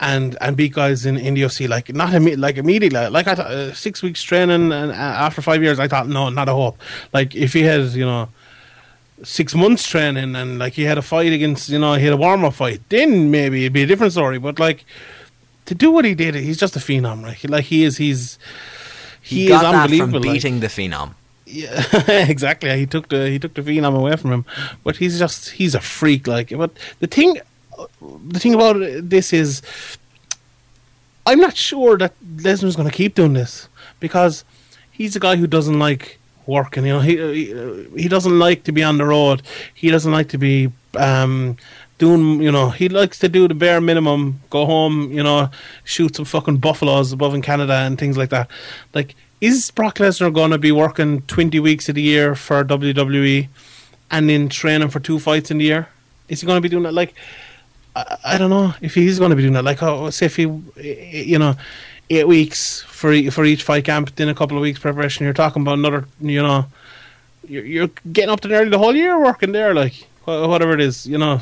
and 0.00 0.36
and 0.40 0.56
beat 0.56 0.72
guys 0.74 1.04
in, 1.06 1.16
in 1.16 1.34
the 1.34 1.42
UFC. 1.42 1.68
Like 1.68 1.92
not 1.94 2.10
imme- 2.10 2.38
like 2.38 2.56
immediately. 2.56 3.08
Like 3.08 3.26
I 3.26 3.34
thought, 3.34 3.46
uh, 3.50 3.72
six 3.74 4.02
weeks 4.02 4.22
training 4.22 4.72
and 4.72 4.90
uh, 4.90 4.94
after 4.94 5.42
five 5.42 5.62
years, 5.62 5.78
I 5.78 5.88
thought 5.88 6.08
no, 6.08 6.28
not 6.30 6.48
a 6.48 6.54
hope. 6.54 6.78
Like 7.12 7.34
if 7.34 7.52
he 7.52 7.62
had, 7.62 7.82
you 7.92 8.04
know. 8.06 8.28
Six 9.24 9.52
months 9.52 9.84
training 9.84 10.36
and 10.36 10.60
like 10.60 10.74
he 10.74 10.84
had 10.84 10.96
a 10.96 11.02
fight 11.02 11.32
against, 11.32 11.68
you 11.70 11.78
know, 11.80 11.94
he 11.94 12.04
had 12.04 12.12
a 12.12 12.16
warm 12.16 12.44
up 12.44 12.54
fight. 12.54 12.80
Then 12.88 13.32
maybe 13.32 13.62
it'd 13.64 13.72
be 13.72 13.82
a 13.82 13.86
different 13.86 14.12
story. 14.12 14.38
But 14.38 14.60
like 14.60 14.84
to 15.66 15.74
do 15.74 15.90
what 15.90 16.04
he 16.04 16.14
did, 16.14 16.36
he's 16.36 16.56
just 16.56 16.76
a 16.76 16.78
phenom, 16.78 17.24
right? 17.24 17.50
Like 17.50 17.64
he 17.64 17.82
is, 17.82 17.96
he's 17.96 18.38
He, 19.20 19.42
he, 19.42 19.48
got 19.48 19.56
is 19.56 19.62
that 19.62 19.74
unbelievable. 19.74 20.20
from 20.20 20.22
like- 20.22 20.34
beating 20.34 20.60
the 20.60 20.68
Phenom. 20.68 21.14
yeah, 21.46 21.82
exactly. 22.28 22.70
He 22.78 22.86
took 22.86 23.08
the 23.08 23.28
he 23.28 23.40
took 23.40 23.54
the 23.54 23.62
phenom 23.62 23.96
away 23.96 24.14
from 24.14 24.30
him, 24.32 24.44
but 24.84 24.94
he's 24.98 25.18
just 25.18 25.50
he's 25.50 25.74
a 25.74 25.80
freak. 25.80 26.28
Like, 26.28 26.50
but 26.50 26.70
the 27.00 27.08
thing, 27.08 27.38
the 28.00 28.38
thing 28.38 28.54
about 28.54 28.76
this 28.80 29.32
is, 29.32 29.62
I'm 31.26 31.40
not 31.40 31.56
sure 31.56 31.98
that 31.98 32.14
Lesnar's 32.36 32.76
going 32.76 32.88
to 32.88 32.94
keep 32.94 33.14
doing 33.14 33.34
this 33.34 33.68
because 34.00 34.44
he's 34.90 35.14
a 35.16 35.20
guy 35.20 35.36
who 35.36 35.46
doesn't 35.46 35.78
like 35.78 36.18
working. 36.46 36.86
You 36.86 36.94
know, 36.94 37.00
he 37.00 37.96
he, 38.00 38.08
doesn't 38.08 38.38
like 38.38 38.64
to 38.64 38.72
be 38.72 38.82
on 38.82 38.98
the 38.98 39.04
road. 39.04 39.42
He 39.74 39.90
doesn't 39.90 40.10
like 40.10 40.28
to 40.30 40.38
be 40.38 40.72
um, 40.96 41.56
doing, 41.98 42.40
you 42.40 42.50
know, 42.50 42.70
he 42.70 42.88
likes 42.88 43.18
to 43.20 43.28
do 43.28 43.46
the 43.46 43.54
bare 43.54 43.80
minimum, 43.80 44.40
go 44.50 44.64
home, 44.66 45.12
you 45.12 45.22
know, 45.22 45.50
shoot 45.84 46.16
some 46.16 46.24
fucking 46.24 46.58
buffaloes 46.58 47.12
above 47.12 47.34
in 47.34 47.42
Canada 47.42 47.74
and 47.74 47.98
things 47.98 48.16
like 48.16 48.30
that. 48.30 48.50
Like, 48.94 49.14
is 49.40 49.70
Brock 49.70 49.96
Lesnar 49.96 50.32
going 50.32 50.50
to 50.50 50.58
be 50.58 50.72
working 50.72 51.22
20 51.22 51.60
weeks 51.60 51.88
of 51.88 51.94
the 51.94 52.02
year 52.02 52.34
for 52.34 52.64
WWE 52.64 53.48
and 54.10 54.28
then 54.28 54.48
training 54.48 54.88
for 54.88 55.00
two 55.00 55.18
fights 55.18 55.50
in 55.50 55.58
the 55.58 55.64
year? 55.64 55.88
Is 56.28 56.40
he 56.40 56.46
going 56.46 56.56
to 56.56 56.62
be 56.62 56.68
doing 56.68 56.84
that? 56.84 56.94
Like, 56.94 57.14
I, 57.98 58.34
I 58.34 58.38
don't 58.38 58.50
know 58.50 58.74
if 58.80 58.94
he's 58.94 59.18
going 59.18 59.30
to 59.30 59.36
be 59.36 59.42
doing 59.42 59.54
that. 59.54 59.64
Like, 59.64 59.82
oh, 59.82 60.10
say 60.10 60.26
if 60.26 60.36
he, 60.36 60.42
you 61.34 61.38
know, 61.38 61.54
eight 62.10 62.28
weeks 62.28 62.82
for 62.82 63.10
for 63.30 63.44
each 63.44 63.62
fight 63.62 63.84
camp, 63.84 64.14
then 64.16 64.28
a 64.28 64.34
couple 64.34 64.56
of 64.56 64.62
weeks 64.62 64.78
preparation. 64.78 65.24
You're 65.24 65.34
talking 65.34 65.62
about 65.62 65.78
another, 65.78 66.06
you 66.20 66.42
know, 66.42 66.66
you're, 67.46 67.64
you're 67.64 67.90
getting 68.12 68.30
up 68.30 68.40
to 68.40 68.48
nearly 68.48 68.70
the 68.70 68.78
whole 68.78 68.94
year 68.94 69.18
working 69.20 69.52
there, 69.52 69.74
like 69.74 69.94
whatever 70.24 70.72
it 70.72 70.80
is, 70.80 71.06
you 71.06 71.18
know. 71.18 71.40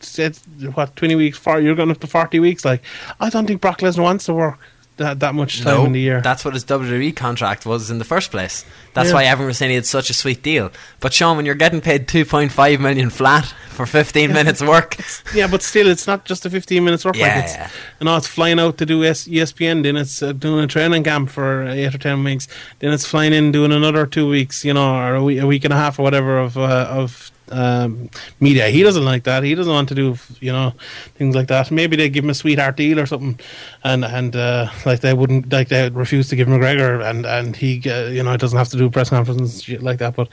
It's, 0.00 0.40
what 0.74 0.94
twenty 0.94 1.16
weeks, 1.16 1.38
for 1.38 1.58
you're 1.60 1.74
going 1.74 1.90
up 1.90 1.98
to 2.00 2.06
forty 2.06 2.38
weeks. 2.38 2.64
Like, 2.64 2.82
I 3.18 3.30
don't 3.30 3.46
think 3.48 3.60
Brock 3.60 3.80
Lesnar 3.80 4.04
wants 4.04 4.26
to 4.26 4.34
work 4.34 4.60
that 4.98 5.20
that 5.20 5.34
much 5.34 5.62
time 5.62 5.74
No, 5.78 5.84
in 5.86 5.92
the 5.92 6.00
year. 6.00 6.20
that's 6.20 6.44
what 6.44 6.54
his 6.54 6.64
WWE 6.64 7.14
contract 7.16 7.64
was 7.66 7.90
in 7.90 7.98
the 7.98 8.04
first 8.04 8.30
place. 8.30 8.64
That's 8.94 9.08
Yeah. 9.08 9.14
why 9.14 9.24
everyone 9.24 9.48
was 9.48 9.58
saying 9.58 9.70
he 9.70 9.74
had 9.76 9.86
such 9.86 10.10
a 10.10 10.14
sweet 10.14 10.42
deal. 10.42 10.70
But 11.00 11.12
Sean, 11.14 11.36
when 11.36 11.46
you're 11.46 11.54
getting 11.54 11.80
paid 11.80 12.06
2.5 12.08 12.80
million 12.80 13.10
flat 13.10 13.46
for 13.70 13.86
15 13.86 14.32
minutes 14.38 14.60
work, 14.60 14.96
yeah, 15.34 15.46
but 15.46 15.62
still, 15.62 15.86
it's 15.88 16.06
not 16.06 16.24
just 16.24 16.44
a 16.46 16.50
15 16.50 16.84
minutes 16.84 17.04
work. 17.04 17.16
Yeah, 17.16 17.34
like 17.36 17.44
it's, 17.44 17.54
yeah. 17.54 17.70
you 18.00 18.04
know, 18.04 18.16
it's 18.16 18.26
flying 18.26 18.58
out 18.60 18.76
to 18.78 18.86
do 18.86 19.00
ESPN, 19.02 19.82
then 19.82 19.96
it's 19.96 20.22
uh, 20.22 20.32
doing 20.32 20.64
a 20.64 20.66
training 20.66 21.04
camp 21.04 21.30
for 21.30 21.62
eight 21.68 21.94
or 21.94 21.98
ten 21.98 22.22
weeks, 22.24 22.48
then 22.80 22.92
it's 22.92 23.06
flying 23.06 23.32
in 23.32 23.52
doing 23.52 23.72
another 23.72 24.06
two 24.06 24.28
weeks, 24.28 24.64
you 24.64 24.74
know, 24.74 24.94
or 24.96 25.14
a 25.14 25.22
week, 25.24 25.40
a 25.40 25.46
week 25.46 25.64
and 25.64 25.72
a 25.72 25.76
half 25.76 25.98
or 25.98 26.02
whatever 26.02 26.38
of 26.38 26.56
uh, 26.58 26.86
of 26.90 27.30
um, 27.50 28.10
media. 28.40 28.68
He 28.68 28.82
doesn't 28.82 29.04
like 29.04 29.24
that. 29.24 29.42
He 29.42 29.54
doesn't 29.54 29.72
want 29.72 29.88
to 29.88 29.94
do, 29.94 30.16
you 30.40 30.52
know, 30.52 30.72
things 31.14 31.34
like 31.34 31.48
that. 31.48 31.70
Maybe 31.70 31.96
they 31.96 32.08
give 32.08 32.24
him 32.24 32.30
a 32.30 32.34
sweetheart 32.34 32.76
deal 32.76 32.98
or 33.00 33.06
something, 33.06 33.38
and 33.84 34.04
and 34.04 34.34
uh, 34.36 34.68
like 34.84 35.00
they 35.00 35.14
wouldn't 35.14 35.52
like 35.52 35.68
they 35.68 35.82
would 35.82 35.96
refuse 35.96 36.28
to 36.28 36.36
give 36.36 36.48
McGregor, 36.48 37.04
and 37.08 37.26
and 37.26 37.56
he, 37.56 37.82
uh, 37.90 38.08
you 38.08 38.22
know, 38.22 38.36
doesn't 38.36 38.58
have 38.58 38.68
to 38.70 38.76
do 38.76 38.90
press 38.90 39.10
conferences 39.10 39.54
and 39.54 39.62
shit 39.62 39.82
like 39.82 39.98
that. 39.98 40.16
But 40.16 40.28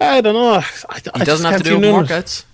I 0.00 0.20
don't 0.20 0.34
know. 0.34 0.62
I, 0.88 1.18
he 1.18 1.24
doesn't 1.24 1.50
have 1.50 1.62
to 1.62 1.68
do 1.68 1.78
workouts. 1.78 2.06
workouts. 2.06 2.44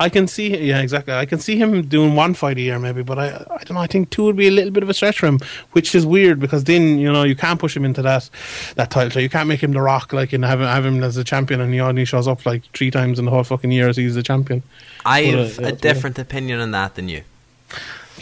I 0.00 0.08
can 0.08 0.28
see, 0.28 0.56
yeah, 0.56 0.80
exactly. 0.80 1.12
I 1.12 1.26
can 1.26 1.40
see 1.40 1.56
him 1.56 1.82
doing 1.88 2.14
one 2.14 2.34
fight 2.34 2.56
a 2.56 2.60
year, 2.60 2.78
maybe, 2.78 3.02
but 3.02 3.18
I, 3.18 3.26
I 3.50 3.64
don't 3.64 3.72
know. 3.72 3.80
I 3.80 3.88
think 3.88 4.10
two 4.10 4.24
would 4.24 4.36
be 4.36 4.46
a 4.46 4.50
little 4.50 4.70
bit 4.70 4.82
of 4.82 4.88
a 4.88 4.94
stretch 4.94 5.18
for 5.18 5.26
him, 5.26 5.40
which 5.72 5.94
is 5.94 6.06
weird 6.06 6.38
because 6.38 6.64
then 6.64 6.98
you 6.98 7.12
know 7.12 7.24
you 7.24 7.34
can't 7.34 7.58
push 7.58 7.76
him 7.76 7.84
into 7.84 8.02
that 8.02 8.30
that 8.76 8.90
title. 8.90 9.10
So 9.10 9.18
you 9.18 9.28
can't 9.28 9.48
make 9.48 9.60
him 9.62 9.72
the 9.72 9.80
Rock, 9.80 10.12
like, 10.12 10.32
and 10.32 10.44
have 10.44 10.60
him, 10.60 10.66
have 10.66 10.84
him 10.84 11.02
as 11.02 11.16
a 11.16 11.24
champion, 11.24 11.60
and 11.60 11.74
he 11.74 11.80
only 11.80 12.04
shows 12.04 12.28
up 12.28 12.46
like 12.46 12.62
three 12.74 12.90
times 12.90 13.18
in 13.18 13.24
the 13.24 13.30
whole 13.30 13.44
fucking 13.44 13.72
year 13.72 13.88
as 13.88 13.96
he's 13.96 14.14
the 14.14 14.22
champion. 14.22 14.62
I 15.04 15.24
But, 15.24 15.34
uh, 15.34 15.38
have 15.38 15.58
yeah, 15.60 15.68
a 15.68 15.72
different 15.72 16.18
opinion 16.18 16.60
on 16.60 16.70
that 16.72 16.94
than 16.94 17.08
you. 17.08 17.22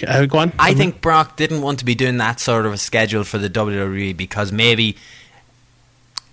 Uh, 0.07 0.27
go 0.27 0.39
on. 0.39 0.53
I 0.59 0.75
think 0.75 1.01
Brock 1.01 1.37
didn't 1.37 1.63
want 1.63 1.79
to 1.79 1.85
be 1.85 1.95
doing 1.95 2.19
that 2.19 2.39
sort 2.41 2.67
of 2.67 2.73
a 2.73 2.79
schedule 2.79 3.25
for 3.25 3.39
the 3.39 3.49
WWE 3.49 4.17
because 4.17 4.53
maybe 4.53 4.97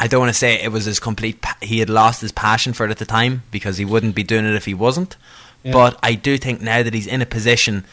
I 0.04 0.08
don't 0.08 0.20
want 0.20 0.32
to 0.32 0.38
say 0.38 0.62
it 0.62 0.70
was 0.70 0.84
his 0.84 1.00
complete. 1.00 1.42
Pa- 1.42 1.56
he 1.62 1.80
had 1.80 1.90
lost 1.90 2.20
his 2.20 2.34
passion 2.34 2.74
for 2.74 2.86
it 2.86 2.92
at 2.92 2.98
the 2.98 3.06
time 3.06 3.44
because 3.52 3.78
he 3.78 3.86
wouldn't 3.86 4.16
be 4.16 4.24
doing 4.24 4.44
it 4.44 4.54
if 4.54 4.66
he 4.66 4.74
wasn't. 4.74 5.16
Yeah. 5.64 5.72
But 5.72 5.98
I 6.04 6.16
do 6.16 6.38
think 6.38 6.60
now 6.60 6.84
that 6.84 6.94
he's 6.94 7.08
in 7.08 7.22
a 7.22 7.26
position 7.26 7.86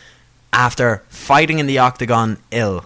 after 0.52 1.04
fighting 1.08 1.60
in 1.60 1.68
the 1.68 1.78
octagon 1.78 2.38
ill, 2.50 2.84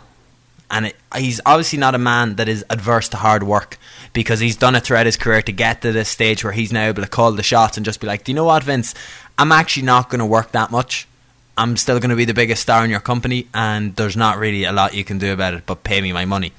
and 0.70 0.88
it, 0.88 0.96
he's 1.16 1.40
obviously 1.46 1.78
not 1.78 1.94
a 1.94 1.98
man 1.98 2.36
that 2.36 2.48
is 2.48 2.66
adverse 2.68 3.08
to 3.08 3.16
hard 3.16 3.44
work 3.44 3.78
because 4.12 4.40
he's 4.40 4.58
done 4.58 4.74
it 4.74 4.82
throughout 4.82 5.06
his 5.06 5.16
career 5.16 5.40
to 5.40 5.52
get 5.52 5.80
to 5.80 5.92
this 5.92 6.10
stage 6.10 6.44
where 6.44 6.52
he's 6.52 6.70
now 6.70 6.84
able 6.86 7.02
to 7.02 7.08
call 7.08 7.32
the 7.32 7.42
shots 7.42 7.78
and 7.78 7.86
just 7.86 8.02
be 8.02 8.06
like, 8.06 8.24
do 8.24 8.32
you 8.32 8.36
know 8.36 8.44
what, 8.44 8.62
Vince? 8.62 8.94
I'm 9.38 9.52
actually 9.52 9.86
not 9.86 10.10
going 10.10 10.18
to 10.18 10.26
work 10.26 10.52
that 10.52 10.70
much. 10.70 11.08
I'm 11.56 11.78
still 11.78 11.98
going 11.98 12.10
to 12.10 12.16
be 12.16 12.26
the 12.26 12.34
biggest 12.34 12.60
star 12.60 12.84
in 12.84 12.90
your 12.90 13.00
company, 13.00 13.48
and 13.54 13.96
there's 13.96 14.18
not 14.18 14.36
really 14.36 14.64
a 14.64 14.72
lot 14.72 14.92
you 14.92 15.02
can 15.04 15.16
do 15.16 15.32
about 15.32 15.54
it 15.54 15.64
but 15.64 15.82
pay 15.82 16.02
me 16.02 16.12
my 16.12 16.26
money. 16.26 16.52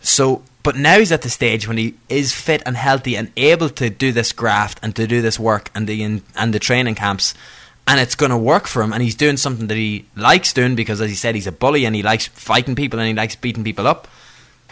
So, 0.00 0.42
but 0.68 0.76
now 0.76 0.98
he's 0.98 1.12
at 1.12 1.22
the 1.22 1.30
stage 1.30 1.66
when 1.66 1.78
he 1.78 1.94
is 2.10 2.34
fit 2.34 2.62
and 2.66 2.76
healthy 2.76 3.16
and 3.16 3.32
able 3.38 3.70
to 3.70 3.88
do 3.88 4.12
this 4.12 4.34
graft 4.34 4.78
and 4.82 4.94
to 4.94 5.06
do 5.06 5.22
this 5.22 5.40
work 5.40 5.70
and 5.74 5.86
the 5.86 6.02
and 6.02 6.52
the 6.52 6.58
training 6.58 6.94
camps, 6.94 7.32
and 7.86 7.98
it's 7.98 8.14
going 8.14 8.28
to 8.28 8.36
work 8.36 8.66
for 8.66 8.82
him. 8.82 8.92
And 8.92 9.02
he's 9.02 9.14
doing 9.14 9.38
something 9.38 9.68
that 9.68 9.78
he 9.78 10.04
likes 10.14 10.52
doing 10.52 10.74
because, 10.74 11.00
as 11.00 11.08
he 11.08 11.16
said, 11.16 11.34
he's 11.34 11.46
a 11.46 11.52
bully 11.52 11.86
and 11.86 11.96
he 11.96 12.02
likes 12.02 12.26
fighting 12.26 12.74
people 12.74 12.98
and 12.98 13.08
he 13.08 13.14
likes 13.14 13.34
beating 13.34 13.64
people 13.64 13.86
up. 13.86 14.08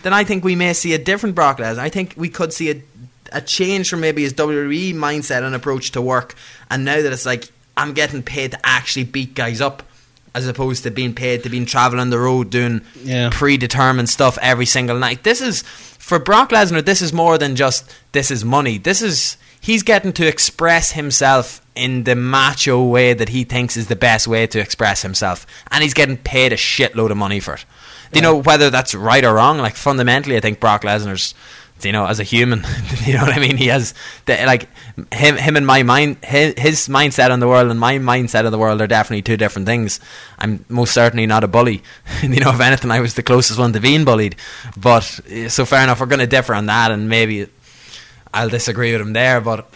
Then 0.03 0.13
I 0.13 0.23
think 0.23 0.45
we 0.45 0.55
may 0.55 0.75
see 0.75 0.93
a 0.93 0.99
different 0.99 1.35
Brock 1.35 1.57
Lesnar. 1.57 1.79
I 1.79 1.89
think 1.89 2.13
we 2.15 2.29
could 2.29 2.53
see 2.53 2.71
a 2.71 2.83
a 3.33 3.41
change 3.41 3.89
from 3.89 4.01
maybe 4.01 4.23
his 4.23 4.35
WWE 4.35 4.93
mindset 4.93 5.45
and 5.45 5.55
approach 5.55 5.93
to 5.93 6.03
work, 6.03 6.35
and 6.71 6.85
now 6.85 7.01
that 7.01 7.11
it's 7.11 7.25
like 7.25 7.51
I'm 7.75 7.95
getting 7.95 8.23
paid 8.23 8.51
to 8.51 8.61
actually 8.63 9.05
beat 9.05 9.33
guys 9.33 9.63
up. 9.63 9.83
As 10.37 10.47
opposed 10.47 10.83
to 10.83 10.91
being 10.91 11.15
paid 11.15 11.43
to 11.45 11.49
being 11.49 11.65
traveling 11.67 12.11
the 12.11 12.19
road 12.19 12.51
doing 12.51 12.83
Yeah. 13.03 13.31
predetermined 13.33 14.09
stuff 14.11 14.37
every 14.43 14.67
single 14.67 14.99
night. 14.99 15.23
This 15.23 15.41
is 15.41 15.63
for 15.99 16.19
Brock 16.19 16.51
Lesnar. 16.51 16.85
This 16.85 17.01
is 17.01 17.11
more 17.13 17.39
than 17.39 17.57
just 17.57 17.85
this 18.13 18.31
is 18.31 18.45
money. 18.45 18.77
This 18.77 19.01
is 19.01 19.39
he's 19.69 19.83
getting 19.83 20.13
to 20.13 20.27
express 20.27 20.93
himself 20.93 21.63
in 21.75 22.05
the 22.05 22.15
macho 22.15 22.83
way 22.85 23.15
that 23.15 23.31
he 23.31 23.45
thinks 23.45 23.77
is 23.77 23.87
the 23.87 23.97
best 23.97 24.29
way 24.29 24.47
to 24.47 24.59
express 24.61 25.03
himself, 25.03 25.47
and 25.71 25.83
he's 25.83 25.95
getting 25.95 26.19
paid 26.19 26.53
a 26.53 26.57
shitload 26.57 27.11
of 27.11 27.17
money 27.17 27.41
for 27.41 27.55
it. 27.55 27.65
Do 28.13 28.19
you 28.19 28.23
know 28.23 28.37
whether 28.37 28.69
that's 28.71 28.95
right 28.95 29.25
or 29.25 29.35
wrong? 29.35 29.57
Like 29.59 29.75
fundamentally, 29.77 30.37
I 30.37 30.41
think 30.41 30.61
Brock 30.61 30.83
Lesnar's. 30.83 31.35
You 31.83 31.93
know, 31.93 32.07
as 32.07 32.19
a 32.21 32.25
human, 32.25 32.65
you 33.05 33.13
know 33.15 33.23
what 33.23 33.35
I 33.35 33.39
mean. 33.39 33.57
He 33.59 33.67
has 33.67 33.93
the, 34.25 34.43
like 34.47 34.69
him, 35.13 35.37
him 35.37 35.57
and 35.57 35.67
my 35.67 35.83
mind, 35.83 36.17
his, 36.25 36.55
his 36.57 36.89
mindset 36.89 37.31
on 37.31 37.39
the 37.39 37.47
world 37.47 37.71
and 37.71 37.79
my 37.79 37.99
mindset 37.99 38.47
on 38.47 38.51
the 38.53 38.59
world 38.59 38.81
are 38.81 38.87
definitely 38.87 39.21
two 39.23 39.37
different 39.37 39.67
things. 39.67 40.01
I'm 40.39 40.65
most 40.71 40.95
certainly 40.95 41.27
not 41.27 41.45
a 41.45 41.49
bully. 41.49 41.83
you 42.23 42.41
know, 42.41 42.51
if 42.51 42.61
anything, 42.61 42.91
I 42.91 43.01
was 43.01 43.15
the 43.15 43.23
closest 43.23 43.59
one 43.59 43.75
to 43.75 43.81
being 43.81 44.05
bullied. 44.07 44.37
But 44.77 45.21
eh, 45.29 45.49
so 45.49 45.67
fair 45.67 45.83
enough, 45.83 46.01
we're 46.01 46.07
going 46.07 46.21
to 46.21 46.27
differ 46.27 46.55
on 46.55 46.67
that, 46.67 46.91
and 46.91 47.11
maybe 47.11 47.47
I'll 48.33 48.49
disagree 48.49 48.93
with 48.93 49.03
him 49.03 49.13
there. 49.13 49.43
But 49.43 49.69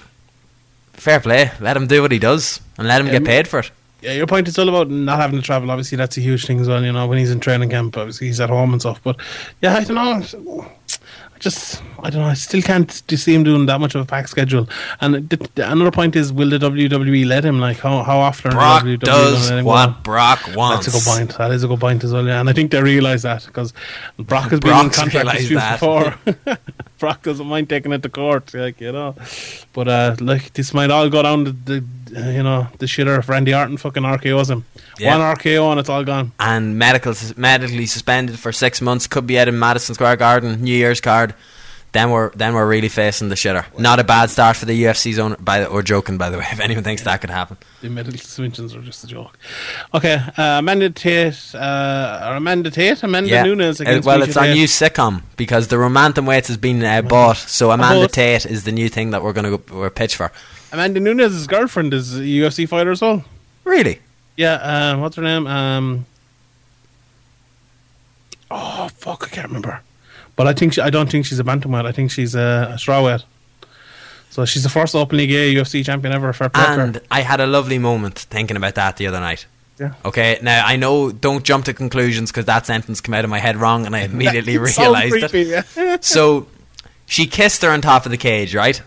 fair 0.94 1.20
play, 1.20 1.50
let 1.60 1.76
him 1.76 1.86
do 1.86 2.00
what 2.02 2.12
he 2.12 2.18
does, 2.18 2.60
and 2.78 2.88
let 2.88 3.00
him 3.00 3.08
get 3.08 3.16
Um, 3.16 3.24
paid 3.24 3.46
for 3.46 3.58
it. 3.60 3.70
Yeah, 4.00 4.12
your 4.12 4.26
point 4.26 4.48
is 4.48 4.58
all 4.58 4.70
about 4.70 4.88
not 4.88 5.18
having 5.20 5.38
to 5.38 5.44
travel. 5.44 5.70
Obviously, 5.70 5.96
that's 5.96 6.16
a 6.16 6.22
huge 6.22 6.46
thing 6.46 6.58
as 6.60 6.68
well. 6.68 6.82
You 6.82 6.92
know, 6.92 7.06
when 7.06 7.18
he's 7.18 7.30
in 7.30 7.40
training 7.40 7.68
camp, 7.68 7.98
obviously 7.98 8.28
he's 8.28 8.40
at 8.40 8.48
home 8.48 8.72
and 8.72 8.80
stuff. 8.80 8.98
But 9.02 9.20
yeah, 9.60 9.76
I 9.76 9.84
don't 9.84 9.96
know. 9.96 10.64
I 11.40 11.42
just, 11.42 11.82
I 12.00 12.10
don't 12.10 12.20
know. 12.20 12.28
I 12.28 12.34
still 12.34 12.60
can't 12.60 12.90
see 12.92 13.34
him 13.34 13.44
doing 13.44 13.64
that 13.64 13.80
much 13.80 13.94
of 13.94 14.02
a 14.02 14.04
pack 14.04 14.28
schedule. 14.28 14.68
And 15.00 15.26
the, 15.30 15.36
the- 15.54 15.72
another 15.72 15.90
point 15.90 16.14
is, 16.14 16.34
will 16.34 16.50
the 16.50 16.58
WWE 16.58 17.24
let 17.24 17.46
him? 17.46 17.60
Like, 17.60 17.78
how 17.78 18.02
how 18.02 18.18
often? 18.18 18.50
Brock 18.50 18.84
the 18.84 18.98
WWE 18.98 19.00
does 19.00 19.48
gonna 19.48 19.54
let 19.54 19.58
him 19.60 19.64
go? 19.64 19.70
what 19.70 20.04
Brock 20.04 20.50
wants. 20.54 20.84
That's 20.84 21.06
a 21.06 21.10
good 21.10 21.16
point. 21.16 21.38
That 21.38 21.50
is 21.52 21.64
a 21.64 21.68
good 21.68 21.80
point 21.80 22.04
as 22.04 22.12
well. 22.12 22.26
Yeah, 22.26 22.40
and 22.40 22.50
I 22.50 22.52
think 22.52 22.72
they 22.72 22.82
realise 22.82 23.22
that 23.22 23.46
because 23.46 23.72
Brock 24.18 24.50
has 24.50 24.60
been 24.60 24.84
in 24.84 24.90
contract 24.90 25.30
disputes 25.38 25.70
before. 25.70 26.14
Brock 26.98 27.22
doesn't 27.22 27.46
mind 27.46 27.70
taking 27.70 27.92
it 27.92 28.02
to 28.02 28.10
court, 28.10 28.52
like 28.52 28.78
you 28.78 28.92
know. 28.92 29.14
But 29.72 29.88
uh, 29.88 30.16
like 30.20 30.52
this 30.52 30.74
might 30.74 30.90
all 30.90 31.08
go 31.08 31.22
down 31.22 31.46
to 31.46 31.52
the, 31.52 31.82
uh, 32.16 32.30
you 32.30 32.42
know, 32.42 32.66
the 32.78 32.86
shitter 32.86 33.18
if 33.18 33.28
Randy 33.28 33.54
Orton 33.54 33.76
fucking 33.76 34.02
RKO's 34.02 34.50
him. 34.50 34.64
Yeah. 34.98 35.16
One 35.16 35.36
RKO 35.36 35.70
and 35.70 35.80
it's 35.80 35.88
all 35.88 36.04
gone. 36.04 36.32
and 36.38 36.78
medical 36.78 37.14
medically 37.36 37.86
suspended 37.86 38.38
for 38.38 38.52
six 38.52 38.80
months. 38.80 39.06
Could 39.06 39.26
be 39.26 39.38
out 39.38 39.48
in 39.48 39.58
Madison 39.58 39.94
Square 39.94 40.16
Garden, 40.16 40.62
New 40.62 40.74
Year's 40.74 41.00
card. 41.00 41.34
Then 41.92 42.12
we're 42.12 42.30
then 42.36 42.54
we're 42.54 42.68
really 42.68 42.88
facing 42.88 43.30
the 43.30 43.34
shitter. 43.34 43.64
Not 43.76 43.98
a 43.98 44.04
bad 44.04 44.30
start 44.30 44.56
for 44.56 44.64
the 44.64 44.84
UFC's 44.84 45.18
owner. 45.18 45.36
By 45.40 45.58
the, 45.58 45.66
or 45.66 45.82
joking, 45.82 46.18
by 46.18 46.30
the 46.30 46.38
way, 46.38 46.44
if 46.52 46.60
anyone 46.60 46.84
thinks 46.84 47.02
that 47.02 47.20
could 47.20 47.30
happen. 47.30 47.56
The 47.80 47.90
medical 47.90 48.16
suspensions 48.16 48.76
are 48.76 48.80
just 48.80 49.02
a 49.02 49.08
joke. 49.08 49.36
Okay, 49.92 50.14
uh, 50.38 50.58
Amanda 50.60 50.90
Tate, 50.90 51.34
uh, 51.52 52.28
or 52.30 52.36
Amanda 52.36 52.70
Tate, 52.70 53.02
Amanda 53.02 53.42
Nunes 53.42 53.80
Uh, 53.80 54.00
well, 54.04 54.20
Miesha 54.20 54.28
it's 54.28 54.36
on 54.36 54.44
Tate. 54.44 54.56
new 54.56 54.66
sitcom 54.66 55.22
because 55.36 55.66
the 55.66 55.78
Romantham 55.78 56.26
Weights 56.26 56.46
has 56.46 56.56
been 56.58 56.80
uh, 56.84 57.02
bought. 57.02 57.38
So 57.38 57.72
Amanda. 57.72 58.06
Tate 58.06 58.46
is 58.46 58.62
the 58.62 58.70
new 58.72 58.88
thing 58.88 59.10
that 59.10 59.24
we're 59.24 59.32
going 59.32 59.50
to 59.50 59.58
go, 59.58 59.76
we're 59.80 59.90
pitch 59.90 60.14
for. 60.14 60.30
Amanda 60.72 61.00
Nunes' 61.00 61.46
girlfriend 61.46 61.92
is 61.94 62.16
a 62.18 62.22
UFC 62.22 62.68
fighter 62.68 62.90
as 62.90 63.02
well. 63.02 63.24
Really? 63.64 64.00
Yeah, 64.36 64.54
uh, 64.54 64.98
what's 64.98 65.16
her 65.16 65.22
name? 65.22 65.46
Um, 65.46 66.06
oh 68.50 68.88
fuck, 68.94 69.24
I 69.24 69.34
can't 69.34 69.48
remember. 69.48 69.80
But 70.36 70.46
I 70.46 70.52
think 70.52 70.74
she, 70.74 70.80
I 70.80 70.90
don't 70.90 71.10
think 71.10 71.26
she's 71.26 71.38
a 71.38 71.44
bantamweight. 71.44 71.84
I 71.84 71.92
think 71.92 72.10
she's 72.10 72.34
a, 72.34 72.70
a 72.72 72.74
strawweight. 72.76 73.24
So 74.30 74.44
she's 74.44 74.62
the 74.62 74.68
first 74.68 74.94
openly 74.94 75.26
gay 75.26 75.52
UFC 75.52 75.84
champion 75.84 76.14
ever. 76.14 76.32
Play. 76.32 76.48
And 76.54 77.00
I 77.10 77.20
had 77.22 77.40
a 77.40 77.46
lovely 77.46 77.78
moment 77.78 78.18
thinking 78.18 78.56
about 78.56 78.76
that 78.76 78.96
the 78.96 79.06
other 79.08 79.20
night. 79.20 79.46
Yeah. 79.78 79.94
Okay, 80.04 80.38
now 80.42 80.64
I 80.64 80.76
know 80.76 81.10
don't 81.10 81.42
jump 81.44 81.64
to 81.64 81.74
conclusions 81.74 82.30
because 82.30 82.44
that 82.44 82.66
sentence 82.66 83.00
came 83.00 83.14
out 83.14 83.24
of 83.24 83.30
my 83.30 83.38
head 83.38 83.56
wrong 83.56 83.86
and 83.86 83.96
I 83.96 84.00
immediately 84.04 84.54
so 84.68 84.82
realised 84.82 85.16
it. 85.16 85.30
creepy, 85.30 85.50
yeah. 85.50 85.96
So 86.00 86.46
she 87.06 87.26
kissed 87.26 87.62
her 87.62 87.70
on 87.70 87.80
top 87.80 88.04
of 88.04 88.10
the 88.10 88.18
cage, 88.18 88.54
right? 88.54 88.80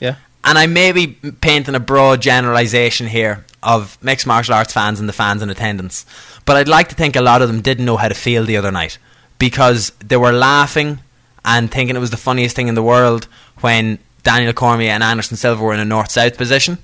yeah. 0.00 0.16
And 0.46 0.56
I 0.56 0.66
may 0.66 0.92
be 0.92 1.08
painting 1.08 1.74
a 1.74 1.80
broad 1.80 2.22
generalisation 2.22 3.08
here 3.08 3.44
of 3.62 3.98
mixed 4.00 4.26
martial 4.26 4.54
arts 4.54 4.72
fans 4.72 5.00
and 5.00 5.08
the 5.08 5.12
fans 5.12 5.42
in 5.42 5.50
attendance, 5.50 6.06
but 6.44 6.56
I'd 6.56 6.68
like 6.68 6.88
to 6.90 6.94
think 6.94 7.16
a 7.16 7.20
lot 7.20 7.42
of 7.42 7.48
them 7.48 7.60
didn't 7.60 7.84
know 7.84 7.96
how 7.96 8.06
to 8.08 8.14
feel 8.14 8.44
the 8.44 8.56
other 8.56 8.70
night 8.70 8.98
because 9.38 9.90
they 9.98 10.16
were 10.16 10.32
laughing 10.32 11.00
and 11.44 11.70
thinking 11.70 11.96
it 11.96 11.98
was 12.00 12.10
the 12.10 12.16
funniest 12.16 12.54
thing 12.54 12.68
in 12.68 12.76
the 12.76 12.82
world 12.82 13.26
when 13.60 13.98
Daniel 14.22 14.52
Cormier 14.52 14.90
and 14.90 15.02
Anderson 15.02 15.36
Silva 15.36 15.62
were 15.62 15.74
in 15.74 15.80
a 15.80 15.84
north 15.84 16.12
south 16.12 16.36
position. 16.36 16.78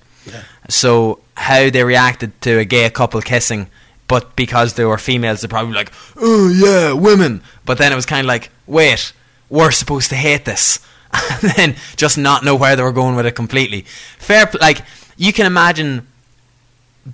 So 0.68 1.20
how 1.36 1.70
they 1.70 1.84
reacted 1.84 2.40
to 2.42 2.58
a 2.58 2.64
gay 2.64 2.90
couple 2.90 3.20
kissing, 3.22 3.68
but 4.08 4.34
because 4.36 4.74
they 4.74 4.84
were 4.84 4.98
females, 4.98 5.40
they're 5.40 5.48
probably 5.48 5.74
like, 5.74 5.92
"Oh 6.16 6.48
yeah, 6.48 6.92
women." 6.92 7.42
But 7.64 7.78
then 7.78 7.92
it 7.92 7.96
was 7.96 8.06
kind 8.06 8.20
of 8.20 8.28
like, 8.28 8.50
"Wait, 8.66 9.12
we're 9.48 9.70
supposed 9.70 10.10
to 10.10 10.16
hate 10.16 10.44
this," 10.44 10.78
and 11.42 11.52
then 11.56 11.76
just 11.96 12.18
not 12.18 12.44
know 12.44 12.56
where 12.56 12.76
they 12.76 12.82
were 12.82 12.92
going 12.92 13.16
with 13.16 13.26
it 13.26 13.34
completely. 13.34 13.82
Fair, 14.18 14.50
like 14.60 14.82
you 15.16 15.32
can 15.32 15.46
imagine 15.46 16.06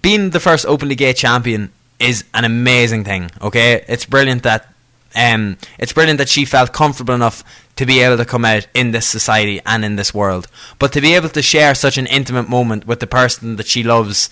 being 0.03 0.31
the 0.31 0.41
first 0.41 0.67
openly 0.67 0.95
gay 0.95 1.13
champion 1.13 1.73
is 1.99 2.25
an 2.35 2.45
amazing 2.45 3.05
thing. 3.05 3.31
Okay, 3.41 3.85
it's 3.89 4.05
brilliant 4.05 4.43
that 4.45 4.73
um, 5.17 5.57
it's 5.79 5.93
brilliant 5.93 6.19
that 6.19 6.29
she 6.29 6.45
felt 6.45 6.73
comfortable 6.73 7.15
enough 7.15 7.43
to 7.77 7.87
be 7.87 8.01
able 8.01 8.17
to 8.17 8.25
come 8.25 8.45
out 8.45 8.67
in 8.75 8.91
this 8.91 9.07
society 9.07 9.61
and 9.65 9.85
in 9.85 9.97
this 9.97 10.13
world. 10.13 10.49
But 10.79 10.93
to 10.93 11.01
be 11.01 11.15
able 11.15 11.29
to 11.31 11.43
share 11.43 11.75
such 11.75 11.97
an 11.97 12.07
intimate 12.07 12.49
moment 12.49 12.87
with 12.87 13.01
the 13.01 13.07
person 13.07 13.57
that 13.57 13.67
she 13.67 13.83
loves 13.83 14.29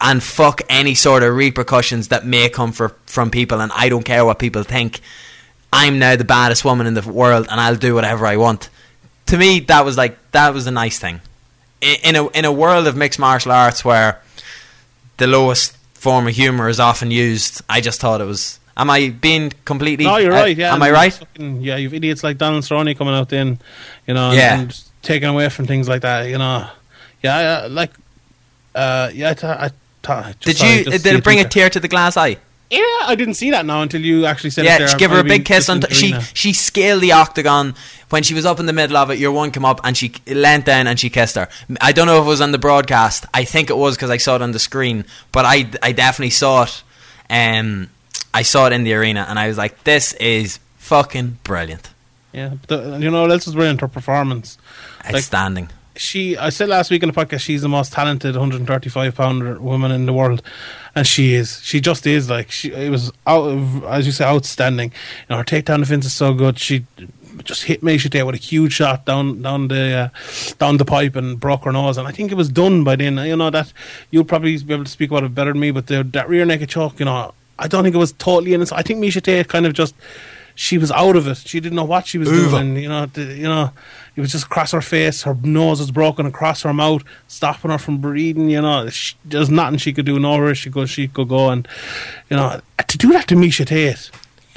and 0.00 0.22
fuck 0.22 0.60
any 0.68 0.94
sort 0.94 1.22
of 1.22 1.34
repercussions 1.34 2.08
that 2.08 2.26
may 2.26 2.48
come 2.48 2.72
for, 2.72 2.90
from 3.06 3.30
people, 3.30 3.60
and 3.60 3.72
I 3.72 3.88
don't 3.88 4.04
care 4.04 4.24
what 4.24 4.38
people 4.38 4.64
think. 4.64 5.00
I'm 5.72 5.98
now 5.98 6.16
the 6.16 6.24
baddest 6.24 6.64
woman 6.64 6.86
in 6.86 6.94
the 6.94 7.10
world, 7.10 7.46
and 7.50 7.60
I'll 7.60 7.76
do 7.76 7.94
whatever 7.94 8.26
I 8.26 8.36
want. 8.36 8.68
To 9.32 9.38
me, 9.38 9.60
that 9.60 9.82
was 9.86 9.96
like 9.96 10.18
that 10.32 10.52
was 10.52 10.66
a 10.66 10.70
nice 10.70 10.98
thing. 10.98 11.22
In 11.80 12.16
a 12.16 12.28
in 12.28 12.44
a 12.44 12.52
world 12.52 12.86
of 12.86 12.96
mixed 12.96 13.18
martial 13.18 13.50
arts 13.50 13.82
where 13.82 14.20
the 15.16 15.26
lowest 15.26 15.74
form 15.94 16.28
of 16.28 16.34
humor 16.34 16.68
is 16.68 16.78
often 16.78 17.10
used, 17.10 17.62
I 17.66 17.80
just 17.80 17.98
thought 17.98 18.20
it 18.20 18.26
was. 18.26 18.60
Am 18.76 18.90
I 18.90 19.08
being 19.08 19.50
completely? 19.64 20.04
No, 20.04 20.18
you're 20.18 20.34
uh, 20.34 20.42
right. 20.42 20.54
Yeah, 20.54 20.74
Am 20.74 20.82
I 20.82 20.90
right? 20.90 21.14
fucking- 21.14 21.62
yeah, 21.62 21.76
you've 21.76 21.94
idiots 21.94 22.22
like 22.22 22.36
Donald 22.36 22.64
Cerrone 22.64 22.94
coming 22.94 23.14
out 23.14 23.30
then, 23.30 23.58
you 24.06 24.12
know, 24.12 24.28
and, 24.28 24.36
Yeah. 24.36 24.58
and 24.60 24.84
taking 25.00 25.30
away 25.30 25.48
from 25.48 25.66
things 25.66 25.88
like 25.88 26.02
that. 26.02 26.28
You 26.28 26.36
know, 26.36 26.68
yeah, 27.22 27.40
yeah 27.40 27.68
like, 27.70 27.92
uh, 28.74 29.08
yeah. 29.14 29.30
I, 29.30 29.34
thought- 29.34 29.60
I, 29.60 30.32
just 30.40 30.42
Did 30.42 30.56
sorry, 30.58 30.78
you? 30.78 30.84
Did 30.84 31.06
it 31.06 31.24
bring 31.24 31.40
a 31.40 31.48
tear 31.48 31.70
to 31.70 31.80
the 31.80 31.88
glass 31.88 32.18
eye? 32.18 32.36
Yeah, 32.72 32.80
I 33.06 33.14
didn't 33.16 33.34
see 33.34 33.50
that 33.50 33.66
now 33.66 33.82
until 33.82 34.00
you 34.00 34.24
actually 34.24 34.50
said 34.50 34.64
it. 34.64 34.80
Yeah, 34.80 34.96
give 34.96 35.10
her 35.10 35.20
a 35.20 35.24
big 35.24 35.44
kiss 35.44 35.68
on. 35.68 35.80
T- 35.82 35.94
she 35.94 36.14
she 36.32 36.52
scaled 36.54 37.02
the 37.02 37.12
octagon 37.12 37.74
when 38.08 38.22
she 38.22 38.32
was 38.34 38.46
up 38.46 38.58
in 38.58 38.66
the 38.66 38.72
middle 38.72 38.96
of 38.96 39.10
it. 39.10 39.18
Your 39.18 39.30
one 39.32 39.50
came 39.50 39.64
up 39.64 39.80
and 39.84 39.96
she 39.96 40.12
leant 40.26 40.64
down 40.64 40.86
and 40.86 40.98
she 40.98 41.10
kissed 41.10 41.36
her. 41.36 41.48
I 41.80 41.92
don't 41.92 42.06
know 42.06 42.18
if 42.20 42.24
it 42.24 42.28
was 42.28 42.40
on 42.40 42.52
the 42.52 42.58
broadcast. 42.58 43.26
I 43.34 43.44
think 43.44 43.68
it 43.68 43.76
was 43.76 43.96
because 43.96 44.10
I 44.10 44.16
saw 44.16 44.36
it 44.36 44.42
on 44.42 44.52
the 44.52 44.58
screen. 44.58 45.04
But 45.32 45.44
I 45.44 45.68
I 45.82 45.92
definitely 45.92 46.30
saw 46.30 46.62
it. 46.64 46.82
Um, 47.28 47.90
I 48.34 48.42
saw 48.42 48.66
it 48.66 48.72
in 48.72 48.84
the 48.84 48.94
arena 48.94 49.26
and 49.28 49.38
I 49.38 49.48
was 49.48 49.58
like, 49.58 49.84
this 49.84 50.14
is 50.14 50.58
fucking 50.78 51.38
brilliant, 51.44 51.90
Yeah, 52.32 52.54
the, 52.68 52.98
you 52.98 53.10
know, 53.10 53.22
what 53.22 53.30
else 53.30 53.46
was 53.46 53.54
brilliant? 53.54 53.80
Her 53.82 53.88
performance. 53.88 54.56
Like- 55.04 55.16
outstanding. 55.16 55.68
She 55.96 56.36
I 56.36 56.48
said 56.50 56.68
last 56.68 56.90
week 56.90 57.02
in 57.02 57.10
the 57.10 57.14
podcast 57.14 57.40
she's 57.40 57.62
the 57.62 57.68
most 57.68 57.92
talented 57.92 58.34
135 58.34 59.14
pounder 59.14 59.60
woman 59.60 59.90
in 59.90 60.06
the 60.06 60.12
world. 60.12 60.42
And 60.94 61.06
she 61.06 61.34
is. 61.34 61.60
She 61.62 61.80
just 61.80 62.06
is 62.06 62.28
like 62.28 62.50
she 62.50 62.72
it 62.72 62.90
was 62.90 63.12
out 63.26 63.44
of, 63.44 63.84
as 63.84 64.06
you 64.06 64.12
say 64.12 64.24
outstanding. 64.24 64.90
You 64.90 65.26
know 65.30 65.36
her 65.38 65.44
takedown 65.44 65.80
defense 65.80 66.06
is 66.06 66.12
so 66.12 66.34
good. 66.34 66.58
She 66.58 66.86
just 67.44 67.64
hit 67.64 67.80
Miesha 67.80 68.10
Tate 68.10 68.26
with 68.26 68.34
a 68.34 68.38
huge 68.38 68.74
shot 68.74 69.04
down 69.06 69.42
down 69.42 69.68
the 69.68 70.12
uh, 70.14 70.54
down 70.58 70.76
the 70.76 70.84
pipe 70.84 71.16
and 71.16 71.40
broke 71.40 71.64
her 71.64 71.72
nose. 71.72 71.96
And 71.98 72.06
I 72.06 72.12
think 72.12 72.30
it 72.30 72.36
was 72.36 72.48
done 72.48 72.84
by 72.84 72.96
then. 72.96 73.16
You 73.18 73.36
know 73.36 73.50
that 73.50 73.72
you'll 74.10 74.24
probably 74.24 74.56
be 74.58 74.74
able 74.74 74.84
to 74.84 74.90
speak 74.90 75.10
about 75.10 75.24
it 75.24 75.34
better 75.34 75.52
than 75.52 75.60
me 75.60 75.70
but 75.70 75.86
the, 75.86 76.04
that 76.04 76.28
rear 76.28 76.44
naked 76.44 76.68
choke 76.68 76.98
you 76.98 77.04
know 77.04 77.32
I 77.58 77.68
don't 77.68 77.84
think 77.84 77.94
it 77.94 77.98
was 77.98 78.12
totally 78.12 78.54
innocent. 78.54 78.78
I 78.78 78.82
think 78.82 78.98
Miesha 79.00 79.22
Tate 79.22 79.48
kind 79.48 79.66
of 79.66 79.72
just 79.72 79.94
she 80.54 80.78
was 80.78 80.90
out 80.90 81.16
of 81.16 81.26
it. 81.26 81.38
She 81.38 81.60
didn't 81.60 81.76
know 81.76 81.84
what 81.84 82.06
she 82.06 82.18
was 82.18 82.28
doing. 82.28 82.76
You 82.76 82.88
know, 82.88 83.06
the, 83.06 83.22
you 83.22 83.44
know, 83.44 83.70
it 84.16 84.20
was 84.20 84.32
just 84.32 84.44
across 84.46 84.72
her 84.72 84.80
face. 84.82 85.22
Her 85.22 85.34
nose 85.42 85.80
was 85.80 85.90
broken 85.90 86.26
across 86.26 86.62
her 86.62 86.72
mouth, 86.74 87.02
stopping 87.28 87.70
her 87.70 87.78
from 87.78 87.98
breathing. 87.98 88.50
You 88.50 88.62
know, 88.62 88.88
she, 88.90 89.14
there's 89.24 89.50
nothing 89.50 89.78
she 89.78 89.92
could 89.92 90.06
do. 90.06 90.18
Nowhere 90.18 90.54
she 90.54 90.70
could 90.70 90.88
she 90.88 91.08
could 91.08 91.28
go, 91.28 91.50
and 91.50 91.66
you 92.30 92.36
know, 92.36 92.60
to 92.86 92.98
do 92.98 93.12
that 93.12 93.28
to 93.28 93.34
Miesha 93.34 93.66
Tate. 93.66 94.10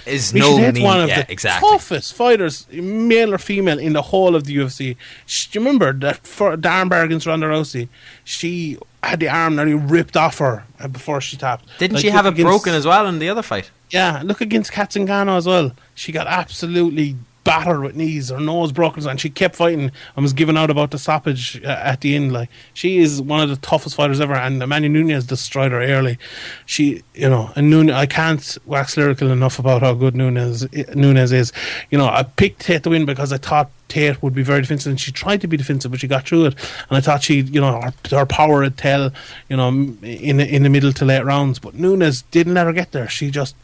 Is 0.06 0.34
Miesha 0.34 0.39
no 0.39 0.72
mean, 0.72 0.84
one 0.84 1.01
of 1.01 1.10
yeah, 1.10 1.24
the 1.24 1.32
exactly. 1.32 1.68
toughest 1.68 2.14
fighters, 2.14 2.68
male 2.72 3.34
or 3.34 3.39
female, 3.39 3.80
in 3.80 3.93
the 3.93 4.03
whole 4.03 4.36
of 4.36 4.43
the 4.43 4.56
UFC. 4.56 4.97
Sh- 5.26 5.47
Do 5.47 5.58
you 5.60 5.66
remember 5.66 5.93
that 5.93 6.28
for 6.28 6.56
Darren 6.56 7.03
against 7.03 7.26
Ronda 7.26 7.47
Rousey? 7.47 7.88
She 8.24 8.78
had 9.01 9.20
the 9.20 9.30
arm 9.30 9.56
nearly 9.56 9.74
ripped 9.74 10.16
off 10.16 10.38
her 10.38 10.64
uh, 10.80 10.88
before 10.89 11.22
she 11.22 11.38
tapped. 11.38 11.66
Didn't 11.80 11.93
Like, 11.95 12.01
she 12.03 12.10
have 12.12 12.28
it 12.28 12.34
against- 12.34 12.45
broken 12.51 12.74
as 12.76 12.86
well 12.86 13.08
in 13.08 13.18
the 13.18 13.30
other 13.30 13.41
fight? 13.41 13.72
yeah, 13.89 14.22
look 14.24 14.41
against 14.41 14.72
Cat 14.72 14.91
Zingano 14.91 15.38
as 15.38 15.47
well. 15.47 15.72
She 15.95 16.12
got 16.12 16.28
absolutely 16.28 17.16
battered 17.46 17.82
with 17.82 17.96
knees, 17.96 18.30
her 18.30 18.39
nose 18.39 18.74
broken, 18.74 19.08
and 19.08 19.22
she 19.22 19.30
kept 19.30 19.56
fighting 19.56 19.91
and 20.16 20.24
was 20.24 20.34
giving 20.34 20.58
out 20.58 20.70
about 20.70 20.91
the 20.91 21.00
stoppage 21.00 21.64
uh, 21.64 21.68
at 21.70 22.02
the 22.02 22.16
end. 22.16 22.34
Like 22.34 22.50
she 22.74 22.98
is 22.98 23.22
one 23.22 23.39
of 23.39 23.48
the 23.48 23.56
toughest 23.56 23.96
fighters 23.96 24.20
ever, 24.20 24.34
and 24.34 24.62
Amanda 24.62 24.89
Nunes 24.89 25.26
destroyed 25.26 25.72
her 25.72 25.82
early. 25.82 26.18
She, 26.66 27.04
you 27.14 27.30
know, 27.30 27.52
and 27.56 27.70
Nunes, 27.70 27.91
I 27.91 28.08
can't 28.08 28.58
wax 28.66 28.98
lyrical 28.98 29.32
enough 29.32 29.60
about 29.60 29.82
how 29.82 29.93
good 29.93 30.16
Nunes 30.16 30.70
Nunes 30.93 31.32
is. 31.32 31.54
You 31.89 31.98
know, 31.98 32.08
I 32.08 32.24
picked 32.24 32.62
Tate 32.62 32.84
to 32.84 32.89
win 32.89 33.06
because 33.06 33.32
I 33.32 33.38
thought 33.38 33.70
Tate 33.88 34.22
would 34.24 34.34
be 34.34 34.43
very 34.43 34.62
defensive, 34.62 34.89
and 34.89 35.00
she 35.00 35.12
tried 35.12 35.41
to 35.41 35.48
be 35.48 35.56
defensive, 35.56 35.91
but 35.91 36.00
she 36.00 36.08
got 36.08 36.28
through 36.28 36.46
it. 36.48 36.56
And 36.89 36.98
I 36.98 37.02
thought 37.02 37.24
she, 37.24 37.41
you 37.41 37.62
know, 37.62 37.80
her, 37.80 37.93
her 38.18 38.26
power 38.26 38.62
would 38.62 38.78
tell, 38.78 39.12
you 39.50 39.58
know, 39.58 39.70
in 39.70 40.39
in 40.39 40.64
the 40.64 40.70
middle 40.70 40.91
to 40.93 41.06
late 41.06 41.24
rounds. 41.24 41.60
But 41.60 41.76
Nunes 41.76 42.24
didn't 42.32 42.56
let 42.56 42.66
her 42.66 42.74
get 42.74 42.91
there. 42.91 43.08
She 43.08 43.30
just 43.30 43.56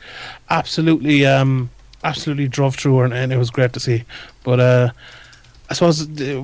absolutely, 0.52 1.26
um, 1.26 1.72
absolutely 2.04 2.48
drove 2.48 2.76
through 2.76 2.98
her, 2.98 3.06
and, 3.06 3.14
and 3.14 3.32
it 3.34 3.38
was 3.38 3.50
great 3.50 3.74
to 3.74 3.80
see. 3.80 4.04
But 4.44 4.60
uh, 4.60 4.92
I 5.70 5.74
suppose. 5.74 6.08
Uh, 6.22 6.44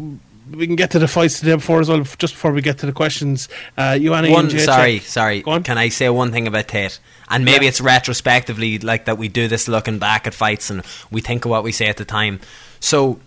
we 0.49 0.65
can 0.65 0.77
get 0.77 0.91
to 0.91 0.99
the 0.99 1.09
fights 1.09 1.41
today 1.41 1.55
before 1.55 1.81
as 1.81 1.89
well. 1.89 1.99
Just 2.03 2.35
before 2.35 2.53
we 2.53 2.61
get 2.61 2.77
to 2.77 2.85
the 2.85 2.93
questions, 2.93 3.49
uh, 3.77 3.99
Joanna 3.99 4.31
One, 4.31 4.49
sorry, 4.59 4.99
sorry. 4.99 5.41
Can 5.41 5.77
I 5.77 5.89
say 5.89 6.07
one 6.09 6.31
thing 6.31 6.47
about 6.47 6.69
Tate? 6.69 6.99
And 7.29 7.43
maybe 7.43 7.65
Yeah. 7.65 7.69
it's 7.71 7.81
retrospectively 7.81 8.79
like 8.79 9.03
that 9.05 9.17
we 9.17 9.27
do 9.27 9.49
this 9.49 9.67
looking 9.67 9.99
back 9.99 10.25
at 10.25 10.33
fights 10.33 10.69
and 10.69 10.83
we 11.11 11.19
think 11.19 11.43
of 11.43 11.51
what 11.51 11.65
we 11.65 11.73
say 11.73 11.87
at 11.87 11.97
the 11.97 12.05
time. 12.05 12.39
So 12.79 13.19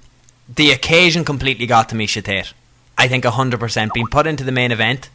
the 0.48 0.70
occasion 0.70 1.22
completely 1.26 1.66
got 1.66 1.90
to 1.90 1.94
Miesha 1.94 2.24
Tate. 2.24 2.54
I 2.96 3.06
think 3.06 3.24
100% 3.24 3.92
being 3.92 4.06
put 4.06 4.26
into 4.26 4.42
the 4.42 4.52
main 4.52 4.72
event. 4.72 5.10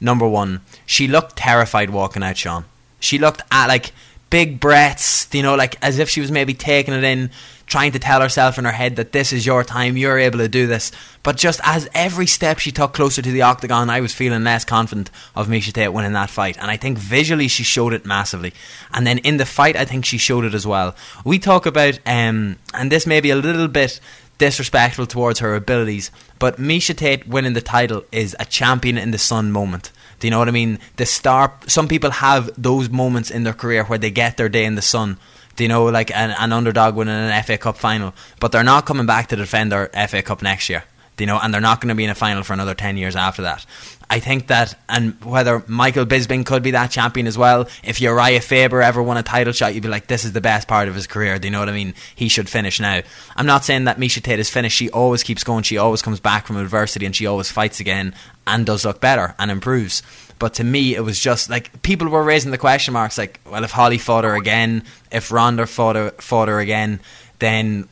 Number 0.00 0.28
one, 0.28 0.60
she 0.86 1.08
looked 1.08 1.34
terrified 1.34 1.90
walking 1.90 2.22
out, 2.22 2.36
Sean. 2.36 2.66
She 3.00 3.18
looked 3.18 3.42
at 3.50 3.66
like 3.66 3.90
big 4.30 4.60
breaths, 4.60 5.28
you 5.32 5.42
know, 5.42 5.54
like 5.54 5.76
as 5.82 5.98
if 5.98 6.08
she 6.08 6.20
was 6.20 6.30
maybe 6.30 6.54
taking 6.54 6.94
it 6.94 7.04
in, 7.04 7.30
trying 7.66 7.92
to 7.92 7.98
tell 7.98 8.20
herself 8.20 8.58
in 8.58 8.64
her 8.64 8.72
head 8.72 8.96
that 8.96 9.12
this 9.12 9.32
is 9.32 9.44
your 9.44 9.62
time, 9.62 9.96
you're 9.96 10.18
able 10.18 10.38
to 10.38 10.48
do 10.48 10.66
this. 10.66 10.90
But 11.22 11.36
just 11.36 11.60
as 11.64 11.88
every 11.94 12.26
step 12.26 12.58
she 12.58 12.72
took 12.72 12.94
closer 12.94 13.22
to 13.22 13.30
the 13.30 13.42
octagon, 13.42 13.90
I 13.90 14.00
was 14.00 14.14
feeling 14.14 14.44
less 14.44 14.64
confident 14.64 15.10
of 15.34 15.48
Miesha 15.48 15.72
Tate 15.72 15.92
winning 15.92 16.12
that 16.14 16.30
fight. 16.30 16.56
And 16.58 16.70
I 16.70 16.76
think 16.76 16.98
visually 16.98 17.48
she 17.48 17.62
showed 17.62 17.92
it 17.92 18.06
massively. 18.06 18.52
And 18.92 19.06
then 19.06 19.18
in 19.18 19.36
the 19.36 19.46
fight, 19.46 19.76
I 19.76 19.84
think 19.84 20.04
she 20.04 20.18
showed 20.18 20.44
it 20.44 20.54
as 20.54 20.66
well. 20.66 20.94
We 21.24 21.38
talk 21.38 21.66
about, 21.66 21.98
um, 22.06 22.56
and 22.74 22.90
this 22.90 23.06
may 23.06 23.20
be 23.20 23.30
a 23.30 23.36
little 23.36 23.68
bit 23.68 24.00
disrespectful 24.38 25.06
towards 25.06 25.40
her 25.40 25.54
abilities, 25.54 26.10
but 26.38 26.58
Miesha 26.58 26.96
Tate 26.96 27.26
winning 27.26 27.52
the 27.52 27.60
title 27.60 28.04
is 28.12 28.36
a 28.38 28.44
champion 28.44 28.96
in 28.96 29.10
the 29.10 29.18
sun 29.18 29.50
moment. 29.50 29.90
Do 30.18 30.26
you 30.26 30.30
know 30.30 30.38
what 30.38 30.48
I 30.48 30.52
mean? 30.52 30.78
The 30.96 31.06
star. 31.06 31.52
Some 31.66 31.88
people 31.88 32.10
have 32.10 32.50
those 32.60 32.90
moments 32.90 33.30
in 33.30 33.44
their 33.44 33.52
career 33.52 33.84
where 33.84 33.98
they 33.98 34.10
get 34.10 34.36
their 34.36 34.48
day 34.48 34.64
in 34.64 34.74
the 34.74 34.82
sun. 34.82 35.18
Do 35.56 35.64
you 35.64 35.68
know, 35.68 35.84
like 35.86 36.10
an, 36.10 36.30
an 36.30 36.52
underdog 36.52 36.94
winning 36.94 37.14
an 37.14 37.42
FA 37.42 37.58
Cup 37.58 37.76
final, 37.76 38.14
but 38.40 38.52
they're 38.52 38.62
not 38.62 38.86
coming 38.86 39.06
back 39.06 39.28
to 39.28 39.36
defend 39.36 39.72
their 39.72 39.88
FA 40.08 40.22
Cup 40.22 40.42
next 40.42 40.68
year. 40.68 40.84
Do 41.16 41.24
you 41.24 41.26
know, 41.26 41.38
and 41.42 41.52
they're 41.52 41.60
not 41.60 41.80
going 41.80 41.88
to 41.88 41.96
be 41.96 42.04
in 42.04 42.10
a 42.10 42.14
final 42.14 42.44
for 42.44 42.52
another 42.52 42.74
ten 42.74 42.96
years 42.96 43.16
after 43.16 43.42
that. 43.42 43.66
I 44.10 44.20
think 44.20 44.46
that, 44.46 44.74
and 44.88 45.22
whether 45.22 45.62
Michael 45.66 46.06
Bisping 46.06 46.46
could 46.46 46.62
be 46.62 46.70
that 46.70 46.90
champion 46.90 47.26
as 47.26 47.36
well. 47.36 47.68
If 47.84 47.98
Urijah 47.98 48.42
Faber 48.42 48.80
ever 48.80 49.02
won 49.02 49.18
a 49.18 49.22
title 49.22 49.52
shot, 49.52 49.74
you'd 49.74 49.82
be 49.82 49.88
like, 49.90 50.06
this 50.06 50.24
is 50.24 50.32
the 50.32 50.40
best 50.40 50.66
part 50.66 50.88
of 50.88 50.94
his 50.94 51.06
career. 51.06 51.38
Do 51.38 51.46
you 51.46 51.52
know 51.52 51.60
what 51.60 51.68
I 51.68 51.72
mean? 51.72 51.94
He 52.14 52.28
should 52.28 52.48
finish 52.48 52.80
now. 52.80 53.02
I'm 53.36 53.44
not 53.44 53.66
saying 53.66 53.84
that 53.84 53.98
Miesha 53.98 54.22
Tate 54.22 54.38
is 54.38 54.48
finished. 54.48 54.76
She 54.78 54.88
always 54.90 55.22
keeps 55.22 55.44
going. 55.44 55.62
She 55.62 55.76
always 55.76 56.00
comes 56.00 56.20
back 56.20 56.46
from 56.46 56.56
adversity, 56.56 57.04
and 57.04 57.14
she 57.14 57.26
always 57.26 57.50
fights 57.50 57.80
again 57.80 58.14
and 58.46 58.64
does 58.64 58.86
look 58.86 59.00
better 59.00 59.34
and 59.38 59.50
improves. 59.50 60.02
But 60.38 60.54
to 60.54 60.64
me, 60.64 60.94
it 60.94 61.00
was 61.00 61.20
just 61.20 61.50
like 61.50 61.82
people 61.82 62.08
were 62.08 62.22
raising 62.22 62.50
the 62.50 62.58
question 62.58 62.94
marks. 62.94 63.18
Like, 63.18 63.40
well, 63.44 63.64
if 63.64 63.72
Holly 63.72 63.98
fought 63.98 64.24
her 64.24 64.36
again, 64.36 64.84
if 65.12 65.30
Ronda 65.30 65.66
fought 65.66 65.96
her, 65.96 66.10
fought 66.12 66.48
her 66.48 66.60
again, 66.60 67.00
then 67.40 67.88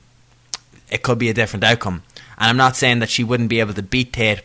it 0.91 1.03
could 1.03 1.19
be 1.19 1.29
a 1.29 1.35
different 1.35 1.65
outcome. 1.65 2.05
And 2.39 2.49
I'm 2.49 2.57
not 2.57 2.77
saying 2.77 3.01
that 3.01 3.11
she 3.11 3.25
wouldn't 3.25 3.51
be 3.51 3.61
able 3.61 3.75
to 3.75 3.83
beat 3.83 4.13
Tate 4.13 4.43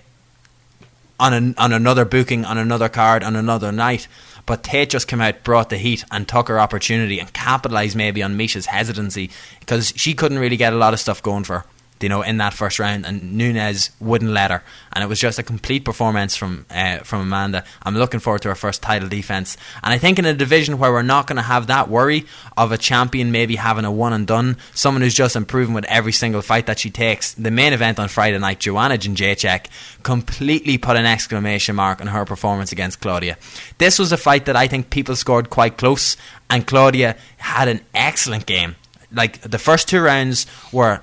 on 1.21 1.33
an, 1.33 1.55
on 1.57 1.71
another 1.71 2.03
booking, 2.03 2.43
on 2.43 2.57
another 2.57 2.89
card, 2.89 3.23
on 3.23 3.35
another 3.35 3.71
night. 3.71 4.07
But 4.47 4.63
Tate 4.63 4.89
just 4.89 5.07
came 5.07 5.21
out, 5.21 5.43
brought 5.43 5.69
the 5.69 5.77
heat, 5.77 6.03
and 6.11 6.27
took 6.27 6.47
her 6.47 6.59
opportunity 6.59 7.19
and 7.19 7.31
capitalised 7.31 7.95
maybe 7.95 8.23
on 8.23 8.37
Miesha's 8.37 8.65
hesitancy 8.65 9.29
because 9.59 9.93
she 9.95 10.15
couldn't 10.15 10.39
really 10.39 10.57
get 10.57 10.73
a 10.73 10.77
lot 10.77 10.93
of 10.93 10.99
stuff 10.99 11.21
going 11.21 11.43
for 11.43 11.59
her. 11.59 11.65
You 12.01 12.09
know, 12.09 12.21
in 12.21 12.37
that 12.37 12.53
first 12.53 12.79
round, 12.79 13.05
and 13.05 13.33
Nunes 13.33 13.91
wouldn't 13.99 14.31
let 14.31 14.51
her, 14.51 14.63
and 14.93 15.03
it 15.03 15.07
was 15.07 15.19
just 15.19 15.39
a 15.39 15.43
complete 15.43 15.85
performance 15.85 16.35
from 16.35 16.65
uh, 16.69 16.99
from 16.99 17.21
Amanda. 17.21 17.63
I'm 17.83 17.95
looking 17.95 18.19
forward 18.19 18.41
to 18.43 18.49
her 18.49 18.55
first 18.55 18.81
title 18.81 19.09
defense, 19.09 19.57
and 19.83 19.93
I 19.93 19.97
think 19.97 20.19
in 20.19 20.25
a 20.25 20.33
division 20.33 20.77
where 20.77 20.91
we're 20.91 21.01
not 21.01 21.27
going 21.27 21.37
to 21.37 21.41
have 21.43 21.67
that 21.67 21.89
worry 21.89 22.25
of 22.57 22.71
a 22.71 22.77
champion 22.77 23.31
maybe 23.31 23.55
having 23.55 23.85
a 23.85 23.91
one 23.91 24.13
and 24.13 24.25
done, 24.25 24.57
someone 24.73 25.01
who's 25.01 25.13
just 25.13 25.35
improving 25.35 25.73
with 25.73 25.85
every 25.85 26.11
single 26.11 26.41
fight 26.41 26.65
that 26.65 26.79
she 26.79 26.89
takes. 26.89 27.33
The 27.33 27.51
main 27.51 27.73
event 27.73 27.99
on 27.99 28.07
Friday 28.07 28.37
night, 28.39 28.59
Joanna 28.59 28.97
Jędrzejczyk 28.97 29.67
completely 30.03 30.77
put 30.77 30.97
an 30.97 31.05
exclamation 31.05 31.75
mark 31.75 32.01
on 32.01 32.07
her 32.07 32.25
performance 32.25 32.71
against 32.71 33.01
Claudia. 33.01 33.37
This 33.77 33.99
was 33.99 34.11
a 34.11 34.17
fight 34.17 34.45
that 34.45 34.55
I 34.55 34.67
think 34.67 34.89
people 34.89 35.15
scored 35.15 35.49
quite 35.49 35.77
close, 35.77 36.17
and 36.49 36.65
Claudia 36.65 37.15
had 37.37 37.67
an 37.67 37.81
excellent 37.93 38.45
game. 38.45 38.75
Like 39.11 39.41
the 39.41 39.59
first 39.59 39.89
two 39.89 40.01
rounds 40.01 40.45
were 40.71 41.01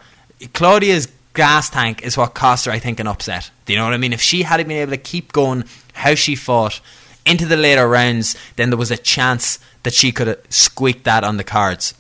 Claudia's 0.53 1.09
gas 1.35 1.71
tank 1.71 2.03
is 2.03 2.17
what 2.17 2.35
cost 2.35 2.65
her, 2.67 2.73
I 2.73 2.79
think, 2.79 3.01
an 3.01 3.07
upset. 3.07 3.51
Do 3.65 3.73
you 3.73 3.79
know 3.79 3.85
what 3.85 3.95
I 3.95 3.99
mean? 3.99 4.13
If 4.13 4.21
she 4.21 4.43
had 4.43 4.59
been 4.67 4.77
able 4.79 4.93
to 4.93 4.99
keep 4.99 5.33
going 5.33 5.65
how 5.93 6.15
she 6.15 6.35
fought 6.35 6.81
into 7.27 7.47
the 7.47 7.57
later 7.57 7.89
rounds, 7.89 8.37
then 8.57 8.71
there 8.71 8.79
was 8.79 8.91
a 8.91 8.97
chance 8.97 9.59
that 9.83 9.95
she 9.95 10.13
could 10.13 10.27
have 10.27 10.41
squeaked 10.49 11.05
that 11.05 11.25
on 11.25 11.37
the 11.37 11.45
cards. 11.45 11.95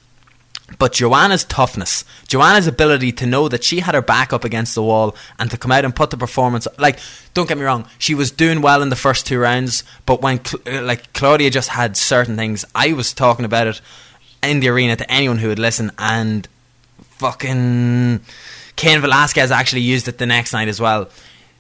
But 0.78 0.93
Joanna's 0.93 1.45
toughness, 1.45 2.05
Joanna's 2.26 2.66
ability 2.66 3.12
to 3.12 3.26
know 3.26 3.49
that 3.49 3.64
she 3.64 3.80
had 3.80 3.95
her 3.95 4.03
back 4.03 4.34
up 4.34 4.45
against 4.45 4.74
the 4.74 4.82
wall 4.82 5.16
and 5.39 5.51
to 5.51 5.57
come 5.57 5.72
out 5.72 5.84
and 5.84 5.97
put 5.97 6.11
the 6.11 6.18
performance 6.18 6.68
like 6.78 6.99
don't 7.32 7.49
get 7.49 7.57
me 7.57 7.64
wrong, 7.64 7.89
she 7.99 8.14
was 8.14 8.30
doing 8.30 8.61
well 8.61 8.82
in 8.82 8.91
the 8.91 8.97
first 8.97 9.26
two 9.26 9.39
rounds, 9.39 9.82
but 10.05 10.20
when 10.20 10.41
uh, 10.66 10.82
like 10.82 11.12
Claudia 11.14 11.51
just 11.51 11.70
had 11.70 11.97
certain 11.97 12.36
things, 12.36 12.66
I 12.74 12.93
was 12.93 13.14
talking 13.14 13.47
about 13.47 13.66
it 13.66 13.80
in 14.43 14.61
the 14.61 14.68
arena 14.68 14.97
to 14.97 15.11
anyone 15.11 15.39
who 15.39 15.49
would 15.49 15.59
listen 15.59 15.91
and 15.99 16.47
fucking 17.18 18.20
Cain 18.76 19.00
Velasquez 19.00 19.50
actually 19.50 19.82
used 19.82 20.08
it 20.08 20.18
the 20.18 20.26
next 20.26 20.52
night 20.52 20.68
as 20.68 20.80
well. 20.80 21.08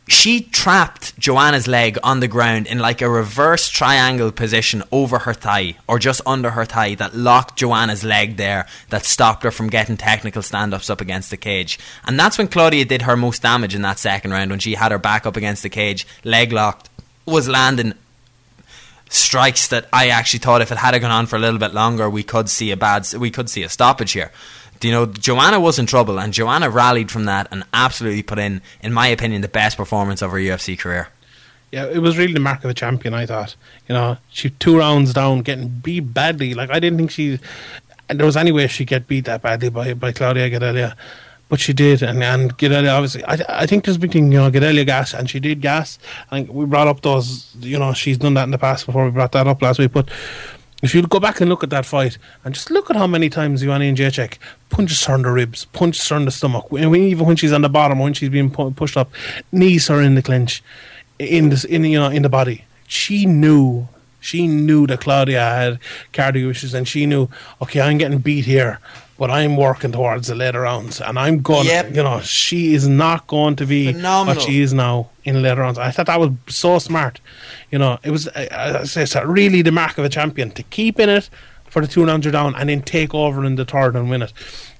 She 0.06 0.40
trapped 0.40 1.18
Joanna's 1.18 1.68
leg 1.68 1.98
on 2.02 2.20
the 2.20 2.28
ground 2.28 2.66
in 2.66 2.78
like 2.78 3.02
a 3.02 3.10
reverse 3.10 3.68
triangle 3.68 4.32
position 4.32 4.82
over 4.90 5.18
her 5.18 5.34
thigh 5.34 5.76
or 5.86 5.98
just 5.98 6.22
under 6.24 6.52
her 6.52 6.64
thigh 6.64 6.94
that 6.94 7.14
locked 7.14 7.58
Joanna's 7.58 8.04
leg 8.04 8.38
there 8.38 8.66
that 8.88 9.04
stopped 9.04 9.42
her 9.42 9.50
from 9.50 9.68
getting 9.68 9.98
technical 9.98 10.40
stand 10.40 10.72
ups 10.72 10.88
up 10.88 11.02
against 11.02 11.28
the 11.28 11.36
cage. 11.36 11.78
And 12.06 12.18
that's 12.18 12.38
when 12.38 12.48
Claudia 12.48 12.86
did 12.86 13.02
her 13.02 13.18
most 13.18 13.42
damage 13.42 13.74
in 13.74 13.82
that 13.82 13.98
second 13.98 14.30
round 14.30 14.50
when 14.50 14.60
she 14.60 14.76
had 14.76 14.92
her 14.92 14.98
back 14.98 15.26
up 15.26 15.36
against 15.36 15.62
the 15.62 15.68
cage, 15.68 16.06
leg 16.24 16.52
locked, 16.52 16.88
was 17.26 17.46
landing 17.46 17.92
strikes 19.10 19.68
that 19.68 19.88
I 19.92 20.08
actually 20.08 20.40
thought 20.40 20.62
if 20.62 20.72
it 20.72 20.78
had 20.78 20.98
gone 20.98 21.10
on 21.10 21.26
for 21.26 21.36
a 21.36 21.40
little 21.40 21.58
bit 21.58 21.74
longer, 21.74 22.08
we 22.08 22.22
could 22.22 22.48
see 22.48 22.70
a 22.70 22.76
bad, 22.76 23.06
we 23.14 23.30
could 23.30 23.50
see 23.50 23.62
a 23.62 23.68
stoppage 23.68 24.12
here. 24.12 24.32
You 24.80 24.92
know, 24.92 25.06
Joanna 25.06 25.60
was 25.60 25.78
in 25.78 25.86
trouble, 25.86 26.18
and 26.20 26.32
Joanna 26.32 26.70
rallied 26.70 27.10
from 27.10 27.24
that 27.24 27.48
and 27.50 27.64
absolutely 27.72 28.22
put 28.22 28.38
in, 28.38 28.62
in 28.82 28.92
my 28.92 29.08
opinion, 29.08 29.42
the 29.42 29.48
best 29.48 29.76
performance 29.76 30.22
of 30.22 30.30
her 30.30 30.38
UFC 30.38 30.78
career. 30.78 31.08
Yeah, 31.72 31.86
it 31.86 31.98
was 31.98 32.16
really 32.16 32.32
the 32.32 32.40
mark 32.40 32.64
of 32.64 32.70
a 32.70 32.74
champion. 32.74 33.12
I 33.12 33.26
thought, 33.26 33.54
you 33.88 33.94
know, 33.94 34.16
she 34.30 34.50
two 34.50 34.78
rounds 34.78 35.12
down, 35.12 35.42
getting 35.42 35.68
beat 35.68 36.14
badly. 36.14 36.54
Like 36.54 36.70
I 36.70 36.80
didn't 36.80 36.98
think 36.98 37.10
she, 37.10 37.38
there 38.08 38.24
was 38.24 38.36
any 38.36 38.52
way 38.52 38.66
she'd 38.68 38.86
get 38.86 39.06
beat 39.06 39.26
that 39.26 39.42
badly 39.42 39.68
by 39.68 39.94
by 39.94 40.12
Claudia 40.12 40.48
Gadelha 40.50 40.96
but 41.48 41.60
she 41.60 41.72
did, 41.72 42.02
and 42.02 42.22
and 42.22 42.56
Gadelha 42.58 42.92
obviously. 42.94 43.24
I 43.24 43.38
I 43.48 43.66
think 43.66 43.84
there's 43.84 43.96
a 43.96 44.06
you 44.06 44.22
know, 44.22 44.50
Gadelha 44.50 44.84
gas, 44.84 45.14
and 45.14 45.28
she 45.28 45.40
did 45.40 45.60
gas. 45.60 45.98
I 46.30 46.36
think 46.36 46.52
we 46.52 46.66
brought 46.66 46.88
up 46.88 47.00
those, 47.00 47.54
you 47.60 47.78
know, 47.78 47.94
she's 47.94 48.18
done 48.18 48.34
that 48.34 48.44
in 48.44 48.50
the 48.50 48.58
past 48.58 48.86
before. 48.86 49.06
We 49.06 49.10
brought 49.10 49.32
that 49.32 49.46
up 49.46 49.62
last 49.62 49.78
week, 49.78 49.92
but 49.92 50.10
if 50.82 50.94
you 50.94 51.02
go 51.02 51.18
back 51.18 51.40
and 51.40 51.50
look 51.50 51.64
at 51.64 51.70
that 51.70 51.84
fight 51.84 52.18
and 52.44 52.54
just 52.54 52.70
look 52.70 52.88
at 52.90 52.96
how 52.96 53.06
many 53.06 53.28
times 53.28 53.62
Joanna 53.62 53.84
Jędrzejczyk 53.84 54.38
punches 54.70 55.04
her 55.06 55.14
in 55.16 55.22
the 55.22 55.30
ribs, 55.30 55.64
punches 55.66 56.08
her 56.08 56.16
in 56.16 56.24
the 56.24 56.30
stomach, 56.30 56.66
even 56.72 57.26
when 57.26 57.36
she's 57.36 57.52
on 57.52 57.62
the 57.62 57.68
bottom, 57.68 57.98
when 57.98 58.14
she's 58.14 58.28
being 58.28 58.50
pushed 58.50 58.96
up, 58.96 59.10
knees 59.50 59.88
her 59.88 60.00
in 60.00 60.14
the 60.14 60.22
clinch, 60.22 60.62
in 61.18 61.52
in 61.68 61.84
you 61.84 61.98
know 61.98 62.10
in 62.10 62.22
the 62.22 62.28
body. 62.28 62.64
She 62.86 63.26
knew 63.26 63.88
she 64.20 64.46
knew 64.46 64.86
that 64.86 65.00
Claudia 65.00 65.40
had 65.40 65.78
cardio 66.12 66.50
issues, 66.50 66.74
and 66.74 66.86
she 66.86 67.06
knew, 67.06 67.28
okay, 67.62 67.80
I'm 67.80 67.98
getting 67.98 68.18
beat 68.18 68.44
here, 68.44 68.78
but 69.18 69.30
I'm 69.32 69.56
working 69.56 69.92
towards 69.92 70.28
the 70.28 70.34
later 70.36 70.60
rounds, 70.60 71.00
and 71.00 71.18
I'm 71.18 71.42
going. 71.42 71.66
Yep. 71.66 71.96
You 71.96 72.02
know, 72.04 72.20
she 72.20 72.72
is 72.72 72.88
not 72.88 73.26
going 73.26 73.56
to 73.56 73.66
be 73.66 73.92
Phenomenal. 73.92 74.36
what 74.36 74.42
she 74.48 74.60
is 74.60 74.72
now 74.72 75.10
in 75.24 75.42
later 75.42 75.60
rounds. 75.60 75.76
I 75.76 75.90
thought 75.90 76.06
that 76.06 76.20
was 76.20 76.30
so 76.46 76.78
smart. 76.78 77.20
You 77.70 77.78
know, 77.78 77.98
it 78.04 78.10
was 78.10 78.28
it's 78.34 79.16
really 79.16 79.60
the 79.62 79.72
mark 79.72 79.98
of 79.98 80.04
a 80.04 80.08
champion 80.08 80.52
to 80.52 80.62
keep 80.62 80.98
in 81.00 81.08
it 81.08 81.28
for 81.68 81.82
the 81.82 81.88
two 81.88 82.04
rounds 82.04 82.26
are 82.26 82.30
down, 82.30 82.54
and 82.54 82.68
then 82.68 82.80
take 82.80 83.12
over 83.12 83.44
in 83.44 83.56
the 83.56 83.64
third 83.64 83.96
and 83.96 84.08
win 84.08 84.22
it. 84.22 84.32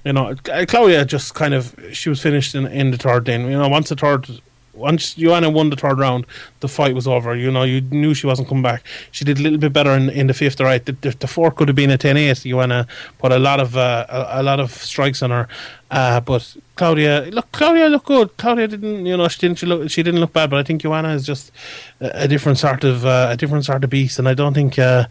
You 0.03 0.13
know, 0.13 0.35
Claudia 0.67 1.05
just 1.05 1.35
kind 1.35 1.53
of 1.53 1.75
she 1.91 2.09
was 2.09 2.21
finished 2.21 2.55
in 2.55 2.65
in 2.65 2.91
the 2.91 2.97
third. 2.97 3.25
Then 3.25 3.41
you 3.41 3.57
know, 3.57 3.67
once 3.67 3.89
the 3.89 3.95
third 3.95 4.41
once 4.79 5.13
Joanna 5.15 5.49
won 5.49 5.69
the 5.69 5.75
third 5.75 5.99
round, 5.99 6.25
the 6.61 6.67
fight 6.67 6.95
was 6.95 7.07
over. 7.07 7.35
You 7.35 7.51
know, 7.51 7.63
you 7.63 7.81
knew 7.81 8.13
she 8.13 8.25
wasn't 8.25 8.47
coming 8.47 8.63
back. 8.63 8.83
She 9.11 9.25
did 9.25 9.37
a 9.39 9.41
little 9.41 9.59
bit 9.59 9.73
better 9.73 9.91
in, 9.91 10.09
in 10.09 10.27
the 10.27 10.33
fifth. 10.33 10.59
Right, 10.59 10.83
the, 10.83 10.93
the, 10.93 11.11
the 11.11 11.27
fourth 11.27 11.55
could 11.55 11.67
have 11.67 11.75
been 11.75 11.91
a 11.91 11.97
10-8. 11.97 12.49
Joanna 12.49 12.87
put 13.19 13.31
a 13.31 13.39
lot 13.39 13.59
of 13.59 13.77
uh, 13.77 14.05
a, 14.09 14.41
a, 14.41 14.43
lot 14.43 14.59
of 14.59 14.71
strikes 14.71 15.21
on 15.21 15.31
her, 15.31 15.47
uh, 15.91 16.19
but 16.21 16.55
Claudia, 16.75 17.29
look, 17.31 17.51
Claudia 17.51 17.87
looked 17.89 18.07
good. 18.07 18.35
Claudia 18.37 18.67
didn't, 18.67 19.05
you 19.05 19.17
know, 19.17 19.27
she 19.27 19.39
didn't 19.39 19.57
she 19.59 19.65
look 19.65 19.89
she 19.89 20.01
didn't 20.01 20.19
look 20.19 20.33
bad. 20.33 20.49
But 20.49 20.59
I 20.59 20.63
think 20.63 20.81
Joanna 20.81 21.09
is 21.09 21.25
just 21.25 21.51
a, 21.99 22.23
a 22.23 22.27
different 22.27 22.57
sort 22.57 22.83
of 22.83 23.05
uh, 23.05 23.27
a 23.31 23.37
different 23.37 23.65
sort 23.65 23.83
of 23.83 23.89
beast, 23.89 24.19
and 24.19 24.27
I 24.27 24.33
don't 24.33 24.53
think 24.53 24.79
uh, 24.79 25.05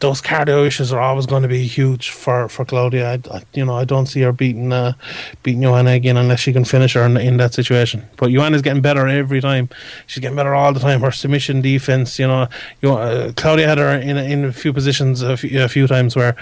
those 0.00 0.22
cardio 0.22 0.66
issues 0.66 0.92
are 0.92 1.00
always 1.00 1.26
going 1.26 1.42
to 1.42 1.48
be 1.48 1.66
huge 1.66 2.10
for, 2.10 2.48
for 2.48 2.64
Claudia. 2.64 3.12
I, 3.12 3.36
I, 3.36 3.42
you 3.52 3.64
know, 3.64 3.76
I 3.76 3.84
don't 3.84 4.06
see 4.06 4.22
her 4.22 4.32
beating 4.32 4.72
uh, 4.72 4.94
beating 5.42 5.62
Joanna 5.62 5.92
again 5.92 6.16
unless 6.16 6.40
she 6.40 6.52
can 6.52 6.64
finish 6.64 6.94
her 6.94 7.02
in, 7.02 7.16
in 7.18 7.36
that 7.36 7.54
situation. 7.54 8.08
But 8.16 8.30
Joanna's 8.30 8.62
getting 8.62 8.82
better 8.82 9.06
every 9.06 9.40
time. 9.40 9.68
She's 10.06 10.20
getting 10.20 10.36
better 10.36 10.54
all 10.54 10.72
the 10.72 10.80
time. 10.80 11.02
Her 11.02 11.12
submission 11.12 11.60
defense, 11.60 12.18
you 12.18 12.26
know, 12.26 12.48
you 12.80 12.92
uh, 12.92 13.32
Claudia 13.36 13.68
had 13.68 13.78
her 13.78 13.90
in 13.90 14.16
in 14.16 14.44
a 14.46 14.52
few 14.52 14.72
positions 14.72 15.22
a 15.22 15.36
few, 15.36 15.62
a 15.62 15.68
few 15.68 15.86
times 15.86 16.16
where 16.16 16.34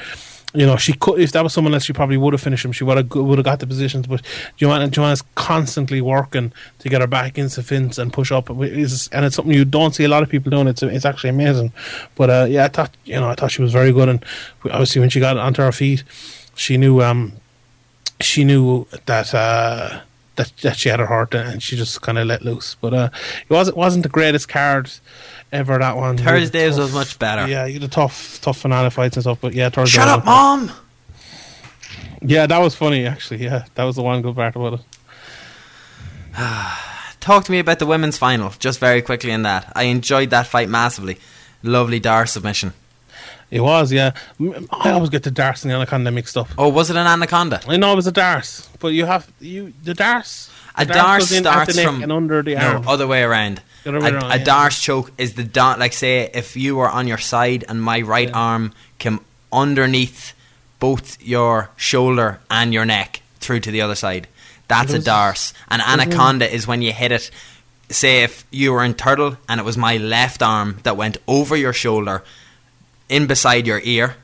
you 0.54 0.64
know, 0.64 0.76
she 0.76 0.94
could 0.94 1.20
if 1.20 1.32
that 1.32 1.44
was 1.44 1.52
someone 1.52 1.74
else, 1.74 1.84
she 1.84 1.92
probably 1.92 2.16
would 2.16 2.32
have 2.32 2.40
finished 2.40 2.64
him. 2.64 2.72
She 2.72 2.84
would 2.84 2.96
have 2.96 3.14
would 3.14 3.38
have 3.38 3.44
got 3.44 3.60
the 3.60 3.66
positions. 3.66 4.06
But 4.06 4.22
Joanna 4.56 4.88
Joanna's 4.88 5.22
constantly 5.34 6.00
working 6.00 6.52
to 6.78 6.88
get 6.88 7.02
her 7.02 7.06
back 7.06 7.36
into 7.36 7.62
fence 7.62 7.98
and 7.98 8.12
push 8.12 8.32
up. 8.32 8.48
And 8.48 8.62
it's 8.64 9.10
something 9.10 9.52
you 9.52 9.66
don't 9.66 9.94
see 9.94 10.04
a 10.04 10.08
lot 10.08 10.22
of 10.22 10.30
people 10.30 10.50
doing. 10.50 10.66
It's 10.66 10.82
it's 10.82 11.04
actually 11.04 11.30
amazing. 11.30 11.72
But 12.14 12.30
uh, 12.30 12.46
yeah, 12.48 12.64
I 12.64 12.68
thought 12.68 12.96
you 13.04 13.16
know 13.16 13.28
I 13.28 13.34
thought 13.34 13.50
she 13.50 13.62
was 13.62 13.72
very 13.72 13.92
good. 13.92 14.08
And 14.08 14.24
obviously 14.64 15.00
when 15.00 15.10
she 15.10 15.20
got 15.20 15.36
onto 15.36 15.60
her 15.60 15.72
feet, 15.72 16.02
she 16.54 16.78
knew 16.78 17.02
um 17.02 17.34
she 18.20 18.44
knew 18.44 18.86
that. 19.06 19.34
Uh, 19.34 20.00
that, 20.36 20.52
that 20.58 20.76
she 20.76 20.88
had 20.88 21.00
her 21.00 21.06
heart 21.06 21.34
and 21.34 21.60
she 21.60 21.76
just 21.76 22.00
kind 22.00 22.16
of 22.16 22.28
let 22.28 22.42
loose. 22.42 22.76
But 22.80 22.94
uh, 22.94 23.10
it 23.42 23.50
wasn't 23.50 23.76
wasn't 23.76 24.04
the 24.04 24.08
greatest 24.08 24.48
card 24.48 24.88
ever 25.52 25.78
that 25.78 25.96
one. 25.96 26.16
Thursdays 26.18 26.78
was 26.78 26.92
much 26.92 27.18
better. 27.18 27.48
Yeah, 27.48 27.66
you 27.66 27.74
had 27.74 27.82
the 27.82 27.88
tough, 27.88 28.40
tough 28.40 28.58
finale 28.58 28.90
fights 28.90 29.16
and 29.16 29.22
stuff. 29.22 29.38
But 29.40 29.54
yeah, 29.54 29.70
Thursday. 29.70 29.98
Shut 29.98 30.08
up, 30.08 30.24
mom. 30.24 30.72
Yeah, 32.20 32.46
that 32.46 32.58
was 32.58 32.74
funny 32.74 33.06
actually. 33.06 33.44
Yeah, 33.44 33.64
that 33.74 33.84
was 33.84 33.96
the 33.96 34.02
one 34.02 34.22
good 34.22 34.34
part 34.34 34.56
about 34.56 34.74
it. 34.74 34.80
Talk 37.20 37.44
to 37.44 37.52
me 37.52 37.58
about 37.58 37.78
the 37.78 37.86
women's 37.86 38.16
final, 38.16 38.50
just 38.58 38.78
very 38.80 39.02
quickly 39.02 39.30
in 39.30 39.42
that. 39.42 39.72
I 39.74 39.84
enjoyed 39.84 40.30
that 40.30 40.46
fight 40.46 40.68
massively. 40.68 41.18
Lovely 41.62 41.98
Dar 41.98 42.26
submission. 42.26 42.72
It 43.50 43.60
was, 43.60 43.92
yeah. 43.92 44.12
I 44.70 44.90
always 44.90 45.10
get 45.10 45.22
the 45.22 45.30
Darce 45.30 45.62
and 45.62 45.70
the 45.70 45.76
Anaconda 45.76 46.10
mixed 46.10 46.36
up. 46.36 46.48
Oh, 46.58 46.68
was 46.68 46.90
it 46.90 46.96
an 46.96 47.06
Anaconda? 47.06 47.60
I 47.66 47.78
know 47.78 47.92
it 47.92 47.96
was 47.96 48.06
a 48.06 48.12
Darce, 48.12 48.68
but 48.78 48.88
you 48.88 49.06
have 49.06 49.30
you 49.40 49.72
the 49.82 49.94
Darce. 49.94 50.50
A 50.78 50.86
Darce 50.86 51.38
starts 51.38 51.80
from 51.80 52.02
and 52.02 52.12
under 52.12 52.42
the 52.42 52.56
arm. 52.56 52.82
No, 52.82 52.90
other 52.90 53.06
way 53.06 53.22
around 53.22 53.62
a, 53.84 53.90
around, 53.90 54.22
a 54.22 54.38
yeah. 54.38 54.44
Darce 54.44 54.80
choke 54.80 55.12
is 55.18 55.34
the 55.34 55.44
dot. 55.44 55.78
Like 55.78 55.92
say, 55.92 56.30
if 56.32 56.56
you 56.56 56.76
were 56.76 56.88
on 56.88 57.06
your 57.06 57.18
side 57.18 57.64
and 57.68 57.82
my 57.82 58.00
right 58.00 58.28
yeah. 58.28 58.36
arm 58.36 58.72
came 58.98 59.20
underneath 59.52 60.34
both 60.78 61.20
your 61.22 61.70
shoulder 61.76 62.40
and 62.50 62.72
your 62.72 62.84
neck 62.84 63.22
through 63.40 63.60
to 63.60 63.70
the 63.70 63.80
other 63.80 63.94
side. 63.94 64.28
That's 64.68 64.92
a 64.92 64.98
Darce. 64.98 65.54
An 65.68 65.80
anaconda 65.80 66.52
is 66.52 66.66
when 66.66 66.82
you 66.82 66.92
hit 66.92 67.10
it. 67.10 67.30
Say 67.90 68.22
if 68.22 68.44
you 68.50 68.72
were 68.72 68.84
in 68.84 68.94
turtle 68.94 69.38
and 69.48 69.58
it 69.58 69.64
was 69.64 69.78
my 69.78 69.96
left 69.96 70.42
arm 70.42 70.78
that 70.82 70.96
went 70.96 71.16
over 71.26 71.56
your 71.56 71.72
shoulder, 71.72 72.22
in 73.08 73.26
beside 73.26 73.66
your 73.66 73.80
ear, 73.82 74.16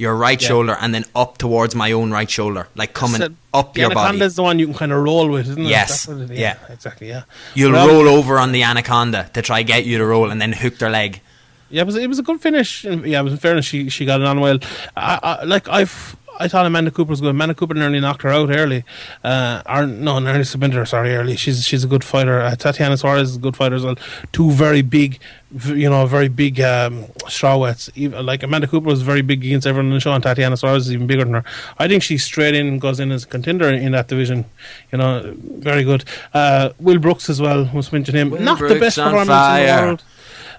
your 0.00 0.16
right 0.16 0.40
yeah. 0.40 0.48
shoulder, 0.48 0.76
and 0.80 0.94
then 0.94 1.04
up 1.14 1.36
towards 1.36 1.74
my 1.74 1.92
own 1.92 2.10
right 2.10 2.30
shoulder, 2.30 2.66
like 2.74 2.94
coming 2.94 3.20
so, 3.20 3.28
up 3.52 3.76
your 3.76 3.90
body. 3.90 4.00
Anaconda 4.00 4.24
is 4.24 4.36
the 4.36 4.42
one 4.42 4.58
you 4.58 4.66
can 4.66 4.74
kind 4.74 4.92
of 4.92 5.04
roll 5.04 5.28
with, 5.28 5.46
isn't 5.50 5.66
it? 5.66 5.68
Yes. 5.68 6.08
It, 6.08 6.30
yeah. 6.30 6.56
yeah. 6.68 6.72
Exactly. 6.72 7.08
Yeah. 7.08 7.24
You'll 7.54 7.72
well, 7.72 7.86
roll 7.86 8.08
over 8.08 8.38
on 8.38 8.52
the 8.52 8.62
anaconda 8.62 9.30
to 9.34 9.42
try 9.42 9.62
get 9.62 9.84
you 9.84 9.98
to 9.98 10.06
roll, 10.06 10.30
and 10.30 10.40
then 10.40 10.52
hook 10.52 10.78
their 10.78 10.90
leg. 10.90 11.20
Yeah, 11.68 11.82
it 11.82 11.86
was 11.86 11.96
it 11.96 12.08
was 12.08 12.18
a 12.18 12.22
good 12.22 12.40
finish. 12.40 12.84
Yeah, 12.84 13.20
it 13.20 13.22
was 13.22 13.34
in 13.34 13.38
fairness, 13.38 13.66
she 13.66 13.90
she 13.90 14.06
got 14.06 14.20
it 14.20 14.26
on 14.26 14.40
well. 14.40 14.58
I, 14.96 15.18
I, 15.22 15.44
like 15.44 15.68
I've 15.68 16.16
I 16.38 16.48
thought 16.48 16.64
Amanda 16.66 16.90
Cooper 16.90 17.10
was 17.10 17.20
good. 17.20 17.30
Amanda 17.30 17.54
Cooper 17.54 17.74
nearly 17.74 18.00
knocked 18.00 18.22
her 18.22 18.30
out 18.30 18.50
early. 18.50 18.84
Uh, 19.22 19.62
or 19.66 19.86
no, 19.86 20.18
nearly 20.18 20.44
submitted 20.44 20.76
her. 20.76 20.86
Sorry, 20.86 21.14
early. 21.14 21.36
She's 21.36 21.64
she's 21.64 21.84
a 21.84 21.86
good 21.86 22.04
fighter. 22.04 22.40
Uh, 22.40 22.54
Tatiana 22.56 22.96
Suarez 22.96 23.30
is 23.30 23.36
a 23.36 23.40
good 23.40 23.56
fighter 23.56 23.74
as 23.74 23.84
well. 23.84 23.96
Two 24.32 24.50
very 24.50 24.82
big, 24.82 25.18
you 25.66 25.90
know, 25.90 26.06
very 26.06 26.28
big 26.28 26.60
um, 26.60 27.04
strawweights. 27.26 27.90
Even, 27.94 28.24
like 28.24 28.42
Amanda 28.42 28.66
Cooper 28.66 28.86
was 28.86 29.02
very 29.02 29.22
big 29.22 29.44
against 29.44 29.66
everyone 29.66 29.88
in 29.88 29.94
the 29.94 30.00
show, 30.00 30.12
and 30.12 30.22
Tatiana 30.22 30.56
Suarez 30.56 30.86
is 30.86 30.92
even 30.92 31.06
bigger 31.06 31.24
than 31.24 31.34
her. 31.34 31.44
I 31.78 31.88
think 31.88 32.02
she's 32.02 32.24
straight 32.24 32.54
in 32.54 32.66
and 32.66 32.80
goes 32.80 33.00
in 33.00 33.12
as 33.12 33.24
a 33.24 33.26
contender 33.26 33.68
in 33.68 33.92
that 33.92 34.08
division. 34.08 34.44
You 34.92 34.98
know, 34.98 35.34
very 35.36 35.84
good. 35.84 36.04
Uh, 36.32 36.70
Will 36.78 36.98
Brooks 36.98 37.28
as 37.28 37.40
well. 37.40 37.66
Must 37.74 37.92
mention 37.92 38.14
him. 38.14 38.30
Will 38.30 38.40
Not 38.40 38.58
the 38.58 38.78
best 38.78 38.96
performance 38.96 39.28
in 39.30 39.66
the 39.66 39.82
world. 39.82 40.04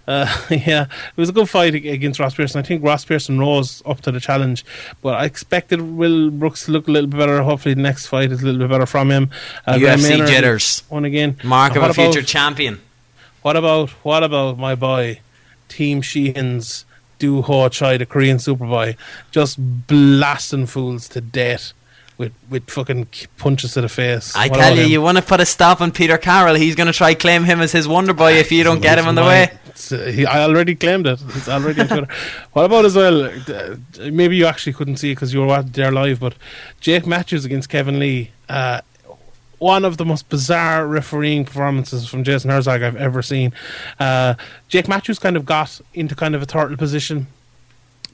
Uh, 0.07 0.25
yeah, 0.49 0.83
it 0.85 1.17
was 1.17 1.29
a 1.29 1.31
good 1.31 1.49
fight 1.49 1.75
against 1.75 2.19
Ross 2.19 2.35
Pearson. 2.35 2.59
I 2.59 2.63
think 2.63 2.83
Ross 2.83 3.05
Pearson 3.05 3.39
rose 3.39 3.81
up 3.85 4.01
to 4.01 4.11
the 4.11 4.19
challenge, 4.19 4.65
but 5.01 5.15
I 5.15 5.25
expected 5.25 5.81
Will 5.81 6.29
Brooks 6.31 6.65
to 6.65 6.71
look 6.71 6.87
a 6.87 6.91
little 6.91 7.07
bit 7.09 7.17
better. 7.17 7.41
Hopefully, 7.43 7.75
the 7.75 7.81
next 7.81 8.07
fight 8.07 8.31
is 8.31 8.41
a 8.41 8.45
little 8.45 8.59
bit 8.59 8.69
better 8.69 8.85
from 8.85 9.11
him. 9.11 9.29
Uh, 9.65 9.73
UFC 9.73 10.25
jitters. 10.27 10.83
won 10.89 11.05
again. 11.05 11.37
Mark 11.43 11.71
of 11.71 11.77
a 11.77 11.79
what 11.81 11.91
about- 11.91 12.13
future 12.13 12.25
champion. 12.25 12.81
What 13.41 13.55
about 13.57 13.89
what 14.03 14.23
about 14.23 14.57
my 14.59 14.75
boy, 14.75 15.19
Team 15.67 16.01
Sheehan's 16.01 16.85
Doo 17.17 17.41
Ho 17.43 17.69
Choi, 17.69 17.97
the 17.97 18.05
Korean 18.05 18.37
Superboy, 18.37 18.95
just 19.31 19.57
blasting 19.87 20.65
fools 20.67 21.07
to 21.09 21.21
death 21.21 21.73
with 22.21 22.31
with 22.49 22.69
fucking 22.69 23.07
punches 23.37 23.73
to 23.73 23.81
the 23.81 23.89
face. 23.89 24.33
I 24.35 24.47
What 24.47 24.57
tell 24.59 24.75
you, 24.77 24.83
him? 24.83 24.91
you 24.91 25.01
want 25.01 25.17
to 25.17 25.21
put 25.23 25.41
a 25.41 25.45
stop 25.45 25.81
on 25.81 25.91
Peter 25.91 26.17
Carroll. 26.17 26.55
He's 26.55 26.75
going 26.75 26.87
to 26.87 26.93
try 26.93 27.13
claim 27.13 27.43
him 27.43 27.59
as 27.59 27.73
his 27.73 27.87
wonder 27.87 28.13
boy 28.13 28.33
if 28.33 28.51
you 28.51 28.63
don't 28.63 28.81
get 28.81 28.97
him 28.97 29.07
on 29.07 29.15
the 29.15 29.23
way. 29.23 29.51
Uh, 29.91 29.97
he, 30.11 30.25
I 30.25 30.43
already 30.43 30.75
claimed 30.75 31.07
it. 31.07 31.19
It's 31.35 31.49
already 31.49 31.81
on 31.81 31.87
Twitter. 31.87 32.07
what 32.53 32.65
about 32.65 32.85
as 32.85 32.95
well? 32.95 33.25
uh, 33.25 33.75
maybe 34.11 34.35
you 34.37 34.45
actually 34.45 34.73
couldn't 34.73 34.97
see 34.97 35.11
because 35.13 35.33
you 35.33 35.41
were 35.45 35.63
there 35.63 35.91
live, 35.91 36.19
but 36.19 36.35
Jake 36.79 37.05
Matthews 37.05 37.43
against 37.45 37.67
Kevin 37.69 37.99
Lee. 37.99 38.31
Uh, 38.47 38.81
one 39.59 39.85
of 39.85 39.97
the 39.97 40.05
most 40.05 40.27
bizarre 40.29 40.87
refereeing 40.87 41.45
performances 41.45 42.07
from 42.07 42.23
Jason 42.23 42.49
Herzog 42.49 42.81
I've 42.81 42.95
ever 42.95 43.21
seen. 43.21 43.53
Uh, 43.99 44.33
Jake 44.69 44.87
Matthews 44.87 45.19
kind 45.19 45.37
of 45.37 45.45
got 45.45 45.79
into 45.93 46.15
kind 46.15 46.33
of 46.35 46.41
a 46.41 46.45
turtle 46.47 46.77
position 46.77 47.27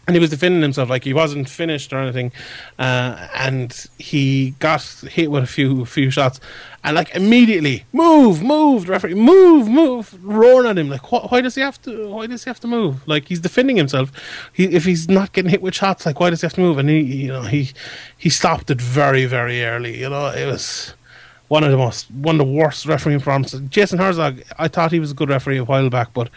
and 0.08 0.16
he 0.16 0.20
was 0.22 0.30
defending 0.30 0.62
himself 0.62 0.90
like 0.90 1.04
he 1.04 1.14
wasn't 1.14 1.50
finished 1.50 1.92
or 1.92 2.00
anything, 2.00 2.32
uh, 2.80 3.28
and 3.36 3.86
he 4.00 4.52
got 4.60 4.82
hit 5.12 5.30
with 5.30 5.44
a 5.44 5.48
few 5.48 5.86
few 5.86 6.10
shots, 6.10 6.40
and 6.84 6.96
like 6.96 7.14
immediately 7.14 7.86
move, 7.92 8.42
move, 8.42 8.86
the 8.86 8.94
referee, 8.94 9.14
move, 9.14 9.68
move, 9.68 10.18
roaring 10.24 10.70
at 10.70 10.78
him 10.78 10.90
like 10.90 11.02
wh- 11.02 11.30
why 11.30 11.42
does 11.42 11.56
he 11.56 11.62
have 11.62 11.82
to? 11.82 12.10
Why 12.10 12.26
does 12.26 12.46
he 12.46 12.50
have 12.50 12.60
to 12.62 12.68
move? 12.68 13.06
Like 13.06 13.28
he's 13.28 13.42
defending 13.42 13.76
himself. 13.76 14.12
He, 14.54 14.64
if 14.66 14.86
he's 14.86 15.10
not 15.10 15.34
getting 15.34 15.52
hit 15.52 15.62
with 15.62 15.76
shots, 15.76 16.06
like 16.06 16.20
why 16.20 16.30
does 16.30 16.42
he 16.42 16.46
have 16.46 16.54
to 16.54 16.62
move? 16.62 16.78
And 16.78 16.90
he, 16.90 17.02
you 17.02 17.28
know, 17.28 17.42
he 17.44 17.72
he 18.18 18.30
stopped 18.30 18.72
it 18.72 18.80
very 18.80 19.26
very 19.26 19.64
early. 19.64 20.00
You 20.00 20.10
know, 20.10 20.28
it 20.28 20.46
was 20.46 20.94
one 21.50 21.66
of 21.66 21.72
the 21.72 21.78
most 21.78 22.10
one 22.12 22.36
of 22.36 22.40
the 22.40 22.54
worst 22.54 22.86
refereeing 22.86 23.20
performances. 23.20 23.60
Jason 23.70 24.00
Herzog, 24.00 24.42
I 24.58 24.70
thought 24.70 24.94
he 24.94 25.02
was 25.02 25.12
a 25.12 25.16
good 25.16 25.30
referee 25.30 25.58
a 25.58 25.66
while 25.66 25.90
back, 25.90 26.14
but 26.14 26.30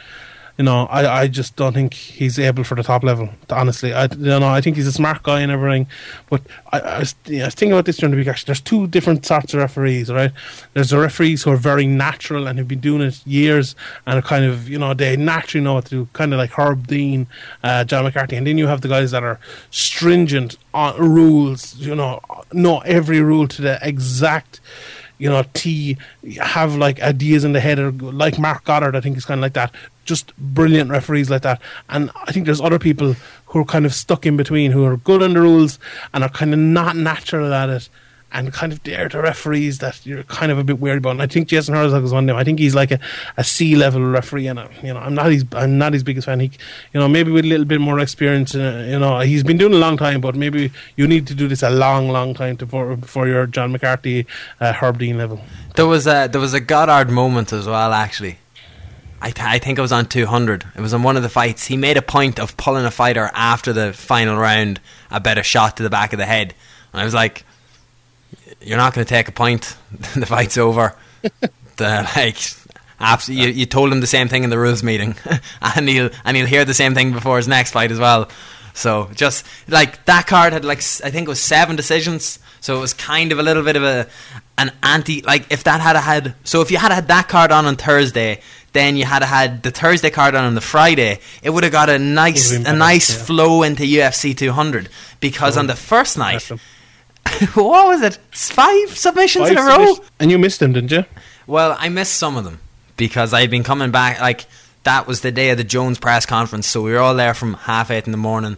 you 0.59 0.64
know, 0.64 0.86
I, 0.90 1.22
I 1.22 1.28
just 1.28 1.56
don't 1.56 1.72
think 1.72 1.94
he's 1.94 2.39
able 2.39 2.64
for 2.64 2.74
the 2.74 2.82
top 2.82 3.02
level. 3.02 3.28
Honestly, 3.51 3.93
I 3.93 4.05
you 4.05 4.39
know 4.40 4.48
I 4.48 4.60
think 4.60 4.77
he's 4.77 4.86
a 4.86 4.93
smart 4.93 5.22
guy 5.22 5.40
and 5.40 5.51
everything, 5.51 5.86
but 6.28 6.43
I, 6.72 6.81
I, 6.81 6.98
was, 7.01 7.14
I 7.28 7.44
was 7.44 7.55
thinking 7.55 7.72
about 7.72 7.86
this 7.86 7.97
during 7.97 8.12
the 8.12 8.16
week. 8.16 8.28
Actually, 8.28 8.47
there's 8.47 8.60
two 8.60 8.86
different 8.86 9.24
sorts 9.24 9.55
of 9.55 9.60
referees, 9.60 10.10
right? 10.10 10.32
There's 10.74 10.90
the 10.90 10.98
referees 10.98 11.43
who 11.43 11.51
are 11.51 11.56
very 11.56 11.86
natural 11.86 12.47
and 12.47 12.59
have 12.59 12.68
been 12.68 12.81
doing 12.81 13.02
it 13.02 13.27
years 13.27 13.74
and 14.06 14.18
are 14.18 14.22
kind 14.22 14.44
of 14.44 14.68
you 14.68 14.78
know 14.78 14.94
they 14.94 15.16
naturally 15.16 15.64
know 15.64 15.74
what 15.74 15.86
to 15.86 15.90
do, 15.90 16.09
kind 16.12 16.32
of 16.32 16.39
like 16.39 16.51
Herb 16.51 16.86
Dean, 16.86 17.27
uh, 17.62 17.85
John 17.85 18.05
McCarthy, 18.05 18.36
and 18.36 18.47
then 18.47 18.59
you 18.59 18.66
have 18.66 18.81
the 18.81 18.89
guys 18.89 19.10
that 19.12 19.22
are 19.22 19.39
stringent 19.70 20.56
on 20.74 20.97
rules. 20.98 21.77
You 21.77 21.94
know, 21.94 22.20
know 22.52 22.78
every 22.81 23.20
rule 23.20 23.48
to 23.48 23.62
the 23.62 23.78
exact 23.82 24.60
you 25.21 25.29
know, 25.29 25.45
T 25.53 25.99
have 26.41 26.77
like 26.77 27.01
ideas 27.03 27.45
in 27.45 27.53
the 27.53 27.61
head, 27.61 27.79
or 27.79 27.93
like 27.93 28.39
Mark 28.39 28.65
Goddard, 28.65 28.97
I 28.97 29.01
think 29.01 29.19
is 29.19 29.27
kind 29.27 29.39
of 29.39 29.43
like 29.43 29.53
that. 29.53 29.71
Just 30.07 30.35
brilliant 30.39 30.91
referees 30.91 31.29
like 31.29 31.43
that. 31.43 31.61
And 31.91 32.11
I 32.27 32.33
think 32.33 32.47
there's 32.47 32.61
other 32.61 32.79
people 32.79 33.15
who 33.47 33.59
are 33.61 33.65
kind 33.67 33.85
of 33.85 33.95
stuck 33.95 34.25
in 34.25 34.39
between, 34.39 34.73
who 34.73 34.85
are 34.85 34.97
good 34.97 35.23
on 35.23 35.35
the 35.35 35.43
rules 35.43 35.79
and 36.15 36.25
are 36.25 36.31
kind 36.31 36.55
of 36.55 36.59
not 36.59 36.97
natural 36.97 37.53
at 37.53 37.69
it, 37.69 37.89
and 38.32 38.52
kind 38.52 38.73
of 38.73 38.82
dare 38.82 39.09
to 39.09 39.20
referees 39.20 39.78
that 39.78 40.05
you're 40.07 40.23
kind 40.24 40.52
of 40.52 40.59
a 40.59 40.65
bit 40.65 40.78
weird 40.78 40.98
about. 40.98 41.11
And 41.11 41.23
I 41.23 41.27
think 41.27 41.48
Jason 41.48 41.74
Herzog 41.74 42.05
is 42.05 42.12
one 42.12 42.24
of 42.24 42.27
them. 42.28 42.36
I 42.36 42.44
think 42.44 42.59
he's 42.59 42.74
like 42.74 42.90
a, 42.90 43.01
a 43.36 43.44
C 43.44 43.74
level 43.77 44.02
referee, 44.05 44.47
and 44.47 44.59
uh, 44.59 44.69
you 44.82 44.94
know, 44.94 45.01
I'm 45.01 45.15
not 45.15 45.31
his 45.31 45.44
I'm 45.52 45.78
not 45.78 45.93
his 45.93 46.02
biggest 46.02 46.27
fan. 46.27 46.40
He, 46.40 46.51
you 46.93 47.01
know, 47.01 47.09
maybe 47.09 47.31
with 47.31 47.44
a 47.44 47.48
little 47.48 47.66
bit 47.66 47.81
more 47.81 47.98
experience, 47.98 48.55
uh, 48.55 48.86
you 48.89 48.98
know, 48.98 49.20
he's 49.20 49.43
been 49.43 49.59
doing 49.59 49.74
a 49.74 49.78
long 49.78 49.97
time, 49.97 50.20
but 50.20 50.35
maybe 50.36 50.70
you 50.97 51.07
need 51.07 51.27
to 51.27 51.35
do 51.35 51.48
this 51.48 51.62
a 51.62 51.70
long, 51.70 52.09
long 52.09 52.35
time 52.35 52.57
to 52.59 52.66
for 52.66 52.97
for 52.98 53.27
your 53.27 53.47
John 53.47 53.73
McCarthy, 53.73 54.27
uh, 54.61 54.73
Herb 54.73 54.98
Dean 54.98 55.19
level. 55.19 55.40
There 55.74 55.86
was 55.86 56.07
a 56.07 56.28
there 56.31 56.40
was 56.40 56.55
a 56.55 56.61
Goddard 56.61 57.11
moment 57.11 57.52
as 57.52 57.66
well. 57.66 57.93
Actually, 57.93 58.39
I 59.20 59.31
th- 59.31 59.47
I 59.47 59.59
think 59.59 59.78
it 59.78 59.82
was 59.82 59.93
on 59.93 60.07
200. 60.07 60.65
It 60.77 60.81
was 60.81 60.94
on 60.94 61.02
one 61.02 61.16
of 61.16 61.23
the 61.23 61.28
fights. 61.28 61.66
He 61.66 61.77
made 61.77 61.97
a 61.97 62.02
point 62.02 62.39
of 62.39 62.57
pulling 62.57 62.85
a 62.85 62.90
fighter 62.90 63.31
after 63.35 63.73
the 63.73 63.93
final 63.93 64.36
round 64.36 64.81
about 65.11 65.39
a 65.39 65.43
shot 65.43 65.77
to 65.77 65.82
the 65.82 65.90
back 65.90 66.12
of 66.12 66.19
the 66.19 66.27
head, 66.27 66.55
and 66.93 67.01
I 67.01 67.05
was 67.05 67.15
like, 67.15 67.44
"You're 68.60 68.78
not 68.78 68.94
going 68.94 69.05
to 69.05 69.09
take 69.09 69.28
a 69.28 69.32
point. 69.32 69.77
the 70.14 70.27
fight's 70.27 70.59
over." 70.59 70.94
the, 71.77 72.10
like. 72.16 72.36
abs- 72.98 73.28
You, 73.28 73.48
you 73.48 73.66
told 73.66 73.93
him 73.93 74.01
the 74.01 74.06
same 74.06 74.28
thing 74.28 74.44
in 74.44 74.51
the 74.51 74.59
rules 74.59 74.82
meeting, 74.82 75.14
and 75.62 75.89
he'll 75.89 76.10
and 76.24 76.36
he'll 76.36 76.47
hear 76.47 76.64
the 76.64 76.74
same 76.74 76.94
thing 76.94 77.12
before 77.12 77.36
his 77.39 77.48
next 77.48 77.72
fight 77.72 77.90
as 77.90 77.98
well. 77.98 78.28
So 78.74 79.10
just 79.14 79.47
like 79.68 80.05
that 80.05 80.27
card 80.27 80.52
had 80.52 80.64
like 80.64 80.78
I 80.78 81.10
think 81.10 81.27
it 81.27 81.28
was 81.28 81.40
seven 81.40 81.77
decisions, 81.77 82.39
so 82.60 82.77
it 82.77 82.81
was 82.81 82.94
kind 82.94 83.32
of 83.32 83.39
a 83.39 83.43
little 83.43 83.62
bit 83.62 83.77
of 83.77 83.82
a 83.82 84.06
an 84.59 84.72
anti 84.82 85.22
like 85.22 85.51
if 85.51 85.64
that 85.64 85.81
had 85.81 85.97
had 85.97 86.35
so 86.44 86.60
if 86.60 86.70
you 86.70 86.77
had 86.78 86.93
had 86.93 87.09
that 87.09 87.28
card 87.28 87.51
on 87.52 87.66
on 87.66 87.77
Thursday, 87.77 88.40
then 88.72 88.97
you 88.97 89.05
had 89.05 89.22
had 89.22 89.62
the 89.62 89.70
Thursday 89.70 90.10
card 90.10 90.35
on 90.35 90.44
on 90.44 90.55
the 90.55 90.60
Friday, 90.60 91.18
it 91.43 91.51
would 91.51 91.64
have 91.64 91.72
got 91.72 91.89
a 91.89 91.98
nice 91.98 92.52
a 92.52 92.72
nice 92.74 93.10
yeah. 93.10 93.24
flow 93.24 93.62
into 93.62 93.82
UFC 93.82 94.36
200 94.36 94.89
because 95.20 95.56
on 95.56 95.66
the 95.66 95.77
first 95.77 96.16
night, 96.18 96.36
Awesome. 96.36 96.60
what 97.55 97.87
was 97.89 98.03
it? 98.03 98.19
Five 98.33 98.97
submissions 98.97 99.49
in 99.51 99.59
a 99.59 99.63
row. 99.63 99.71
submissions- 99.73 100.11
And 100.19 100.31
you 100.31 100.39
missed 100.39 100.61
them, 100.61 100.73
didn't 100.73 100.91
you? 100.91 101.05
Well, 101.47 101.77
I 101.79 101.89
missed 101.89 102.15
some 102.17 102.37
of 102.37 102.45
them 102.45 102.61
because 102.97 103.33
I'd 103.35 103.51
been 103.51 103.65
coming 103.65 103.91
back. 103.91 104.21
Like 104.21 104.47
that 104.85 105.07
was 105.07 105.21
the 105.21 105.33
day 105.33 105.51
of 105.51 105.59
the 105.59 105.65
Jones 105.65 105.99
press 105.99 106.27
conference, 106.27 106.67
so 106.67 106.83
we 106.83 106.93
were 106.93 106.99
all 106.99 107.15
there 107.15 107.35
from 107.35 107.55
half 107.55 107.91
eight 107.91 108.07
in 108.07 108.13
the 108.13 108.19
morning. 108.19 108.57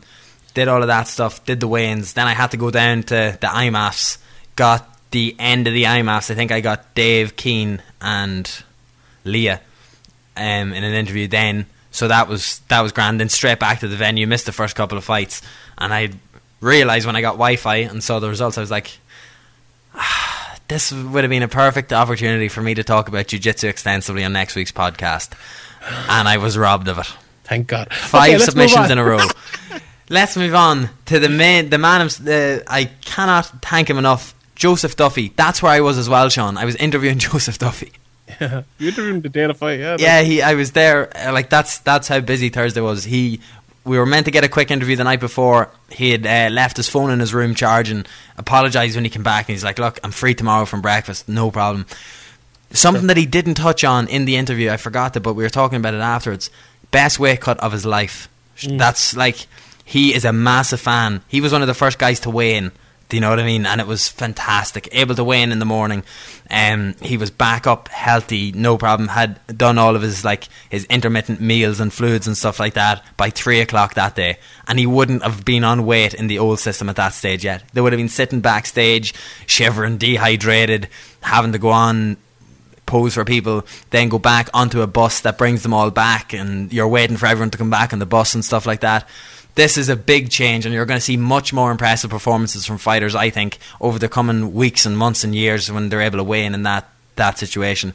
Did 0.55 0.69
all 0.69 0.83
of 0.83 0.89
that 0.89 1.09
stuff, 1.09 1.45
did 1.47 1.61
the 1.61 1.69
weigh-ins. 1.69 2.13
Then 2.13 2.27
I 2.27 2.33
had 2.35 2.51
to 2.51 2.59
go 2.59 2.71
down 2.71 3.03
to 3.05 3.39
the 3.41 3.47
IMMAFs. 3.47 4.19
Got 4.55 4.87
the 5.11 5.35
end 5.39 5.67
of 5.67 5.73
the 5.73 5.85
IMMAFs. 5.85 6.31
I 6.31 6.35
think 6.35 6.53
I 6.53 6.61
got 6.61 6.95
Dave 6.95 7.37
Keane 7.37 7.83
and 8.03 8.63
Leah 9.25 9.61
um, 10.37 10.73
in 10.75 10.85
an 10.85 10.93
interview 10.93 11.27
then. 11.29 11.65
So 11.91 12.09
that 12.09 12.29
was 12.29 12.61
that 12.69 12.81
was 12.83 12.93
grand. 12.93 13.19
Then 13.21 13.29
straight 13.31 13.59
back 13.61 13.81
to 13.81 13.89
the 13.89 13.97
venue. 13.97 14.27
Missed 14.27 14.45
the 14.47 14.53
first 14.53 14.77
couple 14.77 14.99
of 14.99 15.05
fights, 15.05 15.41
and 15.79 15.93
I 15.93 16.11
realized 16.63 17.05
when 17.07 17.17
I 17.17 17.21
got 17.21 17.33
Wi-Fi 17.33 17.77
and 17.77 18.03
saw 18.03 18.19
the 18.21 18.29
results, 18.31 18.57
I 18.57 18.61
was 18.63 18.71
like, 18.71 18.99
"Ah, 19.95 20.57
this 20.69 20.93
would 20.93 21.25
have 21.25 21.31
been 21.31 21.43
a 21.43 21.49
perfect 21.49 21.93
opportunity 21.93 22.49
for 22.49 22.63
me 22.63 22.75
to 22.75 22.85
talk 22.85 23.09
about 23.09 23.27
jiu-jitsu 23.29 23.69
extensively 23.69 24.25
on 24.25 24.33
next 24.33 24.57
week's 24.57 24.73
podcast, 24.73 25.31
and 26.09 26.29
I 26.29 26.39
was 26.39 26.57
robbed 26.57 26.89
of 26.89 26.99
it. 26.99 27.13
Thank 27.45 27.67
God. 27.67 27.93
Five 27.93 28.37
Okay, 28.37 28.45
submissions 28.45 28.91
in 28.91 28.99
a 28.99 29.05
row. 29.05 29.27
Let's 30.09 30.37
move 30.37 30.55
on 30.55 30.91
to 31.07 31.19
the 31.19 31.29
man. 31.29 31.71
The 31.71 31.79
man. 31.79 32.01
Uh, 32.03 32.61
I 32.67 32.85
cannot 33.05 33.47
thank 33.63 33.89
him 33.91 33.99
enough. 33.99 34.35
Joseph 34.55 34.97
Duffy. 34.97 35.33
That's 35.37 35.63
where 35.63 35.73
I 35.73 35.81
was 35.81 35.99
as 35.99 36.09
well, 36.09 36.29
Sean. 36.29 36.57
I 36.57 36.65
was 36.65 36.77
interviewing 36.77 37.19
Joseph 37.29 37.59
Duffy. 37.59 37.93
Yeah, 38.41 38.63
you 38.79 38.89
interviewed 38.89 39.17
him 39.17 39.21
the 39.23 39.29
day 39.29 39.43
of 39.43 39.49
the 39.49 39.55
fight, 39.55 39.81
yeah. 39.81 39.97
Yeah, 39.99 40.23
he. 40.23 40.41
I 40.43 40.55
was 40.55 40.73
there. 40.73 41.11
uh, 41.17 41.33
Like 41.33 41.51
that's 41.51 41.79
that's 41.79 42.09
how 42.09 42.21
busy 42.21 42.49
Thursday 42.49 42.81
was. 42.81 43.05
He. 43.05 43.41
We 43.85 43.99
were 43.99 44.07
meant 44.07 44.27
to 44.27 44.31
get 44.31 44.45
a 44.45 44.49
quick 44.49 44.71
interview 44.71 44.95
the 44.95 45.05
night 45.05 45.21
before. 45.21 45.71
He 45.91 46.11
had 46.11 46.25
uh, 46.27 46.53
left 46.53 46.77
his 46.77 46.89
phone 46.89 47.11
in 47.11 47.19
his 47.19 47.35
room 47.35 47.55
charging. 47.55 48.07
Apologized 48.39 48.95
when 48.95 49.05
he 49.05 49.11
came 49.11 49.25
back, 49.25 49.49
and 49.49 49.55
he's 49.55 49.65
like, 49.65 49.79
"Look, 49.79 49.99
I'm 50.05 50.13
free 50.13 50.35
tomorrow 50.35 50.67
from 50.67 50.83
breakfast. 50.83 51.29
No 51.29 51.51
problem." 51.51 51.87
Something 52.71 53.09
that 53.09 53.17
he 53.17 53.27
didn't 53.27 53.55
touch 53.55 53.85
on 53.85 54.09
in 54.09 54.25
the 54.25 54.37
interview, 54.37 54.71
I 54.71 54.77
forgot 54.79 55.17
it, 55.17 55.21
but 55.21 55.35
we 55.35 55.43
were 55.43 55.51
talking 55.51 55.77
about 55.77 55.95
it 55.95 56.01
afterwards. 56.01 56.49
Best 56.91 57.19
weight 57.19 57.41
cut 57.41 57.59
of 57.61 57.73
his 57.73 57.85
life. 57.85 58.29
That's 58.67 59.17
like 59.17 59.47
he 59.85 60.15
is 60.15 60.25
a 60.25 60.33
massive 60.33 60.81
fan. 60.81 61.23
He 61.29 61.41
was 61.41 61.53
one 61.53 61.63
of 61.63 61.69
the 61.69 61.75
first 61.75 61.99
guys 61.99 62.21
to 62.21 62.31
weigh 62.31 62.57
in. 62.57 62.73
Do 63.13 63.19
you 63.19 63.21
know 63.21 63.29
what 63.29 63.41
I 63.41 63.45
mean? 63.45 63.67
And 63.67 63.79
it 63.79 63.87
was 63.87 64.09
fantastic. 64.09 64.89
Able 64.91 65.15
to 65.17 65.23
weigh 65.23 65.43
in 65.43 65.53
in 65.53 65.59
the 65.59 65.67
morning. 65.67 66.03
Um, 66.51 66.95
he 67.03 67.19
was 67.19 67.31
back 67.31 67.67
up, 67.67 67.89
healthy, 67.89 68.53
no 68.53 68.79
problem. 68.79 69.07
Had 69.07 69.39
done 69.55 69.77
all 69.77 69.97
of 69.97 70.01
his 70.01 70.25
like 70.25 70.49
his 70.71 70.87
intermittent 70.87 71.39
meals 71.39 71.79
and 71.79 71.93
fluids 71.93 72.27
and 72.27 72.39
stuff 72.39 72.59
like 72.59 72.73
that 72.73 73.05
by 73.19 73.29
three 73.29 73.61
o'clock 73.61 73.93
that 73.97 74.17
day, 74.17 74.39
and 74.67 74.79
he 74.79 74.87
wouldn't 74.87 75.23
have 75.25 75.45
been 75.45 75.63
on 75.63 75.85
weight 75.85 76.15
in 76.15 76.27
the 76.27 76.39
old 76.39 76.59
system 76.59 76.89
at 76.89 76.97
that 76.97 77.13
stage 77.13 77.45
yet. 77.45 77.63
They 77.75 77.83
would 77.83 77.93
have 77.93 77.99
been 77.99 78.09
sitting 78.09 78.41
backstage, 78.41 79.13
shivering, 79.47 79.99
dehydrated, 79.99 80.89
having 81.21 81.53
to 81.53 81.59
go 81.59 81.69
on 81.69 82.17
pose 82.87 83.13
for 83.13 83.27
people, 83.27 83.67
then 83.91 84.09
go 84.09 84.19
back 84.19 84.49
onto 84.55 84.81
a 84.81 84.87
bus 84.87 85.21
that 85.21 85.37
brings 85.37 85.63
them 85.63 85.75
all 85.75 85.91
back, 85.91 86.33
and 86.33 86.73
you're 86.73 86.89
waiting 86.89 87.19
for 87.19 87.27
everyone 87.27 87.51
to 87.51 87.59
come 87.59 87.69
back 87.69 87.93
on 87.93 87.99
the 87.99 88.07
bus 88.07 88.35
and 88.35 88.43
stuff 88.43 88.65
like 88.65 88.81
that. 88.81 89.07
This 89.55 89.77
is 89.77 89.89
a 89.89 89.97
big 89.97 90.31
change, 90.31 90.65
and 90.65 90.75
you're 90.75 90.87
going 90.87 90.99
to 90.99 91.05
see 91.05 91.19
much 91.19 91.53
more 91.53 91.71
impressive 91.71 92.11
performances 92.11 92.65
from 92.65 92.79
fighters. 92.79 93.15
I 93.15 93.29
think 93.31 93.59
over 93.81 93.99
the 93.99 94.09
coming 94.09 94.55
weeks 94.55 94.87
and 94.87 94.97
months 94.97 95.25
and 95.25 95.35
years 95.35 95.71
when 95.71 95.89
they're 95.89 96.01
able 96.01 96.19
to 96.19 96.25
weigh 96.25 96.45
in 96.45 96.55
in 96.55 96.63
that 96.63 96.89
that 97.17 97.39
situation. 97.39 97.93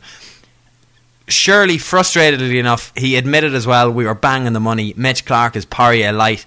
Surely, 1.28 1.78
frustratedly 1.78 2.60
enough, 2.60 2.94
he 2.96 3.16
admitted 3.16 3.54
as 3.54 3.68
well 3.68 3.92
we 3.92 4.06
were 4.06 4.14
banging 4.14 4.54
the 4.54 4.60
money. 4.60 4.94
Mitch 4.96 5.26
Clarke 5.26 5.56
is 5.56 5.66
Poirier 5.66 6.14
light. 6.14 6.46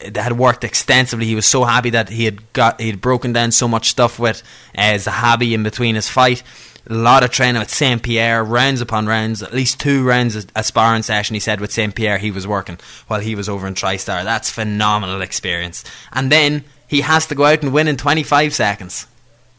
That 0.00 0.16
had 0.16 0.38
worked 0.38 0.64
extensively. 0.64 1.26
He 1.26 1.34
was 1.34 1.46
so 1.46 1.64
happy 1.64 1.90
that 1.90 2.08
he 2.08 2.24
had 2.24 2.52
got 2.52 2.80
he 2.80 2.86
had 2.88 3.00
broken 3.00 3.32
down 3.32 3.50
so 3.50 3.66
much 3.68 3.90
stuff 3.90 4.18
with 4.18 4.42
uh, 4.76 4.94
Zahabi 4.94 5.52
in 5.52 5.62
between 5.62 5.96
his 5.96 6.08
fight. 6.08 6.42
A 6.90 6.94
lot 6.94 7.22
of 7.22 7.30
training 7.30 7.60
with 7.60 7.70
Saint 7.70 8.02
Pierre, 8.02 8.42
rounds 8.42 8.80
upon 8.80 9.06
rounds, 9.06 9.42
at 9.42 9.52
least 9.52 9.78
two 9.78 10.02
rounds 10.04 10.36
a, 10.36 10.44
a 10.56 10.64
sparring 10.64 11.02
session. 11.02 11.34
He 11.34 11.40
said 11.40 11.60
with 11.60 11.70
Saint 11.72 11.94
Pierre 11.94 12.16
he 12.18 12.30
was 12.30 12.46
working 12.46 12.78
while 13.08 13.20
he 13.20 13.34
was 13.34 13.48
over 13.48 13.66
in 13.66 13.74
TriStar. 13.74 14.24
That's 14.24 14.50
phenomenal 14.50 15.20
experience. 15.20 15.84
And 16.12 16.32
then 16.32 16.64
he 16.86 17.02
has 17.02 17.26
to 17.26 17.34
go 17.34 17.44
out 17.44 17.62
and 17.62 17.72
win 17.74 17.88
in 17.88 17.96
25 17.98 18.54
seconds. 18.54 19.06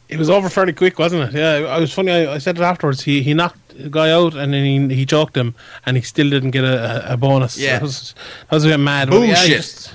It 0.08 0.18
was 0.18 0.30
over 0.32 0.50
fairly 0.50 0.74
quick, 0.74 0.98
wasn't 0.98 1.30
it? 1.30 1.38
Yeah, 1.38 1.78
it 1.78 1.80
was 1.80 1.94
funny. 1.94 2.12
I, 2.12 2.34
I 2.34 2.38
said 2.40 2.58
it 2.58 2.64
afterwards. 2.64 3.04
He 3.04 3.22
he 3.22 3.36
knocked 3.36 3.78
the 3.78 3.92
guy 3.92 4.10
out 4.10 4.34
and 4.34 4.52
then 4.52 4.90
he, 4.90 4.96
he 4.96 5.06
choked 5.06 5.38
him, 5.38 5.54
and 5.86 5.96
he 5.98 6.02
still 6.02 6.30
didn't 6.32 6.50
get 6.50 6.64
a, 6.64 7.14
a, 7.14 7.16
bonus. 7.16 7.60
Yeah. 7.60 7.74
that 7.74 7.84
was, 7.84 8.16
that 8.50 8.56
was 8.56 8.66
a 8.66 8.70
bit 8.70 8.80
mad. 8.80 9.12
but 9.12 9.20
yeah, 9.22 9.36
Bullshit. 9.36 9.50
just- 9.52 9.94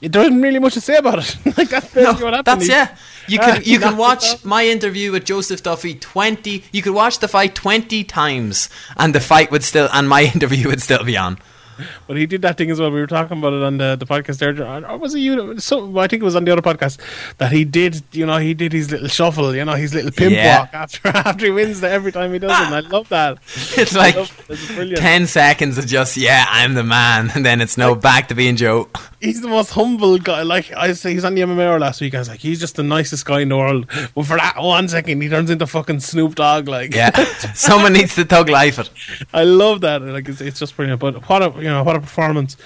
there 0.00 0.22
isn't 0.22 0.40
really 0.40 0.58
much 0.58 0.74
to 0.74 0.80
say 0.80 0.96
about 0.96 1.18
it. 1.18 1.36
like 1.58 1.68
that's 1.68 1.92
basically 1.92 2.24
what 2.24 2.34
happened. 2.34 2.60
That's 2.60 2.66
He- 2.66 2.72
yeah. 2.72 2.96
You 3.28 3.38
can 3.38 3.62
you 3.64 3.78
can 3.78 3.96
watch 4.06 4.44
my 4.44 4.66
interview 4.66 5.12
with 5.12 5.24
Joseph 5.24 5.62
Duffy 5.62 5.94
twenty. 5.94 6.64
You 6.72 6.82
could 6.82 6.94
watch 6.94 7.18
the 7.18 7.28
fight 7.28 7.54
twenty 7.54 8.04
times, 8.04 8.68
and 8.96 9.14
the 9.14 9.20
fight 9.20 9.50
would 9.50 9.64
still 9.64 9.88
and 9.92 10.08
my 10.08 10.22
interview 10.34 10.68
would 10.68 10.82
still 10.82 11.04
be 11.04 11.16
on. 11.16 11.38
But 12.06 12.16
he 12.16 12.26
did 12.26 12.42
that 12.42 12.58
thing 12.58 12.70
as 12.70 12.78
well. 12.78 12.90
We 12.90 13.00
were 13.00 13.06
talking 13.06 13.38
about 13.38 13.52
it 13.52 13.62
on 13.62 13.78
the, 13.78 13.96
the 13.96 14.06
podcast 14.06 14.38
there. 14.38 14.54
Or 14.88 14.98
was 14.98 15.14
it 15.14 15.20
you? 15.20 15.58
So, 15.58 15.98
I 15.98 16.06
think 16.06 16.22
it 16.22 16.24
was 16.24 16.36
on 16.36 16.44
the 16.44 16.52
other 16.52 16.62
podcast 16.62 16.98
that 17.38 17.52
he 17.52 17.64
did. 17.64 18.02
You 18.12 18.26
know, 18.26 18.38
he 18.38 18.54
did 18.54 18.72
his 18.72 18.90
little 18.90 19.08
shuffle. 19.08 19.54
You 19.54 19.64
know, 19.64 19.72
his 19.72 19.94
little 19.94 20.10
pimp 20.10 20.34
Yeah. 20.34 20.60
walk 20.60 20.74
after 20.74 21.08
after 21.14 21.46
he 21.46 21.50
wins 21.50 21.80
the, 21.80 21.88
every 21.88 22.12
time 22.12 22.32
he 22.32 22.38
does 22.38 22.50
it. 22.50 22.72
I 22.72 22.80
ah. 22.80 22.88
love 22.90 23.08
that. 23.08 23.38
It's 23.76 23.94
like 23.94 24.14
it. 24.16 24.96
Ten 24.96 25.26
seconds 25.26 25.78
of 25.78 25.86
just 25.86 26.16
yeah, 26.16 26.44
I'm 26.48 26.74
the 26.74 26.84
man, 26.84 27.30
and 27.34 27.44
then 27.44 27.60
it's 27.60 27.76
no 27.76 27.94
back 27.94 28.28
to 28.28 28.34
being 28.34 28.56
Joe. 28.56 28.88
He's 29.20 29.40
the 29.40 29.48
most 29.48 29.70
humble 29.70 30.18
guy. 30.18 30.42
Like 30.42 30.72
I 30.72 30.92
say, 30.92 31.12
he's 31.12 31.24
on 31.24 31.34
the 31.34 31.42
MMA 31.42 31.80
last 31.80 32.00
week. 32.00 32.14
I 32.14 32.18
was 32.18 32.28
like, 32.28 32.40
he's 32.40 32.60
just 32.60 32.76
the 32.76 32.82
nicest 32.82 33.24
guy 33.24 33.40
in 33.40 33.48
the 33.48 33.56
world. 33.56 33.86
But 34.14 34.26
for 34.26 34.36
that 34.36 34.56
one 34.58 34.86
second, 34.88 35.20
he 35.22 35.28
turns 35.28 35.50
into 35.50 35.66
fucking 35.66 36.00
Snoop 36.00 36.34
Dogg. 36.34 36.68
Like, 36.68 36.94
Yeah, 36.94 37.10
someone 37.54 37.94
needs 37.94 38.14
to 38.16 38.24
thug 38.24 38.48
life 38.48 38.78
it. 38.78 38.90
I 39.32 39.44
love 39.44 39.80
that. 39.80 40.02
Like 40.02 40.28
it's, 40.28 40.40
it's 40.40 40.58
just 40.58 40.76
brilliant. 40.76 41.00
But 41.00 41.28
what 41.28 41.42
a 41.42 41.50
you 41.64 41.70
know 41.70 41.82
what 41.82 41.96
a 41.96 42.00
performance. 42.00 42.56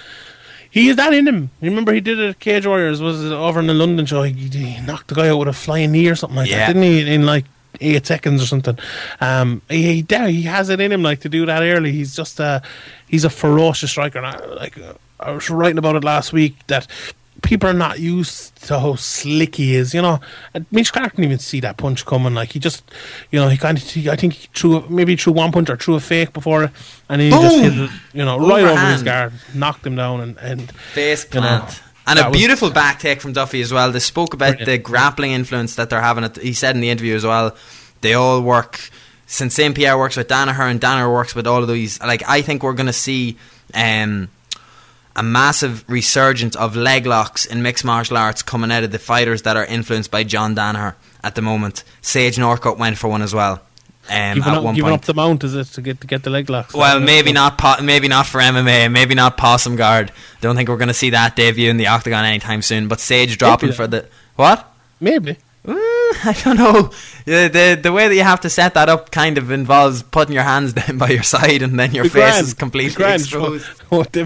He 0.71 0.89
is 0.91 0.97
that 0.97 1.15
in 1.15 1.27
him. 1.27 1.51
You 1.63 1.71
remember 1.71 1.93
he 1.95 2.01
did 2.01 2.19
it 2.19 2.29
at 2.31 2.39
Cage 2.41 2.67
Warriors. 2.67 3.01
Was 3.01 3.25
it 3.25 3.33
over 3.33 3.59
in 3.61 3.67
the 3.69 3.75
London 3.75 4.05
show? 4.05 4.23
He, 4.23 4.33
he 4.33 4.81
knocked 4.87 5.09
the 5.09 5.15
guy 5.15 5.29
out 5.29 5.39
with 5.39 5.49
a 5.49 5.53
flying 5.53 5.93
knee 5.93 6.09
or 6.09 6.15
something 6.15 6.37
like 6.37 6.51
Yeah. 6.51 6.59
that, 6.59 6.75
didn't 6.75 6.83
he? 6.83 7.15
In 7.15 7.25
like 7.25 7.47
eight 7.81 8.07
seconds 8.07 8.43
or 8.43 8.47
something. 8.47 8.79
Um, 9.21 9.63
he 9.69 10.05
he, 10.09 10.43
has 10.43 10.69
it 10.69 10.81
in 10.81 10.93
him 10.93 11.03
like 11.03 11.21
to 11.21 11.29
do 11.29 11.47
that 11.47 11.63
early. 11.63 11.93
He's 11.93 12.15
just 12.15 12.39
a 12.41 12.61
he's 13.09 13.25
a 13.25 13.31
ferocious 13.31 13.91
striker. 13.91 14.19
And 14.19 14.27
I, 14.27 14.45
like 14.47 14.77
uh, 14.79 14.93
I 15.21 15.31
was 15.31 15.49
writing 15.49 15.79
about 15.79 15.97
it 15.97 16.05
last 16.05 16.33
week 16.33 16.55
that. 16.67 16.87
People 17.43 17.71
are 17.71 17.75
not 17.75 18.01
used 18.01 18.57
to 18.67 18.81
how 18.81 18.97
slick 18.97 19.55
he 19.55 19.75
is, 19.77 19.95
you 19.95 20.03
know. 20.03 20.21
And 20.55 20.67
Mitch 20.71 20.93
Clarke 20.93 21.13
didn't 21.13 21.27
even 21.27 21.39
see 21.39 21.61
that 21.61 21.77
punch 21.77 22.05
coming. 22.05 22.35
Like 22.35 22.53
he 22.53 22.59
just, 22.59 22.83
you 23.31 23.39
know, 23.39 23.49
he 23.49 23.57
kind 23.57 23.79
of, 23.79 23.85
I 24.09 24.17
think 24.17 24.35
he 24.35 24.49
threw 24.55 24.85
maybe 24.89 25.15
threw 25.17 25.33
one 25.33 25.53
punch 25.53 25.71
or 25.71 25.77
threw 25.77 25.95
a 25.95 26.01
fake 26.01 26.33
before, 26.33 26.71
and 27.09 27.21
he 27.21 27.31
just 27.31 27.57
hit 27.59 27.73
it, 27.75 27.91
you 28.13 28.25
know, 28.25 28.39
right 28.39 28.65
over 28.65 28.87
his 28.91 29.03
guard, 29.03 29.33
knocked 29.55 29.87
him 29.87 29.95
down, 29.97 30.21
and, 30.21 30.37
and 30.39 30.71
Face 30.73 31.27
you 31.33 31.41
know, 31.41 31.67
and 32.09 32.19
a 32.19 32.29
was- 32.29 32.39
beautiful 32.39 32.71
back 32.71 32.99
take 32.99 33.21
from 33.21 33.33
Duffy 33.33 33.61
as 33.61 33.73
well. 33.73 33.93
They 33.93 34.01
spoke 34.01 34.35
about 34.35 34.57
Brilliant. 34.57 34.67
the 34.67 34.79
grappling 34.79 35.33
influence 35.33 35.77
that 35.77 35.91
they're 35.91 36.01
having. 36.01 36.25
At, 36.25 36.37
he 36.39 36.53
said 36.55 36.75
in 36.75 36.81
the 36.81 36.91
interview 36.91 37.15
as 37.15 37.25
well, 37.25 37.57
they 38.01 38.15
all 38.15 38.41
work. 38.43 38.91
Since 39.27 39.55
St. 39.55 39.75
Pierre 39.75 39.99
works 39.99 40.17
with 40.17 40.27
Danaher 40.27 40.71
and 40.71 40.81
Danaher 40.81 41.13
works 41.13 41.35
with 41.35 41.47
all 41.47 41.63
of 41.63 41.69
these, 41.69 42.01
like 42.01 42.23
I 42.27 42.41
think 42.41 42.63
we're 42.63 42.73
going 42.73 42.87
to 42.87 42.95
see 42.95 43.37
um, 43.75 44.31
a 45.19 45.23
massive 45.23 45.85
resurgence 45.89 46.55
of 46.55 46.77
leg 46.77 47.05
locks 47.05 47.45
in 47.45 47.61
mixed 47.61 47.85
martial 47.85 48.17
arts 48.17 48.41
coming 48.41 48.71
out 48.71 48.85
of 48.85 48.93
the 48.93 49.01
fighters 49.01 49.43
that 49.43 49.57
are 49.57 49.65
influenced 49.65 50.13
by 50.13 50.23
John 50.23 50.55
Danaher 50.55 50.95
at 51.25 51.35
the 51.35 51.43
moment. 51.43 51.83
Sage 52.01 52.37
Northcutt 52.37 52.79
went 52.79 52.97
for 52.97 53.09
one 53.09 53.21
as 53.21 53.35
well. 53.35 53.61
Um, 54.09 54.37
giving, 54.37 54.43
at 54.53 54.59
up, 54.59 54.65
one 54.65 54.75
giving 54.77 54.91
point. 54.91 55.03
up 55.03 55.07
the 55.07 55.15
mount 55.15 55.45
is 55.45 55.55
it 55.55 55.67
to 55.67 55.83
get 55.83 56.01
to 56.01 56.07
get 56.07 56.23
the 56.23 56.31
leg 56.31 56.49
locks? 56.49 56.73
Well, 56.73 57.01
maybe 57.01 57.33
not. 57.33 57.59
Po- 57.59 57.83
maybe 57.83 58.07
not 58.07 58.27
for 58.27 58.41
MMA. 58.41 58.91
Maybe 58.91 59.15
not 59.15 59.37
Possum 59.37 59.77
Guard. 59.77 60.13
Don't 60.41 60.55
think 60.55 60.69
we're 60.69 60.79
going 60.79 60.89
to 60.89 60.95
see 60.95 61.11
that 61.11 61.35
debut 61.35 61.69
in 61.69 61.77
the 61.79 61.89
octagon 61.89 62.25
anytime 62.25 62.63
soon. 62.63 62.87
But 62.87 63.01
Sage 63.01 63.37
dropping 63.37 63.73
for 63.73 63.87
the 63.89 64.09
what? 64.37 64.73
maybe. 65.01 65.37
Mm, 65.69 65.75
I 66.25 66.33
don't 66.45 66.57
know. 66.57 66.91
The, 67.27 67.49
the 67.49 67.81
the 67.83 67.93
way 67.93 68.09
that 68.09 68.15
you 68.15 68.23
have 68.23 68.41
to 68.41 68.51
set 68.51 68.73
that 68.75 68.89
up 68.89 69.11
kind 69.11 69.37
of 69.37 69.51
involves 69.51 70.03
putting 70.03 70.35
your 70.35 70.43
hands 70.45 70.73
down 70.81 70.97
by 70.99 71.11
your 71.11 71.23
side 71.23 71.61
and 71.63 71.79
then 71.79 71.93
your 71.93 72.05
Be 72.05 72.09
face 72.11 72.23
grand. 72.23 72.47
is 72.47 72.55
completely 72.55 72.95
grand. 72.95 73.21
exposed. 73.23 73.67
What 73.89 74.13
the, 74.13 74.25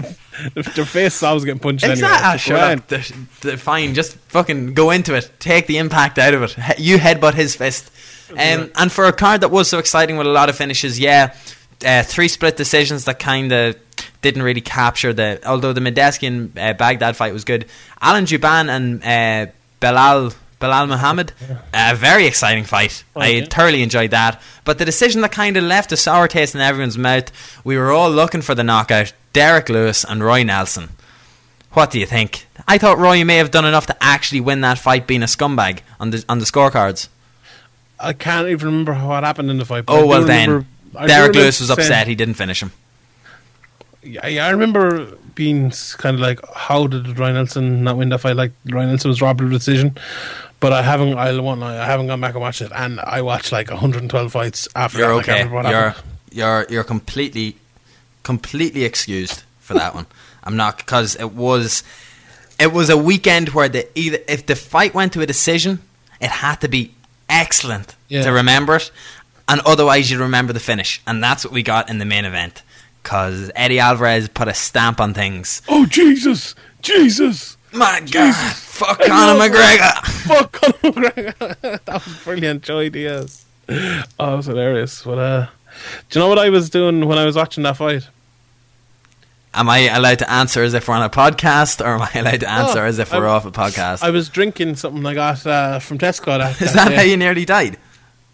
their 0.53 0.85
face 0.85 1.21
always 1.23 1.45
getting 1.45 1.59
punched 1.59 1.83
anyway. 1.83 1.93
Exactly. 1.93 2.27
Ah, 2.27 2.35
sure. 2.37 2.75
Look, 2.75 2.87
they're, 2.87 3.03
they're 3.41 3.57
fine. 3.57 3.93
Just 3.93 4.15
fucking 4.29 4.73
go 4.73 4.91
into 4.91 5.13
it. 5.15 5.29
Take 5.39 5.67
the 5.67 5.77
impact 5.77 6.17
out 6.19 6.33
of 6.33 6.43
it. 6.43 6.79
You 6.79 6.97
headbutt 6.97 7.33
his 7.33 7.55
fist. 7.55 7.91
Um, 8.31 8.71
and 8.75 8.91
for 8.91 9.05
a 9.05 9.13
card 9.13 9.41
that 9.41 9.51
was 9.51 9.69
so 9.69 9.79
exciting 9.79 10.17
with 10.17 10.27
a 10.27 10.31
lot 10.31 10.49
of 10.49 10.55
finishes, 10.57 10.99
yeah, 10.99 11.35
uh, 11.85 12.03
three 12.03 12.27
split 12.27 12.57
decisions 12.57 13.05
that 13.05 13.19
kind 13.19 13.51
of 13.51 13.75
didn't 14.21 14.41
really 14.41 14.59
capture 14.61 15.13
the. 15.13 15.39
Although 15.45 15.71
the 15.73 15.81
Medeski 15.81 16.27
and 16.27 16.57
uh, 16.57 16.73
Baghdad 16.73 17.15
fight 17.15 17.31
was 17.31 17.43
good, 17.45 17.65
Alan 18.01 18.25
Jouban 18.25 18.69
and 18.69 19.03
uh, 19.03 19.51
Belal. 19.81 20.33
Belal 20.63 20.87
Muhammad, 20.87 21.33
a 21.73 21.93
very 21.95 22.25
exciting 22.25 22.63
fight. 22.63 23.03
Oh, 23.15 23.21
I 23.21 23.27
yeah. 23.27 23.45
thoroughly 23.45 23.83
enjoyed 23.83 24.11
that. 24.11 24.41
But 24.63 24.77
the 24.77 24.85
decision 24.85 25.21
that 25.21 25.31
kind 25.31 25.57
of 25.57 25.63
left 25.65 25.91
a 25.91 25.97
sour 25.97 26.27
taste 26.27 26.55
in 26.55 26.61
everyone's 26.61 26.97
mouth, 26.97 27.31
we 27.65 27.77
were 27.77 27.91
all 27.91 28.09
looking 28.09 28.41
for 28.41 28.55
the 28.55 28.63
knockout. 28.63 29.11
Derrick 29.33 29.67
Lewis 29.67 30.03
and 30.03 30.23
Roy 30.23 30.43
Nelson. 30.43 30.89
What 31.73 31.91
do 31.91 31.99
you 31.99 32.05
think? 32.05 32.45
I 32.67 32.77
thought 32.77 32.97
Roy 32.99 33.23
may 33.25 33.37
have 33.37 33.51
done 33.51 33.65
enough 33.65 33.87
to 33.87 33.97
actually 33.99 34.41
win 34.41 34.61
that 34.61 34.77
fight, 34.77 35.07
being 35.07 35.23
a 35.23 35.27
scumbag 35.27 35.79
on 35.99 36.11
the 36.11 36.23
on 36.29 36.39
the 36.39 36.45
scorecards. 36.45 37.09
I 37.99 38.13
can't 38.13 38.47
even 38.47 38.67
remember 38.67 38.93
what 38.93 39.23
happened 39.23 39.49
in 39.49 39.57
the 39.57 39.65
fight. 39.65 39.85
Oh 39.87 40.05
well, 40.05 40.23
then 40.23 40.49
remember- 40.93 41.07
Derrick 41.07 41.35
Lewis 41.35 41.59
was 41.59 41.69
saying- 41.69 41.79
upset 41.79 42.07
he 42.07 42.15
didn't 42.15 42.35
finish 42.35 42.61
him. 42.61 42.71
Yeah, 44.03 44.27
yeah, 44.27 44.45
I 44.47 44.49
remember 44.51 45.05
being 45.33 45.71
kind 45.97 46.13
of 46.15 46.19
like, 46.19 46.39
how 46.53 46.87
did 46.87 47.17
Ryan 47.17 47.35
Nelson 47.35 47.83
not 47.83 47.95
win 47.97 48.09
that 48.09 48.19
fight? 48.19 48.35
Like 48.35 48.51
Ryan 48.69 48.89
Nelson 48.89 49.09
was 49.09 49.21
robbed 49.21 49.39
of 49.41 49.49
the 49.49 49.57
decision, 49.57 49.97
but 50.63 50.73
I 50.73 50.81
haven't. 50.81 51.17
I 51.17 51.37
won't. 51.39 51.61
I 51.61 51.85
haven't 51.85 52.07
gone 52.07 52.21
back 52.21 52.33
and 52.33 52.41
watched 52.41 52.61
it, 52.61 52.71
and 52.73 52.99
I 53.01 53.21
watched 53.21 53.51
like 53.51 53.69
112 53.69 54.31
fights 54.31 54.67
after. 54.75 54.99
You're 54.99 55.21
that. 55.21 55.29
Okay. 55.29 55.43
You're 55.69 55.89
happened. 55.89 56.05
you're 56.31 56.65
you're 56.69 56.83
completely 56.85 57.57
completely 58.23 58.83
excused 58.85 59.43
for 59.59 59.73
that 59.75 59.93
one. 59.93 60.05
I'm 60.43 60.55
not 60.55 60.77
because 60.77 61.15
it 61.17 61.31
was 61.33 61.83
it 62.59 62.71
was 62.71 62.89
a 62.89 62.97
weekend 62.97 63.49
where 63.49 63.69
the 63.69 63.87
either 63.99 64.19
if 64.27 64.45
the 64.45 64.55
fight 64.55 64.93
went 64.93 65.13
to 65.13 65.21
a 65.21 65.25
decision, 65.25 65.79
it 66.21 66.29
had 66.29 66.55
to 66.61 66.67
be 66.69 66.93
excellent 67.29 67.95
Yeah. 68.07 68.23
to 68.23 68.31
remember 68.31 68.75
it, 68.77 68.91
and 69.49 69.59
otherwise 69.65 70.09
you'd 70.09 70.19
remember 70.21 70.53
the 70.53 70.59
finish, 70.61 71.01
and 71.05 71.21
that's 71.23 71.43
what 71.43 71.53
we 71.53 71.61
got 71.63 71.89
in 71.89 71.97
the 71.99 72.05
main 72.05 72.25
event. 72.25 72.63
Because 73.01 73.51
Eddie 73.55 73.79
Alvarez 73.79 74.29
put 74.29 74.47
a 74.47 74.53
stamp 74.53 75.01
on 75.01 75.13
things. 75.13 75.61
Oh 75.67 75.85
Jesus, 75.85 76.55
Jesus! 76.81 77.57
My 77.73 77.99
God, 78.09 78.55
fuck 78.85 78.99
Conor 79.05 79.39
McGregor. 79.39 80.05
Fuck 80.27 80.51
Conor 80.51 80.93
McGregor. 81.01 81.79
that 81.85 82.05
was 82.05 82.23
brilliant, 82.23 82.63
Joy 82.63 82.89
Diaz. 82.89 83.45
Oh, 83.69 83.75
that 84.17 84.35
was 84.35 84.45
hilarious. 84.45 85.03
But 85.03 85.17
uh, 85.19 85.47
do 86.09 86.19
you 86.19 86.23
know 86.23 86.29
what 86.29 86.39
I 86.39 86.49
was 86.49 86.69
doing 86.69 87.05
when 87.07 87.17
I 87.17 87.25
was 87.25 87.35
watching 87.35 87.63
that 87.63 87.77
fight? 87.77 88.07
Am 89.55 89.69
I 89.69 89.81
allowed 89.95 90.17
to 90.19 90.31
answer 90.31 90.63
as 90.63 90.73
if 90.73 90.87
we're 90.87 90.95
on 90.95 91.03
a 91.03 91.09
podcast, 91.11 91.79
or 91.79 91.89
am 91.95 92.01
I 92.01 92.09
allowed 92.19 92.39
to 92.39 92.49
answer 92.49 92.79
Oh, 92.79 92.85
as 92.87 92.97
if 92.97 93.11
we're 93.13 93.27
I- 93.27 93.31
off 93.31 93.45
a 93.45 93.51
podcast? 93.51 94.01
I 94.03 94.09
was 94.09 94.27
drinking 94.29 94.75
something 94.77 95.05
I 95.05 95.13
got 95.13 95.45
uh, 95.45 95.77
from 95.79 95.99
Tesco. 95.99 96.37
That, 96.39 96.59
Is 96.61 96.73
that 96.73 96.89
day. 96.89 96.95
how 96.95 97.01
you 97.03 97.17
nearly 97.17 97.45
died? 97.45 97.77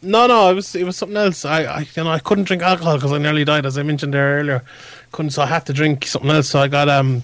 No, 0.01 0.27
no, 0.27 0.49
it 0.49 0.53
was 0.53 0.73
it 0.75 0.85
was 0.85 0.95
something 0.95 1.17
else. 1.17 1.43
I, 1.43 1.63
I 1.65 1.79
you 1.93 2.03
know 2.05 2.09
I 2.11 2.19
couldn't 2.19 2.45
drink 2.45 2.63
alcohol 2.63 2.95
because 2.95 3.11
I 3.11 3.17
nearly 3.17 3.43
died, 3.43 3.65
as 3.65 3.77
I 3.77 3.83
mentioned 3.83 4.13
there 4.13 4.39
earlier. 4.39 4.63
Couldn't, 5.11 5.31
so 5.31 5.41
I 5.41 5.47
had 5.47 5.65
to 5.65 5.73
drink 5.73 6.05
something 6.05 6.31
else. 6.31 6.47
So 6.47 6.59
I 6.61 6.69
got 6.69 6.87
um, 6.87 7.23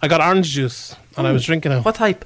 I 0.00 0.08
got 0.08 0.22
orange 0.22 0.48
juice, 0.52 0.96
and 1.18 1.26
I 1.26 1.32
was 1.32 1.44
drinking 1.44 1.72
it. 1.72 1.84
What 1.84 1.96
type? 1.96 2.24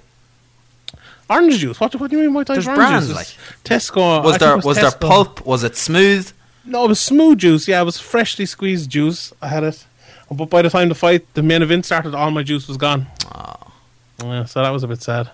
Orange 1.30 1.58
juice? 1.58 1.78
What, 1.78 1.94
what 1.96 2.10
do 2.10 2.18
you 2.18 2.30
mean? 2.30 2.44
Type 2.44 2.54
There's 2.54 2.66
orange 2.66 2.78
brands, 2.78 3.06
juice? 3.08 3.16
like- 3.16 3.64
Tesco. 3.64 4.24
Was 4.24 4.34
I 4.36 4.38
there 4.38 4.58
it 4.58 4.64
was 4.64 4.76
there 4.78 4.90
pulp? 4.92 5.44
Was 5.46 5.62
it 5.64 5.76
smooth? 5.76 6.30
No, 6.64 6.84
it 6.84 6.88
was 6.88 7.00
smooth 7.00 7.38
juice. 7.38 7.68
Yeah, 7.68 7.80
it 7.80 7.84
was 7.84 7.98
freshly 8.00 8.46
squeezed 8.46 8.90
juice. 8.90 9.32
I 9.42 9.48
had 9.48 9.64
it, 9.64 9.84
but 10.30 10.46
by 10.50 10.62
the 10.62 10.70
time 10.70 10.88
the 10.88 10.94
fight, 10.94 11.26
the 11.34 11.42
main 11.42 11.62
event 11.62 11.84
started, 11.86 12.14
all 12.14 12.30
my 12.30 12.42
juice 12.42 12.68
was 12.68 12.76
gone. 12.76 13.06
Oh. 13.34 13.54
Yeah, 14.22 14.44
so 14.46 14.62
that 14.62 14.70
was 14.70 14.82
a 14.82 14.88
bit 14.88 15.02
sad. 15.02 15.30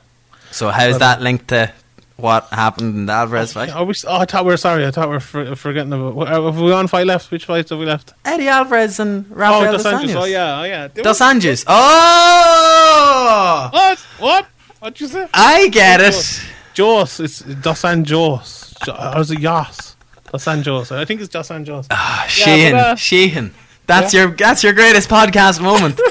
So 0.51 0.71
how's 0.71 0.99
that 0.99 1.23
linked 1.23 1.49
to 1.49 1.73
what 2.17 2.47
happened 2.53 2.95
in 2.95 3.07
the 3.07 3.13
Alvarez 3.13 3.55
fight. 3.55 3.71
Are 3.71 3.85
we, 3.85 3.93
oh, 4.07 4.19
I 4.19 4.25
thought 4.25 4.45
we 4.45 4.53
were 4.53 4.57
sorry. 4.57 4.87
I 4.87 4.93
thought 4.93 5.09
we 5.09 5.15
were 5.15 5.21
for, 5.21 5.57
forgetting 5.57 5.93
about. 5.93 6.15
what- 6.15 6.29
uh, 6.29 6.45
Have 6.45 6.61
we 6.61 6.73
on 6.73 6.87
fight 6.87 7.07
left? 7.09 7.31
Which 7.33 7.45
fights 7.47 7.71
have 7.71 7.79
we 7.81 7.87
left? 7.87 8.13
Eddie 8.25 8.47
Alvarez 8.47 9.01
and 9.01 9.27
Oh, 9.33 9.35
Rafael 9.35 9.73
Dos 9.73 9.83
Dos 9.83 9.93
Anjos. 9.93 10.09
Anjos. 10.11 10.21
Oh 10.21 10.25
yeah, 10.27 10.61
oh 10.61 10.65
yeah. 10.65 10.89
Dos 10.89 11.19
Anjos. 11.21 11.65
Oh, 11.67 13.69
What? 13.73 13.99
What? 14.19 14.47
What'd 14.85 15.01
you 15.01 15.09
say? 15.09 15.27
I 15.33 15.69
get 15.69 16.03
it. 16.03 16.43
Jos. 16.75 17.19
It's 17.19 17.39
Dos 17.41 17.83
Anjos. 17.85 18.75
Jo- 18.85 19.13
Or 19.17 19.23
is 19.23 19.31
it 19.31 19.41
Yas? 19.41 19.97
Dos 20.31 20.45
Anjos. 20.45 20.93
I 20.95 21.07
think 21.07 21.23
it's 21.23 21.31
Dos 21.31 21.49
Anjos. 21.49 21.87
Ah, 21.91 22.25
Yeah, 22.25 22.29
Sheehan, 22.29 22.73
but, 22.73 22.87
uh, 22.87 22.95
Sheehan. 22.97 23.55
That's 23.87 24.13
your 24.13 24.29
that's 24.33 24.63
your 24.63 24.75
greatest 24.75 25.09
podcast 25.09 25.63
moment. 25.63 25.99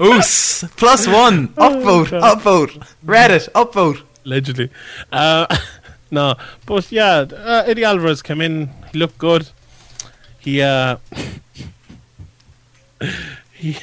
Oos 0.00 0.64
plus 0.76 1.06
one 1.06 1.46
upvote 1.54 2.08
upvote 2.20 2.82
Reddit 3.06 3.48
upvote. 3.52 4.02
Allegedly. 4.26 4.68
Uh, 5.12 5.46
no, 6.10 6.34
but 6.66 6.90
yeah, 6.90 7.18
uh, 7.32 7.62
Eddie 7.68 7.84
Alvarez 7.84 8.20
came 8.20 8.40
in. 8.40 8.68
He 8.92 8.98
looked 8.98 9.18
good. 9.18 9.48
He 10.40 10.60
uh, 10.60 10.96
he 13.52 13.76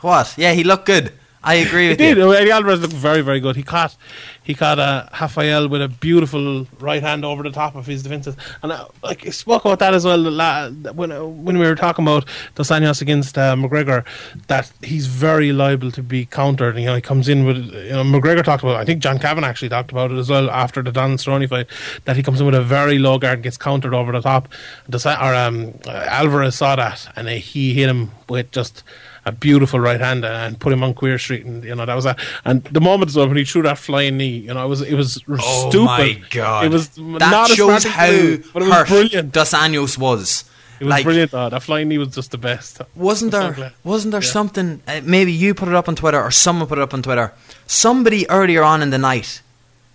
What? 0.00 0.34
Yeah, 0.36 0.52
he 0.52 0.64
looked 0.64 0.86
good. 0.86 1.12
I 1.42 1.54
agree 1.54 1.84
He 1.84 1.88
with 1.90 1.98
did. 1.98 2.18
you. 2.18 2.34
Eddie 2.34 2.50
Alvarez 2.50 2.80
looked 2.82 2.92
very, 2.92 3.22
very 3.22 3.40
good. 3.40 3.56
He 3.56 3.62
caught, 3.62 3.96
he 4.42 4.52
caught 4.52 4.78
uh, 4.78 5.08
Rafael 5.18 5.68
with 5.70 5.80
a 5.80 5.88
beautiful 5.88 6.66
right 6.80 7.02
hand 7.02 7.24
over 7.24 7.42
the 7.42 7.50
top 7.50 7.74
of 7.76 7.86
his 7.86 8.02
defenses, 8.02 8.36
and 8.62 8.70
uh, 8.70 8.88
like 9.02 9.26
I 9.26 9.30
spoke 9.30 9.64
about 9.64 9.78
that 9.78 9.94
as 9.94 10.04
well 10.04 10.18
la- 10.18 10.68
when 10.68 11.10
uh, 11.10 11.24
when 11.24 11.56
we 11.58 11.66
were 11.66 11.76
talking 11.76 12.04
about 12.04 12.26
Dos 12.56 12.68
Anjos 12.68 13.00
against 13.00 13.38
uh, 13.38 13.56
McGregor, 13.56 14.04
that 14.48 14.70
he's 14.82 15.06
very 15.06 15.50
liable 15.50 15.90
to 15.92 16.02
be 16.02 16.26
countered. 16.26 16.76
You 16.78 16.84
know, 16.84 16.94
he 16.96 17.00
comes 17.00 17.26
in 17.26 17.46
with 17.46 17.56
you 17.56 17.88
know 17.88 18.04
McGregor 18.04 18.44
talked 18.44 18.62
about. 18.62 18.74
it. 18.76 18.80
I 18.80 18.84
think 18.84 19.00
John 19.02 19.18
Kavanagh 19.18 19.48
actually 19.48 19.70
talked 19.70 19.92
about 19.92 20.10
it 20.10 20.18
as 20.18 20.28
well 20.28 20.50
after 20.50 20.82
the 20.82 20.92
Don 20.92 21.16
Cerrone 21.16 21.48
fight 21.48 21.68
that 22.04 22.16
he 22.16 22.22
comes 22.22 22.40
in 22.40 22.44
with 22.44 22.54
a 22.54 22.62
very 22.62 22.98
low 22.98 23.18
guard, 23.18 23.36
and 23.36 23.42
gets 23.42 23.56
countered 23.56 23.94
over 23.94 24.12
the 24.12 24.20
top. 24.20 24.46
Dos, 24.90 25.06
or 25.06 25.34
um, 25.34 25.72
Alvarez 25.86 26.56
saw 26.56 26.76
that, 26.76 27.10
and 27.16 27.28
uh, 27.28 27.30
he 27.30 27.72
hit 27.72 27.88
him 27.88 28.10
with 28.28 28.50
just 28.50 28.82
a 29.30 29.32
beautiful 29.32 29.80
right 29.80 30.00
hand 30.00 30.24
and 30.24 30.58
put 30.58 30.72
him 30.72 30.82
on 30.82 30.92
Queer 30.94 31.18
Street, 31.18 31.44
and 31.46 31.64
you 31.64 31.74
know 31.74 31.86
that 31.86 31.94
was 31.94 32.04
that. 32.04 32.18
And 32.44 32.62
the 32.64 32.80
moment 32.80 33.08
as 33.10 33.16
well 33.16 33.26
when 33.28 33.36
he 33.36 33.44
threw 33.44 33.62
that 33.62 33.78
flying 33.78 34.16
knee, 34.18 34.38
you 34.46 34.52
know, 34.54 34.64
it 34.64 34.68
was 34.68 34.80
it 34.82 34.94
was 34.94 35.22
Oh 35.28 35.70
stupid. 35.70 35.84
my 35.86 36.22
god! 36.30 36.64
It 36.66 36.72
was 36.72 36.88
that 36.90 37.30
not 37.36 37.48
shows 37.50 37.84
how 37.84 38.10
but 38.52 38.62
it 38.62 38.68
was 38.68 38.88
brilliant. 38.88 39.32
Dos 39.32 39.52
Anjos 39.52 39.96
was. 39.98 40.44
It 40.80 40.84
was 40.84 40.90
like, 40.90 41.04
brilliant. 41.04 41.30
Though. 41.32 41.50
That 41.50 41.62
flying 41.62 41.88
knee 41.88 41.98
was 41.98 42.08
just 42.08 42.30
the 42.30 42.38
best. 42.38 42.80
Wasn't 42.94 43.32
so 43.32 43.50
there? 43.52 43.72
wasn't 43.84 44.12
there 44.12 44.22
Yeah. 44.22 44.28
something? 44.38 44.82
Uh, 44.88 45.00
maybe 45.04 45.30
you 45.32 45.52
put 45.54 45.68
it 45.68 45.74
up 45.74 45.88
on 45.88 45.94
Twitter, 45.94 46.20
or 46.20 46.30
someone 46.30 46.66
put 46.68 46.78
it 46.78 46.82
up 46.82 46.94
on 46.94 47.02
Twitter. 47.02 47.32
Somebody 47.66 48.28
earlier 48.30 48.62
on 48.62 48.80
in 48.82 48.90
the 48.90 48.98
night 48.98 49.42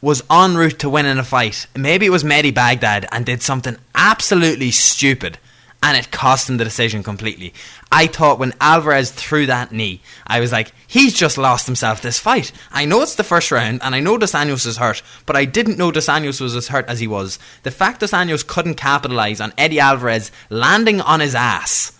was 0.01 0.21
en 0.29 0.55
route 0.55 0.77
to 0.79 0.87
winning 0.89 1.17
a 1.17 1.23
fight. 1.23 1.65
Maybe 1.75 2.05
it 2.05 2.11
was 2.11 2.23
Mehdi 2.23 2.53
Baghdad 2.53 3.07
and 3.11 3.25
did 3.25 3.41
something 3.41 3.75
absolutely 3.95 4.69
stupid, 4.69 5.39
and 5.85 5.95
it 5.95 6.09
cost 6.09 6.49
him 6.49 6.57
the 6.57 6.63
decision 6.63 7.03
completely. 7.03 7.53
I 7.91 8.07
thought 8.07 8.39
when 8.39 8.55
Alvarez 8.59 9.11
threw 9.11 9.45
that 9.45 9.71
knee, 9.71 10.01
I 10.25 10.39
was 10.39 10.51
like, 10.51 10.71
he's 10.87 11.13
just 11.13 11.37
lost 11.37 11.67
himself 11.67 12.01
this 12.01 12.17
fight. 12.17 12.51
I 12.71 12.85
know 12.85 13.03
it's 13.03 13.13
the 13.13 13.23
first 13.23 13.51
round, 13.51 13.83
and 13.83 13.93
I 13.93 13.99
know 13.99 14.17
Dos 14.17 14.31
Anjos 14.31 14.65
is 14.65 14.77
hurt, 14.77 15.03
but 15.27 15.35
I 15.35 15.45
didn't 15.45 15.77
know 15.77 15.91
Dos 15.91 16.07
Anjos 16.07 16.41
was 16.41 16.55
as 16.55 16.69
hurt 16.69 16.87
as 16.87 17.01
he 17.01 17.07
was. 17.07 17.37
The 17.61 17.69
fact 17.69 17.99
Dos 17.99 18.13
Anjos 18.13 18.45
couldn't 18.45 18.75
capitalize 18.75 19.39
on 19.39 19.53
Eddie 19.59 19.79
Alvarez 19.79 20.31
landing 20.49 21.01
on 21.01 21.19
his 21.19 21.35
ass 21.35 21.94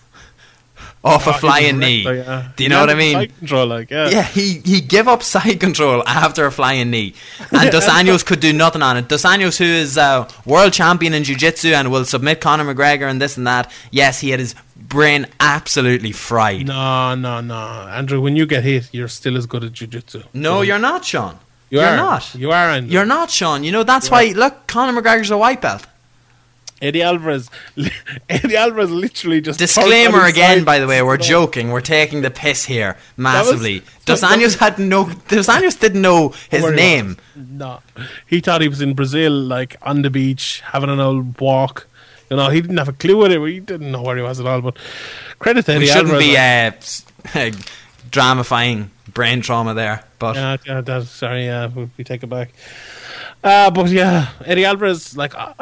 off 1.06 1.26
Oh, 1.26 1.30
a 1.30 1.34
flying 1.34 1.78
knee. 1.78 2.02
yeah. 2.02 2.48
Do 2.56 2.64
you 2.64 2.68
He 2.68 2.74
know 2.74 2.80
what 2.80 2.90
I 2.90 2.94
mean? 2.94 3.14
side 3.14 3.38
Control, 3.38 3.66
like, 3.66 3.90
yeah. 3.90 4.08
Yeah, 4.10 4.22
he, 4.22 4.60
he 4.64 4.80
gave 4.80 5.06
up 5.08 5.22
side 5.22 5.58
control 5.60 6.02
after 6.06 6.44
a 6.46 6.52
flying 6.52 6.90
knee. 6.90 7.14
And 7.52 7.70
Dos 7.70 7.86
Anjos 7.86 8.24
could 8.24 8.40
do 8.40 8.52
nothing 8.52 8.82
on 8.82 8.96
it. 8.96 9.08
Dos 9.08 9.22
Anjos, 9.24 9.56
who 9.58 9.64
is 9.64 9.96
uh, 9.96 10.28
world 10.44 10.72
champion 10.72 11.14
in 11.14 11.22
jiu 11.24 11.36
jitsu 11.36 11.68
and 11.68 11.90
will 11.90 12.04
submit 12.04 12.40
Conor 12.40 12.64
McGregor 12.74 13.08
and 13.08 13.20
this 13.22 13.36
and 13.36 13.46
that, 13.46 13.70
yes, 13.90 14.20
he 14.20 14.30
had 14.30 14.40
his 14.40 14.54
brain 14.76 15.26
absolutely 15.40 16.12
fried. 16.12 16.66
No, 16.66 17.14
No, 17.14 17.40
no, 17.40 17.54
Andrew. 17.54 18.20
When 18.20 18.36
you 18.36 18.46
get 18.46 18.64
hit, 18.64 18.88
you're 18.92 19.08
still 19.08 19.36
as 19.36 19.46
good 19.46 19.64
at 19.64 19.72
jujitsu. 19.72 20.24
No, 20.34 20.62
you're 20.62 20.78
not, 20.78 21.04
Sean. 21.04 21.38
You 21.70 21.80
you're 21.80 21.88
are 21.88 21.96
not. 21.96 22.34
You 22.34 22.50
are, 22.52 22.70
Andrew. 22.70 22.92
You're 22.92 23.06
not, 23.06 23.30
Sean. 23.30 23.64
You 23.64 23.72
know, 23.72 23.82
that's 23.82 24.10
why, 24.10 24.26
look, 24.36 24.66
Conor 24.66 25.00
McGregor's 25.00 25.30
a 25.30 25.38
white 25.38 25.60
belt. 25.60 25.84
Eddie 26.82 27.02
Alvarez. 27.02 27.50
Eddie 28.28 28.56
Alvarez 28.56 28.90
literally 28.90 29.40
just 29.40 29.58
Disclaimer 29.58 30.12
turned 30.12 30.14
on 30.16 30.24
his 30.24 30.32
again, 30.32 30.64
by 30.64 30.78
the 30.78 30.86
way, 30.86 31.02
we're 31.02 31.16
joking. 31.16 31.70
We're 31.70 31.80
taking 31.80 32.22
the 32.22 32.30
piss 32.30 32.64
here 32.64 32.96
massively. 33.16 33.82
Dos 34.04 34.22
Anjos 34.22 34.58
had 34.58 34.78
no. 34.78 35.04
Dos 35.28 35.46
Anjos 35.48 35.78
didn't 35.80 36.02
know 36.02 36.34
his 36.50 36.68
name. 36.70 37.16
No, 37.34 37.80
he 38.26 38.40
thought 38.40 38.60
he 38.60 38.68
was 38.68 38.80
in 38.80 38.94
Brazil, 38.94 39.32
like 39.32 39.76
on 39.82 40.02
the 40.02 40.10
beach, 40.10 40.60
having 40.66 40.90
an 40.90 41.00
old 41.00 41.40
walk. 41.40 41.86
You 42.30 42.36
know, 42.36 42.50
he 42.50 42.60
didn't 42.60 42.76
have 42.76 42.88
a 42.88 42.92
clue 42.92 43.16
what 43.16 43.30
it. 43.32 43.40
He 43.46 43.60
didn't 43.60 43.90
know 43.92 44.02
where 44.02 44.16
he 44.16 44.22
was 44.22 44.40
at 44.40 44.46
all. 44.46 44.60
But 44.60 44.76
credit 45.38 45.64
to 45.66 45.72
Eddie 45.72 45.80
we 45.80 45.86
shouldn't 45.86 46.10
Alvarez. 46.14 47.04
be 47.24 47.30
like- 47.34 47.54
uh, 47.54 47.58
dramifying 48.10 48.88
brain 49.12 49.40
trauma 49.40 49.74
there, 49.74 50.04
but 50.18 50.36
yeah, 50.36 50.56
yeah, 50.66 50.80
that, 50.80 51.04
sorry, 51.06 51.46
yeah, 51.46 51.68
we, 51.68 51.88
we 51.96 52.04
take 52.04 52.22
it 52.22 52.26
back. 52.28 52.52
Uh, 53.42 53.70
but 53.70 53.88
yeah, 53.90 54.28
Eddie 54.44 54.64
Alvarez, 54.64 55.16
like, 55.16 55.34
uh, 55.34 55.54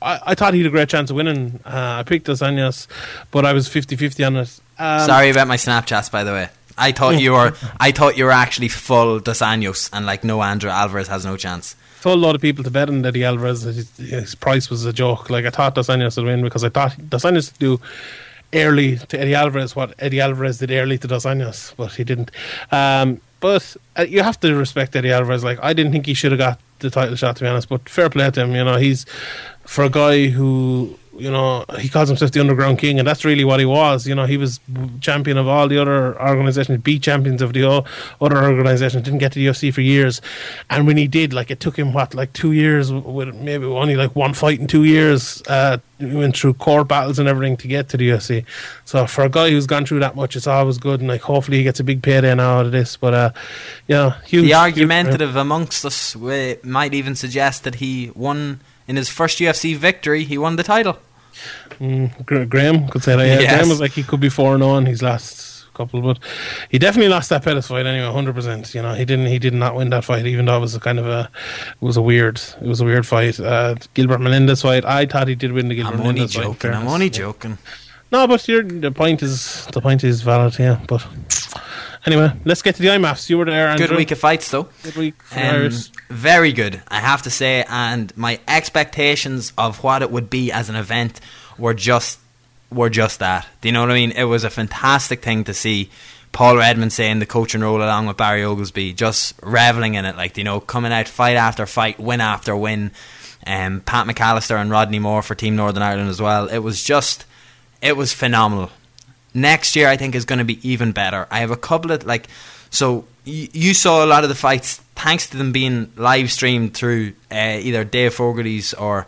I, 0.00 0.20
I 0.26 0.34
thought 0.34 0.54
he 0.54 0.60
had 0.60 0.68
a 0.68 0.70
great 0.70 0.88
chance 0.88 1.10
of 1.10 1.16
winning. 1.16 1.60
Uh, 1.64 1.96
I 2.00 2.02
picked 2.04 2.26
Dos 2.26 2.40
Anjos, 2.40 2.86
but 3.30 3.44
I 3.44 3.52
was 3.52 3.68
50-50 3.68 4.26
on 4.26 4.36
it. 4.36 4.60
Um, 4.78 5.06
sorry 5.06 5.30
about 5.30 5.48
my 5.48 5.56
Snapchats, 5.56 6.10
by 6.10 6.24
the 6.24 6.32
way. 6.32 6.48
I 6.76 6.92
thought 6.92 7.20
you 7.20 7.32
were, 7.32 7.54
I 7.80 7.90
thought 7.90 8.16
you 8.16 8.24
were 8.24 8.30
actually 8.30 8.68
full 8.68 9.18
Dos 9.18 9.40
Anjos, 9.40 9.90
and 9.92 10.06
like 10.06 10.22
no 10.24 10.42
Andrew 10.42 10.70
Alvarez 10.70 11.08
has 11.08 11.24
no 11.24 11.36
chance. 11.36 11.74
told 12.00 12.18
a 12.18 12.22
lot 12.22 12.34
of 12.36 12.40
people 12.40 12.62
to 12.64 12.70
bet 12.70 12.88
on 12.88 13.04
Eddie 13.04 13.24
Alvarez. 13.24 13.62
His, 13.62 13.96
his 13.96 14.34
price 14.36 14.70
was 14.70 14.84
a 14.84 14.92
joke. 14.92 15.28
Like 15.30 15.44
I 15.44 15.50
thought 15.50 15.74
Dos 15.74 15.88
Anjos 15.88 16.16
would 16.16 16.26
win 16.26 16.42
because 16.42 16.62
I 16.62 16.68
thought 16.68 16.96
Dos 17.10 17.24
Anjos 17.24 17.52
would 17.52 17.58
do 17.58 17.80
early 18.54 18.96
to 18.96 19.20
Eddie 19.20 19.34
Alvarez 19.34 19.76
what 19.76 19.94
Eddie 19.98 20.20
Alvarez 20.20 20.58
did 20.58 20.70
early 20.70 20.98
to 20.98 21.08
Dos 21.08 21.24
Anjos, 21.24 21.74
but 21.76 21.92
he 21.92 22.04
didn't. 22.04 22.30
Um, 22.70 23.20
but 23.40 23.76
uh, 23.96 24.02
you 24.02 24.22
have 24.22 24.38
to 24.40 24.54
respect 24.54 24.94
Eddie 24.96 25.12
Alvarez. 25.12 25.44
Like 25.44 25.58
I 25.62 25.72
didn't 25.72 25.92
think 25.92 26.06
he 26.06 26.14
should 26.14 26.32
have 26.32 26.38
got 26.38 26.60
the 26.78 26.90
title 26.90 27.16
shot 27.16 27.36
to 27.36 27.42
be 27.42 27.48
honest, 27.48 27.68
but 27.68 27.88
fair 27.88 28.08
play 28.08 28.30
to 28.30 28.42
him. 28.42 28.54
You 28.54 28.64
know, 28.64 28.76
he's 28.76 29.04
for 29.68 29.84
a 29.84 29.90
guy 29.90 30.28
who 30.28 30.98
you 31.18 31.30
know 31.30 31.62
he 31.78 31.90
calls 31.90 32.08
himself 32.08 32.30
the 32.30 32.40
underground 32.40 32.78
king, 32.78 32.98
and 32.98 33.06
that's 33.06 33.22
really 33.22 33.44
what 33.44 33.60
he 33.60 33.66
was. 33.66 34.06
You 34.06 34.14
know, 34.14 34.24
he 34.24 34.38
was 34.38 34.60
champion 35.02 35.36
of 35.36 35.46
all 35.46 35.68
the 35.68 35.76
other 35.76 36.18
organizations, 36.18 36.80
beat 36.80 37.02
champions 37.02 37.42
of 37.42 37.52
the 37.52 37.68
other 37.68 38.42
organizations. 38.42 39.04
Didn't 39.04 39.18
get 39.18 39.32
to 39.32 39.38
the 39.38 39.46
UFC 39.46 39.72
for 39.72 39.82
years, 39.82 40.22
and 40.70 40.86
when 40.86 40.96
he 40.96 41.06
did, 41.06 41.34
like 41.34 41.50
it 41.50 41.60
took 41.60 41.78
him 41.78 41.92
what 41.92 42.14
like 42.14 42.32
two 42.32 42.52
years 42.52 42.90
with 42.90 43.34
maybe 43.34 43.66
only 43.66 43.94
like 43.94 44.16
one 44.16 44.32
fight 44.32 44.58
in 44.58 44.66
two 44.68 44.84
years. 44.84 45.42
Uh, 45.46 45.76
he 45.98 46.06
went 46.06 46.34
through 46.34 46.54
court 46.54 46.88
battles 46.88 47.18
and 47.18 47.28
everything 47.28 47.58
to 47.58 47.68
get 47.68 47.90
to 47.90 47.98
the 47.98 48.08
UFC. 48.08 48.46
So 48.86 49.06
for 49.06 49.24
a 49.24 49.28
guy 49.28 49.50
who's 49.50 49.66
gone 49.66 49.84
through 49.84 49.98
that 50.00 50.16
much, 50.16 50.34
it's 50.34 50.46
always 50.46 50.78
good, 50.78 51.00
and 51.00 51.10
like 51.10 51.20
hopefully 51.20 51.58
he 51.58 51.62
gets 51.62 51.78
a 51.78 51.84
big 51.84 52.02
payday 52.02 52.34
now 52.34 52.60
out 52.60 52.66
of 52.66 52.72
this. 52.72 52.96
But 52.96 53.12
uh, 53.12 53.32
yeah, 53.86 54.18
huge. 54.22 54.44
The 54.44 54.48
huge- 54.48 54.52
argumentative 54.52 55.36
amongst 55.36 55.84
us 55.84 56.16
might 56.16 56.94
even 56.94 57.14
suggest 57.14 57.64
that 57.64 57.74
he 57.74 58.12
won 58.14 58.60
in 58.88 58.96
his 58.96 59.08
first 59.08 59.38
UFC 59.38 59.76
victory. 59.76 60.24
He 60.24 60.36
won 60.38 60.56
the 60.56 60.64
title. 60.64 60.98
Gra- 62.24 62.46
Graham 62.46 62.88
could 62.88 63.04
say 63.04 63.14
that. 63.16 63.24
Yeah, 63.26 63.40
Yes. 63.40 63.54
Graham 63.54 63.68
was 63.68 63.80
like 63.80 63.92
he 63.92 64.02
could 64.02 64.20
be 64.20 64.28
four 64.28 64.54
and 64.54 64.62
on. 64.62 64.86
He's 64.86 65.02
last 65.02 65.66
couple, 65.74 66.02
but 66.02 66.18
he 66.70 66.78
definitely 66.78 67.08
lost 67.08 67.28
that 67.30 67.44
Pettis 67.44 67.68
fight 67.68 67.86
anyway. 67.86 68.10
Hundred 68.12 68.34
percent. 68.34 68.74
You 68.74 68.82
know, 68.82 68.94
he 68.94 69.04
didn't. 69.04 69.26
He 69.26 69.38
did 69.38 69.54
not 69.54 69.76
win 69.76 69.90
that 69.90 70.04
fight, 70.04 70.26
even 70.26 70.46
though 70.46 70.56
it 70.56 70.60
was 70.60 70.74
a 70.74 70.80
kind 70.80 70.98
of 70.98 71.06
a. 71.06 71.30
It 71.80 71.84
was 71.84 71.96
a 71.96 72.02
weird. 72.02 72.40
It 72.60 72.66
was 72.66 72.80
a 72.80 72.84
weird 72.84 73.06
fight. 73.06 73.38
Uh, 73.38 73.76
Gilbert 73.94 74.20
Melendez 74.20 74.62
fight. 74.62 74.84
I 74.84 75.06
thought 75.06 75.28
he 75.28 75.36
did 75.36 75.52
win 75.52 75.68
the 75.68 75.76
Gilbert 75.76 75.94
I'm 75.94 76.00
only 76.00 76.12
Melendez 76.14 76.34
fight. 76.34 76.42
joking. 76.42 76.72
I'm 76.72 76.88
only 76.88 77.10
joking. 77.10 77.58
No, 78.10 78.26
but 78.26 78.48
you're, 78.48 78.62
the 78.64 78.90
point 78.90 79.22
is 79.22 79.66
the 79.66 79.80
point 79.80 80.02
is 80.02 80.22
valid. 80.22 80.58
Yeah, 80.58 80.80
but 80.88 81.06
anyway, 82.12 82.32
let's 82.44 82.62
get 82.62 82.74
to 82.76 82.82
the 82.82 82.88
IMMAFs. 82.88 83.28
You 83.30 83.38
were 83.38 83.44
there. 83.44 83.68
Andrew. 83.68 83.86
Good 83.86 83.96
week 83.96 84.10
of 84.10 84.18
fights, 84.18 84.50
though. 84.50 84.68
Good 84.82 84.96
week 84.96 85.14
Um, 85.34 85.70
very 86.08 86.52
good, 86.52 86.82
I 86.88 87.00
have 87.00 87.22
to 87.22 87.30
say, 87.30 87.64
and 87.68 88.16
my 88.16 88.40
expectations 88.48 89.52
of 89.58 89.82
what 89.82 90.02
it 90.02 90.10
would 90.10 90.30
be 90.30 90.50
as 90.50 90.68
an 90.68 90.76
event 90.76 91.20
were 91.58 91.74
just 91.74 92.18
were 92.70 92.90
just 92.90 93.18
that. 93.20 93.46
Do 93.60 93.68
you 93.68 93.72
know 93.72 93.80
what 93.80 93.90
I 93.90 93.94
mean? 93.94 94.10
It 94.12 94.24
was 94.24 94.44
a 94.44 94.50
fantastic 94.50 95.22
thing 95.22 95.44
to 95.44 95.54
see 95.54 95.90
Paul 96.32 96.56
Redmond 96.58 96.92
saying 96.92 97.18
the 97.18 97.26
coaching 97.26 97.62
role 97.62 97.82
along 97.82 98.06
with 98.06 98.16
Barry 98.16 98.44
Oglesby, 98.44 98.92
just 98.92 99.34
reveling 99.42 99.94
in 99.94 100.04
it, 100.04 100.16
like 100.16 100.36
you 100.36 100.44
know, 100.44 100.60
coming 100.60 100.92
out 100.92 101.08
fight 101.08 101.36
after 101.36 101.66
fight, 101.66 101.98
win 101.98 102.20
after 102.20 102.56
win. 102.56 102.90
Um, 103.46 103.80
Pat 103.80 104.06
McAllister 104.06 104.60
and 104.60 104.70
Rodney 104.70 104.98
Moore 104.98 105.22
for 105.22 105.34
Team 105.34 105.56
Northern 105.56 105.82
Ireland 105.82 106.10
as 106.10 106.20
well. 106.20 106.48
It 106.48 106.58
was 106.58 106.82
just, 106.84 107.24
it 107.80 107.96
was 107.96 108.12
phenomenal 108.12 108.70
next 109.40 109.76
year 109.76 109.88
I 109.88 109.96
think 109.96 110.14
is 110.14 110.24
going 110.24 110.38
to 110.38 110.44
be 110.44 110.58
even 110.68 110.92
better. 110.92 111.26
I 111.30 111.40
have 111.40 111.50
a 111.50 111.56
couple 111.56 111.90
of 111.92 112.04
like 112.04 112.28
so 112.70 113.04
y- 113.26 113.48
you 113.52 113.74
saw 113.74 114.04
a 114.04 114.06
lot 114.06 114.22
of 114.24 114.28
the 114.28 114.34
fights 114.34 114.76
thanks 114.94 115.28
to 115.30 115.36
them 115.36 115.52
being 115.52 115.90
live 115.96 116.30
streamed 116.30 116.74
through 116.74 117.12
uh, 117.30 117.58
either 117.60 117.84
Dave 117.84 118.14
Fogarty's 118.14 118.74
or 118.74 119.06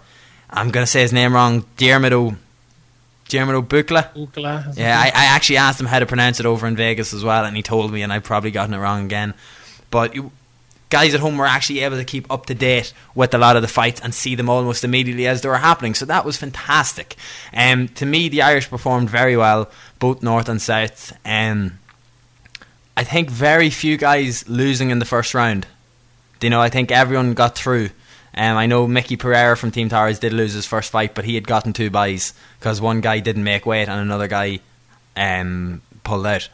I'm 0.49 0.71
going 0.71 0.85
to 0.85 0.91
say 0.91 1.03
his 1.03 1.13
name 1.13 1.33
wrong, 1.35 1.65
Diarmid 1.77 3.69
Bukla. 3.69 4.13
Ukla, 4.15 4.71
is? 4.71 4.79
Yeah, 4.79 4.99
I, 4.99 5.07
I 5.07 5.25
actually 5.27 5.59
asked 5.59 5.81
him 5.81 5.87
how 5.87 6.01
to 6.01 6.07
pronounce 6.07 6.41
it 6.41 6.47
over 6.47 6.67
in 6.67 6.75
Vegas 6.75 7.13
as 7.15 7.23
well, 7.23 7.45
and 7.45 7.57
he 7.57 7.63
told 7.63 7.93
me, 7.93 8.03
and 8.03 8.13
I've 8.13 8.25
probably 8.25 8.51
gotten 8.51 8.75
it 8.75 8.79
wrong 8.79 9.05
again. 9.05 9.35
but 9.91 10.15
you, 10.15 10.33
guys 10.91 11.15
at 11.15 11.21
home 11.21 11.39
were 11.39 11.47
actually 11.47 11.81
able 11.81 11.97
to 11.97 12.05
keep 12.05 12.31
up 12.31 12.47
to 12.47 12.55
date 12.55 12.93
with 13.15 13.33
a 13.33 13.39
lot 13.39 13.57
of 13.57 13.63
the 13.63 13.69
fights 13.69 14.01
and 14.01 14.13
see 14.13 14.35
them 14.35 14.51
almost 14.51 14.85
immediately 14.85 15.27
as 15.27 15.41
they 15.41 15.49
were 15.49 15.57
happening. 15.57 15.95
So 15.95 16.05
that 16.07 16.25
was 16.25 16.37
fantastic. 16.37 17.17
Um, 17.55 17.89
to 17.89 18.05
me, 18.05 18.29
the 18.29 18.43
Irish 18.43 18.69
performed 18.69 19.09
very 19.09 19.37
well, 19.37 19.71
both 19.99 20.23
North 20.23 20.49
and 20.49 20.61
South. 20.61 21.17
Um, 21.25 21.79
I 22.97 23.05
think 23.05 23.31
very 23.31 23.71
few 23.71 23.97
guys 23.97 24.49
losing 24.49 24.91
in 24.91 24.99
the 24.99 25.05
first 25.05 25.33
round. 25.33 25.67
You 26.43 26.51
know, 26.51 26.61
I 26.61 26.69
think 26.69 26.91
everyone 26.91 27.35
got 27.35 27.57
through. 27.57 27.91
Um, 28.35 28.57
I 28.57 28.67
know 28.67 28.87
Mickey 28.87 29.17
Pereira 29.17 29.57
from 29.57 29.71
Team 29.71 29.89
Towers 29.89 30.19
did 30.19 30.33
lose 30.33 30.55
his 30.55 30.67
first 30.67 30.91
fight, 30.91 31.15
but 31.15 31.25
he 31.25 31.35
had 31.35 31.47
gotten 31.47 31.73
two 31.73 31.91
buys 31.91 32.35
because 32.59 32.81
one 32.81 33.01
guy 33.01 33.21
didn't 33.21 33.45
make 33.45 33.67
weight 33.67 33.89
and 33.89 34.01
another 34.01 34.29
guy 34.29 34.61
um, 35.17 35.83
pulled 36.05 36.27
out. 36.27 36.49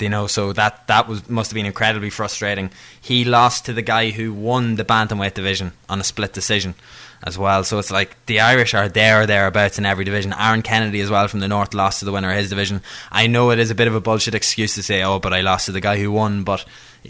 You 0.00 0.08
know, 0.08 0.26
so 0.26 0.52
that 0.52 0.86
that 0.86 1.08
was 1.08 1.28
must 1.28 1.50
have 1.50 1.54
been 1.54 1.66
incredibly 1.66 2.10
frustrating. 2.10 2.70
He 3.00 3.24
lost 3.24 3.66
to 3.66 3.72
the 3.72 3.82
guy 3.82 4.10
who 4.10 4.32
won 4.32 4.76
the 4.76 4.84
bantamweight 4.84 5.34
division 5.34 5.72
on 5.88 6.00
a 6.00 6.04
split 6.04 6.32
decision 6.32 6.74
as 7.22 7.36
well. 7.36 7.64
So 7.64 7.78
it's 7.78 7.90
like 7.90 8.16
the 8.26 8.40
Irish 8.40 8.74
are 8.74 8.88
there 8.88 9.22
or 9.22 9.26
thereabouts 9.26 9.78
in 9.78 9.86
every 9.86 10.04
division. 10.04 10.32
Aaron 10.38 10.62
Kennedy 10.62 11.00
as 11.00 11.10
well 11.10 11.28
from 11.28 11.40
the 11.40 11.48
North 11.48 11.74
lost 11.74 11.98
to 11.98 12.04
the 12.04 12.12
winner 12.12 12.30
of 12.30 12.36
his 12.36 12.48
division. 12.48 12.82
I 13.12 13.26
know 13.26 13.50
it 13.50 13.58
is 13.58 13.70
a 13.70 13.74
bit 13.74 13.88
of 13.88 13.94
a 13.94 14.00
bullshit 14.00 14.34
excuse 14.34 14.74
to 14.74 14.82
say, 14.82 15.02
"Oh, 15.02 15.18
but 15.18 15.32
I 15.32 15.40
lost 15.40 15.66
to 15.66 15.72
the 15.72 15.80
guy 15.80 15.98
who 15.98 16.10
won." 16.12 16.44
But 16.44 16.64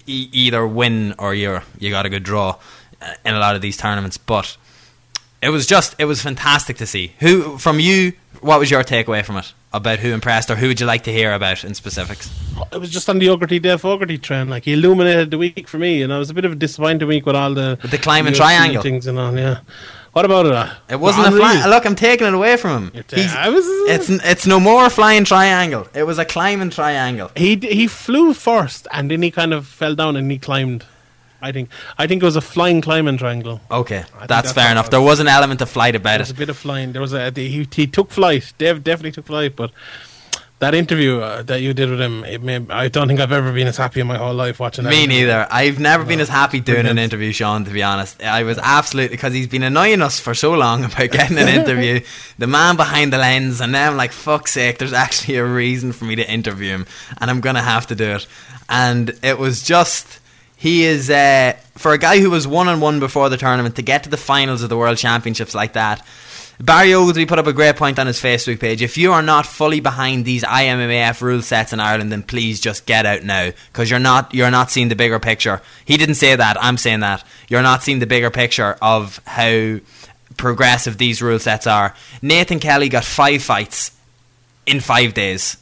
e- 0.07 0.29
either 0.33 0.67
win 0.67 1.15
or 1.19 1.35
you're 1.35 1.63
you 1.79 1.91
got 1.91 2.07
a 2.07 2.11
good 2.11 2.25
draw 2.25 2.57
uh, 3.01 3.15
in 3.25 3.35
a 3.35 3.39
lot 3.39 3.57
of 3.57 3.63
these 3.63 3.77
tournaments. 3.77 4.17
But 4.17 4.57
it 5.43 5.51
was 5.51 5.67
just 5.67 5.95
it 5.99 6.07
was 6.07 6.23
fantastic 6.23 6.77
to 6.79 6.87
see. 6.87 7.15
Who 7.21 7.59
from 7.59 7.81
you? 7.81 8.13
What 8.41 8.59
was 8.59 8.71
your 8.71 8.83
takeaway 8.85 9.25
from 9.25 9.37
it 9.37 9.53
about 9.73 9.99
who 10.01 10.13
impressed, 10.13 10.51
or 10.51 10.57
who 10.57 10.69
would 10.69 10.81
you 10.81 10.87
like 10.87 11.05
to 11.05 11.13
hear 11.13 11.33
about 11.33 11.65
in 11.65 11.75
specifics? 11.75 12.31
It 12.73 12.79
was 12.79 12.91
just 12.91 13.09
on 13.09 13.19
the 13.19 13.27
Ogerty 13.29 13.61
Dave 13.63 13.81
Fogarty 13.81 14.19
trend. 14.19 14.51
Like 14.51 14.65
he 14.65 14.73
illuminated 14.73 15.31
the 15.31 15.39
week 15.39 15.69
for 15.69 15.79
me, 15.79 16.03
and 16.03 16.13
I 16.13 16.19
was 16.19 16.31
a 16.31 16.35
bit 16.35 16.45
of 16.45 16.53
a 16.53 16.57
disappointing 16.57 17.07
week 17.09 17.27
with 17.27 17.37
all 17.37 17.55
the 17.55 17.79
With 17.83 17.91
the 17.91 17.99
climbing 17.99 18.35
triangle. 18.35 18.83
things 18.83 19.07
and 19.07 19.19
all. 19.19 19.37
Yeah. 19.37 19.61
What 20.13 20.25
about 20.25 20.47
it? 20.47 20.53
uh? 20.53 20.69
It 20.89 20.99
wasn't 20.99 21.27
a 21.27 21.29
Henri? 21.29 21.39
fly. 21.41 21.67
Look, 21.69 21.87
I'm 21.87 21.95
taking 21.95 22.27
it 22.27 22.35
away 22.35 22.57
from 22.57 22.91
him. 22.91 23.05
I 23.37 23.49
was- 23.49 23.65
it's 23.89 24.09
it's 24.09 24.45
no 24.47 24.59
more 24.59 24.87
a 24.87 24.91
flying 24.91 25.25
triangle. 25.25 25.87
It 25.95 26.03
was 26.03 26.19
a 26.19 26.25
climbing 26.25 26.71
triangle. 26.71 27.31
He 27.37 27.55
he 27.57 27.87
flew 27.87 28.35
first, 28.35 28.89
and 28.93 29.09
then 29.11 29.23
he 29.23 29.31
kind 29.31 29.55
of 29.55 29.67
fell 29.69 29.95
down 29.95 30.17
and 30.17 30.31
he 30.31 30.39
climbed. 30.39 30.85
I 31.43 31.53
think 31.53 31.71
I 31.99 32.07
think 32.07 32.23
it 32.23 32.27
was 32.27 32.37
a 32.37 32.41
flying 32.41 32.81
climbing 32.81 33.19
triangle. 33.19 33.61
Okay, 33.71 34.05
that's, 34.19 34.27
that's 34.29 34.53
fair 34.53 34.71
enough. 34.71 34.87
it 34.87 34.91
There 34.91 35.01
was. 35.01 35.21
an 35.21 35.29
element 35.29 35.61
of 35.61 35.69
flight 35.69 35.93
There 35.93 36.01
about 36.01 36.21
was 36.21 36.31
a 36.31 36.35
bit 36.35 36.49
of 36.49 36.57
flying. 36.57 36.93
There 36.93 37.03
was 37.03 37.13
a 37.13 37.31
he, 37.31 37.67
he 37.73 37.87
took 37.87 38.11
flight. 38.11 38.53
Dave 38.59 38.83
definitely 38.83 39.13
took 39.13 39.27
flight, 39.27 39.55
but 39.57 39.71
that 40.61 40.75
interview 40.75 41.21
uh, 41.21 41.43
that 41.45 41.63
you 41.63 41.73
did 41.73 41.89
with 41.89 42.01
him, 42.01 42.23
it 42.25 42.43
made, 42.43 42.71
I 42.71 42.89
don't 42.89 43.09
think 43.09 43.19
I've 43.19 43.33
ever 43.33 43.51
been 43.51 43.67
as 43.67 43.79
happy 43.79 44.01
in 44.01 44.07
my 44.07 44.19
whole 44.19 44.35
life 44.35 44.61
watching. 44.61 44.85
Me 44.85 45.05
interview. 45.05 45.27
neither. 45.27 45.49
I've 45.51 45.79
never 45.79 46.05
been 46.05 46.21
as 46.21 46.29
happy 46.29 46.61
doing 46.61 46.87
an 46.87 46.99
interview, 46.99 47.33
Sean. 47.33 47.65
To 47.65 47.71
be 47.71 47.83
honest, 47.83 48.23
I 48.23 48.43
was 48.43 48.59
absolutely 48.59 49.17
because 49.17 49.33
he's 49.33 49.49
been 49.49 49.63
annoying 49.63 50.03
us 50.03 50.21
for 50.21 50.35
so 50.35 50.53
long 50.53 50.85
about 50.91 51.11
getting 51.11 51.39
an 51.39 51.49
interview. 51.49 52.03
the 52.39 52.47
man 52.47 52.77
behind 52.77 53.11
the 53.11 53.19
lens, 53.19 53.63
and 53.63 53.73
now 53.73 53.91
I'm 53.91 53.97
like, 53.97 54.13
fuck's 54.13 54.53
sake, 54.53 54.77
there's 54.79 54.93
actually 54.93 55.37
a 55.37 55.47
reason 55.47 55.93
for 55.93 56.05
me 56.05 56.15
to 56.17 56.31
interview 56.31 56.69
him, 56.69 56.87
and 57.19 57.31
I'm 57.31 57.41
gonna 57.41 57.63
have 57.63 57.87
to 57.87 57.95
do 57.95 58.11
it. 58.17 58.27
And 58.69 59.19
it 59.23 59.39
was 59.39 59.63
just. 59.63 60.20
He 60.61 60.85
is 60.85 61.09
uh, 61.09 61.55
for 61.79 61.93
a 61.93 61.99
guy 61.99 62.21
who 62.21 62.29
was 62.29 62.47
one 62.47 62.69
on 62.69 62.81
one 62.81 63.01
before 63.01 63.31
the 63.31 63.39
tournament 63.39 63.77
to 63.77 63.83
get 63.83 64.05
to 64.05 64.11
the 64.11 64.19
finals 64.19 64.63
of 64.63 64.69
the 64.69 64.77
World 64.77 64.99
Championships 64.99 65.55
like 65.55 65.73
that. 65.73 66.07
Barry 66.61 66.93
Oglesby 66.93 67.25
put 67.25 67.39
up 67.39 67.47
a 67.47 67.55
great 67.55 67.77
point 67.77 67.99
on 67.99 68.07
his 68.07 68.21
Facebook 68.21 68.61
page. 68.61 68.83
If 68.83 68.99
you 68.99 69.13
are 69.13 69.23
not 69.23 69.47
fully 69.47 69.81
behind 69.81 70.27
these 70.27 70.45
IMMAF 70.45 71.23
rule 71.23 71.41
sets 71.41 71.73
in 71.73 71.81
Ireland, 71.81 72.13
then 72.13 72.23
please 72.23 72.61
just 72.61 72.85
get 72.85 73.07
out 73.07 73.23
now 73.23 73.53
because 73.73 73.89
you're 73.89 73.99
not 73.99 74.35
you're 74.35 74.51
not 74.51 74.71
seeing 74.71 74.89
the 74.89 74.97
bigger 74.97 75.19
picture. 75.19 75.63
He 75.87 75.97
didn't 75.97 76.17
say 76.17 76.37
that. 76.37 76.63
I'm 76.63 76.77
saying 76.77 77.01
that 77.01 77.25
you're 77.49 77.63
not 77.63 77.83
seeing 77.83 77.99
the 77.99 78.07
bigger 78.07 78.29
picture 78.29 78.77
of 78.83 79.19
how 79.25 79.81
progressive 80.37 80.99
these 80.99 81.23
rule 81.23 81.39
sets 81.39 81.67
are. 81.67 81.95
Nathan 82.21 82.61
Kelly 82.61 82.91
got 82.91 83.05
five 83.05 83.43
fights 83.43 83.93
in 84.67 84.81
five 84.81 85.15
days. 85.15 85.57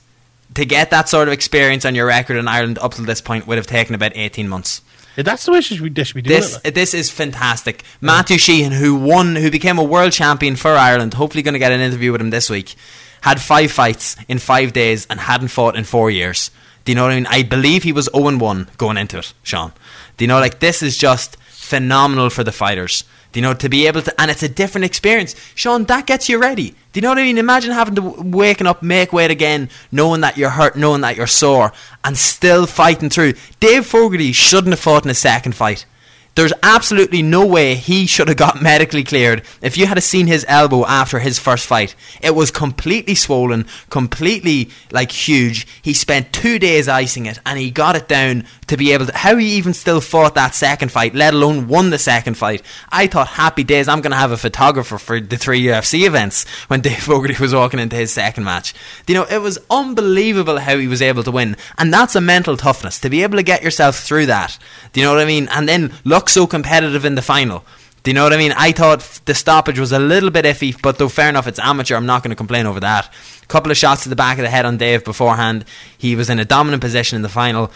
To 0.55 0.65
get 0.65 0.91
that 0.91 1.09
sort 1.09 1.29
of 1.29 1.35
experience 1.35 1.85
on 1.85 1.95
your 1.95 2.07
record 2.07 2.37
in 2.37 2.49
Ireland 2.49 2.81
up 2.81 2.95
to 2.95 3.03
this 3.03 3.20
point 3.20 3.47
would 3.47 3.59
have 3.59 3.69
taken 3.69 3.95
about 3.95 4.16
18 4.16 4.49
months. 4.49 4.83
That's 5.24 5.45
the 5.45 5.53
way 5.53 5.61
she 5.61 5.77
should, 5.77 5.95
they 5.95 6.05
should 6.05 6.15
be 6.15 6.23
doing 6.23 6.40
This 6.40 6.59
it. 6.65 6.74
this 6.74 6.95
is 6.95 7.11
fantastic. 7.11 7.82
Matthew 8.01 8.39
Sheehan, 8.39 8.73
who 8.73 8.95
won, 8.95 9.36
who 9.36 9.51
became 9.51 9.78
a 9.78 9.82
world 9.82 10.12
champion 10.12 10.57
for 10.57 10.73
Ireland, 10.73 11.15
hopefully 11.15 11.43
going 11.43 11.55
to 11.55 11.59
get 11.59 11.73
an 11.73 11.81
interview 11.81 12.12
with 12.12 12.20
him 12.20 12.31
this 12.31 12.49
week, 12.49 12.74
had 13.23 13.40
five 13.40 13.73
fights 13.73 14.16
in 14.28 14.39
five 14.39 14.73
days 14.73 15.07
and 15.11 15.19
hadn't 15.20 15.49
fought 15.49 15.77
in 15.77 15.85
four 15.85 16.11
years. 16.11 16.51
Do 16.85 16.93
you 16.93 16.97
know 16.97 17.03
what 17.03 17.12
I 17.12 17.16
mean? 17.16 17.27
I 17.27 17.43
believe 17.43 17.82
he 17.82 17.93
was 17.93 18.09
0 18.15 18.39
1 18.39 18.69
going 18.78 18.97
into 18.97 19.19
it, 19.19 19.35
Sean. 19.43 19.73
Do 20.16 20.24
you 20.24 20.28
know, 20.28 20.40
like, 20.40 20.61
this 20.61 20.82
is 20.82 20.97
just 20.97 21.36
phenomenal 21.40 22.31
for 22.31 22.45
the 22.45 22.53
fighters. 22.53 23.05
Do 23.39 23.40
you 23.40 23.48
know, 23.51 23.55
to 23.55 23.69
be 23.69 23.86
able 23.86 24.02
to, 24.02 24.20
and 24.20 24.32
it's 24.32 24.43
a 24.43 24.48
different 24.48 24.86
experience. 24.86 25.36
Sean, 25.55 25.85
that 25.85 26.06
gets 26.06 26.28
you 26.28 26.39
ready. 26.39 26.70
Do 26.70 26.98
you 26.98 27.02
know 27.02 27.10
what 27.10 27.19
I 27.19 27.23
mean? 27.23 27.39
Imagine 27.39 27.70
having 27.70 27.94
to 27.94 28.02
waking 28.02 28.66
up, 28.66 28.82
make 28.82 29.12
weight 29.12 29.31
again, 29.31 29.70
knowing 29.93 30.23
that 30.23 30.36
you're 30.36 30.51
hurt, 30.51 30.74
knowing 30.74 31.02
that 31.02 31.16
you're 31.16 31.28
sore, 31.28 31.73
and 32.02 32.19
still 32.19 32.66
fighting 32.66 33.10
through. 33.10 33.35
Dave 33.60 33.86
Fogarty 33.86 34.32
shouldn't 34.32 34.73
have 34.73 34.81
fought 34.81 35.05
in 35.05 35.10
a 35.12 35.15
second 35.15 35.55
fight. 35.55 35.86
There's 36.35 36.52
absolutely 36.65 37.23
no 37.23 37.47
way 37.47 37.77
he 37.77 38.06
should 38.06 38.27
have 38.27 38.36
got 38.36 38.60
medically 38.62 39.05
cleared. 39.05 39.44
If 39.62 39.78
you 39.78 39.86
had 39.86 40.02
seen 40.02 40.27
his 40.27 40.44
elbow 40.48 40.85
after 40.85 41.20
his 41.20 41.39
first 41.39 41.65
fight, 41.65 41.94
it 42.20 42.35
was 42.35 42.51
completely 42.51 43.15
swollen, 43.15 43.66
completely 43.89 44.70
like 44.90 45.12
huge. 45.12 45.65
He 45.81 45.94
spent 45.94 46.32
two 46.32 46.59
days 46.59 46.89
icing 46.89 47.27
it, 47.27 47.39
and 47.47 47.56
he 47.56 47.70
got 47.70 47.94
it 47.94 48.09
down 48.09 48.47
to 48.69 48.77
be 48.77 48.93
able 48.93 49.07
to. 49.07 49.16
How 49.16 49.36
he 49.36 49.57
even 49.57 49.74
still 49.74 50.01
fought 50.01 50.35
that 50.36 50.55
second 50.55 50.90
fight, 50.90 51.15
let 51.15 51.35
alone 51.35 51.69
won 51.69 51.90
the 51.90 51.99
second 51.99 52.35
fight. 52.35 52.62
I 52.90 53.07
thought, 53.07 53.28
happy 53.28 53.65
days, 53.65 53.89
I'm 53.89 54.03
to 54.03 54.15
have 54.15 54.32
a 54.32 54.36
photographer 54.36 54.99
for 54.99 55.20
the 55.20 55.36
three 55.36 55.62
UFC 55.62 56.07
events 56.07 56.47
when 56.69 56.81
Dave 56.81 57.03
Fogarty 57.03 57.36
was 57.40 57.55
walking 57.55 57.81
into 57.81 57.97
his 57.97 58.12
second 58.12 58.45
match. 58.45 58.74
You 59.07 59.15
know, 59.15 59.24
it 59.24 59.43
was 59.43 59.59
unbelievable 59.70 60.59
how 60.59 60.78
he 60.78 60.89
was 60.89 61.03
able 61.03 61.23
to 61.24 61.31
win, 61.31 61.57
and 61.77 61.93
that's 61.93 62.16
a 62.16 62.20
mental 62.20 62.57
toughness 62.57 62.99
to 63.01 63.11
be 63.11 63.23
able 63.23 63.36
to 63.36 63.43
get 63.43 63.62
yourself 63.62 63.99
through 63.99 64.27
that. 64.27 64.59
Do 64.93 65.01
you 65.01 65.07
know 65.07 65.12
what 65.12 65.23
I 65.23 65.27
mean? 65.27 65.49
And 65.49 65.69
then 65.69 65.93
look 66.05 66.28
so 66.28 66.47
competitive 66.47 67.05
in 67.05 67.15
the 67.15 67.23
final. 67.23 67.65
Do 68.03 68.11
you 68.11 68.15
know 68.15 68.23
what 68.23 68.32
I 68.32 68.36
mean? 68.36 68.53
I 68.57 68.73
thought 68.73 69.01
the 69.24 69.35
stoppage 69.35 69.78
was 69.78 69.93
a 69.93 69.99
little 69.99 70.31
bit 70.31 70.45
iffy, 70.45 70.81
but 70.81 70.99
though 70.99 71.09
fair 71.09 71.28
enough, 71.28 71.47
it's 71.47 71.59
amateur. 71.59 71.97
I'm 71.97 72.07
not 72.07 72.23
going 72.23 72.31
to 72.31 72.36
complain 72.36 72.66
over 72.66 72.81
that. 72.81 73.12
A 73.43 73.47
couple 73.47 73.70
of 73.70 73.77
shots 73.77 74.05
to 74.05 74.09
the 74.09 74.16
back 74.16 74.39
of 74.39 74.45
the 74.45 74.51
head 74.51 74.65
on 74.65 74.77
Dave 74.77 75.05
beforehand. 75.05 75.65
He 75.99 76.15
was 76.15 76.31
in 76.31 76.39
a 76.39 76.45
dominant 76.45 76.81
position 76.81 77.16
in 77.16 77.23
the 77.23 77.28
final. 77.28 77.70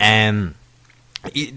Um, 0.00 0.54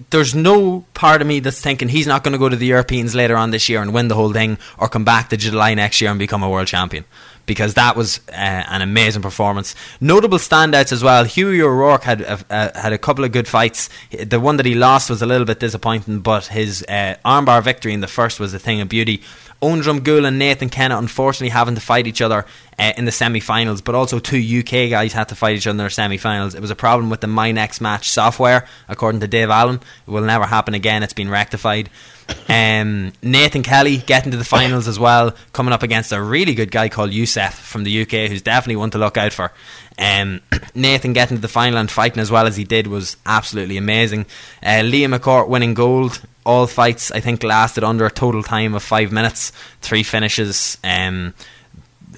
there's 0.10 0.34
no 0.34 0.86
part 0.94 1.22
of 1.22 1.28
me 1.28 1.40
that's 1.40 1.62
thinking 1.62 1.88
he's 1.88 2.08
not 2.08 2.24
going 2.24 2.34
to 2.34 2.40
go 2.40 2.50
to 2.50 2.56
the 2.56 2.66
Europeans 2.66 3.14
later 3.14 3.38
on 3.38 3.52
this 3.52 3.70
year 3.70 3.82
and 3.82 3.94
win 3.94 4.08
the 4.08 4.16
whole 4.16 4.34
thing, 4.34 4.58
or 4.78 4.90
come 4.90 5.06
back 5.06 5.30
to 5.30 5.38
July 5.38 5.74
next 5.76 6.02
year 6.02 6.10
and 6.10 6.20
become 6.20 6.44
a 6.44 6.50
world 6.50 6.68
champion. 6.68 7.06
Because 7.46 7.74
that 7.74 7.96
was 7.96 8.20
uh, 8.30 8.34
an 8.34 8.82
amazing 8.82 9.22
performance. 9.22 9.76
Notable 10.00 10.38
standouts 10.38 10.92
as 10.92 11.04
well. 11.04 11.26
Huey 11.26 11.62
O'Rourke 11.62 12.04
had 12.04 12.22
a, 12.22 12.40
had 12.50 12.94
a 12.94 12.98
couple 12.98 13.26
of 13.26 13.32
good 13.32 13.48
fights. 13.48 13.90
The 14.12 14.40
one 14.40 14.58
that 14.58 14.66
he 14.66 14.76
lost 14.76 15.10
was 15.10 15.22
a 15.22 15.26
little 15.26 15.46
bit 15.46 15.60
disappointing, 15.60 16.20
but 16.20 16.46
his 16.48 16.84
uh, 16.88 17.16
armbar 17.26 17.64
victory 17.64 17.94
in 17.94 18.02
the 18.02 18.08
first 18.08 18.40
was 18.40 18.54
a 18.54 18.60
thing 18.60 18.80
of 18.80 18.90
beauty. 18.90 19.22
Ondrum 19.62 20.04
Gould 20.04 20.26
and 20.26 20.40
Nathan 20.40 20.70
Kennett 20.70 20.98
unfortunately 20.98 21.50
having 21.50 21.76
to 21.76 21.82
fight 21.82 22.08
each 22.08 22.22
other 22.22 22.46
uh, 22.80 22.94
in 22.98 23.06
the 23.06 23.12
semi-finals, 23.12 23.82
but 23.82 23.94
also 23.94 24.20
two 24.20 24.38
UK 24.38 24.90
guys 24.90 25.14
had 25.14 25.30
to 25.30 25.36
fight 25.36 25.56
each 25.56 25.68
other 25.68 25.72
in 25.72 25.78
their 25.78 25.90
semi-finals. 25.90 26.56
It 26.56 26.62
was 26.62 26.72
a 26.72 26.76
problem 26.76 27.10
with 27.10 27.22
the 27.22 27.28
My 27.28 27.52
Next 27.52 27.80
Match 27.80 28.10
software, 28.10 28.68
according 28.88 29.22
to 29.22 29.28
Dave 29.28 29.50
Allen. 29.50 29.80
It 30.08 30.12
will 30.12 30.24
never 30.24 30.46
happen 30.46 30.74
again. 30.74 31.04
It's 31.04 31.14
been 31.14 31.30
rectified. 31.30 31.90
Um, 32.48 33.12
Nathan 33.22 33.62
Kelly 33.62 33.98
getting 33.98 34.32
to 34.32 34.38
the 34.38 34.46
finals 34.46 34.88
as 34.88 34.98
well, 34.98 35.36
coming 35.52 35.74
up 35.74 35.84
against 35.84 36.14
a 36.14 36.22
really 36.22 36.54
good 36.54 36.72
guy 36.72 36.88
called 36.88 37.12
Youssef 37.12 37.54
from 37.54 37.84
the 37.84 38.04
UK, 38.04 38.30
who's 38.30 38.42
definitely 38.42 38.78
one 38.78 38.92
to 38.92 38.98
look 38.98 39.18
out 39.18 39.34
for. 39.34 39.52
Um, 40.00 40.42
Nathan 40.76 41.12
getting 41.12 41.38
to 41.38 41.42
the 41.42 41.50
final 41.50 41.78
and 41.78 41.92
fighting 41.92 42.20
as 42.20 42.32
well 42.32 42.48
as 42.48 42.56
he 42.56 42.64
did 42.64 42.88
was 42.88 43.18
absolutely 43.26 43.76
amazing. 43.76 44.26
Uh, 44.64 44.82
Leah 44.84 45.10
McCourt 45.10 45.50
winning 45.50 45.74
gold. 45.74 46.22
All 46.44 46.68
fights, 46.68 47.12
I 47.12 47.20
think, 47.20 47.44
lasted 47.44 47.84
under 47.84 48.06
a 48.06 48.12
total 48.12 48.44
time 48.44 48.74
of 48.74 48.84
five 48.84 49.12
minutes. 49.12 49.52
Three 49.82 50.04
finishes. 50.04 50.78
Um, 50.84 51.34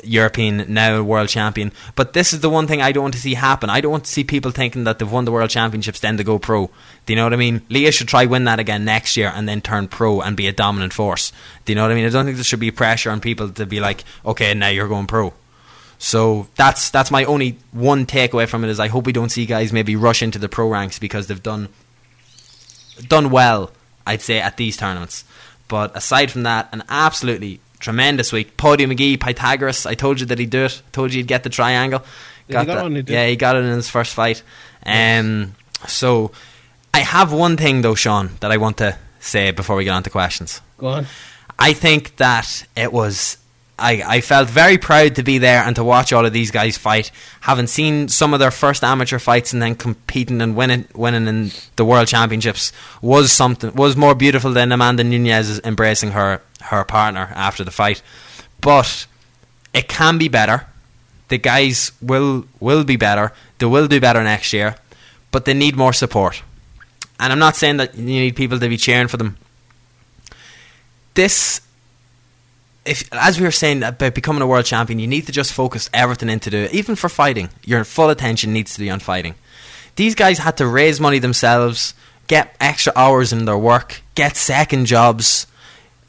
European, 0.04 0.66
now 0.74 1.02
world 1.04 1.30
champion. 1.30 1.72
But 1.96 2.14
this 2.14 2.34
is 2.34 2.40
the 2.40 2.50
one 2.50 2.68
thing 2.68 2.82
I 2.82 2.92
don't 2.92 3.04
want 3.04 3.14
to 3.14 3.20
see 3.20 3.36
happen. 3.36 3.70
I 3.70 3.82
don't 3.82 3.92
want 3.92 4.06
to 4.06 4.12
see 4.12 4.24
people 4.24 4.52
thinking 4.52 4.86
that 4.86 5.00
they've 5.00 5.12
won 5.12 5.26
the 5.26 5.32
world 5.32 5.50
championships 5.50 6.00
then 6.00 6.18
to 6.18 6.24
go 6.24 6.40
pro. 6.40 6.68
Do 7.06 7.14
you 7.14 7.16
know 7.16 7.24
what 7.24 7.34
I 7.34 7.38
mean? 7.38 7.62
Leah 7.70 7.92
should 7.92 8.08
try 8.08 8.26
win 8.26 8.46
that 8.46 8.60
again 8.60 8.86
next 8.86 9.16
year 9.18 9.32
and 9.34 9.48
then 9.48 9.62
turn 9.62 9.88
pro 9.88 10.22
and 10.22 10.36
be 10.36 10.48
a 10.48 10.52
dominant 10.52 10.94
force. 10.94 11.32
Do 11.66 11.72
you 11.72 11.76
know 11.76 11.84
what 11.84 11.92
I 11.92 11.96
mean? 11.96 12.06
I 12.06 12.10
don't 12.10 12.26
think 12.26 12.38
there 12.38 12.44
should 12.44 12.60
be 12.60 12.72
pressure 12.72 13.12
on 13.12 13.22
people 13.22 13.50
to 13.50 13.66
be 13.66 13.80
like, 13.80 14.04
okay, 14.26 14.54
now 14.54 14.70
you're 14.70 14.88
going 14.88 15.08
pro. 15.08 15.34
So 16.00 16.48
that's 16.56 16.90
that's 16.90 17.12
my 17.12 17.24
only 17.26 17.58
one 17.72 18.06
takeaway 18.06 18.48
from 18.48 18.64
it 18.64 18.70
is 18.70 18.80
I 18.80 18.88
hope 18.88 19.06
we 19.06 19.14
don't 19.14 19.30
see 19.30 19.46
guys 19.46 19.72
maybe 19.72 19.96
rush 19.96 20.22
into 20.22 20.40
the 20.40 20.50
pro 20.50 20.68
ranks 20.68 21.00
because 21.00 21.28
they've 21.28 21.42
done 21.42 21.70
done 23.08 23.30
well, 23.30 23.72
I'd 24.06 24.22
say, 24.22 24.40
at 24.40 24.58
these 24.58 24.78
tournaments. 24.78 25.24
But 25.68 25.96
aside 25.96 26.32
from 26.32 26.44
that, 26.44 26.70
an 26.72 26.84
absolutely 26.90 27.60
tremendous 27.80 28.32
week. 28.32 28.58
Podium 28.58 28.92
McGee, 28.92 29.20
Pythagoras, 29.20 29.86
I 29.86 29.94
told 29.94 30.20
you 30.20 30.26
that 30.28 30.40
he'd 30.40 30.50
do 30.50 30.66
it. 30.66 30.82
told 30.92 31.14
you 31.14 31.20
he'd 31.20 31.28
get 31.28 31.44
the 31.44 31.50
triangle. 31.50 32.04
Yeah, 32.48 32.62
he 32.62 32.66
got 32.66 32.76
that. 32.76 32.84
one, 32.84 32.96
he. 32.96 33.04
Yeah, 33.08 33.28
he 33.28 33.36
got 33.36 33.56
it 33.56 33.64
in 33.64 33.72
his 33.72 33.90
first 33.90 34.14
fight. 34.14 34.44
Um, 34.86 35.56
so 35.88 36.32
I 36.94 37.00
have 37.00 37.32
one 37.32 37.58
thing 37.58 37.82
though, 37.82 37.96
Sean, 37.96 38.32
that 38.40 38.52
I 38.52 38.58
want 38.58 38.78
to 38.78 38.98
say 39.20 39.52
before 39.52 39.76
we 39.76 39.84
get 39.86 39.92
on 39.92 40.04
to 40.04 40.10
questions. 40.10 40.62
Go 40.78 40.88
on. 40.88 41.06
I 41.58 41.74
think 41.74 42.18
that 42.18 42.66
it 42.76 42.92
was. 42.92 43.38
I, 43.78 44.04
I 44.06 44.22
felt 44.22 44.50
very 44.50 44.78
proud 44.78 45.16
to 45.16 45.24
be 45.24 45.40
there 45.40 45.64
and 45.64 45.76
to 45.76 45.84
watch 45.84 46.14
all 46.14 46.26
of 46.26 46.34
these 46.34 46.52
guys 46.52 46.78
fight. 46.78 47.12
Having 47.42 47.68
seen 47.68 48.08
some 48.08 48.34
of 48.34 48.40
their 48.40 48.52
first 48.52 48.84
amateur 48.84 49.18
fights 49.18 49.52
and 49.52 49.62
then 49.62 49.76
competing 49.76 50.42
and 50.42 50.56
winning 50.56 50.88
winning 50.94 51.28
in 51.28 51.52
the 51.76 51.86
world 51.86 52.08
championships 52.08 52.72
was 53.02 53.32
something 53.32 53.74
was 53.74 53.98
more 53.98 54.14
beautiful 54.14 54.52
than 54.52 54.72
Amanda 54.72 55.04
Nunes 55.04 55.60
embracing 55.64 56.12
her 56.12 56.42
her 56.62 56.84
partner 56.84 57.32
after 57.36 57.64
the 57.64 57.72
fight. 57.72 58.02
But 58.62 59.08
it 59.74 59.88
can 59.88 60.18
be 60.18 60.28
better. 60.28 60.68
The 61.30 61.40
guys 61.40 61.94
will 62.02 62.46
will 62.60 62.84
be 62.84 62.96
better. 62.96 63.34
They 63.58 63.66
will 63.66 63.88
do 63.88 64.00
better 64.00 64.24
next 64.24 64.54
year, 64.54 64.76
but 65.32 65.46
they 65.46 65.54
need 65.54 65.76
more 65.76 65.94
support. 65.94 66.44
And 67.20 67.34
I'm 67.34 67.40
not 67.40 67.56
saying 67.56 67.78
that 67.78 67.96
you 67.96 68.04
need 68.04 68.36
people 68.36 68.60
to 68.60 68.70
be 68.70 68.78
cheering 68.78 69.08
for 69.08 69.18
them. 69.18 69.38
This 71.16 71.62
if 72.86 73.08
as 73.14 73.40
we 73.40 73.46
were 73.46 73.52
saying 73.52 73.84
about 73.84 74.16
becoming 74.16 74.42
a 74.42 74.48
world 74.48 74.66
champion, 74.66 75.00
you 75.00 75.08
need 75.08 75.26
to 75.28 75.32
just 75.32 75.54
focus 75.54 75.90
everything 75.94 76.30
into 76.30 76.56
it. 76.56 76.74
Even 76.74 76.96
for 76.96 77.10
fighting, 77.10 77.50
your 77.64 77.84
full 77.84 78.10
attention 78.10 78.54
needs 78.54 78.74
to 78.74 78.80
be 78.80 78.90
on 78.90 79.00
fighting. 79.00 79.36
These 79.96 80.16
guys 80.16 80.40
had 80.40 80.58
to 80.58 80.68
raise 80.68 81.00
money 81.00 81.20
themselves, 81.20 81.94
get 82.28 82.56
extra 82.60 82.92
hours 82.96 83.32
in 83.32 83.46
their 83.46 83.58
work, 83.58 84.02
get 84.16 84.36
second 84.36 84.86
jobs, 84.88 85.48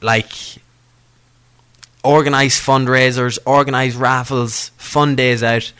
like 0.00 0.32
organize 2.02 2.54
fundraisers, 2.60 3.38
organize 3.46 3.94
raffles, 3.94 4.70
fun 4.76 5.16
days 5.16 5.42
out. 5.42 5.72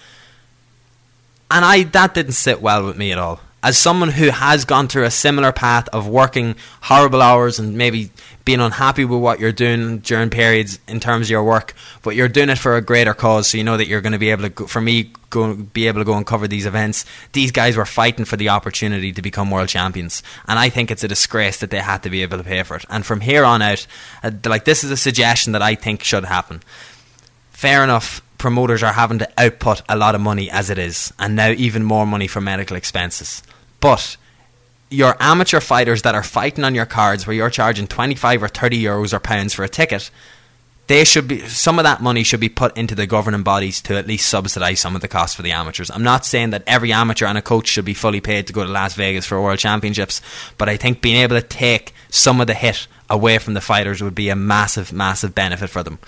And 1.51 1.65
I 1.65 1.83
that 1.85 2.15
didn't 2.15 2.33
sit 2.33 2.63
well 2.63 2.87
with 2.87 2.97
me 2.97 3.13
at 3.13 3.19
all. 3.19 3.41
As 3.65 3.79
someone 3.79 4.11
who 4.11 4.29
has 4.29 4.67
gone 4.67 4.89
through 4.89 5.05
a 5.05 5.11
similar 5.11 5.51
path 5.51 5.89
of 5.89 6.07
working 6.07 6.55
horrible 6.83 7.23
hours 7.23 7.59
and 7.59 7.79
maybe 7.79 8.11
being 8.45 8.61
unhappy 8.61 9.07
with 9.07 9.21
what 9.21 9.41
you're 9.41 9.53
doing 9.53 10.01
during 10.01 10.29
periods 10.29 10.79
in 10.87 11.01
terms 11.01 11.29
of 11.29 11.31
your 11.31 11.45
work, 11.45 11.73
but 12.03 12.15
you're 12.15 12.29
doing 12.29 12.51
it 12.51 12.59
for 12.59 12.77
a 12.77 12.83
greater 12.83 13.15
cause, 13.15 13.49
so 13.49 13.57
you 13.57 13.65
know 13.65 13.79
that 13.79 13.87
you're 13.87 14.03
going 14.03 14.13
to 14.13 14.19
be 14.19 14.31
able 14.31 14.43
to. 14.43 14.51
Go, 14.51 14.67
for 14.67 14.83
me, 14.83 15.11
go 15.31 15.55
be 15.55 15.89
able 15.89 16.01
to 16.01 16.05
go 16.05 16.15
and 16.15 16.27
cover 16.27 16.47
these 16.47 16.67
events. 16.67 17.07
These 17.33 17.53
guys 17.53 17.75
were 17.75 17.87
fighting 17.87 18.27
for 18.27 18.37
the 18.37 18.51
opportunity 18.51 19.13
to 19.13 19.23
become 19.23 19.51
world 19.51 19.71
champions, 19.71 20.23
and 20.47 20.59
I 20.59 20.69
think 20.69 20.91
it's 20.91 21.05
a 21.05 21.09
disgrace 21.09 21.61
that 21.61 21.71
they 21.71 21.79
had 21.79 22.03
to 22.03 22.11
be 22.11 22.21
able 22.21 22.37
to 22.37 22.45
pay 22.45 22.63
for 22.65 22.77
it. 22.77 22.85
And 22.91 23.07
from 23.07 23.23
here 23.23 23.47
on 23.47 23.63
out, 23.63 23.87
uh, 24.23 24.31
like 24.45 24.67
this 24.67 24.85
is 24.85 24.91
a 24.91 24.97
suggestion 24.99 25.53
that 25.53 25.63
I 25.63 25.75
think 25.75 26.05
should 26.05 26.27
happen. 26.27 26.63
Fair 27.51 27.83
enough. 27.83 28.21
Promoters 28.37 28.83
are 28.83 28.93
having 28.93 29.21
to 29.21 29.33
output 29.39 29.81
a 29.89 29.97
lot 29.97 30.15
of 30.15 30.21
money 30.21 30.51
as 30.51 30.69
it 30.69 30.77
is, 30.77 31.15
and 31.19 31.35
now 31.35 31.49
even 31.53 31.83
more 31.83 32.07
money 32.07 32.27
for 32.27 32.43
medical 32.43 32.77
expenses. 32.77 33.43
But 33.85 34.17
your 34.89 35.15
amateur 35.21 35.61
fighters 35.61 36.01
that 36.03 36.15
are 36.15 36.23
fighting 36.23 36.65
on 36.65 36.75
your 36.75 36.87
cards 36.87 37.27
where 37.27 37.37
you're 37.37 37.51
charging 37.51 37.87
25 37.87 38.43
or 38.43 38.49
30 38.49 38.83
euros 38.83 39.13
or 39.13 39.21
pounds 39.21 39.53
for 39.53 39.63
a 39.63 39.69
ticket 39.69 40.11
they 40.87 41.05
should 41.05 41.29
be 41.29 41.41
some 41.49 41.79
of 41.79 41.85
that 41.85 42.03
money 42.03 42.23
should 42.23 42.41
be 42.41 42.49
put 42.49 42.77
into 42.77 42.95
the 42.95 43.07
governing 43.07 43.43
bodies 43.43 43.81
to 43.83 43.97
at 43.97 44.07
least 44.07 44.29
subsidize 44.29 44.81
some 44.81 44.95
of 44.95 45.03
the 45.03 45.09
costs 45.09 45.35
for 45.35 45.43
the 45.43 45.53
amateurs. 45.53 45.91
I'm 45.91 46.03
not 46.03 46.27
saying 46.27 46.51
that 46.51 46.63
every 46.67 46.93
amateur 46.93 47.27
and 47.27 47.39
a 47.39 47.43
coach 47.43 47.69
should 47.69 47.87
be 47.87 47.95
fully 47.95 48.21
paid 48.21 48.47
to 48.47 48.53
go 48.53 48.65
to 48.65 48.71
Las 48.71 48.95
Vegas 48.95 49.25
for 49.25 49.41
world 49.41 49.59
championships, 49.59 50.21
but 50.59 50.69
I 50.69 50.77
think 50.77 51.01
being 51.01 51.17
able 51.17 51.41
to 51.41 51.47
take 51.47 51.95
some 52.11 52.41
of 52.41 52.47
the 52.47 52.55
hit 52.55 52.87
away 53.09 53.39
from 53.39 53.55
the 53.55 53.61
fighters 53.61 54.03
would 54.03 54.15
be 54.15 54.29
a 54.29 54.37
massive 54.37 54.93
massive 54.93 55.35
benefit 55.35 55.71
for 55.71 55.83
them. 55.83 55.99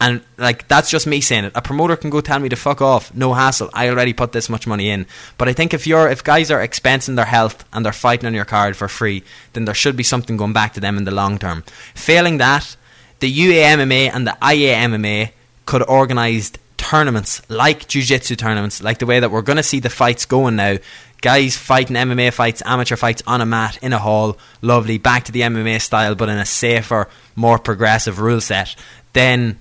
And 0.00 0.22
like 0.36 0.68
that's 0.68 0.90
just 0.90 1.06
me 1.06 1.20
saying 1.20 1.44
it. 1.44 1.52
A 1.56 1.62
promoter 1.62 1.96
can 1.96 2.10
go 2.10 2.20
tell 2.20 2.38
me 2.38 2.48
to 2.48 2.56
fuck 2.56 2.80
off, 2.80 3.12
no 3.14 3.34
hassle. 3.34 3.68
I 3.72 3.88
already 3.88 4.12
put 4.12 4.32
this 4.32 4.48
much 4.48 4.66
money 4.66 4.90
in. 4.90 5.06
But 5.38 5.48
I 5.48 5.52
think 5.52 5.74
if 5.74 5.86
you're 5.86 6.08
if 6.08 6.22
guys 6.22 6.50
are 6.50 6.64
expensing 6.66 7.16
their 7.16 7.24
health 7.24 7.64
and 7.72 7.84
they're 7.84 7.92
fighting 7.92 8.26
on 8.26 8.34
your 8.34 8.44
card 8.44 8.76
for 8.76 8.86
free, 8.86 9.24
then 9.54 9.64
there 9.64 9.74
should 9.74 9.96
be 9.96 10.04
something 10.04 10.36
going 10.36 10.52
back 10.52 10.74
to 10.74 10.80
them 10.80 10.96
in 10.98 11.04
the 11.04 11.10
long 11.10 11.38
term. 11.38 11.64
Failing 11.94 12.38
that, 12.38 12.76
the 13.18 13.32
UAMMA 13.32 14.14
and 14.14 14.26
the 14.26 14.36
IAMMA 14.40 15.32
could 15.66 15.82
organise 15.88 16.52
tournaments 16.76 17.42
like 17.50 17.88
jiu-jitsu 17.88 18.36
tournaments, 18.36 18.82
like 18.82 18.98
the 18.98 19.06
way 19.06 19.18
that 19.18 19.30
we're 19.30 19.42
going 19.42 19.56
to 19.56 19.62
see 19.62 19.80
the 19.80 19.90
fights 19.90 20.24
going 20.24 20.56
now. 20.56 20.76
Guys 21.20 21.56
fighting 21.56 21.96
MMA 21.96 22.32
fights, 22.32 22.62
amateur 22.64 22.94
fights 22.94 23.24
on 23.26 23.40
a 23.40 23.46
mat 23.46 23.76
in 23.82 23.92
a 23.92 23.98
hall, 23.98 24.38
lovely, 24.62 24.98
back 24.98 25.24
to 25.24 25.32
the 25.32 25.40
MMA 25.40 25.80
style, 25.80 26.14
but 26.14 26.28
in 26.28 26.38
a 26.38 26.46
safer, 26.46 27.08
more 27.34 27.58
progressive 27.58 28.20
rule 28.20 28.40
set. 28.40 28.76
Then 29.12 29.58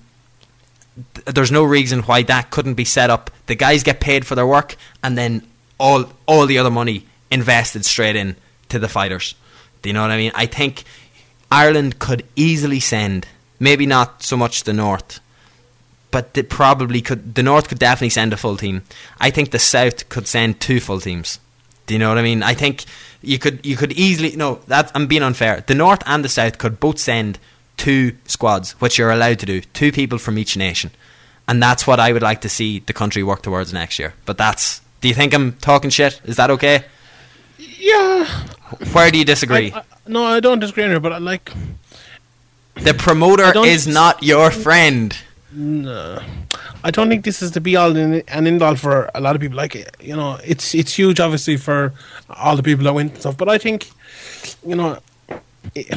there's 1.25 1.51
no 1.51 1.63
reason 1.63 2.01
why 2.01 2.23
that 2.23 2.49
couldn't 2.49 2.75
be 2.75 2.85
set 2.85 3.09
up. 3.09 3.31
The 3.45 3.55
guys 3.55 3.83
get 3.83 3.99
paid 3.99 4.25
for 4.25 4.35
their 4.35 4.47
work, 4.47 4.75
and 5.03 5.17
then 5.17 5.47
all 5.79 6.11
all 6.25 6.45
the 6.45 6.57
other 6.57 6.71
money 6.71 7.05
invested 7.29 7.85
straight 7.85 8.15
in 8.15 8.35
to 8.69 8.79
the 8.79 8.87
fighters. 8.87 9.35
Do 9.81 9.89
you 9.89 9.93
know 9.93 10.01
what 10.01 10.11
I 10.11 10.17
mean? 10.17 10.31
I 10.35 10.45
think 10.45 10.83
Ireland 11.51 11.99
could 11.99 12.25
easily 12.35 12.79
send, 12.79 13.27
maybe 13.59 13.85
not 13.85 14.23
so 14.23 14.37
much 14.37 14.63
the 14.63 14.73
North, 14.73 15.19
but 16.11 16.33
they 16.33 16.43
probably 16.43 17.01
could. 17.01 17.35
The 17.35 17.43
North 17.43 17.69
could 17.69 17.79
definitely 17.79 18.09
send 18.09 18.33
a 18.33 18.37
full 18.37 18.57
team. 18.57 18.83
I 19.19 19.29
think 19.29 19.51
the 19.51 19.59
South 19.59 20.09
could 20.09 20.27
send 20.27 20.59
two 20.59 20.79
full 20.79 20.99
teams. 20.99 21.39
Do 21.85 21.93
you 21.93 21.99
know 21.99 22.09
what 22.09 22.17
I 22.17 22.23
mean? 22.23 22.43
I 22.43 22.53
think 22.53 22.85
you 23.21 23.39
could 23.39 23.65
you 23.65 23.77
could 23.77 23.93
easily 23.93 24.35
no 24.35 24.55
that 24.67 24.91
I'm 24.95 25.07
being 25.07 25.23
unfair. 25.23 25.63
The 25.65 25.75
North 25.75 26.03
and 26.05 26.23
the 26.23 26.29
South 26.29 26.57
could 26.57 26.79
both 26.79 26.99
send 26.99 27.39
two 27.77 28.17
squads, 28.25 28.71
which 28.81 28.97
you're 28.97 29.11
allowed 29.11 29.39
to 29.39 29.45
do, 29.45 29.61
two 29.61 29.91
people 29.91 30.17
from 30.17 30.37
each 30.37 30.57
nation. 30.57 30.91
And 31.47 31.63
that's 31.63 31.87
what 31.87 31.99
I 31.99 32.11
would 32.11 32.21
like 32.21 32.41
to 32.41 32.49
see 32.49 32.79
the 32.79 32.93
country 32.93 33.23
work 33.23 33.41
towards 33.41 33.71
next 33.71 33.99
year. 33.99 34.13
But 34.25 34.37
that's. 34.37 34.81
Do 34.99 35.07
you 35.07 35.13
think 35.13 35.33
I'm 35.33 35.53
talking 35.53 35.89
shit? 35.89 36.19
Is 36.25 36.35
that 36.35 36.49
okay? 36.49 36.83
Yeah. 37.57 38.25
Where 38.91 39.09
do 39.11 39.17
you 39.17 39.25
disagree? 39.25 39.71
I, 39.71 39.79
I, 39.79 39.83
no, 40.07 40.25
I 40.25 40.39
don't 40.39 40.59
disagree 40.59 40.83
here, 40.83 40.99
but 40.99 41.13
I 41.13 41.19
like. 41.19 41.51
The 42.75 42.93
promoter 42.93 43.57
is 43.65 43.87
not 43.87 44.21
your 44.21 44.51
friend. 44.51 45.17
No, 45.51 46.21
I 46.83 46.91
don't 46.91 47.09
think 47.09 47.23
this 47.23 47.41
is 47.41 47.51
the 47.51 47.61
be 47.61 47.75
all 47.75 47.95
and 47.95 48.23
end 48.29 48.61
all 48.61 48.75
for 48.75 49.09
a 49.15 49.21
lot 49.21 49.35
of 49.35 49.41
people. 49.41 49.57
Like 49.57 49.75
you 49.99 50.15
know, 50.15 50.37
it's 50.43 50.75
it's 50.75 50.93
huge, 50.93 51.19
obviously, 51.19 51.57
for 51.57 51.93
all 52.29 52.55
the 52.55 52.63
people 52.63 52.83
that 52.83 52.93
went 52.93 53.11
and 53.11 53.19
stuff. 53.19 53.37
But 53.37 53.49
I 53.49 53.57
think, 53.57 53.89
you 54.65 54.75
know, 54.75 54.99
it, 55.73 55.87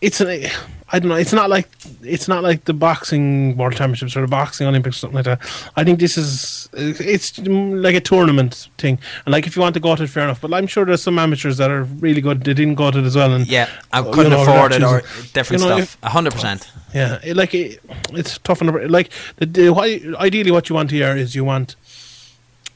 it's 0.00 0.20
a, 0.20 0.50
I 0.88 0.98
don't 1.00 1.08
know. 1.08 1.16
It's 1.16 1.32
not 1.32 1.50
like 1.50 1.68
it's 2.02 2.28
not 2.28 2.42
like 2.42 2.64
the 2.64 2.74
boxing 2.74 3.56
world 3.56 3.74
championships 3.74 4.16
or 4.16 4.20
the 4.20 4.28
boxing 4.28 4.66
Olympics 4.66 4.98
or 4.98 5.00
something 5.00 5.16
like 5.16 5.24
that. 5.24 5.70
I 5.74 5.82
think 5.82 5.98
this 5.98 6.16
is 6.16 6.68
it's 6.74 7.38
like 7.38 7.96
a 7.96 8.00
tournament 8.00 8.68
thing. 8.78 8.98
And 9.24 9.32
like 9.32 9.46
if 9.46 9.56
you 9.56 9.62
want 9.62 9.74
to 9.74 9.80
go 9.80 9.96
to 9.96 10.04
it, 10.04 10.10
fair 10.10 10.24
enough. 10.24 10.40
But 10.40 10.54
I'm 10.54 10.66
sure 10.66 10.84
there's 10.84 11.02
some 11.02 11.18
amateurs 11.18 11.56
that 11.56 11.70
are 11.70 11.84
really 11.84 12.20
good. 12.20 12.44
They 12.44 12.54
didn't 12.54 12.76
go 12.76 12.90
to 12.90 12.98
it 12.98 13.04
as 13.04 13.16
well. 13.16 13.32
And 13.32 13.46
yeah, 13.46 13.68
I 13.92 14.02
couldn't 14.02 14.24
you 14.24 14.30
know, 14.30 14.42
afford 14.42 14.72
it 14.72 14.82
or 14.82 15.00
different 15.32 15.62
you 15.62 15.68
know, 15.68 15.80
stuff. 15.80 15.98
hundred 16.02 16.34
percent. 16.34 16.70
Yeah, 16.94 17.18
it, 17.24 17.36
like 17.36 17.54
it, 17.54 17.80
it's 18.12 18.38
tough. 18.38 18.62
On, 18.62 18.88
like 18.88 19.10
the, 19.36 19.46
the, 19.46 20.16
ideally, 20.18 20.50
what 20.50 20.68
you 20.68 20.76
want 20.76 20.90
here 20.92 21.16
is 21.16 21.34
you 21.34 21.44
want 21.44 21.74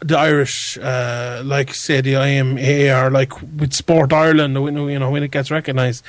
the 0.00 0.18
Irish, 0.18 0.78
uh, 0.78 1.42
like 1.44 1.74
say 1.74 2.00
the 2.00 2.14
IMA 2.14 2.90
or 3.00 3.10
like 3.10 3.40
with 3.40 3.72
Sport 3.72 4.12
Ireland, 4.12 4.54
you 4.54 4.98
know, 4.98 5.10
when 5.10 5.22
it 5.22 5.30
gets 5.30 5.50
recognised, 5.50 6.04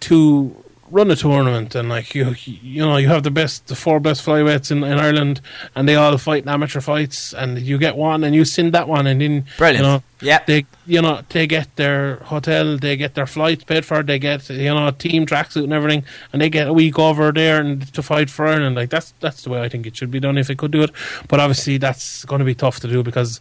to 0.00 0.54
run 0.90 1.10
a 1.10 1.16
tournament 1.16 1.74
and 1.74 1.88
like 1.88 2.14
you 2.14 2.34
you 2.44 2.80
know 2.80 2.96
you 2.96 3.08
have 3.08 3.22
the 3.22 3.30
best 3.30 3.66
the 3.66 3.74
four 3.74 4.00
best 4.00 4.24
flyweights 4.24 4.70
in, 4.70 4.82
in 4.82 4.98
Ireland 4.98 5.40
and 5.74 5.88
they 5.88 5.94
all 5.94 6.16
fight 6.18 6.44
in 6.44 6.48
amateur 6.48 6.80
fights 6.80 7.34
and 7.34 7.58
you 7.58 7.78
get 7.78 7.96
one 7.96 8.24
and 8.24 8.34
you 8.34 8.44
send 8.44 8.72
that 8.72 8.88
one 8.88 9.06
and 9.06 9.20
then 9.20 9.44
brilliant. 9.58 9.78
you 9.78 9.82
know 9.82 10.02
yeah 10.20 10.42
they 10.46 10.66
you 10.86 11.00
know 11.00 11.20
they 11.28 11.46
get 11.46 11.74
their 11.76 12.16
hotel 12.16 12.76
they 12.76 12.96
get 12.96 13.14
their 13.14 13.26
flights 13.26 13.64
paid 13.64 13.84
for 13.84 14.02
they 14.02 14.18
get 14.18 14.48
you 14.48 14.74
know 14.74 14.90
team 14.90 15.26
tracksuit 15.26 15.64
and 15.64 15.72
everything 15.72 16.04
and 16.32 16.40
they 16.42 16.48
get 16.48 16.66
a 16.66 16.72
week 16.72 16.98
over 16.98 17.30
there 17.32 17.60
and 17.60 17.92
to 17.92 18.02
fight 18.02 18.30
for 18.30 18.46
Ireland. 18.46 18.76
Like 18.76 18.90
that's 18.90 19.14
that's 19.20 19.42
the 19.42 19.50
way 19.50 19.60
I 19.60 19.68
think 19.68 19.86
it 19.86 19.96
should 19.96 20.10
be 20.10 20.20
done 20.20 20.38
if 20.38 20.50
it 20.50 20.58
could 20.58 20.70
do 20.70 20.82
it. 20.82 20.90
But 21.28 21.40
obviously 21.40 21.78
that's 21.78 22.24
going 22.24 22.40
to 22.40 22.44
be 22.44 22.54
tough 22.54 22.80
to 22.80 22.88
do 22.88 23.02
because 23.02 23.38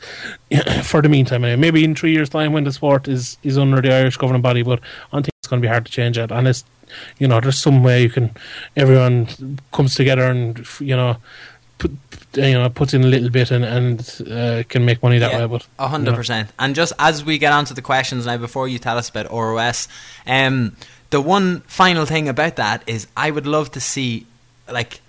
for 0.84 1.02
the 1.02 1.10
meantime 1.10 1.44
eh, 1.46 1.56
maybe 1.56 1.84
in 1.84 1.96
three 1.96 2.12
years 2.12 2.30
time 2.30 2.54
when 2.54 2.66
the 2.66 2.72
sport 2.72 3.08
is 3.08 3.38
is 3.44 3.58
under 3.58 3.82
the 3.82 3.94
Irish 3.94 4.18
governing 4.18 4.42
body 4.42 4.62
but 4.62 4.82
think 5.12 5.30
it's 5.48 5.50
going 5.50 5.62
to 5.62 5.66
be 5.66 5.72
hard 5.72 5.86
to 5.86 5.92
change 5.92 6.18
it 6.18 6.32
and 6.32 6.48
it's 6.48 6.64
you 7.18 7.28
know, 7.28 7.40
there's 7.40 7.60
some 7.60 7.84
way 7.84 8.04
you 8.04 8.10
can 8.10 8.32
everyone 8.76 9.60
comes 9.72 9.96
together 9.96 10.24
and 10.24 10.66
you 10.80 10.96
know 10.96 11.18
put 11.78 11.92
you 12.34 12.54
know 12.54 12.70
puts 12.70 12.94
in 12.94 13.04
a 13.04 13.08
little 13.08 13.30
bit 13.30 13.52
and 13.52 13.64
and 13.64 14.22
uh, 14.32 14.64
can 14.68 14.86
make 14.86 15.02
money 15.04 15.20
that 15.20 15.32
yeah, 15.32 15.42
way. 15.42 15.48
But 15.48 15.68
a 15.80 15.88
hundred 15.88 16.16
percent. 16.16 16.52
And 16.60 16.76
just 16.76 16.94
as 17.00 17.24
we 17.24 17.38
get 17.38 17.54
on 17.54 17.66
to 17.66 17.74
the 17.74 17.82
questions 17.82 18.26
now, 18.26 18.38
before 18.38 18.68
you 18.68 18.80
tell 18.80 18.98
us 18.98 19.10
about 19.10 19.32
ROS, 19.32 19.88
um, 20.26 20.76
the 21.10 21.22
one 21.22 21.62
final 21.62 22.06
thing 22.06 22.28
about 22.30 22.56
that 22.58 22.84
is 22.88 23.08
I 23.16 23.32
would 23.32 23.48
love 23.48 23.72
to 23.72 23.80
see 23.80 24.26
like. 24.70 25.02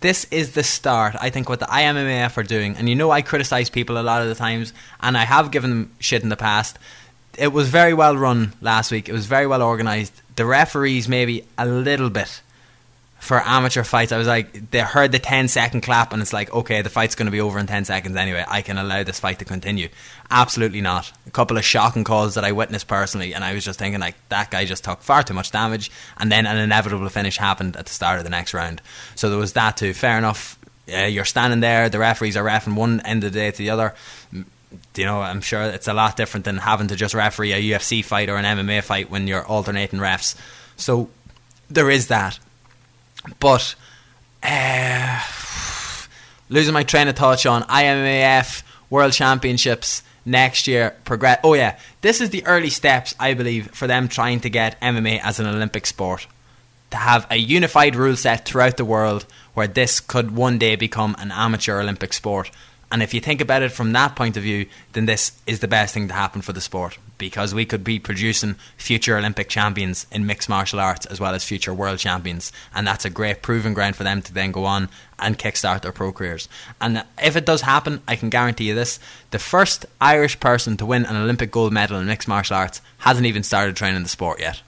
This 0.00 0.26
is 0.30 0.52
the 0.52 0.62
start, 0.62 1.16
I 1.18 1.30
think, 1.30 1.48
what 1.48 1.60
the 1.60 1.66
IMMAF 1.66 2.36
are 2.36 2.42
doing. 2.42 2.76
And 2.76 2.90
you 2.90 2.94
know, 2.94 3.10
I 3.10 3.22
criticize 3.22 3.70
people 3.70 3.96
a 3.96 4.02
lot 4.04 4.20
of 4.20 4.28
the 4.28 4.34
times, 4.34 4.74
and 5.00 5.16
I 5.16 5.24
have 5.24 5.50
given 5.50 5.70
them 5.70 5.92
shit 5.98 6.22
in 6.22 6.28
the 6.28 6.36
past. 6.36 6.78
It 7.38 7.52
was 7.52 7.68
very 7.68 7.94
well 7.94 8.16
run 8.16 8.52
last 8.60 8.90
week. 8.90 9.08
It 9.08 9.12
was 9.12 9.26
very 9.26 9.46
well 9.46 9.62
organized 9.62 10.20
the 10.36 10.44
referees 10.44 11.08
maybe 11.08 11.44
a 11.56 11.66
little 11.66 12.10
bit 12.10 12.42
for 13.24 13.40
amateur 13.40 13.82
fights. 13.82 14.12
I 14.12 14.18
was 14.18 14.26
like, 14.26 14.70
they 14.70 14.80
heard 14.80 15.10
the 15.10 15.18
10 15.18 15.48
second 15.48 15.80
clap, 15.80 16.12
and 16.12 16.20
it's 16.20 16.34
like, 16.34 16.52
okay, 16.52 16.82
the 16.82 16.90
fight's 16.90 17.14
going 17.14 17.26
to 17.26 17.32
be 17.32 17.40
over 17.40 17.58
in 17.58 17.66
10 17.66 17.86
seconds 17.86 18.16
anyway. 18.16 18.44
I 18.46 18.60
can 18.60 18.76
allow 18.76 19.02
this 19.02 19.18
fight 19.18 19.38
to 19.38 19.46
continue. 19.46 19.88
Absolutely 20.30 20.82
not. 20.82 21.10
A 21.26 21.30
couple 21.30 21.56
of 21.56 21.64
shocking 21.64 22.04
calls 22.04 22.34
that 22.34 22.44
I 22.44 22.52
witnessed 22.52 22.86
personally, 22.86 23.32
and 23.32 23.42
I 23.42 23.54
was 23.54 23.64
just 23.64 23.78
thinking, 23.78 24.00
like, 24.00 24.16
that 24.28 24.50
guy 24.50 24.66
just 24.66 24.84
took 24.84 25.00
far 25.00 25.22
too 25.22 25.32
much 25.32 25.50
damage, 25.50 25.90
and 26.18 26.30
then 26.30 26.44
an 26.44 26.58
inevitable 26.58 27.08
finish 27.08 27.38
happened 27.38 27.76
at 27.76 27.86
the 27.86 27.92
start 27.92 28.18
of 28.18 28.24
the 28.24 28.30
next 28.30 28.52
round. 28.52 28.82
So 29.14 29.30
there 29.30 29.38
was 29.38 29.54
that 29.54 29.78
too. 29.78 29.94
Fair 29.94 30.18
enough. 30.18 30.58
Uh, 30.92 31.06
you're 31.06 31.24
standing 31.24 31.60
there, 31.60 31.88
the 31.88 31.98
referees 31.98 32.36
are 32.36 32.44
refing 32.44 32.76
one 32.76 33.00
end 33.06 33.24
of 33.24 33.32
the 33.32 33.38
day 33.38 33.50
to 33.50 33.56
the 33.56 33.70
other. 33.70 33.94
You 34.94 35.04
know, 35.04 35.20
I'm 35.20 35.40
sure 35.40 35.62
it's 35.62 35.88
a 35.88 35.94
lot 35.94 36.16
different 36.16 36.44
than 36.44 36.58
having 36.58 36.88
to 36.88 36.96
just 36.96 37.14
referee 37.14 37.52
a 37.52 37.78
UFC 37.78 38.04
fight 38.04 38.28
or 38.28 38.36
an 38.36 38.44
MMA 38.44 38.82
fight 38.82 39.10
when 39.10 39.26
you're 39.26 39.44
alternating 39.44 39.98
refs. 39.98 40.36
So 40.76 41.08
there 41.70 41.90
is 41.90 42.08
that. 42.08 42.38
But 43.40 43.74
uh, 44.42 45.20
losing 46.48 46.74
my 46.74 46.82
train 46.84 47.08
of 47.08 47.16
thought, 47.16 47.40
Sean. 47.40 47.62
IMMAF 47.62 48.62
World 48.90 49.12
Championships 49.12 50.02
next 50.24 50.66
year. 50.66 50.94
Progress. 51.04 51.40
Oh 51.42 51.54
yeah, 51.54 51.78
this 52.00 52.20
is 52.20 52.30
the 52.30 52.46
early 52.46 52.70
steps, 52.70 53.14
I 53.18 53.34
believe, 53.34 53.70
for 53.70 53.86
them 53.86 54.08
trying 54.08 54.40
to 54.40 54.50
get 54.50 54.80
MMA 54.80 55.20
as 55.22 55.40
an 55.40 55.46
Olympic 55.46 55.86
sport. 55.86 56.26
To 56.90 56.96
have 56.98 57.26
a 57.30 57.36
unified 57.36 57.96
rule 57.96 58.16
set 58.16 58.44
throughout 58.44 58.76
the 58.76 58.84
world, 58.84 59.26
where 59.54 59.66
this 59.66 60.00
could 60.00 60.36
one 60.36 60.58
day 60.58 60.76
become 60.76 61.16
an 61.18 61.32
amateur 61.32 61.80
Olympic 61.80 62.12
sport. 62.12 62.50
And 62.94 63.02
if 63.02 63.12
you 63.12 63.20
think 63.20 63.40
about 63.40 63.62
it 63.62 63.72
from 63.72 63.90
that 63.94 64.14
point 64.14 64.36
of 64.36 64.44
view, 64.44 64.66
then 64.92 65.06
this 65.06 65.32
is 65.48 65.58
the 65.58 65.66
best 65.66 65.92
thing 65.92 66.06
to 66.06 66.14
happen 66.14 66.42
for 66.42 66.52
the 66.52 66.60
sport 66.60 66.96
because 67.18 67.52
we 67.52 67.66
could 67.66 67.82
be 67.82 67.98
producing 67.98 68.54
future 68.76 69.18
Olympic 69.18 69.48
champions 69.48 70.06
in 70.12 70.26
mixed 70.26 70.48
martial 70.48 70.78
arts 70.78 71.04
as 71.06 71.18
well 71.18 71.34
as 71.34 71.42
future 71.42 71.74
world 71.74 71.98
champions. 71.98 72.52
And 72.72 72.86
that's 72.86 73.04
a 73.04 73.10
great 73.10 73.42
proving 73.42 73.74
ground 73.74 73.96
for 73.96 74.04
them 74.04 74.22
to 74.22 74.32
then 74.32 74.52
go 74.52 74.64
on 74.64 74.90
and 75.18 75.36
kickstart 75.36 75.82
their 75.82 75.90
pro 75.90 76.12
careers. 76.12 76.48
And 76.80 77.02
if 77.20 77.34
it 77.34 77.44
does 77.44 77.62
happen, 77.62 78.00
I 78.06 78.14
can 78.14 78.30
guarantee 78.30 78.68
you 78.68 78.76
this 78.76 79.00
the 79.32 79.40
first 79.40 79.86
Irish 80.00 80.38
person 80.38 80.76
to 80.76 80.86
win 80.86 81.04
an 81.04 81.16
Olympic 81.16 81.50
gold 81.50 81.72
medal 81.72 81.98
in 81.98 82.06
mixed 82.06 82.28
martial 82.28 82.56
arts 82.56 82.80
hasn't 82.98 83.26
even 83.26 83.42
started 83.42 83.74
training 83.74 84.04
the 84.04 84.08
sport 84.08 84.38
yet. 84.38 84.62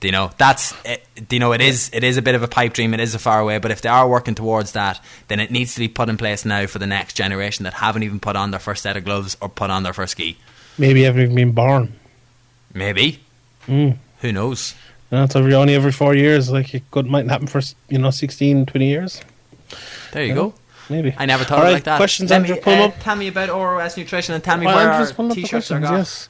Do 0.00 0.08
you 0.08 0.12
know 0.12 0.30
that's 0.36 0.74
it, 0.84 1.02
do 1.28 1.36
you 1.36 1.40
know 1.40 1.52
it 1.52 1.62
is 1.62 1.90
it 1.94 2.04
is 2.04 2.18
a 2.18 2.22
bit 2.22 2.34
of 2.34 2.42
a 2.42 2.48
pipe 2.48 2.74
dream 2.74 2.92
it 2.92 3.00
is 3.00 3.14
a 3.14 3.18
far 3.18 3.40
away 3.40 3.56
but 3.58 3.70
if 3.70 3.80
they 3.80 3.88
are 3.88 4.06
working 4.06 4.34
towards 4.34 4.72
that 4.72 5.00
then 5.28 5.40
it 5.40 5.50
needs 5.50 5.72
to 5.74 5.80
be 5.80 5.88
put 5.88 6.10
in 6.10 6.18
place 6.18 6.44
now 6.44 6.66
for 6.66 6.78
the 6.78 6.86
next 6.86 7.14
generation 7.14 7.64
that 7.64 7.72
haven't 7.74 8.02
even 8.02 8.20
put 8.20 8.36
on 8.36 8.50
their 8.50 8.60
first 8.60 8.82
set 8.82 8.98
of 8.98 9.04
gloves 9.04 9.34
or 9.40 9.48
put 9.48 9.70
on 9.70 9.82
their 9.82 9.94
first 9.94 10.12
ski 10.12 10.36
Maybe 10.76 11.04
haven't 11.04 11.22
even 11.22 11.34
been 11.36 11.52
born. 11.52 11.94
maybe 12.74 13.20
Mm. 13.66 13.96
who 14.20 14.30
knows 14.32 14.74
That's 15.08 15.36
every 15.36 15.54
only 15.54 15.74
every 15.74 15.92
four 15.92 16.14
years. 16.14 16.50
Like 16.50 16.74
it 16.74 16.82
could 16.90 17.06
might 17.06 17.26
happen 17.30 17.46
for 17.46 17.62
you 17.88 17.96
know 17.98 18.10
16, 18.10 18.66
20 18.66 18.86
years. 18.86 19.22
there 20.12 20.24
you 20.24 20.34
go 20.34 20.52
Maybe. 20.90 21.14
I 21.16 21.26
never 21.26 21.44
thought 21.44 21.58
All 21.60 21.64
of 21.64 21.70
it 21.70 21.74
like 21.74 21.84
that 21.84 21.96
questions, 21.96 22.30
Let 22.30 22.40
Andrew, 22.40 22.56
me, 22.56 22.60
pull 22.60 22.74
uh, 22.74 22.86
up. 22.88 22.94
tell 23.00 23.16
me 23.16 23.28
about 23.28 23.48
ORS 23.50 23.96
nutrition 23.96 24.34
and 24.34 24.44
tell 24.44 24.56
me 24.58 24.66
Well, 24.66 24.76
where 24.76 24.88
I'm 24.88 24.94
our 24.94 25.00
just 25.00 25.16
pulling 25.16 25.30
up 25.30 25.36
the 25.36 25.42
t-shirts 25.42 25.70
are 25.70 25.80
got 25.80 25.92
Yes. 25.94 26.28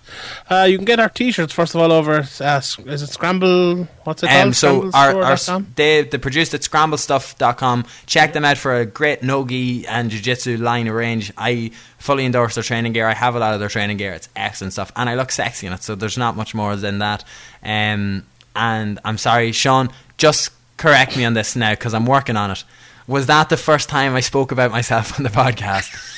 Uh, 0.50 0.66
you 0.68 0.76
can 0.78 0.84
get 0.84 1.00
our 1.00 1.08
t-shirts 1.08 1.52
first 1.52 1.74
of 1.74 1.80
all 1.80 1.90
over. 1.92 2.18
Uh, 2.40 2.60
is 2.86 3.02
it 3.02 3.08
Scramble? 3.08 3.88
What's 4.04 4.22
it 4.22 4.26
Um, 4.30 4.52
called? 4.52 4.54
so 4.56 4.90
our, 4.94 5.22
our 5.22 5.36
they 5.74 6.02
they 6.02 6.18
produced 6.18 6.54
at 6.54 6.60
scramblestuff.com. 6.62 7.84
Check 8.06 8.32
them 8.32 8.44
out 8.44 8.58
for 8.58 8.74
a 8.76 8.86
great 8.86 9.22
nogi 9.22 9.86
and 9.86 10.10
jiu-jitsu 10.10 10.58
line 10.58 10.86
of 10.88 10.94
range. 10.94 11.32
I 11.36 11.70
fully 11.98 12.24
endorse 12.26 12.54
their 12.54 12.64
training 12.64 12.92
gear. 12.92 13.06
I 13.06 13.14
have 13.14 13.34
a 13.34 13.38
lot 13.38 13.54
of 13.54 13.60
their 13.60 13.68
training 13.68 13.96
gear. 13.96 14.12
It's 14.12 14.28
excellent 14.36 14.72
stuff, 14.74 14.92
and 14.96 15.08
I 15.08 15.14
look 15.14 15.32
sexy 15.32 15.66
in 15.66 15.72
it. 15.72 15.82
So 15.82 15.94
there's 15.94 16.18
not 16.18 16.36
much 16.36 16.54
more 16.54 16.76
than 16.76 16.98
that. 16.98 17.24
Um, 17.64 18.24
and 18.54 18.98
I'm 19.04 19.18
sorry, 19.18 19.52
Sean. 19.52 19.90
Just 20.16 20.50
correct 20.76 21.16
me 21.16 21.24
on 21.24 21.34
this 21.34 21.56
now 21.56 21.70
because 21.70 21.94
I'm 21.94 22.06
working 22.06 22.36
on 22.36 22.50
it. 22.50 22.64
Was 23.06 23.26
that 23.26 23.48
the 23.48 23.56
first 23.56 23.88
time 23.88 24.14
I 24.14 24.20
spoke 24.20 24.52
about 24.52 24.70
myself 24.70 25.18
on 25.18 25.24
the 25.24 25.30
podcast? 25.30 25.90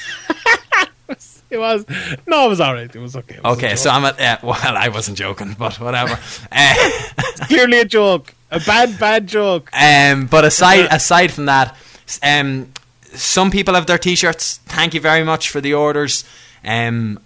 It 1.49 1.59
was 1.59 1.85
no, 2.27 2.47
it 2.47 2.49
was 2.49 2.61
all 2.61 2.75
right. 2.75 2.93
It 2.93 2.99
was 2.99 3.15
okay. 3.17 3.37
It 3.37 3.43
was 3.43 3.57
Okay, 3.57 3.77
so 3.77 3.91
I'm 3.91 4.05
at. 4.05 4.21
Uh, 4.21 4.39
well, 4.43 4.59
I 4.77 4.89
wasn't 4.89 5.17
joking, 5.17 5.55
but 5.59 5.79
whatever. 5.81 6.19
Uh, 6.53 6.75
clearly 7.47 7.81
a 7.81 7.85
joke, 7.85 8.35
a 8.51 8.59
bad, 8.61 8.99
bad 8.99 9.27
joke. 9.27 9.71
Um, 9.73 10.27
but 10.27 10.45
aside 10.45 10.89
aside 10.91 11.31
from 11.33 11.47
that, 11.47 11.77
um, 12.23 12.73
some 13.13 13.51
people 13.51 13.75
have 13.75 13.87
their 13.87 13.99
T-shirts. 13.99 14.59
Thank 14.67 14.95
you 14.95 15.01
very 15.01 15.23
much 15.23 15.51
for 15.51 15.61
the 15.61 15.75
orders. 15.75 16.25
Um, 16.65 17.21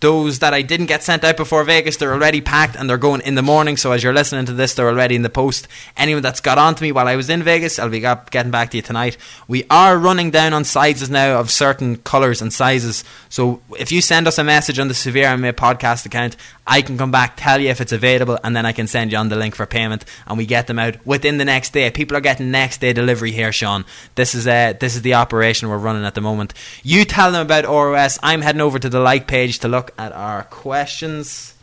those 0.00 0.38
that 0.40 0.54
I 0.54 0.62
didn't 0.62 0.86
get 0.86 1.02
sent 1.02 1.24
out 1.24 1.36
before 1.36 1.64
Vegas, 1.64 1.96
they're 1.96 2.12
already 2.12 2.40
packed 2.40 2.76
and 2.76 2.88
they're 2.88 2.98
going 2.98 3.20
in 3.22 3.34
the 3.34 3.42
morning. 3.42 3.76
So 3.76 3.92
as 3.92 4.02
you're 4.02 4.12
listening 4.12 4.46
to 4.46 4.52
this, 4.52 4.74
they're 4.74 4.88
already 4.88 5.14
in 5.14 5.22
the 5.22 5.30
post. 5.30 5.68
Anyone 5.96 6.22
that's 6.22 6.40
got 6.40 6.58
on 6.58 6.74
to 6.74 6.82
me 6.82 6.92
while 6.92 7.08
I 7.08 7.16
was 7.16 7.28
in 7.30 7.42
Vegas, 7.42 7.78
I'll 7.78 7.88
be 7.88 8.00
getting 8.00 8.50
back 8.50 8.70
to 8.70 8.76
you 8.76 8.82
tonight. 8.82 9.16
We 9.46 9.64
are 9.70 9.98
running 9.98 10.30
down 10.30 10.52
on 10.52 10.64
sizes 10.64 11.10
now 11.10 11.38
of 11.40 11.50
certain 11.50 11.96
colours 11.96 12.40
and 12.42 12.52
sizes. 12.52 13.04
So 13.28 13.60
if 13.78 13.90
you 13.90 14.00
send 14.00 14.26
us 14.26 14.38
a 14.38 14.44
message 14.44 14.78
on 14.78 14.88
the 14.88 14.94
Severe 14.94 15.26
MMA 15.26 15.54
podcast 15.54 16.06
account, 16.06 16.36
I 16.68 16.82
can 16.82 16.98
come 16.98 17.10
back, 17.10 17.34
tell 17.36 17.60
you 17.60 17.70
if 17.70 17.80
it's 17.80 17.92
available, 17.92 18.38
and 18.44 18.54
then 18.54 18.66
I 18.66 18.72
can 18.72 18.86
send 18.86 19.10
you 19.10 19.18
on 19.18 19.30
the 19.30 19.36
link 19.36 19.54
for 19.54 19.64
payment, 19.64 20.04
and 20.26 20.36
we 20.36 20.44
get 20.44 20.66
them 20.66 20.78
out 20.78 21.04
within 21.06 21.38
the 21.38 21.44
next 21.44 21.72
day. 21.72 21.90
People 21.90 22.16
are 22.16 22.20
getting 22.20 22.50
next 22.50 22.82
day 22.82 22.92
delivery 22.92 23.32
here, 23.32 23.52
Sean. 23.52 23.86
This 24.14 24.34
is 24.34 24.46
uh, 24.46 24.74
this 24.78 24.94
is 24.94 25.02
the 25.02 25.14
operation 25.14 25.68
we're 25.68 25.78
running 25.78 26.04
at 26.04 26.14
the 26.14 26.20
moment. 26.20 26.52
You 26.82 27.04
tell 27.04 27.32
them 27.32 27.42
about 27.42 27.64
ROS. 27.64 28.18
I'm 28.22 28.42
heading 28.42 28.60
over 28.60 28.78
to 28.78 28.88
the 28.88 29.00
like 29.00 29.26
page 29.26 29.60
to 29.60 29.68
look 29.68 29.92
at 29.98 30.12
our 30.12 30.44
questions. 30.44 31.54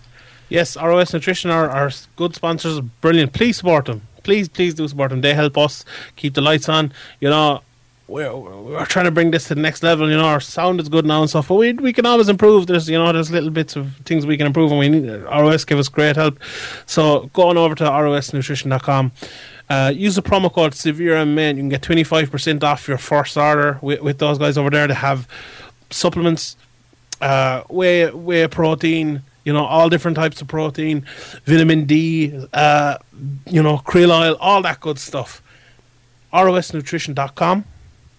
Yes, 0.50 0.76
ROS 0.76 1.14
Nutrition 1.14 1.52
are, 1.52 1.70
are 1.70 1.92
good 2.16 2.36
sponsors. 2.36 2.80
Brilliant. 2.80 3.34
Please 3.34 3.58
support 3.58 3.86
them. 3.86 4.02
Please, 4.24 4.50
please 4.50 4.74
do 4.74 4.88
support 4.88 5.12
them. 5.12 5.22
They 5.22 5.36
help 5.36 5.58
us 5.58 5.86
keep 6.16 6.34
the 6.34 6.42
lights 6.42 6.68
on. 6.68 6.92
You 7.20 7.30
know, 7.30 7.62
we're, 8.08 8.36
we're 8.36 8.86
trying 8.86 9.06
to 9.06 9.12
bring 9.12 9.32
this 9.32 9.48
to 9.48 9.56
the 9.56 9.62
next 9.62 9.82
level. 9.82 10.10
You 10.10 10.18
know, 10.18 10.26
our 10.26 10.40
sound 10.40 10.80
is 10.80 10.90
good 10.90 11.06
now 11.06 11.22
and 11.22 11.30
stuff, 11.30 11.48
but 11.48 11.56
we 11.56 11.74
we 11.74 11.92
can 11.92 12.06
always 12.06 12.30
improve. 12.30 12.68
There's 12.68 12.88
you 12.88 12.98
know 12.98 13.12
there's 13.12 13.32
little 13.32 13.50
bits 13.50 13.76
of 13.76 13.96
things 14.06 14.26
we 14.26 14.38
can 14.38 14.46
improve, 14.46 14.72
and 14.72 14.80
we 14.80 14.90
need 14.90 15.10
ROS 15.24 15.66
give 15.66 15.80
us 15.80 15.90
great 15.90 16.16
help. 16.16 16.40
So 16.86 17.30
go 17.34 17.50
on 17.50 17.58
over 17.58 17.74
to 17.76 17.84
rosnutrition.com. 17.84 19.12
Uh, 19.68 19.92
use 19.96 20.16
the 20.16 20.22
promo 20.22 20.54
code 20.54 20.76
Severe 20.76 21.16
and 21.16 21.32
You 21.32 21.64
can 21.64 21.70
get 21.70 21.82
twenty 21.82 22.04
five 22.04 22.30
percent 22.30 22.64
off 22.64 22.88
your 22.88 23.00
first 23.00 23.36
order 23.38 23.80
with, 23.82 24.02
with 24.02 24.20
those 24.20 24.38
guys 24.38 24.58
over 24.58 24.70
there. 24.70 24.88
They 24.88 24.94
have 24.94 25.28
supplements, 25.90 26.58
uh, 27.22 27.64
whey 27.70 28.12
whey 28.12 28.48
protein. 28.48 29.24
You 29.46 29.54
know, 29.54 29.66
all 29.66 29.90
different 29.90 30.18
types 30.18 30.42
of 30.42 30.48
protein, 30.48 31.06
vitamin 31.46 31.86
D, 31.86 32.48
uh, 32.54 32.98
you 33.46 33.62
know, 33.62 33.78
krill 33.78 34.10
oil, 34.10 34.36
all 34.40 34.64
that 34.64 34.80
good 34.80 34.98
stuff. 34.98 35.42
rosnutrition.com. 36.34 37.66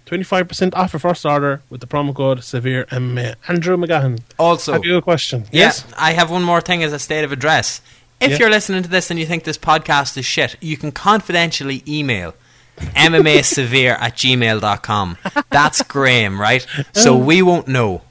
25% 0.06 0.74
off 0.74 0.92
your 0.92 1.00
first 1.00 1.26
order 1.26 1.62
with 1.68 1.80
the 1.80 1.86
promo 1.86 2.14
code 2.14 2.42
Severe 2.44 2.84
MMA. 2.86 3.34
Andrew 3.48 3.76
McGahan, 3.76 4.20
Also, 4.38 4.72
have 4.74 4.84
you 4.84 4.96
a 4.96 5.02
question? 5.02 5.44
Yes, 5.50 5.84
I 5.98 6.12
have 6.12 6.30
one 6.30 6.44
more 6.44 6.60
thing 6.60 6.82
as 6.84 6.92
a 6.92 6.98
state 6.98 7.24
of 7.24 7.32
address. 7.32 7.80
If 8.20 8.30
Yeah. 8.30 8.38
you're 8.38 8.50
listening 8.50 8.82
to 8.84 8.88
this 8.88 9.10
and 9.10 9.18
you 9.20 9.26
think 9.26 9.44
this 9.44 9.58
podcast 9.58 10.16
is 10.16 10.24
shit, 10.24 10.56
you 10.60 10.76
can 10.76 10.92
confidentially 10.92 11.82
email 11.86 12.34
mmasevere 12.94 13.98
at 14.00 14.16
gmail.com. 14.16 15.16
That's 15.50 15.82
Graham, 15.82 16.40
right? 16.40 16.66
So 16.92 17.14
um, 17.20 17.26
we 17.26 17.42
won't 17.42 17.68
know. 17.68 18.02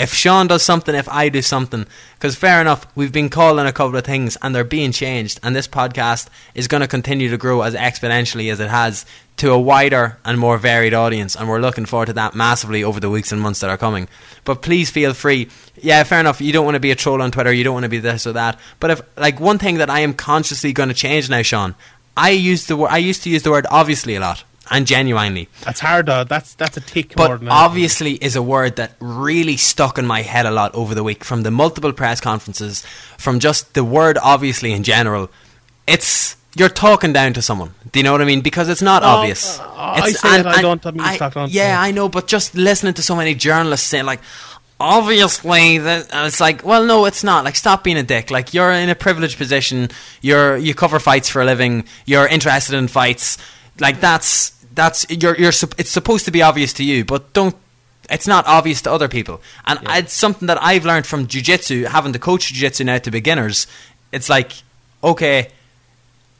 If 0.00 0.14
Sean 0.14 0.46
does 0.46 0.62
something, 0.62 0.94
if 0.94 1.10
I 1.10 1.28
do 1.28 1.42
something, 1.42 1.84
because 2.14 2.34
fair 2.34 2.58
enough, 2.62 2.86
we've 2.96 3.12
been 3.12 3.28
calling 3.28 3.66
a 3.66 3.72
couple 3.72 3.98
of 3.98 4.04
things 4.06 4.38
and 4.40 4.54
they're 4.54 4.64
being 4.64 4.92
changed, 4.92 5.38
and 5.42 5.54
this 5.54 5.68
podcast 5.68 6.28
is 6.54 6.68
going 6.68 6.80
to 6.80 6.88
continue 6.88 7.28
to 7.28 7.36
grow 7.36 7.60
as 7.60 7.74
exponentially 7.74 8.50
as 8.50 8.60
it 8.60 8.70
has 8.70 9.04
to 9.36 9.52
a 9.52 9.60
wider 9.60 10.16
and 10.24 10.38
more 10.38 10.56
varied 10.56 10.94
audience, 10.94 11.36
and 11.36 11.50
we're 11.50 11.60
looking 11.60 11.84
forward 11.84 12.06
to 12.06 12.14
that 12.14 12.34
massively 12.34 12.82
over 12.82 12.98
the 12.98 13.10
weeks 13.10 13.30
and 13.30 13.42
months 13.42 13.60
that 13.60 13.68
are 13.68 13.76
coming. 13.76 14.08
But 14.46 14.62
please 14.62 14.88
feel 14.90 15.12
free. 15.12 15.50
Yeah, 15.76 16.02
fair 16.04 16.20
enough. 16.20 16.40
You 16.40 16.54
don't 16.54 16.64
want 16.64 16.76
to 16.76 16.80
be 16.80 16.92
a 16.92 16.96
troll 16.96 17.20
on 17.20 17.30
Twitter. 17.30 17.52
You 17.52 17.64
don't 17.64 17.74
want 17.74 17.84
to 17.84 17.90
be 17.90 17.98
this 17.98 18.26
or 18.26 18.32
that. 18.32 18.58
But 18.80 18.90
if 18.92 19.02
like 19.18 19.38
one 19.38 19.58
thing 19.58 19.76
that 19.76 19.90
I 19.90 20.00
am 20.00 20.14
consciously 20.14 20.72
going 20.72 20.88
to 20.88 20.94
change 20.94 21.28
now, 21.28 21.42
Sean, 21.42 21.74
I 22.16 22.30
use 22.30 22.64
the 22.64 22.76
word. 22.78 22.88
I 22.88 22.96
used 22.96 23.22
to 23.24 23.30
use 23.30 23.42
the 23.42 23.50
word 23.50 23.66
obviously 23.70 24.14
a 24.14 24.20
lot 24.20 24.44
and 24.70 24.86
genuinely. 24.86 25.48
That's 25.62 25.80
hard, 25.80 26.06
though. 26.06 26.24
That's, 26.24 26.54
that's 26.54 26.76
a 26.76 26.80
tick 26.80 27.16
more 27.16 27.26
But 27.28 27.32
anything. 27.32 27.48
obviously 27.48 28.12
is 28.14 28.36
a 28.36 28.42
word 28.42 28.76
that 28.76 28.92
really 29.00 29.56
stuck 29.56 29.98
in 29.98 30.06
my 30.06 30.22
head 30.22 30.46
a 30.46 30.50
lot 30.50 30.74
over 30.74 30.94
the 30.94 31.02
week 31.02 31.24
from 31.24 31.42
the 31.42 31.50
multiple 31.50 31.92
press 31.92 32.20
conferences, 32.20 32.84
from 33.18 33.40
just 33.40 33.74
the 33.74 33.82
word 33.84 34.16
obviously 34.22 34.72
in 34.72 34.82
general. 34.84 35.28
It's 35.86 36.36
you're 36.56 36.68
talking 36.68 37.12
down 37.12 37.32
to 37.34 37.42
someone. 37.42 37.74
Do 37.92 37.98
you 38.00 38.04
know 38.04 38.12
what 38.12 38.20
I 38.22 38.24
mean? 38.24 38.40
Because 38.40 38.68
it's 38.68 38.82
not 38.82 39.02
No, 39.02 39.08
obvious. 39.08 39.58
uh, 39.60 39.64
I 39.76 40.10
say 40.12 40.40
it, 40.40 40.46
I 40.46 40.62
don't 40.62 40.84
I- 40.86 41.46
Yeah. 41.48 41.80
I 41.80 41.90
know, 41.92 42.08
but 42.08 42.26
just 42.26 42.54
listening 42.54 42.94
to 42.94 43.02
so 43.02 43.14
many 43.16 43.34
journalists 43.34 43.86
saying 43.88 44.04
like 44.04 44.20
obviously 44.80 45.76
that 45.78 46.08
it's 46.26 46.40
like 46.40 46.64
well 46.64 46.84
no 46.84 47.04
it's 47.04 47.22
not 47.22 47.44
like 47.44 47.54
stop 47.54 47.84
being 47.84 47.98
a 47.98 48.02
dick 48.02 48.30
like 48.30 48.54
you're 48.54 48.72
in 48.72 48.88
a 48.88 48.94
privileged 48.94 49.36
position 49.36 49.88
you're 50.22 50.56
you 50.56 50.74
cover 50.74 50.98
fights 50.98 51.28
for 51.28 51.42
a 51.42 51.44
living 51.44 51.84
you're 52.06 52.26
interested 52.26 52.74
in 52.74 52.88
fights 52.88 53.36
like 53.78 54.00
that's 54.00 54.52
that's 54.74 55.06
you're 55.10 55.36
you're 55.36 55.52
it's 55.78 55.90
supposed 55.90 56.24
to 56.24 56.30
be 56.30 56.42
obvious 56.42 56.72
to 56.72 56.84
you 56.84 57.04
but 57.04 57.32
don't 57.32 57.56
it's 58.08 58.26
not 58.26 58.46
obvious 58.46 58.82
to 58.82 58.92
other 58.92 59.08
people 59.08 59.40
and 59.66 59.78
it's 59.88 60.12
something 60.12 60.46
that 60.46 60.62
I've 60.62 60.84
learned 60.84 61.06
from 61.06 61.26
jiu-jitsu 61.26 61.84
having 61.84 62.12
to 62.12 62.18
coach 62.18 62.48
jiu-jitsu 62.48 62.84
now 62.84 62.98
to 62.98 63.10
beginners 63.10 63.66
it's 64.12 64.28
like 64.28 64.52
okay 65.02 65.48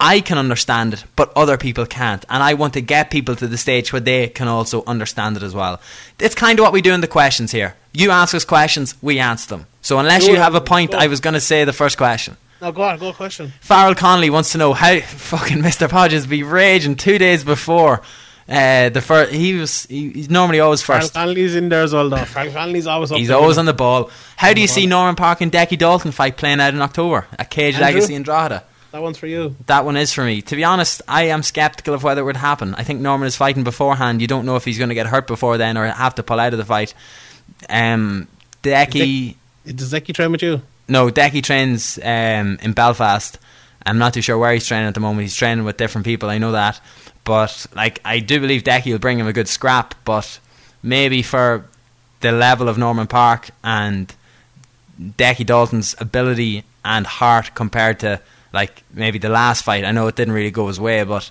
I 0.02 0.23
can 0.23 0.39
understand 0.39 0.94
it, 0.94 1.05
but 1.15 1.31
other 1.36 1.59
people 1.59 1.85
can't. 1.85 2.24
And 2.31 2.43
I 2.43 2.55
want 2.55 2.73
to 2.73 2.81
get 2.81 3.11
people 3.11 3.36
to 3.36 3.47
the 3.47 3.59
stage 3.59 3.93
where 3.93 4.01
they 4.01 4.28
can 4.28 4.48
also 4.48 4.82
understand 4.86 5.36
it 5.36 5.43
as 5.43 5.55
well. 5.55 5.78
It's 6.19 6.35
kind 6.35 6.59
of 6.59 6.62
what 6.62 6.73
we 6.73 6.81
do 6.81 6.94
in 6.94 7.02
the 7.02 7.07
questions 7.07 7.52
here. 7.52 7.77
You 7.93 8.11
ask 8.11 8.35
us 8.35 8.47
questions, 8.47 8.94
we 9.02 9.19
answer 9.19 9.51
them. 9.51 9.66
So 9.82 9.98
unless 9.98 10.27
you 10.27 10.36
have 10.36 10.55
a 10.55 10.61
point, 10.61 10.94
I 10.94 11.09
was 11.09 11.20
going 11.20 11.35
to 11.35 11.40
say 11.40 11.65
the 11.65 11.74
first 11.74 11.98
question. 11.98 12.39
No, 12.60 12.72
go 12.72 12.82
on, 12.82 12.98
go 12.98 13.08
on, 13.08 13.14
question. 13.14 13.52
Farrell 13.60 13.94
Connolly 13.94 14.30
wants 14.30 14.52
to 14.52 14.58
know 14.58 14.74
how 14.74 15.00
fucking 15.00 15.58
Mr. 15.58 15.88
Podges 15.88 16.28
be 16.28 16.42
raging 16.42 16.94
two 16.94 17.18
days 17.18 17.42
before 17.42 18.02
uh, 18.48 18.88
the 18.90 19.00
first. 19.00 19.32
He 19.32 19.54
was 19.54 19.86
he, 19.86 20.10
he's 20.10 20.28
normally 20.30 20.60
always 20.60 20.82
first. 20.82 21.12
Frank 21.12 21.28
Connolly's 21.28 21.54
in 21.54 21.68
there 21.68 21.82
as 21.82 21.94
well, 21.94 22.10
though. 22.10 22.24
Frank 22.24 22.52
Connolly's 22.52 22.86
always 22.86 23.12
up 23.12 23.18
He's 23.18 23.30
always 23.30 23.58
on 23.58 23.66
the 23.66 23.72
ball. 23.72 24.10
How 24.36 24.52
do 24.52 24.60
you 24.60 24.66
see 24.66 24.82
ball. 24.82 24.90
Norman 24.90 25.16
Parke 25.16 25.40
and 25.40 25.52
Decky 25.52 25.78
Dalton 25.78 26.12
fight 26.12 26.36
playing 26.36 26.60
out 26.60 26.74
in 26.74 26.82
October 26.82 27.26
at 27.38 27.48
Cage 27.50 27.74
Andrew? 27.74 27.86
Legacy 27.86 28.14
in 28.14 28.22
Drogheda? 28.22 28.64
That 28.92 29.02
one's 29.02 29.18
for 29.18 29.28
you. 29.28 29.54
That 29.66 29.84
one 29.84 29.96
is 29.96 30.12
for 30.12 30.24
me. 30.24 30.42
To 30.42 30.56
be 30.56 30.64
honest, 30.64 31.00
I 31.06 31.24
am 31.24 31.44
skeptical 31.44 31.94
of 31.94 32.02
whether 32.02 32.22
it 32.22 32.24
would 32.24 32.36
happen. 32.36 32.74
I 32.74 32.82
think 32.82 33.00
Norman 33.00 33.28
is 33.28 33.36
fighting 33.36 33.62
beforehand. 33.62 34.20
You 34.20 34.26
don't 34.26 34.44
know 34.44 34.56
if 34.56 34.64
he's 34.64 34.78
going 34.78 34.88
to 34.88 34.96
get 34.96 35.06
hurt 35.06 35.28
before 35.28 35.58
then 35.58 35.78
or 35.78 35.86
have 35.86 36.16
to 36.16 36.24
pull 36.24 36.40
out 36.40 36.52
of 36.52 36.58
the 36.58 36.64
fight. 36.64 36.92
Um, 37.68 38.26
Decky, 38.64 39.36
Does 39.64 39.92
Zeki 39.92 40.12
train 40.12 40.32
with 40.32 40.42
you? 40.42 40.60
No, 40.90 41.08
Decky 41.08 41.42
trains 41.42 41.98
um, 42.02 42.58
in 42.60 42.72
Belfast. 42.72 43.38
I'm 43.86 43.98
not 43.98 44.12
too 44.12 44.20
sure 44.20 44.36
where 44.36 44.52
he's 44.52 44.66
training 44.66 44.88
at 44.88 44.94
the 44.94 45.00
moment. 45.00 45.22
He's 45.22 45.36
training 45.36 45.64
with 45.64 45.76
different 45.76 46.04
people. 46.04 46.28
I 46.28 46.38
know 46.38 46.52
that, 46.52 46.80
but 47.24 47.66
like 47.74 48.00
I 48.04 48.18
do 48.18 48.40
believe 48.40 48.64
Decky 48.64 48.92
will 48.92 48.98
bring 48.98 49.18
him 49.18 49.26
a 49.26 49.32
good 49.32 49.48
scrap. 49.48 49.94
But 50.04 50.40
maybe 50.82 51.22
for 51.22 51.64
the 52.20 52.32
level 52.32 52.68
of 52.68 52.76
Norman 52.76 53.06
Parke 53.06 53.50
and 53.64 54.14
Decky 55.00 55.46
Dalton's 55.46 55.94
ability 55.98 56.64
and 56.84 57.06
heart 57.06 57.54
compared 57.54 58.00
to 58.00 58.20
like 58.52 58.82
maybe 58.92 59.18
the 59.18 59.28
last 59.28 59.62
fight. 59.62 59.84
I 59.84 59.92
know 59.92 60.08
it 60.08 60.16
didn't 60.16 60.34
really 60.34 60.50
go 60.50 60.66
his 60.66 60.80
way, 60.80 61.04
but 61.04 61.30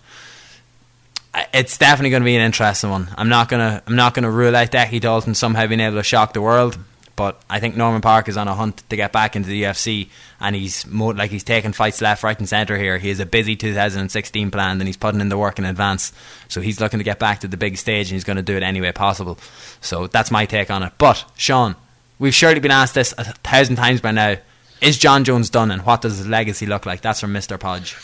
it's 1.53 1.77
definitely 1.77 2.10
going 2.10 2.23
to 2.23 2.26
be 2.26 2.36
an 2.36 2.41
interesting 2.41 2.90
one. 2.90 3.10
I'm 3.18 3.30
not 3.30 3.49
gonna 3.49 3.84
I'm 3.86 3.95
not 3.95 4.14
gonna 4.14 4.31
rule 4.31 4.56
out 4.56 4.72
Decky 4.72 4.99
Dalton 4.99 5.36
somehow 5.36 5.68
being 5.68 5.80
able 5.80 5.98
to 5.98 6.03
shock 6.03 6.34
the 6.34 6.41
world, 6.41 6.77
but 7.20 7.41
I 7.50 7.60
think 7.60 7.76
Norman 7.76 8.00
Parke 8.00 8.30
is 8.30 8.38
on 8.38 8.48
a 8.48 8.56
hunt 8.56 8.82
to 8.90 8.96
get 8.96 9.12
back 9.12 9.36
into 9.36 9.50
the 9.50 9.64
UFC, 9.64 10.08
and 10.40 10.56
he's 10.56 10.88
mo- 10.88 11.08
like 11.08 11.32
he's 11.32 11.44
taking 11.44 11.74
fights 11.74 12.00
left, 12.00 12.24
right, 12.24 12.40
and 12.40 12.48
centre 12.48 12.78
here. 12.78 12.98
He 12.98 13.10
has 13.10 13.20
a 13.20 13.26
busy 13.26 13.58
2016 13.58 14.50
planned, 14.52 14.80
and 14.80 14.88
he's 14.88 14.96
putting 14.96 15.20
in 15.20 15.28
the 15.28 15.38
work 15.38 15.60
in 15.60 15.66
advance. 15.66 16.14
So 16.48 16.62
he's 16.62 16.80
looking 16.80 16.98
to 16.98 17.04
get 17.04 17.20
back 17.20 17.41
to 17.41 17.50
the 17.50 17.58
big 17.58 17.76
stage, 17.76 18.08
and 18.08 18.14
he's 18.14 18.24
going 18.24 18.38
to 18.38 18.41
do 18.41 18.56
it 18.56 18.64
any 18.64 18.80
way 18.80 18.94
possible. 18.94 19.38
So 19.82 20.08
that's 20.08 20.32
my 20.32 20.46
take 20.46 20.72
on 20.72 20.82
it. 20.82 20.94
But 20.98 21.26
Sean, 21.36 21.76
we've 22.20 22.34
surely 22.34 22.62
been 22.62 22.72
asked 22.72 22.94
this 22.94 23.14
a 23.18 23.26
thousand 23.26 23.76
times 23.76 24.00
by 24.00 24.12
now. 24.12 24.38
Is 24.80 24.98
Jon 24.98 25.26
Jones 25.26 25.50
done, 25.50 25.72
and 25.72 25.86
what 25.86 26.02
does 26.02 26.20
his 26.20 26.28
legacy 26.28 26.68
look 26.68 26.86
like? 26.86 27.02
That's 27.02 27.20
from 27.20 27.34
Mister 27.34 27.58
Podge. 27.58 27.98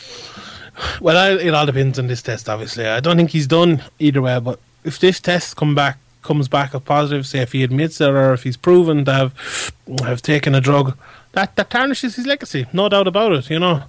Well, 0.99 1.15
I, 1.15 1.41
it 1.41 1.53
all 1.53 1.65
depends 1.65 1.99
on 1.99 2.07
this 2.07 2.21
test, 2.21 2.49
obviously. 2.49 2.85
I 2.85 2.99
don't 2.99 3.15
think 3.15 3.29
he's 3.29 3.47
done 3.47 3.81
either 3.97 4.21
way, 4.21 4.37
but 4.41 4.59
if 4.83 4.99
this 4.99 5.21
test 5.21 5.55
come 5.55 5.73
back 5.73 5.99
comes 6.25 6.47
back 6.47 6.73
a 6.73 6.79
positive, 6.79 7.25
say 7.25 7.39
if 7.39 7.53
he 7.53 7.63
admits 7.63 8.01
it 8.01 8.09
or 8.09 8.33
if 8.33 8.43
he's 8.43 8.57
proven 8.57 9.05
to 9.05 9.13
have 9.13 9.71
have 10.03 10.21
taken 10.21 10.53
a 10.53 10.61
drug, 10.61 10.97
that 11.31 11.55
that 11.55 11.69
tarnishes 11.69 12.15
his 12.15 12.25
legacy, 12.25 12.65
no 12.73 12.89
doubt 12.89 13.07
about 13.07 13.31
it. 13.31 13.49
You 13.49 13.59
know, 13.59 13.83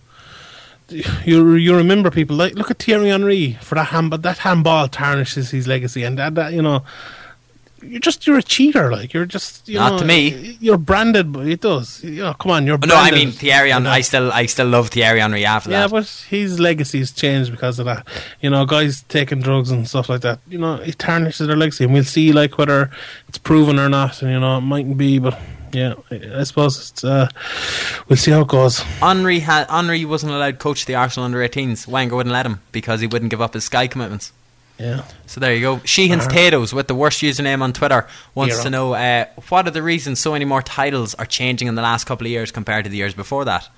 you 1.25 1.55
you 1.55 1.77
remember 1.77 2.11
people 2.11 2.37
like 2.37 2.55
look 2.55 2.71
at 2.71 2.79
Thierry 2.79 3.09
Henry 3.09 3.59
for 3.61 3.75
that 3.75 3.87
hand, 3.87 4.11
but 4.11 4.23
that 4.23 4.39
handball 4.39 4.89
tarnishes 4.89 5.51
his 5.51 5.67
legacy, 5.67 6.05
and 6.05 6.19
that, 6.19 6.35
that 6.37 6.53
you 6.53 6.63
know. 6.63 6.85
You're 7.83 8.01
just 8.01 8.27
you're 8.27 8.39
a 8.39 8.43
cheater, 8.43 8.91
like 8.91 9.13
you're 9.13 9.27
just 9.27 9.69
you 9.69 9.79
Not 9.79 9.93
know, 9.93 9.99
to 9.99 10.05
me. 10.05 10.57
You're 10.61 10.79
branded, 10.79 11.33
but 11.33 11.47
it 11.47 11.61
does. 11.61 12.03
You 12.03 12.23
know, 12.23 12.35
come 12.35 12.51
on, 12.53 12.67
you're. 12.67 12.79
But 12.79 12.89
no, 12.89 12.97
I 12.97 13.11
mean 13.11 13.33
Thierry. 13.33 13.71
you 13.71 13.79
know. 13.81 13.91
I 13.91 14.01
still, 14.01 14.33
I 14.33 14.47
still 14.47 14.67
love 14.67 14.89
Thierry 14.89 15.21
Henry 15.21 15.45
after 15.45 15.71
Yeah, 15.71 15.83
that. 15.83 15.91
but 15.91 16.07
his 16.29 16.59
legacy's 16.59 17.13
changed 17.13 17.51
because 17.51 17.79
of 17.79 17.85
that. 17.87 18.07
You 18.41 18.51
know, 18.51 18.65
guys 18.67 19.03
taking 19.09 19.41
drugs 19.41 19.71
and 19.71 19.87
stuff 19.89 20.09
like 20.09 20.23
that. 20.23 20.41
You 20.49 20.59
know, 20.59 20.75
it 20.77 20.99
tarnishes 20.99 21.47
their 21.47 21.57
legacy, 21.57 21.85
and 21.85 21.93
we'll 21.93 22.05
see 22.05 22.33
like 22.33 22.59
whether 22.59 22.91
it's 23.29 23.39
proven 23.39 23.79
or 23.79 23.89
not. 23.89 24.23
And 24.23 24.33
you 24.33 24.41
know, 24.41 24.59
it 24.59 24.63
mightn't 24.63 24.97
be, 24.97 25.19
but 25.19 25.39
yeah, 25.73 25.95
I 26.11 26.45
suppose 26.45 26.91
it's. 26.91 27.05
Uh, 27.05 27.29
we'll 28.09 28.17
see 28.17 28.31
how 28.31 28.41
it 28.41 28.49
goes. 28.49 28.79
Henry 28.79 29.41
had 29.41 29.69
Henry 29.69 30.05
wasn't 30.07 30.33
allowed 30.33 30.53
to 30.53 30.57
coach 30.57 30.87
the 30.87 30.95
Arsenal 30.95 31.27
under 31.27 31.39
18s. 31.47 31.87
Wenger 31.87 32.17
wouldn't 32.17 32.33
let 32.33 32.47
him 32.47 32.63
because 32.73 33.01
he 33.03 33.07
wouldn't 33.07 33.31
give 33.31 33.43
up 33.43 33.53
his 33.55 33.65
Sky 33.65 33.87
commitments. 33.87 34.33
Yeah, 34.79 35.05
So 35.27 35.41
there 35.41 35.55
you 35.55 35.63
go. 35.63 35.79
Sheehan's 35.85 36.27
Tatoes 36.27 36.75
with 36.75 36.87
the 36.87 36.95
worst 36.95 37.23
username 37.23 37.63
on 37.63 37.73
Twitter 37.73 38.07
wants 38.35 38.57
Hero. 38.57 38.65
to 38.65 38.71
know 38.71 38.93
uh, 38.93 39.25
what 39.49 39.67
are 39.67 39.71
the 39.71 39.83
reasons 39.83 40.19
so 40.21 40.33
many 40.33 40.45
more 40.45 40.61
titles 40.61 41.15
are 41.15 41.25
changing 41.25 41.67
in 41.67 41.77
the 41.77 41.83
last 41.83 42.05
couple 42.05 42.27
of 42.27 42.31
years 42.31 42.51
compared 42.53 42.85
to 42.85 42.91
the 42.91 42.97
years 42.99 43.15
before 43.15 43.47
that. 43.47 43.69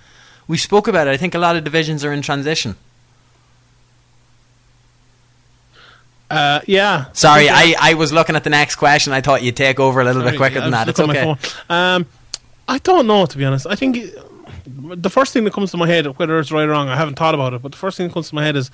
We 0.49 0.57
spoke 0.57 0.89
about 0.89 1.07
it. 1.07 1.13
I 1.13 1.17
think 1.17 1.37
a 1.37 1.39
lot 1.39 1.55
of 1.55 1.63
divisions 1.63 2.05
are 2.05 2.13
in 2.13 2.21
transition. 2.23 2.75
uh, 6.31 6.61
yeah. 6.67 7.07
Sorry, 7.13 7.49
I, 7.49 7.75
I, 7.79 7.91
I 7.91 7.95
was 7.95 8.13
looking 8.13 8.37
at 8.37 8.45
the 8.45 8.51
next 8.51 8.77
question. 8.77 9.13
I 9.13 9.21
thought 9.21 9.43
you'd 9.43 9.57
take 9.57 9.81
over 9.81 10.01
a 10.01 10.05
little 10.05 10.23
bit 10.23 10.37
quicker 10.37 10.59
I 10.59 10.63
than 10.63 10.73
that. 10.73 10.89
It's 10.89 10.99
looking 10.99 11.17
at 11.17 11.25
my 11.27 11.33
okay. 11.33 11.49
phone. 11.49 11.77
Um, 11.77 12.07
I 12.67 12.79
don't 12.79 13.07
know 13.07 13.25
to 13.25 13.39
be 13.39 13.45
honest. 13.45 13.67
I 13.67 13.75
think 13.77 13.97
it- 13.97 14.19
the 14.67 15.11
first 15.11 15.33
thing 15.33 15.45
that 15.45 15.53
comes 15.53 15.71
to 15.71 15.77
my 15.77 15.87
head, 15.87 16.07
whether 16.19 16.39
it's 16.39 16.53
right 16.53 16.65
or 16.65 16.71
wrong, 16.71 16.89
I 16.89 16.97
haven't 16.97 17.15
thought 17.19 17.35
about 17.35 17.55
it. 17.55 17.63
But 17.63 17.73
the 17.73 17.79
first 17.79 17.97
thing 17.97 18.09
that 18.09 18.13
comes 18.13 18.29
to 18.29 18.35
my 18.35 18.45
head 18.45 18.55
is 18.55 18.71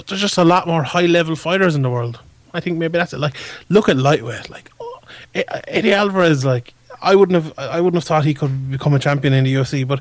there's 0.00 0.20
just 0.20 0.38
a 0.38 0.44
lot 0.44 0.66
more 0.66 0.82
high 0.82 1.06
level 1.06 1.36
fighters 1.36 1.74
in 1.74 1.82
the 1.82 1.90
world. 1.90 2.20
I 2.54 2.60
think 2.60 2.78
maybe 2.78 2.98
that's 2.98 3.12
it. 3.12 3.18
Like, 3.18 3.34
look 3.68 3.88
at 3.88 3.96
lightweight. 3.96 4.50
Like 4.50 4.70
oh, 4.80 5.00
Eddie 5.34 5.92
Alvarez. 5.92 6.44
Like, 6.44 6.74
I 7.00 7.14
wouldn't 7.14 7.42
have, 7.42 7.58
I 7.58 7.80
wouldn't 7.80 8.02
have 8.02 8.04
thought 8.06 8.24
he 8.24 8.34
could 8.34 8.70
become 8.70 8.94
a 8.94 8.98
champion 8.98 9.32
in 9.34 9.44
the 9.44 9.54
UFC, 9.54 9.86
but 9.86 10.00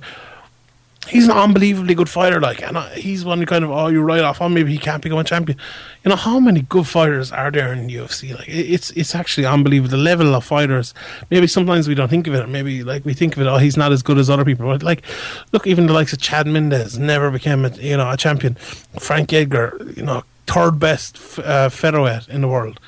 he's 1.08 1.26
an 1.26 1.32
unbelievably 1.32 1.96
good 1.96 2.10
fighter. 2.10 2.40
Like, 2.40 2.62
and 2.62 2.78
he's 2.94 3.26
one 3.26 3.46
kind 3.46 3.64
of 3.64 3.72
oh, 3.72 3.88
you 3.88 4.02
write 4.02 4.22
off. 4.22 4.42
Oh, 4.42 4.50
maybe 4.50 4.72
he 4.72 4.78
can't 4.78 5.02
become 5.02 5.20
a 5.20 5.24
champion. 5.24 5.58
You 6.04 6.10
know 6.10 6.16
how 6.16 6.40
many 6.40 6.62
good 6.64 6.88
fighters 6.88 7.32
are 7.32 7.52
there 7.52 7.74
in 7.74 7.88
UFC? 7.88 8.36
Like, 8.38 8.48
it, 8.48 8.72
it's 8.72 8.92
it's 8.92 9.16
actually 9.16 9.46
unbelievable. 9.46 9.92
The 9.92 9.98
level 9.98 10.36
of 10.36 10.44
fighters. 10.44 10.94
Maybe 11.30 11.48
sometimes 11.48 11.88
we 11.88 11.96
don't 11.96 12.10
think 12.10 12.28
of 12.28 12.34
it. 12.34 12.48
Maybe 12.48 12.84
like 12.84 13.06
we 13.06 13.14
think 13.14 13.36
of 13.36 13.42
it. 13.42 13.48
Oh, 13.48 13.58
he's 13.58 13.78
not 13.78 13.92
as 13.92 14.02
good 14.02 14.18
as 14.18 14.30
other 14.30 14.46
people. 14.46 14.68
But 14.68 14.84
like, 14.84 15.04
look, 15.52 15.68
even 15.68 15.88
the 15.88 15.94
likes 15.94 16.14
of 16.14 16.20
Chad 16.20 16.48
Mendes 16.48 16.98
never 16.98 17.32
became 17.32 17.66
a 17.66 17.70
you 17.70 17.98
know 17.98 18.10
a 18.10 18.18
champion. 18.18 18.56
Frank 19.00 19.34
Edgar, 19.34 19.78
you 19.96 20.04
know, 20.04 20.24
third 20.48 20.80
best 20.80 21.40
uh, 21.40 21.70
featherweight 21.70 22.28
in 22.30 22.42
the 22.42 22.48
world. 22.48 22.80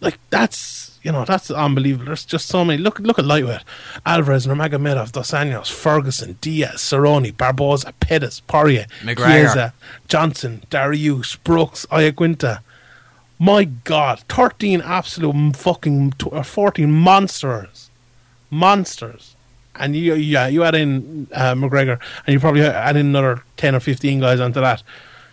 Like 0.00 0.18
that's 0.30 0.89
you 1.02 1.12
know 1.12 1.24
that's 1.24 1.50
unbelievable. 1.50 2.06
There's 2.06 2.24
just 2.24 2.46
so 2.46 2.64
many. 2.64 2.82
Look 2.82 2.98
look 2.98 3.18
at 3.18 3.24
lightweight: 3.24 3.62
Alvarez, 4.04 4.46
Nurmagomedov, 4.46 5.12
Dos 5.12 5.30
Anjos, 5.30 5.70
Ferguson, 5.70 6.38
Diaz, 6.40 6.76
Cerrone, 6.76 7.36
Barboza, 7.36 7.92
Pettis, 8.00 8.40
Poirier, 8.40 8.86
McGregor. 9.02 9.26
Chiesa, 9.26 9.74
Johnson, 10.08 10.62
Dariush, 10.70 11.38
Brooks, 11.44 11.86
Iaquinta. 11.90 12.60
My 13.38 13.64
God, 13.64 14.20
thirteen 14.28 14.82
absolute 14.82 15.56
fucking 15.56 16.12
tw- 16.12 16.32
uh, 16.32 16.42
fourteen 16.42 16.92
monsters, 16.92 17.90
monsters. 18.50 19.36
And 19.76 19.96
you, 19.96 20.14
yeah, 20.14 20.46
you 20.46 20.62
add 20.62 20.74
in 20.74 21.26
uh, 21.32 21.54
McGregor, 21.54 21.98
and 22.26 22.34
you 22.34 22.40
probably 22.40 22.62
add 22.62 22.96
in 22.96 23.06
another 23.06 23.42
ten 23.56 23.74
or 23.74 23.80
fifteen 23.80 24.20
guys 24.20 24.40
onto 24.40 24.60
that. 24.60 24.82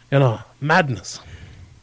You 0.09 0.19
know, 0.19 0.39
madness. 0.61 1.19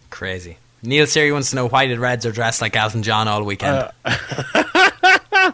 Crazy. 0.08 0.56
Neil 0.84 1.06
Siri 1.06 1.32
wants 1.32 1.50
to 1.50 1.56
know 1.56 1.68
why 1.68 1.86
did 1.86 1.98
Reds 1.98 2.26
are 2.26 2.32
dressed 2.32 2.60
like 2.60 2.76
Elton 2.76 3.02
John 3.02 3.26
all 3.28 3.42
weekend. 3.42 3.90
Uh, 4.04 5.52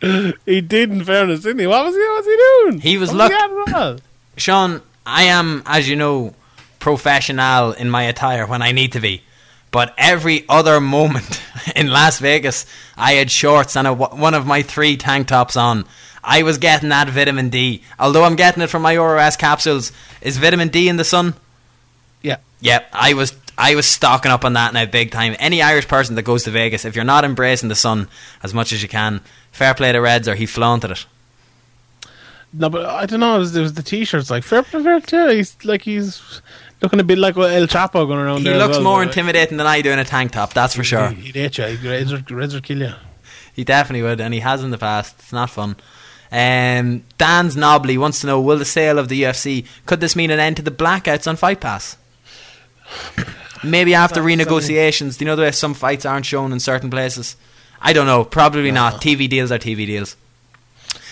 he 0.46 0.60
did, 0.60 0.90
in 0.90 1.04
fairness, 1.04 1.40
didn't 1.40 1.58
he? 1.58 1.66
What 1.66 1.84
was 1.84 1.94
he? 1.94 2.00
What 2.00 2.16
was 2.16 2.26
he 2.26 2.36
doing? 2.70 2.80
He 2.80 2.98
was 2.98 3.08
What 3.10 3.16
look- 3.18 3.32
at 3.32 3.50
at 3.68 3.74
all? 3.74 3.96
Sean, 4.36 4.80
I 5.04 5.24
am, 5.24 5.62
as 5.66 5.88
you 5.88 5.96
know, 5.96 6.34
professional 6.78 7.72
in 7.72 7.90
my 7.90 8.04
attire 8.04 8.46
when 8.46 8.62
I 8.62 8.72
need 8.72 8.92
to 8.92 9.00
be. 9.00 9.22
But 9.70 9.94
every 9.98 10.46
other 10.48 10.80
moment 10.80 11.42
in 11.76 11.88
Las 11.90 12.20
Vegas, 12.20 12.64
I 12.96 13.12
had 13.14 13.30
shorts 13.30 13.76
and 13.76 13.86
a, 13.86 13.92
one 13.92 14.34
of 14.34 14.46
my 14.46 14.62
three 14.62 14.96
tank 14.96 15.26
tops 15.26 15.56
on. 15.56 15.84
I 16.22 16.42
was 16.42 16.58
getting 16.58 16.88
that 16.90 17.08
vitamin 17.08 17.48
D. 17.50 17.82
Although 17.98 18.24
I'm 18.24 18.36
getting 18.36 18.62
it 18.62 18.68
from 18.70 18.82
my 18.82 18.96
ORS 18.96 19.36
capsules. 19.36 19.92
Is 20.20 20.36
vitamin 20.38 20.68
D 20.68 20.88
in 20.88 20.96
the 20.96 21.04
sun? 21.04 21.34
Yeah. 22.22 22.36
Yep, 22.60 22.88
I 22.92 23.14
was 23.14 23.32
I 23.58 23.74
was 23.74 23.86
stocking 23.86 24.30
up 24.30 24.44
on 24.44 24.52
that 24.52 24.72
now 24.72 24.86
big 24.86 25.10
time. 25.10 25.34
Any 25.40 25.60
Irish 25.62 25.88
person 25.88 26.14
that 26.14 26.22
goes 26.22 26.44
to 26.44 26.50
Vegas, 26.50 26.84
if 26.84 26.94
you're 26.94 27.04
not 27.04 27.24
embracing 27.24 27.68
the 27.68 27.74
sun 27.74 28.08
as 28.42 28.54
much 28.54 28.72
as 28.72 28.82
you 28.82 28.88
can, 28.88 29.20
fair 29.50 29.74
play 29.74 29.90
to 29.90 29.98
Reds 29.98 30.28
or 30.28 30.36
he 30.36 30.46
flaunted 30.46 30.92
it. 30.92 31.06
No, 32.52 32.70
but 32.70 32.86
I 32.86 33.04
don't 33.04 33.20
know. 33.20 33.36
It 33.36 33.40
was, 33.40 33.56
it 33.56 33.60
was 33.60 33.74
the 33.74 33.82
t-shirts. 33.82 34.30
Like 34.30 34.44
fair, 34.44 34.62
fair, 34.62 35.00
fair. 35.00 35.32
He's 35.32 35.56
like 35.64 35.82
he's 35.82 36.40
looking 36.80 37.00
a 37.00 37.04
bit 37.04 37.18
like 37.18 37.36
El 37.36 37.66
Chapo 37.66 38.06
going 38.06 38.20
around 38.20 38.42
He 38.42 38.54
looks 38.54 38.76
well, 38.76 38.84
more 38.84 39.02
intimidating 39.02 39.58
than 39.58 39.66
I 39.66 39.82
do 39.82 39.90
in 39.90 39.98
a 39.98 40.04
tank 40.04 40.30
top, 40.32 40.54
that's 40.54 40.74
for 40.74 40.84
sure. 40.84 41.08
He, 41.08 41.32
he'd 41.32 41.34
hit 41.34 41.58
you. 41.58 41.90
Reds 41.90 42.12
would- 42.12 42.30
Reds 42.30 42.54
would 42.54 42.62
kill 42.64 42.78
you. 42.78 42.92
He 43.52 43.64
definitely 43.64 44.02
would, 44.02 44.20
and 44.20 44.32
he 44.32 44.40
has 44.40 44.62
in 44.62 44.70
the 44.70 44.78
past. 44.78 45.16
It's 45.18 45.32
not 45.32 45.50
fun. 45.50 45.76
Um, 46.30 47.02
Dan's 47.18 47.56
Knobley 47.56 47.98
wants 47.98 48.20
to 48.20 48.28
know: 48.28 48.40
Will 48.40 48.58
the 48.58 48.64
sale 48.64 48.98
of 49.00 49.08
the 49.08 49.24
UFC 49.24 49.66
could 49.84 50.00
this 50.00 50.14
mean 50.14 50.30
an 50.30 50.38
end 50.38 50.56
to 50.58 50.62
the 50.62 50.70
blackouts 50.70 51.26
on 51.26 51.34
Fight 51.36 51.60
Pass? 51.60 51.96
Maybe 53.64 53.94
after 53.94 54.20
renegotiations. 54.22 55.18
Do 55.18 55.24
you 55.24 55.26
know 55.26 55.36
the 55.36 55.42
way 55.42 55.50
some 55.52 55.74
fights 55.74 56.06
aren't 56.06 56.26
shown 56.26 56.52
in 56.52 56.60
certain 56.60 56.90
places? 56.90 57.36
I 57.80 57.92
don't 57.92 58.06
know. 58.06 58.24
Probably 58.24 58.70
not. 58.70 59.00
TV 59.00 59.28
deals 59.28 59.52
are 59.52 59.58
TV 59.58 59.86
deals. 59.86 60.16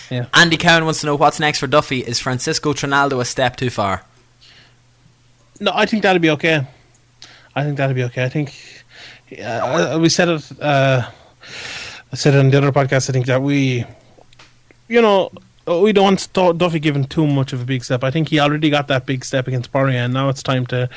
Yeah. 0.09 0.27
Andy 0.33 0.57
Cowan 0.57 0.85
wants 0.85 1.01
to 1.01 1.05
know 1.05 1.15
what's 1.15 1.39
next 1.39 1.59
for 1.59 1.67
Duffy. 1.67 1.99
Is 1.99 2.19
Francisco 2.19 2.73
Trinaldo 2.73 3.19
a 3.19 3.25
step 3.25 3.55
too 3.57 3.69
far? 3.69 4.03
No, 5.59 5.71
I 5.73 5.85
think 5.85 6.03
that'd 6.03 6.21
be 6.21 6.29
okay. 6.31 6.65
I 7.55 7.63
think 7.63 7.77
that'd 7.77 7.95
be 7.95 8.03
okay. 8.03 8.23
I 8.23 8.29
think 8.29 8.53
uh, 9.43 9.97
we 9.99 10.09
said 10.09 10.29
it. 10.29 10.61
Uh, 10.61 11.09
I 12.11 12.15
said 12.15 12.35
it 12.35 12.39
on 12.39 12.49
the 12.49 12.57
other 12.57 12.71
podcast. 12.71 13.09
I 13.09 13.13
think 13.13 13.25
that 13.25 13.41
we, 13.41 13.85
you 14.87 15.01
know, 15.01 15.31
we 15.67 15.91
don't 15.91 16.03
want 16.03 16.57
Duffy 16.57 16.79
given 16.79 17.05
too 17.05 17.27
much 17.27 17.53
of 17.53 17.61
a 17.61 17.65
big 17.65 17.83
step. 17.83 18.03
I 18.03 18.11
think 18.11 18.29
he 18.29 18.39
already 18.39 18.69
got 18.69 18.87
that 18.87 19.05
big 19.05 19.25
step 19.25 19.47
against 19.47 19.71
Poirier, 19.71 19.99
and 19.99 20.13
now 20.13 20.29
it's 20.29 20.41
time 20.41 20.65
to, 20.67 20.89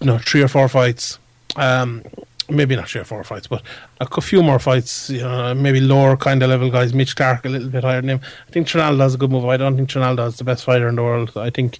you 0.00 0.06
know, 0.06 0.18
three 0.18 0.42
or 0.42 0.48
four 0.48 0.68
fights. 0.68 1.18
Um, 1.56 2.04
maybe 2.50 2.76
not 2.76 2.88
three 2.88 3.00
or 3.00 3.04
four 3.04 3.22
fights, 3.24 3.46
but 3.46 3.62
a 4.00 4.20
few 4.20 4.42
more 4.42 4.58
fights. 4.58 5.10
You 5.10 5.20
know, 5.20 5.54
maybe 5.54 5.80
lower 5.80 6.16
kind 6.16 6.42
of 6.42 6.50
level 6.50 6.70
guys. 6.70 6.92
Mitch 6.92 7.16
Clarke 7.16 7.44
a 7.44 7.48
little 7.48 7.68
bit 7.68 7.84
higher 7.84 8.00
than 8.00 8.10
him. 8.10 8.20
I 8.48 8.50
think 8.50 8.66
Trinaldo 8.66 9.04
is 9.04 9.14
a 9.14 9.18
good 9.18 9.30
move. 9.30 9.44
I 9.46 9.56
don't 9.56 9.76
think 9.76 9.88
Trinaldo 9.88 10.26
is 10.26 10.36
the 10.36 10.44
best 10.44 10.64
fighter 10.64 10.88
in 10.88 10.96
the 10.96 11.02
world. 11.02 11.32
I 11.36 11.50
think 11.50 11.78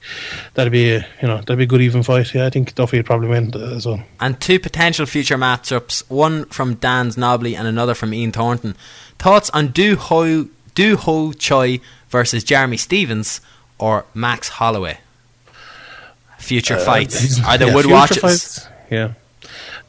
that'd 0.55 0.73
be 0.73 0.93
a, 0.93 1.07
you 1.21 1.29
know 1.29 1.39
that'd 1.39 1.59
be 1.59 1.65
a 1.65 1.67
good 1.67 1.83
even 1.83 2.03
fight. 2.03 2.35
Yeah, 2.35 2.47
I 2.47 2.51
think 2.51 2.75
Duffy 2.75 2.99
would 2.99 3.07
probably 3.07 3.29
win 3.29 3.55
as 3.55 3.87
well. 3.87 4.03
And 4.21 4.41
two 4.41 4.59
potential 4.59 5.07
future 5.07 5.37
matchups: 5.37 6.09
one 6.11 6.47
from 6.47 6.75
Dan's 6.75 7.17
Nobley 7.17 7.57
and 7.57 7.67
another 7.67 7.95
from 7.95 8.15
Ian 8.15 8.33
Thornton. 8.33 8.77
Thoughts 9.19 9.51
on 9.51 9.69
Doo 9.69 9.97
Ho 9.97 10.49
Doo 10.75 10.97
Ho 10.97 11.33
Choi 11.33 11.81
versus 12.11 12.45
Jeremy 12.45 12.77
Stephens 12.77 13.41
or 13.79 14.05
Max 14.15 14.49
Holloway? 14.49 14.99
Future 16.39 16.75
uh, 16.75 16.85
fights. 16.85 17.41
Are 17.45 17.59
there 17.59 17.69
yeah, 17.69 17.75
would 17.75 17.87
watches? 17.87 18.67
Yeah. 18.91 19.13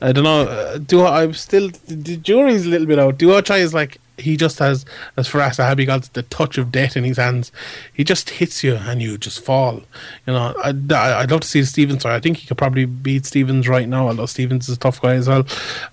I 0.02 0.12
don't 0.12 0.24
know. 0.24 0.44
Uh, 0.44 0.78
do 0.80 1.06
I'm 1.06 1.34
still 1.34 1.70
the 1.88 2.18
jury's 2.18 2.66
a 2.66 2.70
little 2.70 2.88
bit 2.88 2.98
out. 2.98 3.18
Doo 3.18 3.30
Ho 3.30 3.42
Choi 3.42 3.60
is 3.60 3.74
like 3.74 4.01
he 4.18 4.38
just 4.38 4.60
has, 4.60 4.86
as 5.18 5.28
Firas 5.28 5.58
Zahabi 5.58 5.86
got 5.86 6.14
the 6.14 6.24
touch 6.24 6.58
of 6.58 6.72
death 6.72 6.96
in 6.96 7.04
his 7.04 7.18
hands. 7.18 7.52
He 7.94 8.04
just 8.04 8.30
hits 8.30 8.64
you 8.64 8.76
and 8.76 9.02
you 9.02 9.18
just 9.18 9.44
fall. 9.44 9.82
You 10.28 10.34
know, 10.34 10.54
I'd, 10.64 10.92
I'd 10.92 11.32
love 11.32 11.42
to 11.42 11.48
see 11.48 11.64
Stephens. 11.64 12.06
I 12.06 12.20
think 12.20 12.38
he 12.38 12.48
could 12.48 12.58
probably 12.58 12.86
beat 12.86 13.26
Stephens 13.26 13.68
right 13.68 13.88
now. 13.88 14.08
Although 14.08 14.26
Stephens 14.26 14.70
is 14.70 14.78
a 14.78 14.80
tough 14.80 15.02
guy 15.02 15.14
as 15.14 15.28
well. 15.28 15.46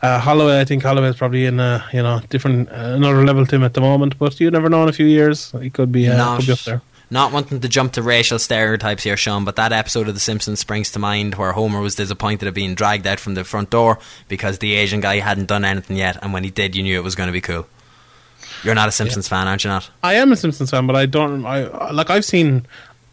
Uh, 0.02 0.18
Holloway, 0.18 0.60
I 0.60 0.64
think 0.64 0.82
Holloway 0.82 1.08
is 1.08 1.16
probably 1.16 1.46
in 1.46 1.60
a 1.60 1.84
you 1.92 2.02
know 2.02 2.20
different 2.28 2.68
uh, 2.70 2.94
another 2.96 3.24
level 3.24 3.46
to 3.46 3.56
him 3.56 3.64
at 3.64 3.74
the 3.74 3.80
moment. 3.80 4.18
But 4.18 4.38
you 4.40 4.50
never 4.50 4.68
know 4.68 4.82
in 4.82 4.88
a 4.88 4.92
few 4.92 5.06
years 5.06 5.52
he 5.60 5.70
could 5.70 5.92
be, 5.92 6.08
uh, 6.08 6.36
could 6.36 6.46
be 6.46 6.52
up 6.52 6.60
there 6.60 6.82
not 7.10 7.32
wanting 7.32 7.60
to 7.60 7.68
jump 7.68 7.92
to 7.92 8.02
racial 8.02 8.38
stereotypes 8.38 9.02
here, 9.02 9.16
Sean, 9.16 9.44
but 9.44 9.56
that 9.56 9.72
episode 9.72 10.08
of 10.08 10.14
The 10.14 10.20
Simpsons 10.20 10.60
springs 10.60 10.90
to 10.92 10.98
mind 10.98 11.36
where 11.36 11.52
Homer 11.52 11.80
was 11.80 11.94
disappointed 11.94 12.46
at 12.46 12.54
being 12.54 12.74
dragged 12.74 13.06
out 13.06 13.18
from 13.18 13.34
the 13.34 13.44
front 13.44 13.70
door 13.70 13.98
because 14.28 14.58
the 14.58 14.74
Asian 14.74 15.00
guy 15.00 15.20
hadn't 15.20 15.46
done 15.46 15.64
anything 15.64 15.96
yet, 15.96 16.18
and 16.22 16.32
when 16.32 16.44
he 16.44 16.50
did, 16.50 16.76
you 16.76 16.82
knew 16.82 16.98
it 16.98 17.04
was 17.04 17.14
going 17.14 17.28
to 17.28 17.32
be 17.32 17.40
cool. 17.40 17.66
You're 18.62 18.74
not 18.74 18.88
a 18.88 18.92
Simpsons 18.92 19.26
yeah. 19.26 19.38
fan, 19.38 19.48
aren't 19.48 19.64
you? 19.64 19.70
Not. 19.70 19.90
I 20.02 20.14
am 20.14 20.32
a 20.32 20.36
Simpsons 20.36 20.70
fan, 20.70 20.86
but 20.86 20.96
I 20.96 21.06
don't. 21.06 21.44
I 21.44 21.90
like. 21.90 22.10
I've 22.10 22.24
seen 22.24 22.66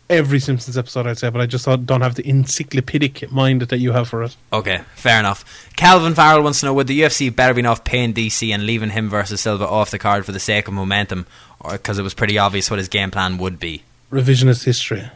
every 0.10 0.40
Simpsons 0.40 0.78
episode, 0.78 1.08
I'd 1.08 1.18
say, 1.18 1.30
but 1.30 1.42
I 1.42 1.46
just 1.46 1.66
don't 1.66 2.02
have 2.02 2.16
the 2.16 2.28
encyclopedic 2.28 3.32
mind 3.32 3.62
that 3.62 3.78
you 3.78 3.92
have 3.92 4.08
for 4.08 4.24
it. 4.24 4.36
Okay, 4.54 4.82
fair 4.96 5.20
enough. 5.20 5.70
Calvin 5.76 6.14
Farrell 6.14 6.44
wants 6.44 6.60
to 6.60 6.68
know 6.68 6.74
would 6.74 6.88
the 6.88 7.02
UFC 7.02 7.36
better 7.36 7.54
be 7.54 7.66
off 7.66 7.84
paying 7.84 8.14
DC 8.14 8.54
and 8.54 8.66
leaving 8.66 8.92
him 8.92 9.10
versus 9.10 9.42
Silva 9.42 9.68
off 9.68 9.92
the 9.92 10.00
card 10.00 10.26
for 10.26 10.32
the 10.32 10.40
sake 10.40 10.68
of 10.68 10.74
momentum, 10.74 11.26
or 11.60 11.74
because 11.74 11.98
it 11.98 12.04
was 12.04 12.14
pretty 12.14 12.38
obvious 12.38 12.70
what 12.70 12.80
his 12.80 12.88
game 12.88 13.12
plan 13.12 13.38
would 13.38 13.60
be? 13.60 13.84
revisionist 14.12 14.64
history. 14.64 15.10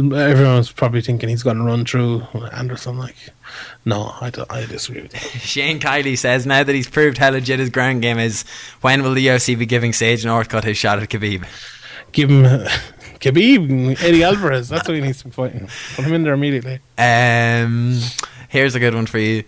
Everyone's 0.00 0.72
probably 0.72 1.00
thinking 1.00 1.28
he's 1.28 1.42
going 1.42 1.58
to 1.58 1.64
run 1.64 1.84
through 1.84 2.22
Anderson. 2.52 2.98
Like, 2.98 3.16
no, 3.84 4.14
I, 4.20 4.32
I 4.48 4.66
disagree 4.66 5.02
with 5.02 5.14
you. 5.14 5.20
Shane 5.40 5.80
Kiley 5.80 6.16
says 6.16 6.46
now 6.46 6.62
that 6.62 6.74
he's 6.74 6.88
proved 6.88 7.18
how 7.18 7.30
legit 7.30 7.58
his 7.58 7.70
ground 7.70 8.02
game 8.02 8.18
is, 8.18 8.44
when 8.80 9.02
will 9.02 9.14
the 9.14 9.26
UFC 9.26 9.58
be 9.58 9.66
giving 9.66 9.92
Sage 9.92 10.24
Northcutt 10.24 10.64
his 10.64 10.76
shot 10.76 10.98
at 11.02 11.08
Khabib? 11.08 11.46
Give 12.12 12.30
him 12.30 12.44
uh, 12.44 12.68
Khabib, 13.20 14.02
Eddie 14.02 14.24
Alvarez. 14.24 14.68
That's 14.68 14.88
what 14.88 14.94
he 14.94 15.00
needs 15.00 15.18
to 15.18 15.26
be 15.26 15.30
fighting. 15.30 15.68
Put 15.94 16.04
him 16.04 16.14
in 16.14 16.22
there 16.22 16.34
immediately. 16.34 16.80
Um, 16.98 18.00
here's 18.48 18.74
a 18.74 18.80
good 18.80 18.94
one 18.94 19.06
for 19.06 19.18
you. 19.18 19.44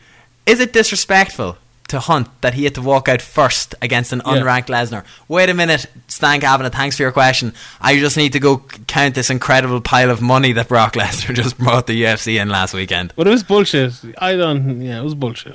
Is 0.46 0.60
it 0.60 0.72
disrespectful 0.72 1.56
to 1.92 2.00
Hunt 2.00 2.28
that 2.40 2.54
he 2.54 2.64
had 2.64 2.74
to 2.74 2.82
walk 2.82 3.08
out 3.08 3.22
first 3.22 3.74
against 3.80 4.12
an 4.12 4.22
yeah. 4.24 4.32
unranked 4.32 4.66
Lesnar. 4.66 5.04
Wait 5.28 5.48
a 5.48 5.54
minute, 5.54 5.86
Stan 6.08 6.40
Kavanagh, 6.40 6.70
thanks 6.70 6.96
for 6.96 7.02
your 7.02 7.12
question. 7.12 7.52
I 7.80 7.98
just 7.98 8.16
need 8.16 8.32
to 8.32 8.40
go 8.40 8.58
count 8.86 9.14
this 9.14 9.30
incredible 9.30 9.80
pile 9.80 10.10
of 10.10 10.20
money 10.20 10.52
that 10.52 10.68
Brock 10.68 10.94
Lesnar 10.94 11.34
just 11.34 11.58
brought 11.58 11.86
the 11.86 12.02
UFC 12.02 12.40
in 12.40 12.48
last 12.48 12.74
weekend. 12.74 13.12
But 13.14 13.26
it 13.26 13.30
was 13.30 13.42
bullshit. 13.42 13.92
I 14.18 14.36
don't, 14.36 14.80
yeah, 14.80 15.00
it 15.00 15.04
was 15.04 15.14
bullshit. 15.14 15.54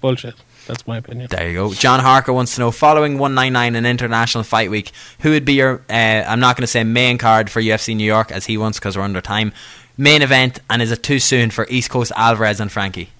Bullshit. 0.00 0.34
That's 0.66 0.86
my 0.86 0.98
opinion. 0.98 1.28
There 1.30 1.48
you 1.48 1.54
go. 1.54 1.74
John 1.74 2.00
Harker 2.00 2.32
wants 2.32 2.54
to 2.54 2.60
know 2.60 2.70
following 2.70 3.18
199 3.18 3.76
in 3.76 3.86
International 3.86 4.44
Fight 4.44 4.70
Week, 4.70 4.90
who 5.20 5.30
would 5.30 5.44
be 5.44 5.54
your, 5.54 5.82
uh, 5.88 5.92
I'm 5.92 6.40
not 6.40 6.56
going 6.56 6.62
to 6.62 6.68
say 6.68 6.82
main 6.84 7.18
card 7.18 7.50
for 7.50 7.60
UFC 7.60 7.96
New 7.96 8.04
York 8.04 8.32
as 8.32 8.46
he 8.46 8.58
wants 8.58 8.78
because 8.78 8.96
we're 8.96 9.04
under 9.04 9.20
time, 9.20 9.52
main 9.96 10.22
event, 10.22 10.60
and 10.68 10.82
is 10.82 10.90
it 10.90 11.02
too 11.02 11.20
soon 11.20 11.50
for 11.50 11.66
East 11.68 11.90
Coast 11.90 12.10
Alvarez 12.16 12.58
and 12.60 12.70
Frankie? 12.70 13.10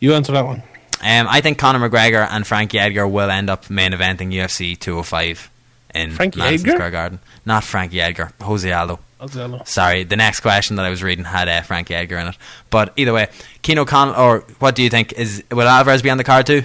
You 0.00 0.14
answer 0.14 0.32
that 0.32 0.44
one. 0.44 0.64
Um, 1.02 1.26
I 1.28 1.40
think 1.40 1.58
Conor 1.58 1.88
McGregor 1.88 2.26
and 2.30 2.46
Frankie 2.46 2.78
Edgar 2.78 3.06
will 3.08 3.30
end 3.30 3.50
up 3.50 3.68
main 3.68 3.92
eventing 3.92 4.32
UFC 4.32 4.78
205 4.78 5.50
in 5.94 6.12
Frankie 6.12 6.38
Madison 6.38 6.68
Edgar? 6.68 6.76
Square 6.78 6.90
Garden. 6.92 7.20
Not 7.44 7.64
Frankie 7.64 8.00
Edgar, 8.00 8.32
Jose 8.40 8.70
Aldo. 8.70 9.00
Sorry, 9.64 10.02
the 10.02 10.16
next 10.16 10.40
question 10.40 10.76
that 10.76 10.84
I 10.84 10.90
was 10.90 11.02
reading 11.02 11.24
had 11.24 11.48
uh, 11.48 11.62
Frankie 11.62 11.94
Edgar 11.94 12.18
in 12.18 12.28
it. 12.28 12.36
But 12.70 12.92
either 12.96 13.12
way, 13.12 13.28
Keno 13.62 13.84
Con 13.84 14.14
or 14.16 14.40
what 14.58 14.74
do 14.74 14.82
you 14.82 14.90
think? 14.90 15.12
Is 15.12 15.44
will 15.50 15.68
Alvarez 15.68 16.02
be 16.02 16.10
on 16.10 16.18
the 16.18 16.24
card 16.24 16.46
too? 16.46 16.62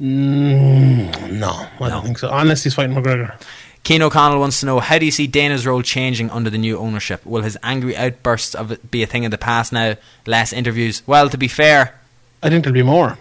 Mm, 0.00 1.32
no, 1.32 1.48
I 1.48 1.68
no. 1.80 1.88
don't 1.88 2.04
think 2.04 2.18
so. 2.18 2.28
Unless 2.30 2.64
he's 2.64 2.74
fighting 2.74 2.96
McGregor. 2.96 3.40
Keen 3.82 4.02
O'Connell 4.02 4.40
wants 4.40 4.58
to 4.60 4.66
know 4.66 4.80
how 4.80 4.98
do 4.98 5.04
you 5.04 5.12
see 5.12 5.28
Dana's 5.28 5.64
role 5.64 5.80
changing 5.80 6.28
under 6.30 6.50
the 6.50 6.58
new 6.58 6.76
ownership? 6.76 7.24
Will 7.24 7.42
his 7.42 7.56
angry 7.62 7.96
outbursts 7.96 8.56
of 8.56 8.72
it 8.72 8.90
be 8.90 9.04
a 9.04 9.06
thing 9.06 9.24
of 9.24 9.30
the 9.30 9.38
past 9.38 9.72
now? 9.72 9.94
Less 10.26 10.52
interviews. 10.52 11.04
Well, 11.06 11.28
to 11.28 11.38
be 11.38 11.46
fair, 11.46 11.94
I 12.42 12.48
think 12.48 12.64
there'll 12.64 12.74
be 12.74 12.82
more. 12.82 13.16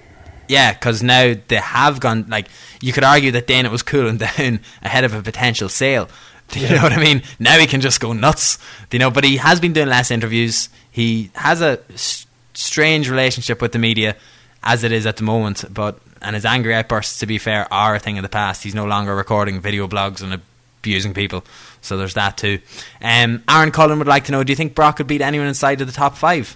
Yeah, 0.47 0.73
because 0.73 1.01
now 1.03 1.33
they 1.47 1.55
have 1.57 1.99
gone. 1.99 2.25
Like 2.27 2.47
you 2.81 2.93
could 2.93 3.03
argue 3.03 3.31
that 3.31 3.47
then 3.47 3.65
it 3.65 3.71
was 3.71 3.83
cooling 3.83 4.17
down 4.37 4.59
ahead 4.81 5.03
of 5.03 5.13
a 5.13 5.21
potential 5.21 5.69
sale. 5.69 6.09
Do 6.49 6.59
you 6.59 6.67
yeah. 6.67 6.75
know 6.75 6.83
what 6.83 6.93
I 6.93 7.01
mean? 7.01 7.23
Now 7.39 7.57
he 7.57 7.65
can 7.65 7.81
just 7.81 7.99
go 7.99 8.13
nuts. 8.13 8.57
Do 8.89 8.97
you 8.97 8.99
know? 8.99 9.09
But 9.09 9.23
he 9.23 9.37
has 9.37 9.59
been 9.59 9.73
doing 9.73 9.87
less 9.87 10.11
interviews. 10.11 10.69
He 10.91 11.31
has 11.33 11.61
a 11.61 11.79
s- 11.93 12.27
strange 12.53 13.09
relationship 13.09 13.61
with 13.61 13.71
the 13.71 13.79
media, 13.79 14.15
as 14.63 14.83
it 14.83 14.91
is 14.91 15.07
at 15.07 15.17
the 15.17 15.23
moment. 15.23 15.65
But 15.73 15.99
and 16.21 16.35
his 16.35 16.45
angry 16.45 16.75
outbursts, 16.75 17.19
to 17.19 17.25
be 17.25 17.39
fair, 17.39 17.71
are 17.73 17.95
a 17.95 17.99
thing 17.99 18.17
of 18.19 18.21
the 18.23 18.29
past. 18.29 18.63
He's 18.63 18.75
no 18.75 18.85
longer 18.85 19.15
recording 19.15 19.59
video 19.59 19.87
blogs 19.87 20.21
and 20.21 20.39
abusing 20.81 21.15
people. 21.15 21.43
So 21.81 21.97
there's 21.97 22.13
that 22.13 22.37
too. 22.37 22.59
Um, 23.01 23.43
Aaron 23.49 23.71
Cullen 23.71 23.97
would 23.97 24.07
like 24.07 24.25
to 24.25 24.31
know: 24.31 24.43
Do 24.43 24.51
you 24.51 24.55
think 24.55 24.75
Brock 24.75 24.97
could 24.97 25.07
beat 25.07 25.21
anyone 25.21 25.47
inside 25.47 25.81
of 25.81 25.87
the 25.87 25.93
top 25.93 26.15
five? 26.15 26.55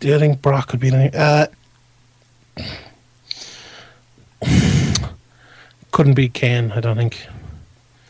Do 0.00 0.08
you 0.08 0.18
think 0.18 0.40
Brock 0.40 0.68
could 0.68 0.80
beat 0.80 0.94
anyone? 0.94 1.14
Uh, 1.14 1.46
couldn't 5.90 6.14
beat 6.14 6.34
Cain, 6.34 6.72
I 6.72 6.80
don't 6.80 6.96
think. 6.96 7.26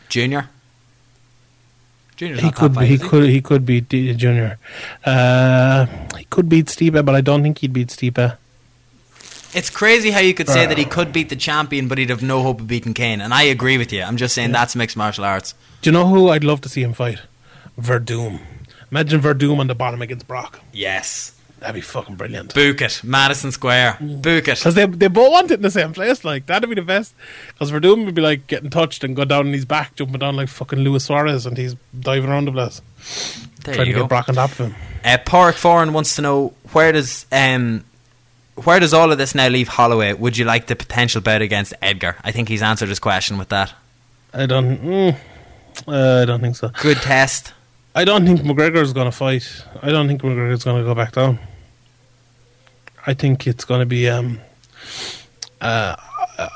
Junior. 0.08 0.48
Junior's 2.16 2.40
he 2.40 2.50
could 2.50 2.78
be, 2.78 2.86
he, 2.86 2.98
could 2.98 3.28
he 3.28 3.40
could 3.40 3.66
beat 3.66 3.88
Junior. 3.88 4.58
Uh, 5.04 5.86
he 6.16 6.24
could 6.24 6.48
beat 6.48 6.66
Stipe, 6.66 7.04
but 7.04 7.14
I 7.14 7.20
don't 7.20 7.42
think 7.42 7.58
he'd 7.58 7.72
beat 7.72 7.88
Stipe. 7.88 8.36
It's 9.54 9.70
crazy 9.70 10.10
how 10.10 10.20
you 10.20 10.34
could 10.34 10.48
say 10.48 10.64
uh, 10.64 10.68
that 10.68 10.78
he 10.78 10.84
could 10.84 11.12
beat 11.12 11.28
the 11.28 11.36
champion, 11.36 11.86
but 11.86 11.98
he'd 11.98 12.10
have 12.10 12.22
no 12.22 12.42
hope 12.42 12.60
of 12.60 12.66
beating 12.66 12.94
Cain. 12.94 13.20
And 13.20 13.32
I 13.32 13.42
agree 13.42 13.78
with 13.78 13.92
you. 13.92 14.02
I'm 14.02 14.16
just 14.16 14.34
saying 14.34 14.50
yeah. 14.50 14.58
that's 14.58 14.74
mixed 14.74 14.96
martial 14.96 15.24
arts. 15.24 15.54
Do 15.82 15.90
you 15.90 15.92
know 15.92 16.06
who 16.06 16.30
I'd 16.30 16.42
love 16.42 16.60
to 16.62 16.68
see 16.68 16.82
him 16.82 16.92
fight? 16.92 17.20
Werdum. 17.78 18.40
Imagine 18.90 19.20
Werdum 19.20 19.58
on 19.58 19.66
the 19.66 19.74
bottom 19.74 20.02
against 20.02 20.26
Brock. 20.26 20.60
Yes. 20.72 21.33
That'd 21.64 21.76
be 21.76 21.80
fucking 21.80 22.16
brilliant. 22.16 22.52
Book 22.52 22.82
it, 22.82 23.00
Madison 23.02 23.50
Square. 23.50 23.96
Book 23.98 24.48
it. 24.48 24.58
Because 24.58 24.74
they, 24.74 24.84
they 24.84 25.08
both 25.08 25.32
want 25.32 25.50
it 25.50 25.54
in 25.54 25.62
the 25.62 25.70
same 25.70 25.94
place. 25.94 26.22
Like 26.22 26.44
that'd 26.44 26.68
be 26.68 26.74
the 26.74 26.82
best. 26.82 27.14
Because 27.48 27.72
Werdum 27.72 28.04
would 28.04 28.14
be 28.14 28.20
like 28.20 28.46
getting 28.48 28.68
touched 28.68 29.02
and 29.02 29.16
go 29.16 29.24
down 29.24 29.46
on 29.46 29.52
his 29.54 29.64
back, 29.64 29.96
jumping 29.96 30.18
down 30.18 30.36
like 30.36 30.50
fucking 30.50 30.80
Luis 30.80 31.04
Suarez, 31.04 31.46
and 31.46 31.56
he's 31.56 31.74
diving 31.98 32.28
around 32.28 32.44
the 32.44 32.52
place. 32.52 32.82
There 33.64 33.76
trying 33.76 33.86
to 33.86 33.92
go. 33.94 34.00
get 34.00 34.10
Brock 34.10 34.28
on 34.28 34.34
top 34.34 34.50
of 34.50 34.58
him. 34.58 34.74
Uh, 35.02 35.16
Pork 35.24 35.54
Foreign 35.54 35.94
wants 35.94 36.16
to 36.16 36.22
know 36.22 36.52
where 36.72 36.92
does 36.92 37.24
um 37.32 37.82
where 38.56 38.78
does 38.78 38.92
all 38.92 39.10
of 39.10 39.16
this 39.16 39.34
now 39.34 39.48
leave 39.48 39.68
Holloway? 39.68 40.12
Would 40.12 40.36
you 40.36 40.44
like 40.44 40.66
the 40.66 40.76
potential 40.76 41.22
bet 41.22 41.40
against 41.40 41.72
Edgar? 41.80 42.16
I 42.22 42.30
think 42.30 42.50
he's 42.50 42.60
answered 42.60 42.90
his 42.90 42.98
question 42.98 43.38
with 43.38 43.48
that. 43.48 43.72
I 44.34 44.44
don't. 44.44 44.76
Mm, 44.76 45.16
uh, 45.88 46.20
I 46.20 46.24
don't 46.26 46.42
think 46.42 46.56
so. 46.56 46.68
Good 46.82 46.98
test. 46.98 47.54
I 47.94 48.04
don't 48.04 48.26
think 48.26 48.40
McGregor's 48.42 48.92
going 48.92 49.06
to 49.06 49.16
fight. 49.16 49.64
I 49.80 49.90
don't 49.92 50.08
think 50.08 50.20
McGregor's 50.20 50.62
going 50.62 50.76
to 50.76 50.84
go 50.84 50.94
back 50.94 51.12
down. 51.12 51.38
I 53.06 53.14
think 53.14 53.46
it's 53.46 53.64
going 53.64 53.80
to 53.80 53.86
be. 53.86 54.08
Um, 54.08 54.40
uh, 55.60 55.96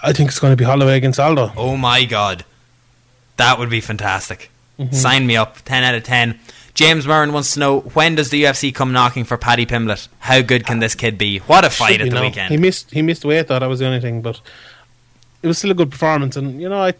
I 0.03 0.13
think 0.13 0.31
it's 0.31 0.39
going 0.39 0.53
to 0.53 0.57
be 0.57 0.65
Holloway 0.65 0.97
against 0.97 1.21
Aldo. 1.21 1.53
Oh 1.57 1.77
my 1.77 2.05
god, 2.05 2.45
that 3.37 3.59
would 3.59 3.71
be 3.71 3.81
fantastic! 3.81 4.51
Mm-hmm. 4.79 4.95
Sign 4.95 5.27
me 5.27 5.37
up. 5.37 5.59
Ten 5.65 5.85
out 5.85 5.95
of 5.95 6.05
ten. 6.05 6.39
James 6.75 7.07
Murren 7.07 7.33
wants 7.33 7.55
to 7.55 7.61
know 7.61 7.81
when 7.81 8.15
does 8.15 8.31
the 8.31 8.45
UFC 8.45 8.73
come 8.73 8.93
knocking 8.93 9.25
for 9.25 9.37
Paddy 9.37 9.67
Pimblett? 9.67 10.07
How 10.21 10.43
good 10.43 10.65
can 10.65 10.79
this 10.79 10.95
kid 10.95 11.19
be? 11.19 11.39
What 11.41 11.65
a 11.65 11.71
fight 11.71 12.01
at 12.01 12.11
the 12.11 12.21
weekend! 12.21 12.51
He 12.51 12.57
missed. 12.57 12.91
He 12.93 13.03
missed 13.03 13.25
weight. 13.25 13.49
Thought 13.49 13.61
that 13.61 13.69
was 13.69 13.81
the 13.81 13.87
only 13.87 14.01
thing, 14.01 14.23
but 14.23 14.41
it 15.43 15.49
was 15.49 15.59
still 15.59 15.73
a 15.73 15.75
good 15.75 15.91
performance. 15.91 16.37
And 16.37 16.61
you 16.61 16.69
know, 16.69 16.81
I, 16.81 16.95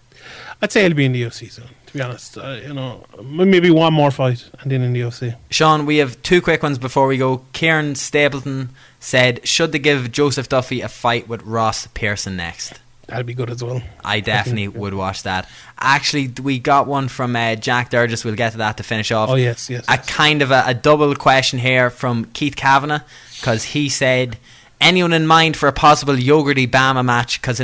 I'd 0.61 0.73
say 0.73 0.83
he'll 0.83 0.95
be 0.95 1.05
in 1.05 1.13
the 1.13 1.23
UFC 1.23 1.51
soon. 1.51 1.69
Be 1.99 2.05
honest, 2.05 2.39
uh, 2.39 2.61
you 2.65 2.75
know, 2.75 3.05
maybe 3.23 3.71
one 3.71 3.93
more 3.93 4.11
fight 4.11 4.49
and 4.61 4.71
then 4.71 4.83
in 4.83 4.93
the 4.93 5.01
UFC. 5.01 5.37
Sean, 5.51 5.85
we 5.85 5.97
have 5.97 6.23
two 6.23 6.41
quick 6.41 6.63
ones 6.63 6.79
before 6.79 7.07
we 7.07 7.19
go. 7.19 7.43
Kieran 7.53 7.95
Stapleton 7.97 8.71
said, 9.01 9.47
"Should 9.47 9.73
they 9.73 9.79
give 9.79 10.13
Joseph 10.13 10.49
Duffy 10.49 10.81
a 10.81 10.89
fight 10.89 11.29
with 11.29 11.43
Ross 11.43 11.89
Pearson 11.89 12.37
next?" 12.37 12.81
That'd 13.09 13.25
be 13.25 13.35
good 13.35 13.49
as 13.51 13.65
well. 13.65 13.83
I 14.05 14.21
definitely 14.21 14.69
would 14.69 14.93
watch 14.93 15.23
that. 15.23 15.49
Actually, 15.79 16.29
we 16.43 16.59
got 16.59 16.87
one 16.87 17.09
from 17.09 17.35
uh, 17.35 17.55
Jack 17.55 17.91
Durgis. 17.91 18.23
We'll 18.23 18.35
get 18.35 18.53
to 18.53 18.59
that 18.59 18.77
to 18.77 18.83
finish 18.83 19.11
off. 19.11 19.31
Oh 19.31 19.35
yes, 19.35 19.71
yes. 19.71 19.85
a 19.89 19.93
yes. 19.93 20.07
kind 20.09 20.43
of 20.43 20.51
a, 20.51 20.65
a 20.67 20.75
double 20.75 21.15
question 21.17 21.59
here 21.59 21.89
from 21.89 22.27
Keith 22.27 22.55
Kavanagh 22.55 23.01
because 23.41 23.65
he 23.65 23.89
said 23.89 24.37
anyone 24.81 25.13
in 25.13 25.27
mind 25.27 25.57
for 25.57 25.69
a 25.69 25.73
possible 25.73 26.15
Yogurty 26.15 26.69
BAMMA 26.69 27.05
match 27.05 27.41
because 27.41 27.63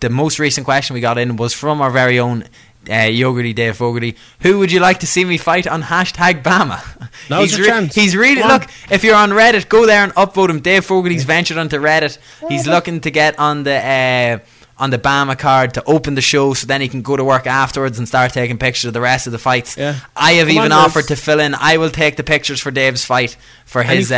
the 0.00 0.10
most 0.10 0.38
recent 0.38 0.64
question 0.64 0.94
we 0.94 1.00
got 1.00 1.18
in 1.18 1.36
was 1.36 1.52
from 1.52 1.80
our 1.80 1.90
very 1.90 2.18
own 2.18 2.44
uh, 2.88 2.92
Yogurty 2.92 3.54
Dave 3.54 3.76
Fogarty. 3.76 4.16
Who 4.40 4.58
would 4.58 4.72
you 4.72 4.80
like 4.80 5.00
to 5.00 5.06
see 5.06 5.24
me 5.24 5.38
fight 5.38 5.66
on 5.66 5.82
hashtag 5.82 6.42
BAMMA? 6.42 7.08
Now's 7.30 7.50
he's 7.50 7.58
your 7.58 7.66
chance. 7.66 7.94
He's 7.94 8.16
really 8.16 8.42
look. 8.42 8.66
If 8.90 9.04
you're 9.04 9.14
on 9.16 9.30
Reddit, 9.30 9.68
go 9.68 9.86
there 9.86 10.02
and 10.02 10.14
upvote 10.14 10.50
him. 10.50 10.60
Dave 10.60 10.84
Fogarty's 10.84 11.24
ventured 11.24 11.58
onto 11.58 11.78
Reddit. 11.78 12.18
He's 12.48 12.66
looking 12.66 13.00
to 13.00 13.10
get 13.10 13.38
on 13.38 13.64
the. 13.64 13.76
Uh, 13.76 14.38
on 14.76 14.90
the 14.90 14.98
BAMMA 14.98 15.38
card 15.38 15.74
to 15.74 15.84
open 15.84 16.16
the 16.16 16.20
show 16.20 16.52
so 16.52 16.66
then 16.66 16.80
he 16.80 16.88
can 16.88 17.00
go 17.00 17.16
to 17.16 17.22
work 17.22 17.46
afterwards 17.46 17.96
and 17.98 18.08
start 18.08 18.32
taking 18.32 18.58
pictures 18.58 18.86
of 18.88 18.92
the 18.92 19.00
rest 19.00 19.26
of 19.26 19.32
the 19.32 19.38
fights. 19.38 19.76
Yeah. 19.76 20.00
I 20.16 20.32
have 20.32 20.48
Come 20.48 20.56
even 20.56 20.72
on, 20.72 20.84
offered 20.84 21.06
to 21.08 21.16
fill 21.16 21.38
in. 21.38 21.54
I 21.54 21.76
will 21.76 21.90
take 21.90 22.16
the 22.16 22.24
pictures 22.24 22.60
for 22.60 22.72
Dave's 22.72 23.04
fight 23.04 23.36
for 23.66 23.82
Any 23.82 23.96
his 23.98 24.10
uh, 24.10 24.16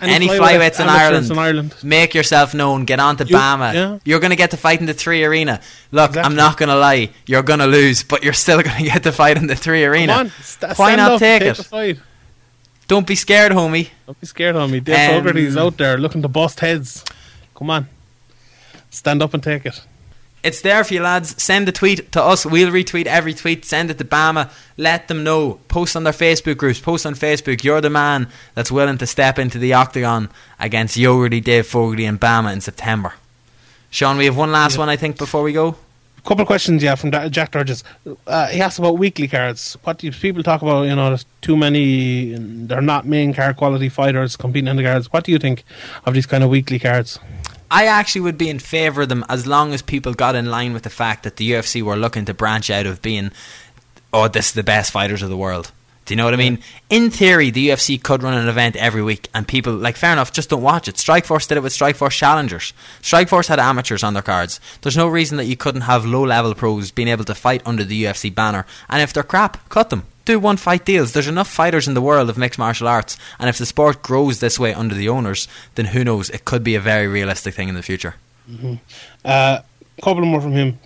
any 0.00 0.12
any 0.14 0.28
flyweight 0.28 0.38
flyweights 0.38 0.80
in 0.80 0.88
Ireland. 0.88 1.30
in 1.30 1.38
Ireland. 1.38 1.74
Make 1.82 2.14
yourself 2.14 2.54
known. 2.54 2.86
Get 2.86 3.00
on 3.00 3.16
to 3.18 3.24
You- 3.26 3.36
BAMMA. 3.36 3.74
yeah. 3.74 3.98
You're 4.04 4.20
going 4.20 4.30
to 4.30 4.36
get 4.36 4.50
to 4.52 4.56
fight 4.56 4.80
in 4.80 4.86
the 4.86 4.94
three 4.94 5.24
arena. 5.24 5.60
Look, 5.90 6.16
I'm 6.16 6.34
not 6.36 6.56
going 6.56 6.70
to 6.70 6.76
lie. 6.78 7.10
You're 7.26 7.42
going 7.42 7.60
to 7.60 7.66
lose, 7.66 8.02
but 8.02 8.22
you're 8.24 8.32
still 8.32 8.62
going 8.62 8.76
to 8.78 8.84
get 8.90 9.02
to 9.02 9.12
fight 9.12 9.36
in 9.36 9.46
the 9.46 9.56
three 9.56 9.84
arena. 9.84 10.14
Come 10.14 10.26
on, 10.26 10.32
st- 10.42 10.78
Why 10.78 10.96
not 10.96 11.12
up, 11.12 11.18
take 11.20 11.42
take 11.42 11.58
it? 11.58 11.98
Don't 12.88 13.06
be 13.06 13.14
scared, 13.14 13.52
homie. 13.52 13.90
Don't 14.06 14.20
be 14.20 14.26
scared 14.26 14.56
me. 14.70 14.80
Dave 14.80 15.10
Um, 15.10 15.16
Fogarty's 15.22 15.56
out 15.56 15.76
there 15.76 15.96
looking 15.98 16.22
to 16.22 16.28
bust 16.28 16.60
heads. 16.60 17.04
Come 17.54 17.70
on, 17.70 17.88
stand 18.92 19.22
up 19.22 19.34
and 19.34 19.42
take 19.42 19.66
it. 19.66 19.80
It's 20.42 20.60
there 20.62 20.82
for 20.82 20.94
you 20.94 21.02
lads. 21.02 21.40
Send 21.40 21.68
a 21.68 21.72
tweet 21.72 22.10
to 22.12 22.22
us. 22.22 22.44
We'll 22.44 22.70
retweet 22.70 23.06
every 23.06 23.32
tweet. 23.32 23.64
Send 23.64 23.90
it 23.92 23.98
to 23.98 24.04
BAMMA. 24.04 24.50
Let 24.76 25.06
them 25.06 25.22
know. 25.22 25.60
Post 25.68 25.94
on 25.94 26.02
their 26.02 26.12
Facebook 26.12 26.56
groups. 26.56 26.80
Post 26.80 27.06
on 27.06 27.14
Facebook. 27.14 27.62
You're 27.62 27.80
the 27.80 27.90
man 27.90 28.26
that's 28.54 28.72
willing 28.72 28.98
to 28.98 29.06
step 29.06 29.38
into 29.38 29.58
the 29.58 29.72
octagon 29.74 30.30
against 30.58 30.96
Yogerty, 30.96 31.42
Dave 31.42 31.66
Fogarty, 31.66 32.04
and 32.06 32.20
BAMMA 32.20 32.52
in 32.52 32.60
September. 32.60 33.14
Sean, 33.90 34.16
we 34.16 34.24
have 34.24 34.36
one 34.36 34.50
last 34.50 34.78
one, 34.78 34.88
I 34.88 34.96
think, 34.96 35.16
before 35.16 35.42
we 35.44 35.52
go. 35.52 35.76
A 36.18 36.28
couple 36.28 36.42
of 36.42 36.46
questions, 36.46 36.82
yeah, 36.82 36.94
from 36.94 37.10
Jack 37.10 37.52
Durgis. 37.52 37.84
Uh, 38.26 38.46
he 38.48 38.60
asked 38.60 38.78
about 38.78 38.98
weekly 38.98 39.28
cards. 39.28 39.76
What 39.84 39.98
do 39.98 40.10
people 40.10 40.42
talk 40.42 40.62
about? 40.62 40.82
You 40.82 40.96
know, 40.96 41.08
there's 41.08 41.26
too 41.40 41.56
many. 41.56 42.34
They're 42.36 42.80
not 42.80 43.06
main 43.06 43.34
card 43.34 43.56
quality 43.56 43.88
fighters 43.88 44.36
competing 44.36 44.68
in 44.68 44.76
the 44.76 44.82
cards. 44.82 45.12
What 45.12 45.24
do 45.24 45.32
you 45.32 45.38
think 45.38 45.64
of 46.04 46.14
these 46.14 46.26
kind 46.26 46.42
of 46.42 46.50
weekly 46.50 46.78
cards? 46.78 47.18
I 47.72 47.86
actually 47.86 48.20
would 48.20 48.36
be 48.36 48.50
in 48.50 48.58
favour 48.58 49.02
of 49.02 49.08
them 49.08 49.24
as 49.30 49.46
long 49.46 49.72
as 49.72 49.80
people 49.80 50.12
got 50.12 50.34
in 50.34 50.50
line 50.50 50.74
with 50.74 50.82
the 50.82 50.90
fact 50.90 51.22
that 51.22 51.36
the 51.36 51.52
UFC 51.52 51.80
were 51.80 51.96
looking 51.96 52.26
to 52.26 52.34
branch 52.34 52.68
out 52.68 52.84
of 52.84 53.00
being, 53.00 53.32
oh, 54.12 54.28
this 54.28 54.48
is 54.48 54.52
the 54.52 54.62
best 54.62 54.92
fighters 54.92 55.22
of 55.22 55.30
the 55.30 55.38
world. 55.38 55.72
Do 56.04 56.12
you 56.12 56.16
know 56.16 56.26
what 56.26 56.34
I 56.34 56.36
mean? 56.36 56.58
In 56.90 57.10
theory, 57.10 57.50
the 57.50 57.70
UFC 57.70 58.02
could 58.02 58.22
run 58.22 58.34
an 58.34 58.46
event 58.46 58.76
every 58.76 59.02
week, 59.02 59.28
and 59.32 59.48
people, 59.48 59.72
like, 59.72 59.96
fair 59.96 60.12
enough, 60.12 60.32
just 60.32 60.50
don't 60.50 60.60
watch 60.60 60.86
it. 60.86 60.96
Strikeforce 60.96 61.48
did 61.48 61.56
it 61.56 61.62
with 61.62 61.72
Strikeforce 61.72 62.10
challengers. 62.10 62.74
Strikeforce 63.00 63.48
had 63.48 63.58
amateurs 63.58 64.02
on 64.02 64.12
their 64.12 64.22
cards. 64.22 64.60
There's 64.82 64.96
no 64.96 65.08
reason 65.08 65.38
that 65.38 65.46
you 65.46 65.56
couldn't 65.56 65.82
have 65.82 66.04
low 66.04 66.26
level 66.26 66.54
pros 66.54 66.90
being 66.90 67.08
able 67.08 67.24
to 67.24 67.34
fight 67.34 67.62
under 67.64 67.84
the 67.84 68.04
UFC 68.04 68.34
banner, 68.34 68.66
and 68.90 69.00
if 69.00 69.14
they're 69.14 69.22
crap, 69.22 69.66
cut 69.70 69.88
them. 69.88 70.04
Do 70.24 70.38
one 70.38 70.56
fight 70.56 70.84
deals. 70.84 71.12
There's 71.12 71.28
enough 71.28 71.48
fighters 71.48 71.88
in 71.88 71.94
the 71.94 72.02
world 72.02 72.30
of 72.30 72.38
mixed 72.38 72.58
martial 72.58 72.88
arts, 72.88 73.16
and 73.38 73.48
if 73.48 73.58
the 73.58 73.66
sport 73.66 74.02
grows 74.02 74.40
this 74.40 74.58
way 74.58 74.72
under 74.72 74.94
the 74.94 75.08
owners, 75.08 75.48
then 75.74 75.86
who 75.86 76.04
knows? 76.04 76.30
It 76.30 76.44
could 76.44 76.62
be 76.62 76.74
a 76.74 76.80
very 76.80 77.08
realistic 77.08 77.54
thing 77.54 77.68
in 77.68 77.74
the 77.74 77.82
future. 77.82 78.14
Uh, 79.24 79.60
couple 80.02 80.24
more 80.24 80.40
from 80.40 80.52
him. 80.52 80.78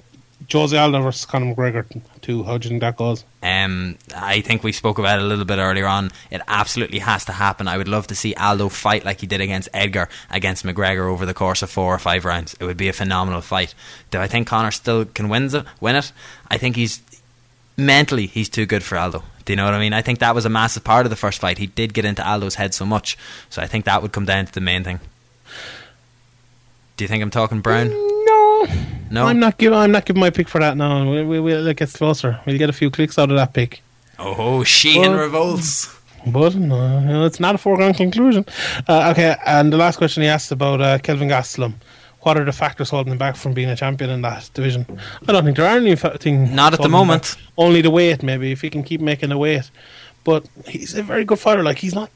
Jose 0.52 0.76
Aldo 0.76 1.02
versus 1.02 1.24
Conor 1.24 1.54
McGregor. 1.54 1.84
Too. 2.20 2.44
How 2.44 2.58
do 2.58 2.66
you 2.66 2.70
think 2.70 2.80
that 2.82 2.96
goes? 2.96 3.24
Um, 3.42 3.96
I 4.14 4.40
think 4.42 4.62
we 4.62 4.72
spoke 4.72 4.98
about 4.98 5.18
it 5.18 5.24
a 5.24 5.26
little 5.26 5.44
bit 5.44 5.58
earlier 5.58 5.86
on. 5.86 6.10
It 6.30 6.40
absolutely 6.46 7.00
has 7.00 7.24
to 7.24 7.32
happen. 7.32 7.66
I 7.66 7.76
would 7.76 7.88
love 7.88 8.06
to 8.08 8.14
see 8.14 8.34
Aldo 8.34 8.68
fight 8.68 9.04
like 9.04 9.20
he 9.20 9.26
did 9.26 9.40
against 9.40 9.68
Edgar 9.72 10.08
against 10.30 10.64
McGregor 10.64 11.10
over 11.10 11.26
the 11.26 11.34
course 11.34 11.62
of 11.62 11.70
four 11.70 11.94
or 11.94 11.98
five 11.98 12.24
rounds. 12.24 12.54
It 12.60 12.64
would 12.64 12.76
be 12.76 12.88
a 12.88 12.92
phenomenal 12.92 13.40
fight. 13.40 13.74
Do 14.10 14.20
I 14.20 14.28
think 14.28 14.46
Conor 14.46 14.70
still 14.70 15.04
can 15.04 15.28
win 15.28 15.54
it? 15.54 15.64
Win 15.80 15.96
it? 15.96 16.12
I 16.48 16.58
think 16.58 16.76
he's 16.76 17.00
mentally 17.76 18.26
he's 18.26 18.48
too 18.48 18.66
good 18.66 18.82
for 18.82 18.96
Aldo. 18.98 19.22
Do 19.44 19.52
you 19.52 19.56
know 19.56 19.64
what 19.64 19.74
I 19.74 19.78
mean? 19.78 19.92
I 19.92 20.02
think 20.02 20.18
that 20.18 20.34
was 20.34 20.44
a 20.44 20.48
massive 20.48 20.82
part 20.84 21.06
of 21.06 21.10
the 21.10 21.16
first 21.16 21.40
fight. 21.40 21.58
He 21.58 21.66
did 21.66 21.94
get 21.94 22.04
into 22.04 22.26
Aldo's 22.26 22.56
head 22.56 22.74
so 22.74 22.84
much, 22.84 23.16
so 23.48 23.62
I 23.62 23.66
think 23.66 23.84
that 23.84 24.02
would 24.02 24.12
come 24.12 24.24
down 24.24 24.46
to 24.46 24.52
the 24.52 24.60
main 24.60 24.82
thing. 24.82 24.98
Do 26.96 27.04
you 27.04 27.08
think 27.08 27.22
I'm 27.22 27.30
talking 27.30 27.60
Brown? 27.60 27.88
No, 27.90 28.66
No. 29.10 29.26
I'm 29.26 29.38
not 29.38 29.58
giving. 29.58 29.78
I'm 29.78 29.92
not 29.92 30.04
giving 30.06 30.20
my 30.20 30.30
pick 30.30 30.48
for 30.48 30.60
that 30.60 30.76
now. 30.76 31.08
We, 31.10 31.22
we, 31.22 31.40
we'll, 31.40 31.66
it 31.66 31.76
gets 31.76 31.96
closer. 31.96 32.40
We'll 32.46 32.58
get 32.58 32.70
a 32.70 32.72
few 32.72 32.90
clicks 32.90 33.18
out 33.18 33.30
of 33.30 33.36
that 33.36 33.52
pick. 33.52 33.82
Oh, 34.18 34.64
Sheehan 34.64 35.12
Well- 35.12 35.20
revolts. 35.20 35.94
But 36.28 36.56
no, 36.56 36.98
no, 36.98 37.24
it's 37.24 37.38
not 37.38 37.54
a 37.54 37.58
foregone 37.58 37.94
conclusion. 37.94 38.44
Uh, 38.88 39.10
okay, 39.12 39.36
and 39.46 39.72
the 39.72 39.76
last 39.76 39.96
question 39.96 40.24
he 40.24 40.28
asked 40.28 40.50
about 40.50 40.80
uh, 40.80 40.98
Kelvin 40.98 41.28
Gastelum. 41.28 41.74
What 42.26 42.36
are 42.36 42.44
the 42.44 42.50
factors 42.52 42.90
holding 42.90 43.12
him 43.12 43.18
back 43.18 43.36
from 43.36 43.52
being 43.54 43.68
a 43.70 43.76
champion 43.76 44.10
in 44.10 44.22
that 44.22 44.50
division? 44.52 44.84
I 45.28 45.30
don't 45.32 45.44
think 45.44 45.56
there 45.56 45.64
are 45.64 45.76
any 45.76 45.90
anything. 45.90 46.52
Not 46.56 46.74
at 46.74 46.82
the 46.82 46.88
moment. 46.88 47.36
Only 47.56 47.82
the 47.82 47.90
weight, 47.90 48.24
maybe 48.24 48.50
if 48.50 48.62
he 48.62 48.68
can 48.68 48.82
keep 48.82 49.00
making 49.00 49.28
the 49.28 49.38
weight. 49.38 49.70
But 50.24 50.44
he's 50.66 50.92
a 50.96 51.04
very 51.04 51.24
good 51.24 51.38
fighter. 51.38 51.62
Like 51.62 51.78
he's 51.78 51.94
not. 51.94 52.10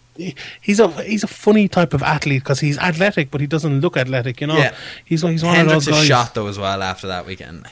He's 0.60 0.80
a 0.80 0.88
he's 1.04 1.22
a 1.22 1.28
funny 1.28 1.68
type 1.68 1.94
of 1.94 2.02
athlete 2.02 2.42
because 2.42 2.58
he's 2.58 2.76
athletic, 2.78 3.30
but 3.30 3.40
he 3.40 3.46
doesn't 3.46 3.80
look 3.82 3.96
athletic. 3.96 4.40
You 4.40 4.48
know, 4.48 4.56
Yeah. 4.58 4.74
he's 5.04 5.22
he's 5.22 5.44
one 5.44 5.54
Hendricks 5.54 5.86
of 5.86 5.92
those 5.92 6.00
guys. 6.00 6.08
shot 6.08 6.34
though 6.34 6.48
as 6.48 6.58
well 6.58 6.82
after 6.82 7.06
that 7.06 7.24
weekend. 7.24 7.68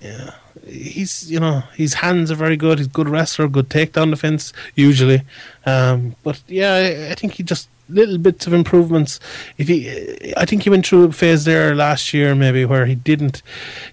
Yeah, 0.00 0.30
he's 0.66 1.30
you 1.30 1.40
know 1.40 1.62
his 1.76 1.92
hands 1.92 2.30
are 2.30 2.34
very 2.36 2.56
good. 2.56 2.78
He's 2.78 2.86
a 2.86 2.90
good 2.90 3.10
wrestler, 3.10 3.48
good 3.48 3.68
takedown 3.68 4.08
defense 4.10 4.54
usually. 4.74 5.20
Um, 5.66 6.16
but 6.22 6.40
yeah, 6.48 6.72
I, 6.72 7.10
I 7.10 7.14
think 7.16 7.34
he 7.34 7.42
just 7.42 7.68
little 7.92 8.18
bits 8.18 8.46
of 8.46 8.52
improvements. 8.52 9.20
If 9.58 9.68
he, 9.68 10.34
I 10.36 10.44
think 10.44 10.62
he 10.62 10.70
went 10.70 10.86
through 10.86 11.04
a 11.04 11.12
phase 11.12 11.44
there 11.44 11.74
last 11.74 12.12
year 12.12 12.34
maybe 12.34 12.64
where 12.64 12.86
he 12.86 12.94
didn't, 12.94 13.42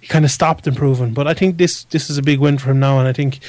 he 0.01 0.07
kind 0.07 0.25
of 0.25 0.31
stopped 0.31 0.67
improving. 0.67 1.13
But 1.13 1.27
I 1.27 1.33
think 1.33 1.57
this 1.57 1.83
this 1.85 2.09
is 2.09 2.17
a 2.17 2.21
big 2.21 2.39
win 2.39 2.57
for 2.57 2.71
him 2.71 2.79
now, 2.79 2.99
and 2.99 3.07
I 3.07 3.13
think 3.13 3.39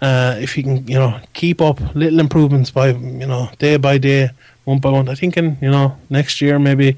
uh, 0.00 0.36
if 0.40 0.54
he 0.54 0.62
can 0.62 0.86
you 0.86 0.98
know 0.98 1.20
keep 1.32 1.60
up 1.60 1.80
little 1.94 2.20
improvements 2.20 2.70
by 2.70 2.88
you 2.90 3.26
know 3.26 3.50
day 3.58 3.76
by 3.76 3.98
day, 3.98 4.30
one 4.64 4.78
by 4.78 4.90
one, 4.90 5.08
I 5.08 5.14
think 5.14 5.36
in 5.36 5.58
you 5.60 5.70
know 5.70 5.96
next 6.10 6.40
year 6.40 6.58
maybe. 6.58 6.96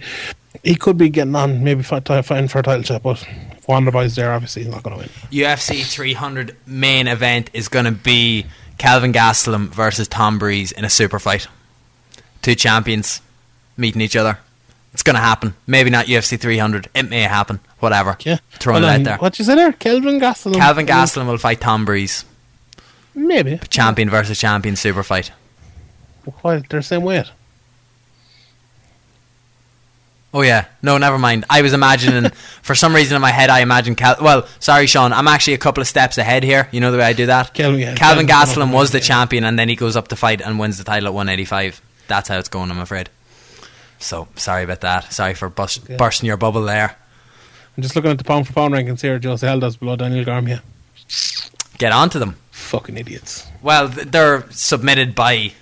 He 0.64 0.74
could 0.74 0.96
be 0.96 1.08
getting 1.08 1.36
on, 1.36 1.62
maybe 1.62 1.82
fighting 1.82 2.48
for 2.48 2.58
a 2.58 2.62
title 2.62 2.82
shot, 2.82 3.02
but 3.02 3.22
if 3.22 3.66
Wonderboy's 3.66 4.16
there, 4.16 4.32
obviously 4.32 4.64
he's 4.64 4.72
not 4.72 4.82
going 4.82 4.96
to 4.96 5.00
win. 5.02 5.08
UFC 5.30 5.84
300 5.84 6.56
main 6.66 7.06
event 7.06 7.50
is 7.52 7.68
going 7.68 7.84
to 7.84 7.92
be 7.92 8.46
Calvin 8.78 9.12
Gastelum 9.12 9.68
versus 9.68 10.08
Tom 10.08 10.38
Breese 10.38 10.72
in 10.72 10.84
a 10.84 10.90
super 10.90 11.18
fight. 11.18 11.48
Two 12.48 12.54
champions 12.54 13.20
meeting 13.76 14.00
each 14.00 14.16
other. 14.16 14.38
It's 14.94 15.02
going 15.02 15.16
to 15.16 15.20
happen. 15.20 15.52
Maybe 15.66 15.90
not 15.90 16.06
UFC 16.06 16.40
300. 16.40 16.88
It 16.94 17.10
may 17.10 17.20
happen. 17.20 17.60
Whatever. 17.78 18.16
Yeah. 18.20 18.38
Throwing 18.52 18.84
Hold 18.84 18.94
it 18.94 19.00
out 19.00 19.04
there. 19.04 19.18
What 19.18 19.38
you 19.38 19.44
say 19.44 19.54
there? 19.54 19.72
Kelvin 19.72 20.18
Gastelum. 20.18 20.54
Calvin 20.54 20.86
Gastelum 20.86 21.26
will 21.26 21.36
fight 21.36 21.60
Tom 21.60 21.84
Breese. 21.84 22.24
Maybe. 23.14 23.60
Champion 23.68 24.08
versus 24.08 24.40
champion 24.40 24.76
super 24.76 25.02
fight. 25.02 25.30
Why 26.40 26.62
they're 26.70 26.80
the 26.80 26.82
same 26.82 27.02
weight. 27.02 27.30
Oh 30.32 30.40
yeah, 30.40 30.64
no, 30.82 30.96
never 30.96 31.18
mind. 31.18 31.44
I 31.50 31.60
was 31.60 31.74
imagining, 31.74 32.30
for 32.62 32.74
some 32.74 32.94
reason 32.94 33.14
in 33.14 33.20
my 33.20 33.30
head, 33.30 33.50
I 33.50 33.60
imagined 33.60 33.98
Cal. 33.98 34.16
Well, 34.22 34.48
sorry, 34.58 34.86
Sean. 34.86 35.12
I'm 35.12 35.28
actually 35.28 35.52
a 35.52 35.58
couple 35.58 35.82
of 35.82 35.86
steps 35.86 36.16
ahead 36.16 36.44
here. 36.44 36.66
You 36.72 36.80
know 36.80 36.92
the 36.92 36.98
way 36.98 37.04
I 37.04 37.12
do 37.12 37.26
that. 37.26 37.52
Kelvin- 37.52 37.80
yeah, 37.80 37.94
Calvin 37.94 38.26
Gastelum 38.26 38.72
was 38.72 38.90
the 38.90 39.00
champion, 39.00 39.44
and 39.44 39.58
then 39.58 39.68
he 39.68 39.76
goes 39.76 39.96
up 39.96 40.08
to 40.08 40.16
fight 40.16 40.40
and 40.40 40.58
wins 40.58 40.78
the 40.78 40.84
title 40.84 41.08
at 41.08 41.12
185. 41.12 41.82
That's 42.08 42.28
how 42.28 42.38
it's 42.38 42.48
going. 42.48 42.70
I'm 42.70 42.78
afraid. 42.78 43.10
So 44.00 44.28
sorry 44.36 44.64
about 44.64 44.80
that. 44.80 45.12
Sorry 45.12 45.34
for 45.34 45.52
Yeah. 45.88 45.96
bursting 45.96 46.26
your 46.26 46.36
bubble 46.36 46.62
there. 46.62 46.96
I'm 47.76 47.82
just 47.82 47.94
looking 47.94 48.10
at 48.10 48.18
the 48.18 48.24
pound 48.24 48.46
for 48.46 48.52
pound 48.52 48.74
rankings 48.74 49.00
here. 49.02 49.20
Jose 49.22 49.46
Aldo's 49.46 49.76
below 49.76 49.94
Daniel 49.96 50.24
Cormier. 50.24 50.62
Get 51.78 51.92
on 51.92 52.10
to 52.10 52.18
them. 52.18 52.36
Fucking 52.50 52.96
idiots. 52.96 53.46
Well, 53.62 53.88
they're 53.88 54.44
submitted 54.50 55.14
by 55.14 55.52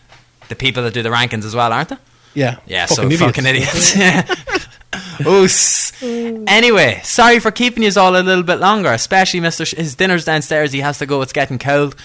the 0.48 0.54
people 0.56 0.82
that 0.84 0.94
do 0.94 1.02
the 1.02 1.10
rankings 1.10 1.44
as 1.44 1.54
well, 1.54 1.72
aren't 1.72 1.90
they? 1.90 1.96
Yeah. 2.34 2.56
Yeah, 2.66 2.86
fucking 2.86 3.10
so 3.10 3.26
fucking 3.26 3.46
idiots. 3.46 3.96
Oos. 5.26 5.92
Anyway, 6.02 7.00
sorry 7.04 7.38
for 7.38 7.50
keeping 7.50 7.82
you 7.82 7.90
all 7.96 8.16
a 8.16 8.20
little 8.22 8.42
bit 8.42 8.60
longer, 8.60 8.92
especially 8.92 9.40
Mr. 9.40 9.66
Sh- 9.66 9.74
his 9.76 9.94
dinner's 9.94 10.24
downstairs. 10.24 10.72
He 10.72 10.80
has 10.80 10.98
to 10.98 11.06
go. 11.06 11.22
It's 11.22 11.32
getting 11.32 11.58
cold. 11.58 11.96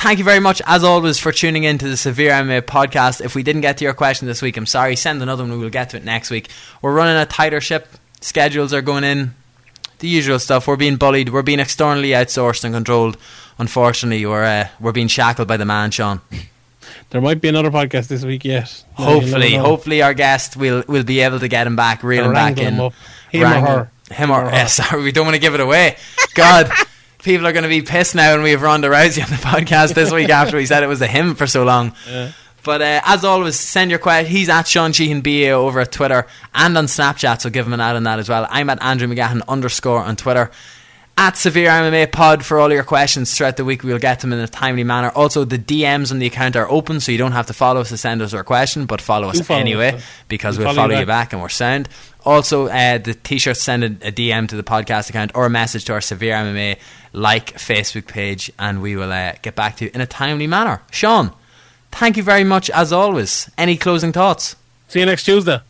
Thank 0.00 0.18
you 0.18 0.24
very 0.24 0.40
much, 0.40 0.62
as 0.64 0.82
always, 0.82 1.18
for 1.18 1.30
tuning 1.30 1.64
in 1.64 1.76
to 1.78 1.88
the 1.88 1.96
Severe 1.96 2.30
MMA 2.32 2.62
podcast. 2.62 3.20
If 3.20 3.34
we 3.34 3.42
didn't 3.42 3.60
get 3.60 3.76
to 3.78 3.84
your 3.84 3.92
question 3.92 4.26
this 4.26 4.40
week, 4.40 4.56
I'm 4.56 4.64
sorry. 4.64 4.96
Send 4.96 5.22
another 5.22 5.42
one. 5.44 5.52
We 5.52 5.58
will 5.58 5.68
get 5.70 5.90
to 5.90 5.98
it 5.98 6.04
next 6.04 6.30
week. 6.30 6.48
We're 6.80 6.94
running 6.94 7.16
a 7.20 7.26
tighter 7.26 7.60
ship. 7.60 7.86
Schedules 8.22 8.72
are 8.72 8.80
going 8.80 9.04
in. 9.04 9.34
the 9.98 10.08
usual 10.08 10.38
stuff. 10.38 10.66
We're 10.66 10.76
being 10.76 10.96
bullied. 10.96 11.28
We're 11.28 11.42
being 11.42 11.60
externally 11.60 12.10
outsourced 12.10 12.64
and 12.64 12.72
controlled. 12.74 13.18
Unfortunately, 13.58 14.24
we're 14.24 14.42
uh, 14.44 14.68
we're 14.80 14.92
being 14.92 15.08
shackled 15.08 15.46
by 15.46 15.58
the 15.58 15.66
man, 15.66 15.90
Sean. 15.90 16.22
There 17.10 17.20
might 17.20 17.42
be 17.42 17.48
another 17.48 17.70
podcast 17.70 18.08
this 18.08 18.24
week 18.24 18.44
yet. 18.46 18.82
No, 18.98 19.04
Hopefully, 19.04 19.54
hopefully 19.54 20.00
our 20.00 20.14
guest 20.14 20.56
will 20.56 20.82
will 20.88 21.04
be 21.04 21.20
able 21.20 21.40
to 21.40 21.48
get 21.48 21.66
him 21.66 21.76
back, 21.76 22.02
reel 22.02 22.24
him 22.24 22.32
back 22.32 22.56
in. 22.56 22.74
him 22.74 22.80
or 22.80 22.92
Wrangle- 23.34 23.66
her. 23.70 23.90
Him 24.10 24.30
or, 24.30 24.44
or 24.46 24.50
yeah, 24.50 24.62
her. 24.62 24.68
sorry, 24.80 25.02
we 25.02 25.12
don't 25.12 25.26
want 25.26 25.34
to 25.34 25.40
give 25.40 25.52
it 25.54 25.60
away. 25.60 25.96
God, 26.34 26.70
people 27.22 27.46
are 27.46 27.52
going 27.52 27.62
to 27.64 27.68
be 27.68 27.82
pissed 27.82 28.14
now 28.14 28.32
when 28.34 28.42
we 28.42 28.50
have 28.52 28.62
Ronda 28.62 28.88
Rousey 28.88 29.22
on 29.22 29.30
the 29.30 29.36
podcast 29.42 29.94
this 29.94 30.12
week 30.12 30.30
after 30.30 30.56
we 30.56 30.66
said 30.66 30.82
it 30.82 30.86
was 30.88 31.02
a 31.02 31.06
him 31.06 31.34
for 31.34 31.46
so 31.46 31.64
long. 31.64 31.92
But 32.62 32.82
uh, 32.82 33.00
as 33.04 33.24
always, 33.24 33.56
send 33.58 33.90
your 33.90 33.98
question. 33.98 34.30
He's 34.30 34.48
at 34.50 34.66
Sean 34.68 34.92
Sheehan 34.92 35.22
BA 35.22 35.50
over 35.50 35.80
at 35.80 35.92
Twitter 35.92 36.26
and 36.54 36.76
on 36.76 36.86
Snapchat, 36.86 37.40
so 37.40 37.48
give 37.48 37.66
him 37.66 37.72
an 37.72 37.80
ad 37.80 37.96
on 37.96 38.02
that 38.02 38.18
as 38.18 38.28
well. 38.28 38.46
I'm 38.50 38.68
at 38.68 38.82
Andrew 38.82 39.08
McGahan 39.08 39.40
underscore 39.48 40.00
on 40.00 40.16
Twitter. 40.16 40.50
At 41.18 41.36
Severe 41.36 41.68
MMA 41.68 42.10
Pod 42.12 42.44
for 42.46 42.58
all 42.58 42.72
your 42.72 42.82
questions 42.82 43.36
throughout 43.36 43.58
the 43.58 43.64
week. 43.64 43.82
We'll 43.84 43.98
get 43.98 44.20
them 44.20 44.32
in 44.32 44.38
a 44.38 44.48
timely 44.48 44.84
manner. 44.84 45.10
Also, 45.10 45.44
the 45.44 45.58
DMs 45.58 46.10
on 46.10 46.18
the 46.18 46.26
account 46.26 46.56
are 46.56 46.70
open, 46.70 46.98
so 46.98 47.12
you 47.12 47.18
don't 47.18 47.32
have 47.32 47.46
to 47.48 47.52
follow 47.52 47.82
us 47.82 47.90
to 47.90 47.98
send 47.98 48.22
us 48.22 48.32
our 48.32 48.42
question, 48.42 48.86
but 48.86 49.02
follow 49.02 49.28
us 49.28 49.40
follow 49.42 49.60
anyway 49.60 49.92
us, 49.92 50.02
because 50.28 50.56
we'll 50.56 50.66
we'll 50.66 50.74
follow 50.74 50.88
follow 50.88 50.94
you 50.94 51.00
you 51.00 51.06
back 51.06 51.34
and 51.34 51.42
we're 51.42 51.50
sound. 51.50 51.90
Also, 52.24 52.68
uh, 52.68 52.96
the 52.96 53.12
t-shirts 53.12 53.60
send 53.60 53.84
a, 53.84 54.08
a 54.08 54.12
DM 54.12 54.48
to 54.48 54.56
the 54.56 54.62
podcast 54.62 55.10
account 55.10 55.32
or 55.34 55.44
a 55.44 55.50
message 55.50 55.84
to 55.86 55.92
our 55.92 56.00
Severe 56.00 56.34
MMA 56.34 56.78
like 57.12 57.54
Facebook 57.54 58.06
page, 58.06 58.50
and 58.58 58.80
we 58.80 58.96
will 58.96 59.12
uh, 59.12 59.34
get 59.42 59.54
back 59.54 59.76
to 59.76 59.84
you 59.84 59.90
in 59.92 60.00
a 60.00 60.06
timely 60.06 60.46
manner. 60.46 60.80
Sean, 60.90 61.34
thank 61.92 62.16
you 62.16 62.22
very 62.22 62.44
much 62.44 62.70
as 62.70 62.94
always. 62.94 63.50
Any 63.58 63.76
closing 63.76 64.12
thoughts? 64.12 64.56
See 64.88 65.00
you 65.00 65.06
next 65.06 65.24
Tuesday. 65.24 65.60